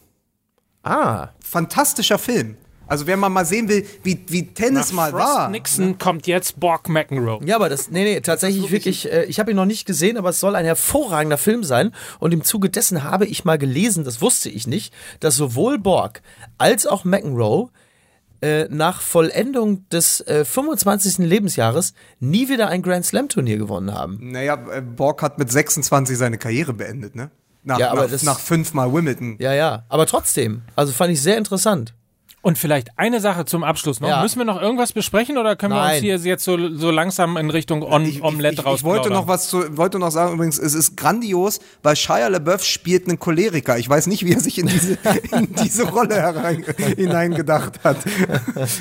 Ah, 0.83 1.29
Fantastischer 1.45 2.18
Film. 2.18 2.57
Also 2.89 3.07
wer 3.07 3.16
mal 3.16 3.29
mal 3.29 3.47
sehen 3.47 3.68
will, 3.68 3.87
wie, 4.03 4.23
wie 4.29 4.49
Tennis 4.53 4.93
mal 4.93 5.12
Frost 5.12 5.25
war. 5.25 5.49
Nixon 5.49 5.97
kommt 5.99 6.27
jetzt 6.27 6.59
Borg 6.61 6.89
McEnroe. 6.89 7.41
Ja, 7.45 7.57
aber 7.57 7.68
das, 7.70 7.91
nee, 7.91 8.03
nee, 8.05 8.20
tatsächlich 8.20 8.70
wirklich, 8.70 9.11
äh, 9.11 9.25
ich 9.25 9.39
habe 9.39 9.51
ihn 9.53 9.57
noch 9.57 9.64
nicht 9.64 9.87
gesehen, 9.87 10.18
aber 10.18 10.31
es 10.31 10.41
soll 10.41 10.57
ein 10.57 10.64
hervorragender 10.66 11.39
Film 11.39 11.62
sein. 11.64 11.95
Und 12.18 12.35
im 12.35 12.43
Zuge 12.43 12.68
dessen 12.68 13.05
habe 13.05 13.25
ich 13.27 13.45
mal 13.45 13.57
gelesen, 13.57 14.05
das 14.05 14.20
wusste 14.20 14.51
ich 14.51 14.66
nicht, 14.66 14.93
dass 15.20 15.37
sowohl 15.37 15.79
Borg 15.79 16.20
als 16.59 16.87
auch 16.87 17.05
McEnroe 17.05 17.70
äh, 18.43 18.66
nach 18.68 19.01
Vollendung 19.01 19.88
des 19.88 20.20
äh, 20.20 20.45
25. 20.45 21.18
Lebensjahres 21.18 21.95
nie 22.20 22.49
wieder 22.49 22.68
ein 22.68 22.82
Grand 22.82 23.05
Slam 23.07 23.28
Turnier 23.28 23.57
gewonnen 23.59 23.95
haben. 23.95 24.18
Naja, 24.20 24.55
äh, 24.70 24.82
Borg 24.82 25.22
hat 25.22 25.38
mit 25.38 25.51
26 25.51 26.18
seine 26.18 26.38
Karriere 26.38 26.72
beendet, 26.74 27.14
ne? 27.14 27.30
Nach, 27.64 27.78
Ja, 27.78 27.90
aber 27.93 28.03
nach, 28.03 28.11
das- 28.11 28.22
nach 28.24 28.38
fünfmal 28.40 28.93
Wimbledon. 28.93 29.36
Ja, 29.38 29.53
ja, 29.55 29.84
aber 29.88 30.07
trotzdem, 30.07 30.62
also 30.74 30.93
fand 30.93 31.12
ich 31.12 31.22
sehr 31.22 31.38
interessant. 31.38 31.95
Und 32.45 32.59
vielleicht 32.59 32.99
eine 32.99 33.20
Sache 33.20 33.45
zum 33.45 33.62
Abschluss 33.62 34.01
noch. 34.01 34.09
Ja. 34.09 34.20
Müssen 34.20 34.38
wir 34.38 34.45
noch 34.45 34.61
irgendwas 34.61 34.93
besprechen 34.93 35.38
oder 35.38 35.55
können 35.55 35.74
wir 35.74 35.80
uns 35.80 35.93
Nein. 35.93 36.03
hier 36.03 36.16
jetzt 36.16 36.43
so, 36.43 36.74
so 36.74 36.90
langsam 36.90 37.36
in 37.36 37.51
Richtung 37.51 37.84
On 37.84 38.05
Ich, 38.05 38.20
Omelette 38.20 38.55
ich, 38.55 38.61
ich, 38.61 38.66
raus 38.66 38.80
ich 38.80 38.84
wollte 38.84 39.11
noch 39.11 39.28
was 39.28 39.49
zu, 39.49 39.76
wollte 39.76 40.01
noch 40.01 40.11
sagen, 40.11 40.34
übrigens, 40.34 40.59
es 40.59 40.74
ist 40.74 40.97
grandios, 40.97 41.61
weil 41.84 41.95
Shia 41.95 42.26
LaBeouf 42.26 42.64
spielt 42.64 43.07
einen 43.07 43.20
Choleriker. 43.20 43.78
Ich 43.78 43.88
weiß 43.88 44.09
nicht, 44.09 44.26
wie 44.26 44.32
er 44.32 44.40
sich 44.40 44.59
in 44.59 44.66
diese, 44.66 44.99
in 45.30 45.55
diese 45.62 45.84
Rolle 45.84 46.16
herein, 46.16 46.64
hineingedacht 46.97 47.84
hat. 47.84 47.99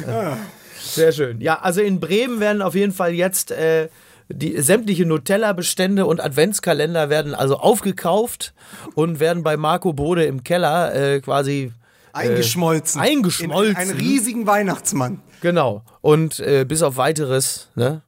Sehr 0.82 1.12
schön. 1.12 1.40
Ja, 1.40 1.60
also 1.60 1.82
in 1.82 2.00
Bremen 2.00 2.40
werden 2.40 2.64
auf 2.64 2.74
jeden 2.74 2.94
Fall 2.94 3.14
jetzt 3.14 3.52
äh, 3.52 3.90
die 4.28 4.60
sämtliche 4.60 5.06
Nutella-Bestände 5.06 6.08
und 6.08 6.20
Adventskalender 6.20 7.10
werden 7.10 7.36
also 7.36 7.58
aufgekauft 7.58 8.54
und 8.96 9.20
werden 9.20 9.44
bei 9.44 9.56
Marco 9.56 9.94
Bode 9.94 10.26
im 10.26 10.44
Keller 10.44 10.96
äh, 10.96 11.22
quasi 11.22 11.74
Eingeschmolzen. 12.14 13.02
Äh, 13.02 13.06
eingeschmolzen. 13.06 13.72
In 13.72 13.78
einen 13.78 13.92
riesigen 14.00 14.46
Weihnachtsmann. 14.48 15.22
genau 15.42 15.84
und 16.02 16.40
äh, 16.40 16.66
bis 16.68 16.82
auf 16.82 16.98
weiteres. 16.98 17.70
Ne? 17.76 18.02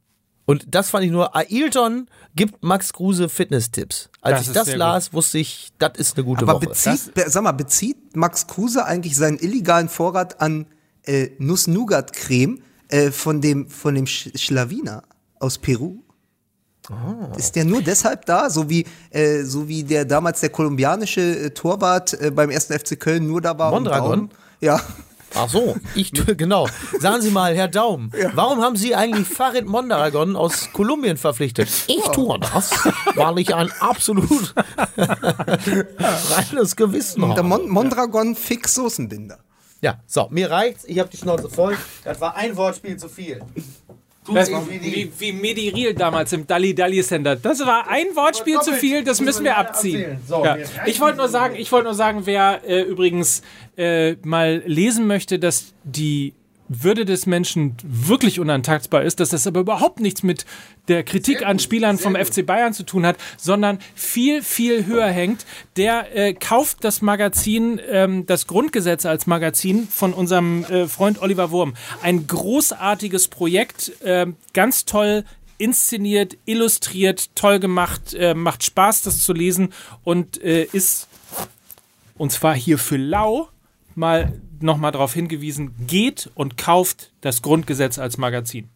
Und 0.46 0.66
das 0.74 0.90
fand 0.90 1.04
ich 1.04 1.10
nur. 1.10 1.34
Ailton 1.34 2.06
gibt 2.36 2.62
Max 2.62 2.92
Kruse 2.92 3.28
Fitness-Tipps. 3.30 4.10
Als 4.20 4.40
Das 4.40 4.46
ich 4.48 4.52
das 4.52 4.74
las, 4.76 5.12
wusste 5.14 5.38
ich, 5.38 5.70
das 5.78 5.92
ist 5.96 6.16
eine 6.16 6.24
gute 6.24 6.42
Aber 6.44 6.54
Woche. 6.56 6.66
bezieht, 6.68 7.14
be, 7.14 7.24
sag 7.28 7.42
mal, 7.42 7.52
bezieht 7.52 8.14
Max 8.14 8.46
Kruse 8.46 8.84
eigentlich 8.84 9.16
seinen 9.16 9.38
illegalen 9.38 9.88
Vorrat 9.88 10.40
an 10.42 10.66
äh, 11.04 11.30
Nuss-Nougat-Creme 11.38 12.60
äh, 12.88 13.10
von 13.10 13.40
dem, 13.40 13.68
von 13.68 13.94
dem 13.94 14.06
Sch 14.06 14.30
Schlawiner 14.36 15.04
aus 15.40 15.56
Peru? 15.58 16.02
Oh. 16.90 17.36
Ist 17.36 17.56
der 17.56 17.64
nur 17.64 17.82
deshalb 17.82 18.26
da, 18.26 18.50
so 18.50 18.68
wie, 18.68 18.84
äh, 19.10 19.42
so 19.42 19.68
wie 19.68 19.84
der 19.84 20.04
damals 20.04 20.40
der 20.40 20.50
kolumbianische 20.50 21.20
äh, 21.20 21.50
Torwart 21.50 22.12
äh, 22.20 22.30
beim 22.30 22.50
1. 22.50 22.66
FC 22.66 22.98
Köln 23.00 23.26
nur 23.26 23.40
da 23.40 23.58
war? 23.58 23.70
Mondragon? 23.70 24.30
Ja. 24.60 24.80
Ach 25.36 25.48
so, 25.48 25.74
ich 25.96 26.12
genau. 26.12 26.68
Sagen 27.00 27.20
Sie 27.20 27.30
mal, 27.30 27.56
Herr 27.56 27.66
Daum, 27.66 28.12
warum 28.34 28.60
haben 28.60 28.76
Sie 28.76 28.94
eigentlich 28.94 29.26
Farid 29.26 29.66
Mondragon 29.66 30.36
aus 30.36 30.68
Kolumbien 30.72 31.16
verpflichtet? 31.16 31.68
Ich 31.88 32.04
tue 32.12 32.38
das, 32.38 32.70
weil 33.16 33.38
ich 33.40 33.52
ein 33.54 33.72
absolut 33.80 34.54
reines 34.96 36.76
Gewissen 36.76 37.22
Der 37.22 37.30
habe. 37.30 37.42
Mon 37.42 37.68
Mondragon 37.68 38.36
Fix 38.36 38.74
Soßenbinder. 38.74 39.38
Ja, 39.80 39.98
so, 40.06 40.28
mir 40.30 40.50
reicht's. 40.50 40.84
Ich 40.84 40.98
habe 40.98 41.10
die 41.10 41.16
Schnauze 41.16 41.50
voll. 41.50 41.76
Das 42.04 42.20
war 42.20 42.36
ein 42.36 42.56
Wortspiel 42.56 42.96
zu 42.96 43.08
viel. 43.08 43.42
Das, 44.32 44.50
wie, 44.50 45.12
wie 45.18 45.32
Medi 45.32 45.68
Riel 45.68 45.94
damals 45.94 46.32
im 46.32 46.46
Dalli 46.46 46.74
Dalli 46.74 47.02
Center. 47.02 47.36
Das 47.36 47.60
war 47.60 47.88
ein 47.88 48.06
Wortspiel 48.14 48.58
zu 48.60 48.72
viel, 48.72 49.04
das 49.04 49.20
müssen 49.20 49.44
wir 49.44 49.58
abziehen. 49.58 50.18
Ja. 50.28 50.56
Ich 50.86 50.98
wollte 51.00 51.18
nur 51.18 51.28
sagen, 51.28 51.56
ich 51.56 51.70
wollte 51.72 51.84
nur 51.84 51.94
sagen, 51.94 52.22
wer 52.24 52.62
äh, 52.66 52.82
übrigens 52.82 53.42
äh, 53.76 54.14
mal 54.22 54.62
lesen 54.64 55.06
möchte, 55.06 55.38
dass 55.38 55.74
die 55.84 56.32
Würde 56.68 57.04
des 57.04 57.26
Menschen 57.26 57.76
wirklich 57.82 58.40
unantastbar 58.40 59.02
ist, 59.02 59.20
dass 59.20 59.30
das 59.30 59.46
aber 59.46 59.60
überhaupt 59.60 60.00
nichts 60.00 60.22
mit 60.22 60.46
der 60.88 61.02
Kritik 61.02 61.44
an 61.44 61.58
Spielern 61.58 61.98
vom 61.98 62.14
FC 62.14 62.44
Bayern 62.44 62.72
zu 62.72 62.84
tun 62.84 63.04
hat, 63.04 63.16
sondern 63.36 63.78
viel, 63.94 64.42
viel 64.42 64.86
höher 64.86 65.08
hängt, 65.08 65.44
der 65.76 66.16
äh, 66.16 66.32
kauft 66.32 66.84
das 66.84 67.02
Magazin, 67.02 67.80
ähm, 67.88 68.26
das 68.26 68.46
Grundgesetz 68.46 69.04
als 69.06 69.26
Magazin 69.26 69.88
von 69.88 70.14
unserem 70.14 70.64
äh, 70.64 70.86
Freund 70.86 71.20
Oliver 71.20 71.50
Wurm. 71.50 71.74
Ein 72.02 72.26
großartiges 72.26 73.28
Projekt, 73.28 73.92
äh, 74.02 74.26
ganz 74.52 74.84
toll 74.84 75.24
inszeniert, 75.58 76.36
illustriert, 76.46 77.34
toll 77.36 77.60
gemacht, 77.60 78.14
äh, 78.14 78.34
macht 78.34 78.64
Spaß, 78.64 79.02
das 79.02 79.22
zu 79.22 79.32
lesen 79.32 79.72
und 80.02 80.42
äh, 80.42 80.64
ist, 80.64 81.08
und 82.16 82.32
zwar 82.32 82.54
hier 82.54 82.78
für 82.78 82.96
Lau, 82.96 83.48
mal 83.94 84.40
nochmal 84.64 84.92
darauf 84.92 85.14
hingewiesen, 85.14 85.74
geht 85.86 86.30
und 86.34 86.56
kauft 86.56 87.12
das 87.20 87.42
Grundgesetz 87.42 87.98
als 87.98 88.18
Magazin. 88.18 88.68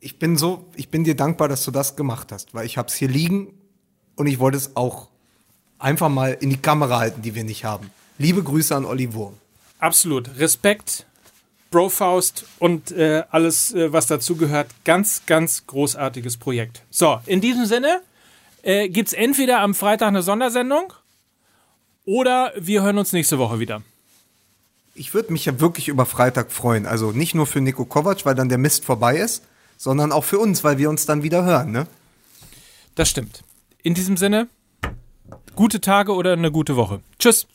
Ich 0.00 0.18
bin 0.18 0.36
so, 0.36 0.66
ich 0.76 0.88
bin 0.88 1.04
dir 1.04 1.14
dankbar, 1.14 1.48
dass 1.48 1.64
du 1.64 1.70
das 1.70 1.94
gemacht 1.94 2.32
hast, 2.32 2.54
weil 2.54 2.66
ich 2.66 2.78
hab's 2.78 2.94
hier 2.94 3.08
liegen 3.08 3.52
und 4.16 4.26
ich 4.26 4.38
wollte 4.38 4.56
es 4.56 4.74
auch 4.74 5.08
einfach 5.78 6.08
mal 6.08 6.36
in 6.40 6.50
die 6.50 6.56
Kamera 6.56 6.98
halten, 6.98 7.22
die 7.22 7.34
wir 7.34 7.44
nicht 7.44 7.64
haben. 7.64 7.90
Liebe 8.18 8.42
Grüße 8.42 8.74
an 8.74 8.84
Olli 8.84 9.12
Wurm. 9.14 9.34
Absolut. 9.78 10.38
Respekt, 10.38 11.06
Brofaust 11.70 12.44
und 12.58 12.90
äh, 12.92 13.24
alles, 13.30 13.72
äh, 13.72 13.92
was 13.92 14.06
dazugehört. 14.06 14.68
Ganz, 14.84 15.22
ganz 15.26 15.66
großartiges 15.66 16.36
Projekt. 16.36 16.82
So, 16.90 17.20
in 17.26 17.40
diesem 17.40 17.66
Sinne 17.66 18.00
äh, 18.62 18.88
gibt 18.88 19.08
es 19.08 19.14
entweder 19.14 19.60
am 19.60 19.74
Freitag 19.74 20.08
eine 20.08 20.22
Sondersendung 20.22 20.92
oder 22.04 22.52
wir 22.56 22.82
hören 22.82 22.98
uns 22.98 23.12
nächste 23.12 23.38
Woche 23.38 23.58
wieder. 23.58 23.82
Ich 24.94 25.14
würde 25.14 25.32
mich 25.32 25.44
ja 25.44 25.60
wirklich 25.60 25.88
über 25.88 26.06
Freitag 26.06 26.52
freuen. 26.52 26.86
Also 26.86 27.12
nicht 27.12 27.34
nur 27.34 27.46
für 27.46 27.60
Nico 27.60 27.84
Kovac, 27.84 28.26
weil 28.26 28.34
dann 28.34 28.48
der 28.48 28.58
Mist 28.58 28.84
vorbei 28.84 29.16
ist, 29.16 29.44
sondern 29.76 30.12
auch 30.12 30.24
für 30.24 30.38
uns, 30.38 30.64
weil 30.64 30.78
wir 30.78 30.90
uns 30.90 31.06
dann 31.06 31.22
wieder 31.22 31.44
hören, 31.44 31.70
ne? 31.72 31.86
Das 32.94 33.08
stimmt. 33.08 33.42
In 33.82 33.94
diesem 33.94 34.16
Sinne, 34.16 34.48
gute 35.54 35.80
Tage 35.80 36.12
oder 36.12 36.32
eine 36.32 36.50
gute 36.50 36.76
Woche. 36.76 37.00
Tschüss. 37.18 37.46